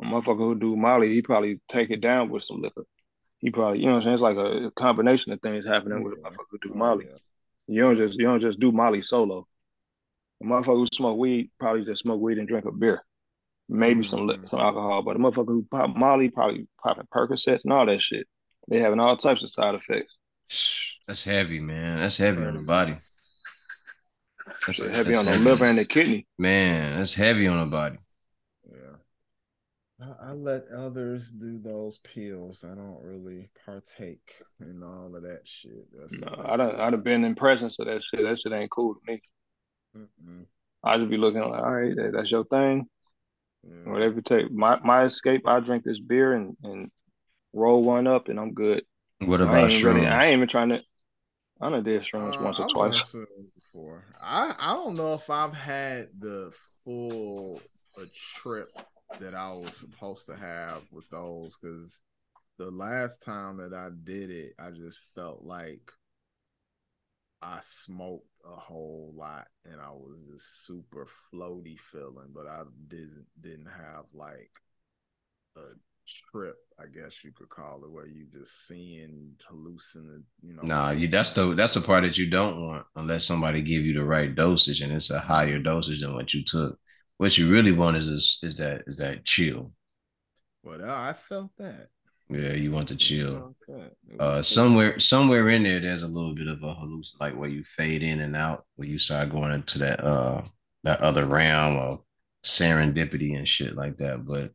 A 0.01 0.05
motherfucker 0.05 0.37
who 0.37 0.55
do 0.59 0.75
Molly, 0.75 1.13
he 1.13 1.21
probably 1.21 1.59
take 1.71 1.89
it 1.89 2.01
down 2.01 2.29
with 2.29 2.43
some 2.43 2.61
liquor. 2.61 2.83
He 3.39 3.51
probably, 3.51 3.79
you 3.79 3.85
know 3.85 3.93
what 3.93 3.99
I'm 3.99 4.03
saying? 4.03 4.13
It's 4.15 4.21
like 4.21 4.37
a 4.37 4.71
combination 4.71 5.31
of 5.31 5.41
things 5.41 5.65
happening 5.65 5.99
yeah. 5.99 6.03
with 6.03 6.13
a 6.13 6.17
motherfucker 6.17 6.45
who 6.51 6.69
do 6.69 6.73
Molly. 6.73 7.05
Yeah. 7.09 7.17
You 7.67 7.81
don't 7.81 7.97
just 7.97 8.17
you 8.17 8.25
don't 8.25 8.41
just 8.41 8.59
do 8.59 8.71
Molly 8.71 9.01
solo. 9.01 9.47
A 10.41 10.45
motherfucker 10.45 10.77
who 10.77 10.87
smoke 10.93 11.17
weed 11.17 11.51
probably 11.59 11.85
just 11.85 12.01
smoke 12.01 12.21
weed 12.21 12.37
and 12.37 12.47
drink 12.47 12.65
a 12.65 12.71
beer, 12.71 13.03
maybe 13.67 14.01
mm-hmm. 14.01 14.29
some 14.29 14.47
some 14.47 14.59
alcohol. 14.59 15.01
But 15.01 15.15
a 15.15 15.19
motherfucker 15.19 15.47
who 15.47 15.65
pop 15.69 15.95
Molly 15.95 16.29
probably 16.29 16.67
popping 16.81 17.07
Percocets 17.13 17.63
and 17.63 17.73
all 17.73 17.85
that 17.85 18.01
shit. 18.01 18.27
They 18.69 18.79
having 18.79 18.99
all 18.99 19.17
types 19.17 19.43
of 19.43 19.51
side 19.51 19.75
effects. 19.75 20.13
That's 21.07 21.23
heavy, 21.23 21.59
man. 21.59 21.99
That's 21.99 22.17
heavy 22.17 22.43
on 22.43 22.55
the 22.55 22.61
body. 22.61 22.97
That's, 24.65 24.83
heavy 24.83 25.11
that's 25.13 25.17
on 25.17 25.25
heavy. 25.25 25.43
the 25.43 25.49
liver 25.49 25.65
and 25.65 25.79
the 25.79 25.85
kidney. 25.85 26.27
Man, 26.37 26.97
that's 26.97 27.13
heavy 27.13 27.47
on 27.47 27.59
the 27.59 27.65
body. 27.65 27.97
Yeah. 29.99 30.13
I, 30.21 30.29
I 30.29 30.31
let 30.33 30.67
others 30.75 31.31
do 31.31 31.59
those 31.59 31.97
pills. 31.99 32.63
I 32.63 32.75
don't 32.75 33.01
really 33.01 33.49
partake 33.65 34.33
in 34.59 34.83
all 34.83 35.15
of 35.15 35.23
that 35.23 35.41
shit. 35.45 35.87
That's 35.97 36.21
no, 36.21 36.43
I 36.45 36.57
don't. 36.57 36.79
I'd 36.79 36.93
have 36.93 37.03
been 37.03 37.23
in 37.23 37.35
presence 37.35 37.77
of 37.79 37.87
that 37.87 38.01
shit. 38.03 38.23
That 38.23 38.39
shit 38.39 38.53
ain't 38.53 38.71
cool 38.71 38.95
to 38.95 39.11
me. 39.11 39.21
Mm-mm. 39.97 40.45
I 40.83 40.97
just 40.97 41.09
be 41.09 41.17
looking 41.17 41.41
like, 41.41 41.61
all 41.61 41.71
right, 41.71 41.93
that's 42.13 42.31
your 42.31 42.45
thing. 42.45 42.87
Yeah. 43.63 43.91
Whatever 43.91 44.15
you 44.15 44.21
take. 44.21 44.51
My 44.51 44.79
my 44.83 45.05
escape. 45.05 45.47
I 45.47 45.59
drink 45.59 45.83
this 45.83 45.99
beer 45.99 46.33
and 46.33 46.55
and 46.63 46.91
roll 47.53 47.83
one 47.83 48.07
up, 48.07 48.29
and 48.29 48.39
I'm 48.39 48.53
good. 48.53 48.83
What 49.19 49.41
about 49.41 49.55
I 49.55 49.67
ain't 49.67 49.83
really, 49.83 50.05
I 50.05 50.25
ain't 50.25 50.37
even 50.37 50.49
trying 50.49 50.69
to. 50.69 50.81
I 51.59 51.71
done 51.71 51.83
did 51.83 52.03
shrooms 52.03 52.39
uh, 52.39 52.43
once 52.43 52.59
or 52.59 52.65
I've 52.65 52.71
twice. 52.71 53.15
Before. 53.55 54.05
I 54.21 54.53
I 54.59 54.73
don't 54.73 54.95
know 54.95 55.15
if 55.15 55.27
I've 55.29 55.55
had 55.55 56.05
the 56.19 56.51
full 56.83 57.59
a 57.97 58.05
trip 58.15 58.67
that 59.19 59.33
I 59.33 59.51
was 59.53 59.77
supposed 59.77 60.25
to 60.27 60.35
have 60.35 60.81
with 60.91 61.09
those 61.09 61.57
because 61.57 61.99
the 62.57 62.71
last 62.71 63.23
time 63.23 63.57
that 63.57 63.73
I 63.73 63.89
did 64.03 64.29
it, 64.29 64.53
I 64.59 64.71
just 64.71 64.99
felt 65.15 65.43
like 65.43 65.91
I 67.41 67.59
smoked 67.61 68.27
a 68.45 68.55
whole 68.55 69.13
lot 69.15 69.47
and 69.65 69.79
I 69.79 69.91
was 69.91 70.17
just 70.31 70.65
super 70.65 71.07
floaty 71.33 71.79
feeling, 71.79 72.29
but 72.33 72.47
I 72.47 72.63
didn't 72.87 73.25
didn't 73.39 73.67
have 73.67 74.05
like 74.13 74.51
a 75.55 75.61
trip, 76.31 76.55
I 76.79 76.85
guess 76.85 77.23
you 77.23 77.31
could 77.31 77.49
call 77.49 77.83
it, 77.83 77.91
where 77.91 78.07
you 78.07 78.25
just 78.31 78.67
seeing 78.67 79.33
hallucinating, 79.47 80.23
you 80.41 80.55
know. 80.55 80.63
Nah, 80.63 80.91
you 80.91 81.07
that's 81.07 81.31
the 81.31 81.53
that's 81.53 81.75
the 81.75 81.81
part 81.81 82.03
that 82.03 82.17
you 82.17 82.29
don't 82.29 82.65
want 82.65 82.85
unless 82.95 83.25
somebody 83.25 83.61
give 83.61 83.85
you 83.85 83.93
the 83.93 84.03
right 84.03 84.33
dosage 84.33 84.81
and 84.81 84.91
it's 84.91 85.11
a 85.11 85.19
higher 85.19 85.59
dosage 85.59 86.01
than 86.01 86.13
what 86.13 86.33
you 86.33 86.43
took. 86.43 86.79
What 87.17 87.37
you 87.37 87.49
really 87.49 87.71
want 87.71 87.97
is 87.97 88.07
is, 88.07 88.39
is 88.43 88.57
that 88.57 88.83
is 88.87 88.97
that 88.97 89.25
chill. 89.25 89.71
Well, 90.63 90.83
I 90.89 91.13
felt 91.13 91.51
that. 91.57 91.87
Yeah, 92.29 92.53
you 92.53 92.71
want 92.71 92.89
to 92.89 92.95
chill. 92.95 93.55
Uh, 94.19 94.41
somewhere 94.41 94.99
somewhere 94.99 95.47
in 95.49 95.63
there, 95.63 95.79
there's 95.79 96.03
a 96.03 96.07
little 96.07 96.35
bit 96.35 96.47
of 96.47 96.61
a 96.61 96.73
hallucination, 96.73 97.17
like 97.19 97.35
where 97.35 97.49
you 97.49 97.63
fade 97.63 98.03
in 98.03 98.19
and 98.19 98.35
out, 98.35 98.65
where 98.75 98.87
you 98.87 98.99
start 98.99 99.29
going 99.29 99.53
into 99.53 99.79
that 99.79 100.03
uh 100.03 100.41
that 100.83 101.01
other 101.01 101.25
realm 101.25 101.77
of 101.77 102.01
serendipity 102.43 103.37
and 103.37 103.47
shit 103.47 103.75
like 103.75 103.97
that. 103.97 104.25
But 104.25 104.51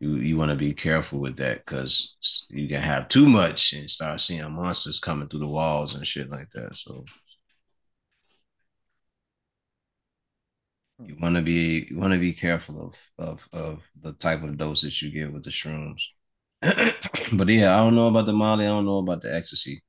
you 0.00 0.16
you 0.16 0.36
want 0.36 0.50
to 0.50 0.56
be 0.56 0.74
careful 0.74 1.20
with 1.20 1.36
that 1.36 1.64
because 1.64 2.16
you 2.50 2.68
can 2.68 2.82
have 2.82 3.08
too 3.08 3.28
much 3.28 3.72
and 3.72 3.90
start 3.90 4.20
seeing 4.20 4.50
monsters 4.52 4.98
coming 4.98 5.28
through 5.28 5.40
the 5.40 5.46
walls 5.46 5.94
and 5.94 6.06
shit 6.06 6.30
like 6.30 6.50
that. 6.54 6.76
So 6.76 7.04
you 11.02 11.16
want 11.20 11.36
to 11.36 11.42
be 11.42 11.86
you 11.90 11.98
want 11.98 12.12
to 12.12 12.18
be 12.18 12.32
careful 12.32 12.80
of 12.86 12.96
of 13.18 13.48
of 13.52 13.82
the 14.00 14.12
type 14.12 14.42
of 14.42 14.56
dosage 14.56 15.02
you 15.02 15.10
get 15.10 15.32
with 15.32 15.44
the 15.44 15.50
shrooms. 15.50 16.02
but 16.62 17.48
yeah, 17.48 17.74
I 17.74 17.84
don't 17.84 17.94
know 17.96 18.08
about 18.08 18.26
the 18.26 18.32
Molly. 18.32 18.64
I 18.64 18.68
don't 18.68 18.86
know 18.86 18.98
about 18.98 19.22
the 19.22 19.34
ecstasy, 19.34 19.82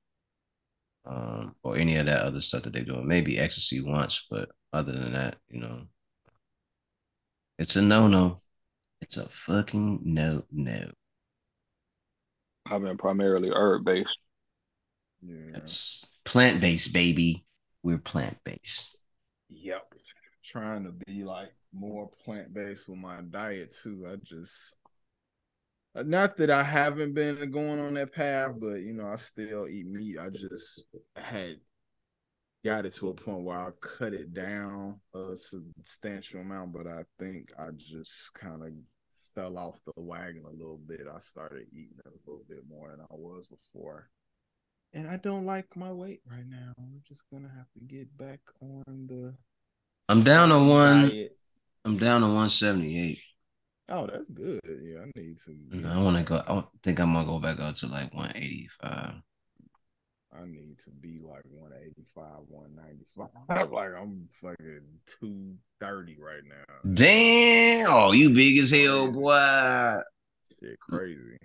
um, 1.06 1.56
or 1.64 1.78
any 1.78 1.96
of 1.98 2.08
that 2.08 2.24
other 2.24 2.42
stuff 2.42 2.64
that 2.64 2.74
they're 2.74 2.84
doing. 2.84 3.08
Maybe 3.08 3.38
ecstasy 3.38 3.82
once, 3.82 4.26
but 4.30 4.50
other 4.74 4.92
than 4.92 5.14
that, 5.14 5.38
you 5.50 5.60
know, 5.60 5.84
it's 7.60 7.76
a 7.76 7.82
no 7.82 8.08
no. 8.08 8.42
It's 9.02 9.18
a 9.18 9.30
fucking 9.30 10.02
no 10.04 10.44
no. 10.52 10.92
I've 12.66 12.82
been 12.82 12.98
primarily 12.98 13.52
herb 13.54 13.86
based. 13.86 14.18
Yeah. 15.22 15.58
It's 15.58 16.22
plant 16.26 16.62
based, 16.62 16.94
baby. 16.94 17.46
We're 17.84 18.00
plant 18.00 18.38
based. 18.44 18.98
Yep. 19.50 19.94
Trying 20.46 20.84
to 20.84 20.92
be 20.92 21.24
like 21.24 21.54
more 21.74 22.10
plant 22.24 22.54
based 22.54 22.88
with 22.88 23.00
my 23.00 23.22
diet 23.22 23.76
too. 23.82 24.08
I 24.12 24.16
just 24.18 24.78
uh, 25.96 26.04
not 26.04 26.38
that 26.38 26.50
I 26.50 26.62
haven't 26.62 27.14
been 27.14 27.50
going 27.52 27.80
on 27.80 27.94
that 27.96 28.14
path, 28.14 28.54
but 28.60 28.82
you 28.82 28.94
know, 28.94 29.08
I 29.08 29.16
still 29.16 29.68
eat 29.68 29.88
meat. 29.88 30.20
I 30.20 30.30
just 30.30 30.84
had 31.16 31.58
got 32.66 32.86
it 32.86 32.94
to 32.96 33.10
a 33.10 33.14
point 33.14 33.44
where 33.44 33.58
I 33.58 33.70
cut 33.80 34.14
it 34.14 34.34
down 34.34 35.00
a 35.14 35.38
substantial 35.38 36.42
amount, 36.42 36.74
but 36.74 36.88
I 36.88 37.04
think 37.18 37.54
I 37.58 37.68
just 37.78 38.34
kind 38.34 38.62
of 38.64 38.70
fell 39.34 39.58
off 39.58 39.80
the 39.86 40.02
wagon 40.02 40.44
a 40.46 40.52
little 40.52 40.80
bit. 40.86 41.02
I 41.14 41.20
started 41.20 41.68
eating 41.72 42.00
a 42.06 42.10
little 42.30 42.44
bit 42.50 42.64
more 42.68 42.90
than 42.92 43.02
I 43.02 43.14
was 43.16 43.48
before. 43.48 44.10
And 44.94 45.08
I 45.08 45.18
don't 45.18 45.46
like 45.46 45.76
my 45.76 45.92
weight 45.92 46.22
right 46.30 46.48
now. 46.48 46.74
I'm 46.78 47.02
just 47.08 47.24
gonna 47.32 47.52
have 47.56 47.72
to 47.74 47.80
get 47.86 48.18
back 48.18 48.40
on 48.62 49.08
the 49.08 49.34
I'm 50.08 50.24
down 50.24 50.50
to 50.50 50.60
one. 50.60 51.12
I'm 51.84 51.98
down 51.98 52.22
to 52.22 52.28
178. 52.28 53.20
Oh, 53.90 54.08
that's 54.08 54.30
good. 54.30 54.62
Yeah, 54.66 55.02
I 55.02 55.20
need 55.20 55.38
to. 55.46 55.88
I 55.88 55.98
want 56.00 56.18
to 56.18 56.24
go. 56.24 56.44
I 56.48 56.64
think 56.84 57.00
I'm 57.00 57.14
gonna 57.14 57.26
go 57.26 57.40
back 57.40 57.60
up 57.60 57.76
to 57.78 57.88
like 57.88 58.14
185. 58.14 59.14
I 60.34 60.46
need 60.46 60.80
to 60.84 60.90
be 60.90 61.20
like 61.24 61.44
185, 61.50 62.26
195. 62.48 63.72
like 63.72 63.90
I'm 63.96 64.28
fucking 64.32 64.82
230 65.22 66.18
right 66.20 66.42
now. 66.48 66.94
Damn! 66.94 67.88
Oh, 67.88 68.12
you 68.12 68.32
big 68.32 68.58
as 68.60 68.72
hell, 68.72 69.12
boy. 69.12 70.00
Shit, 70.60 70.80
crazy. 70.80 71.38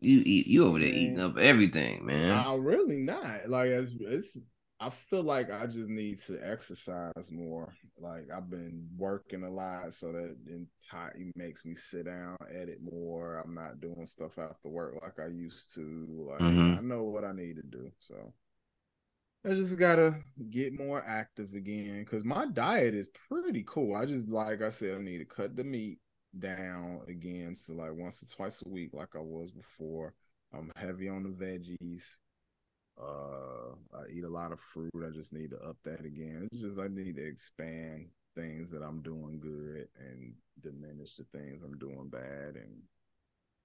You 0.00 0.22
eat 0.24 0.46
you 0.46 0.66
over 0.66 0.78
there 0.78 0.88
eating 0.88 1.20
up 1.20 1.38
everything, 1.38 2.06
man. 2.06 2.32
I'm 2.32 2.62
really 2.62 2.96
not. 2.96 3.48
Like 3.48 3.68
it's, 3.68 3.92
it's 4.00 4.38
I 4.84 4.90
feel 4.90 5.22
like 5.22 5.50
I 5.50 5.64
just 5.66 5.88
need 5.88 6.18
to 6.26 6.38
exercise 6.46 7.30
more. 7.32 7.72
Like 7.98 8.26
I've 8.34 8.50
been 8.50 8.86
working 8.98 9.42
a 9.42 9.50
lot, 9.50 9.94
so 9.94 10.12
that 10.12 10.36
it 10.46 11.36
makes 11.36 11.64
me 11.64 11.74
sit 11.74 12.04
down, 12.04 12.36
edit 12.54 12.80
more. 12.82 13.42
I'm 13.42 13.54
not 13.54 13.80
doing 13.80 14.06
stuff 14.06 14.38
after 14.38 14.68
work 14.68 14.96
like 15.00 15.18
I 15.24 15.30
used 15.30 15.74
to. 15.76 16.26
Like 16.30 16.40
mm-hmm. 16.40 16.78
I 16.78 16.82
know 16.82 17.04
what 17.04 17.24
I 17.24 17.32
need 17.32 17.56
to 17.56 17.62
do, 17.62 17.90
so 17.98 18.34
I 19.46 19.54
just 19.54 19.78
gotta 19.78 20.16
get 20.50 20.78
more 20.78 21.02
active 21.02 21.54
again. 21.54 22.04
Because 22.04 22.24
my 22.24 22.44
diet 22.44 22.94
is 22.94 23.08
pretty 23.28 23.64
cool. 23.66 23.96
I 23.96 24.04
just 24.04 24.28
like 24.28 24.60
I 24.60 24.68
said, 24.68 24.98
I 24.98 25.00
need 25.00 25.18
to 25.18 25.24
cut 25.24 25.56
the 25.56 25.64
meat 25.64 25.98
down 26.38 27.00
again 27.08 27.56
to 27.64 27.72
like 27.72 27.94
once 27.94 28.22
or 28.22 28.26
twice 28.26 28.62
a 28.66 28.68
week, 28.68 28.90
like 28.92 29.16
I 29.16 29.20
was 29.20 29.50
before. 29.50 30.12
I'm 30.52 30.70
heavy 30.76 31.08
on 31.08 31.22
the 31.22 31.30
veggies. 31.30 32.16
Uh, 33.00 33.74
I 33.96 34.08
eat 34.12 34.24
a 34.24 34.28
lot 34.28 34.52
of 34.52 34.60
fruit. 34.60 34.90
I 34.96 35.10
just 35.10 35.32
need 35.32 35.50
to 35.50 35.56
up 35.58 35.76
that 35.84 36.04
again. 36.04 36.48
It's 36.52 36.62
just 36.62 36.78
I 36.78 36.88
need 36.88 37.16
to 37.16 37.26
expand 37.26 38.06
things 38.34 38.70
that 38.70 38.82
I'm 38.82 39.02
doing 39.02 39.40
good 39.40 39.88
and 39.98 40.34
diminish 40.62 41.16
the 41.16 41.24
things 41.36 41.62
I'm 41.62 41.78
doing 41.78 42.08
bad 42.08 42.56
and 42.56 42.82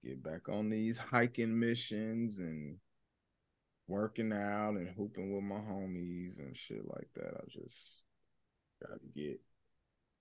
get 0.04 0.22
back 0.22 0.48
on 0.48 0.70
these 0.70 0.98
hiking 0.98 1.58
missions 1.58 2.38
and 2.38 2.76
working 3.88 4.32
out 4.32 4.70
and 4.70 4.88
hooping 4.88 5.34
with 5.34 5.44
my 5.44 5.56
homies 5.56 6.38
and 6.38 6.56
shit 6.56 6.84
like 6.86 7.08
that. 7.14 7.34
I 7.36 7.44
just 7.50 8.02
gotta 8.82 9.00
get 9.14 9.40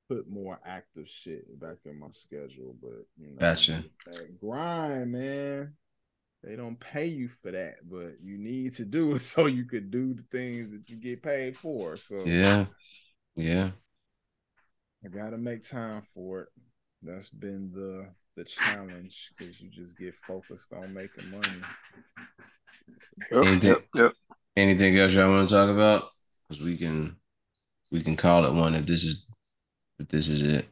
put 0.07 0.29
more 0.29 0.59
active 0.65 1.07
shit 1.07 1.59
back 1.59 1.77
in 1.85 1.99
my 1.99 2.09
schedule. 2.11 2.75
But 2.79 3.05
you 3.17 3.31
know, 3.31 3.39
gotcha. 3.39 3.85
That 4.05 4.39
grind, 4.39 5.11
man 5.11 5.73
they 6.43 6.55
don't 6.55 6.79
pay 6.79 7.07
you 7.07 7.27
for 7.27 7.51
that, 7.51 7.75
but 7.89 8.21
you 8.23 8.37
need 8.37 8.73
to 8.73 8.85
do 8.85 9.15
it 9.15 9.21
so 9.21 9.45
you 9.45 9.65
could 9.65 9.91
do 9.91 10.13
the 10.13 10.23
things 10.31 10.71
that 10.71 10.89
you 10.89 10.97
get 10.97 11.23
paid 11.23 11.57
for. 11.57 11.97
So 11.97 12.25
yeah, 12.25 12.65
yeah, 13.35 13.71
I 15.03 15.09
gotta 15.09 15.37
make 15.37 15.67
time 15.67 16.01
for 16.13 16.41
it. 16.41 16.49
That's 17.01 17.29
been 17.29 17.71
the 17.73 18.07
the 18.35 18.45
challenge 18.45 19.31
because 19.37 19.59
you 19.59 19.69
just 19.69 19.97
get 19.97 20.15
focused 20.15 20.71
on 20.73 20.93
making 20.93 21.29
money. 21.29 21.61
Yep, 23.31 23.45
anything, 23.45 23.69
yep, 23.69 23.85
yep. 23.93 24.13
anything 24.55 24.97
else 24.97 25.11
y'all 25.11 25.29
want 25.29 25.49
to 25.49 25.55
talk 25.55 25.69
about? 25.69 26.05
Because 26.47 26.63
we 26.63 26.77
can 26.77 27.17
we 27.91 28.01
can 28.01 28.15
call 28.15 28.45
it 28.45 28.53
one 28.53 28.75
if 28.75 28.85
this 28.85 29.03
is 29.03 29.25
if 29.99 30.07
this 30.07 30.27
is 30.27 30.41
it 30.41 30.69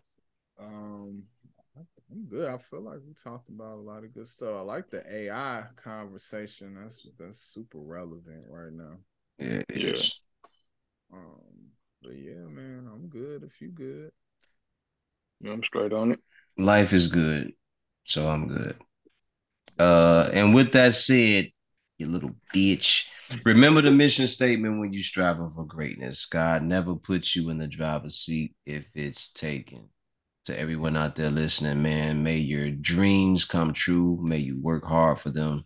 good. 2.29 2.49
I 2.49 2.57
feel 2.57 2.81
like 2.81 2.99
we 3.05 3.13
talked 3.13 3.49
about 3.49 3.77
a 3.77 3.81
lot 3.81 4.03
of 4.03 4.13
good 4.13 4.27
stuff. 4.27 4.55
I 4.55 4.61
like 4.61 4.89
the 4.89 5.03
AI 5.11 5.63
conversation. 5.75 6.75
That's 6.81 7.05
that's 7.19 7.39
super 7.39 7.79
relevant 7.79 8.45
right 8.49 8.71
now. 8.71 8.97
Yeah, 9.39 9.61
it 9.69 9.77
yeah. 9.77 10.01
Um, 11.13 11.71
but 12.01 12.17
yeah, 12.17 12.45
man, 12.49 12.89
I'm 12.91 13.07
good. 13.07 13.43
If 13.43 13.61
you 13.61 13.69
good, 13.69 14.11
yeah, 15.41 15.51
I'm 15.51 15.63
straight 15.63 15.93
on 15.93 16.13
it. 16.13 16.19
Life 16.57 16.93
is 16.93 17.07
good, 17.07 17.53
so 18.05 18.27
I'm 18.27 18.47
good. 18.47 18.75
Uh, 19.79 20.29
and 20.33 20.53
with 20.53 20.73
that 20.73 20.95
said, 20.95 21.49
you 21.97 22.07
little 22.07 22.35
bitch. 22.53 23.05
Remember 23.43 23.81
the 23.81 23.91
mission 23.91 24.27
statement 24.27 24.79
when 24.79 24.93
you 24.93 25.01
striving 25.01 25.51
for 25.55 25.65
greatness. 25.65 26.25
God 26.25 26.63
never 26.63 26.95
puts 26.95 27.35
you 27.35 27.49
in 27.49 27.57
the 27.57 27.67
driver's 27.67 28.15
seat 28.15 28.55
if 28.65 28.87
it's 28.95 29.31
taken 29.31 29.89
to 30.47 30.59
everyone 30.59 30.95
out 30.95 31.15
there 31.15 31.29
listening, 31.29 31.81
man. 31.81 32.23
May 32.23 32.37
your 32.37 32.71
dreams 32.71 33.45
come 33.45 33.73
true. 33.73 34.17
May 34.21 34.37
you 34.37 34.59
work 34.59 34.85
hard 34.85 35.19
for 35.19 35.29
them. 35.29 35.65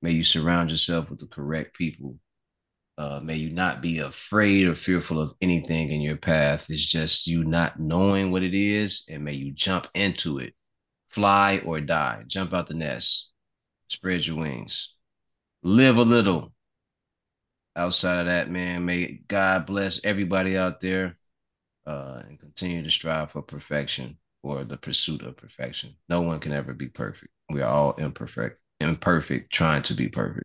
May 0.00 0.12
you 0.12 0.24
surround 0.24 0.70
yourself 0.70 1.10
with 1.10 1.20
the 1.20 1.26
correct 1.26 1.76
people. 1.76 2.18
Uh, 2.96 3.20
may 3.20 3.36
you 3.36 3.50
not 3.50 3.82
be 3.82 3.98
afraid 3.98 4.66
or 4.66 4.74
fearful 4.74 5.20
of 5.20 5.34
anything 5.42 5.90
in 5.90 6.00
your 6.00 6.16
path. 6.16 6.70
It's 6.70 6.86
just 6.86 7.26
you 7.26 7.44
not 7.44 7.78
knowing 7.78 8.30
what 8.30 8.42
it 8.42 8.54
is, 8.54 9.04
and 9.10 9.24
may 9.24 9.34
you 9.34 9.52
jump 9.52 9.88
into 9.94 10.38
it. 10.38 10.54
Fly 11.10 11.60
or 11.64 11.80
die. 11.80 12.24
Jump 12.26 12.54
out 12.54 12.66
the 12.66 12.74
nest. 12.74 13.30
Spread 13.88 14.26
your 14.26 14.36
wings. 14.36 14.94
Live 15.62 15.98
a 15.98 16.02
little. 16.02 16.52
Outside 17.76 18.20
of 18.20 18.26
that, 18.26 18.50
man, 18.50 18.86
may 18.86 19.20
God 19.28 19.66
bless 19.66 20.00
everybody 20.02 20.56
out 20.56 20.80
there 20.80 21.18
uh, 21.86 22.22
and 22.28 22.38
continue 22.38 22.82
to 22.82 22.90
strive 22.90 23.32
for 23.32 23.42
perfection 23.42 24.18
or 24.42 24.64
the 24.64 24.76
pursuit 24.76 25.22
of 25.22 25.36
perfection. 25.36 25.94
No 26.08 26.22
one 26.22 26.40
can 26.40 26.52
ever 26.52 26.74
be 26.74 26.88
perfect. 26.88 27.32
We 27.50 27.62
are 27.62 27.70
all 27.70 27.92
imperfect, 27.94 28.60
imperfect, 28.80 29.52
trying 29.52 29.82
to 29.84 29.94
be 29.94 30.08
perfect. 30.08 30.44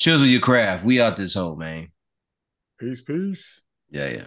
Choose 0.00 0.20
with 0.20 0.30
your 0.30 0.40
craft. 0.40 0.84
We 0.84 1.00
out 1.00 1.16
this 1.16 1.34
hole, 1.34 1.56
man. 1.56 1.88
Peace, 2.78 3.02
peace. 3.02 3.62
Yeah, 3.90 4.08
yeah. 4.08 4.26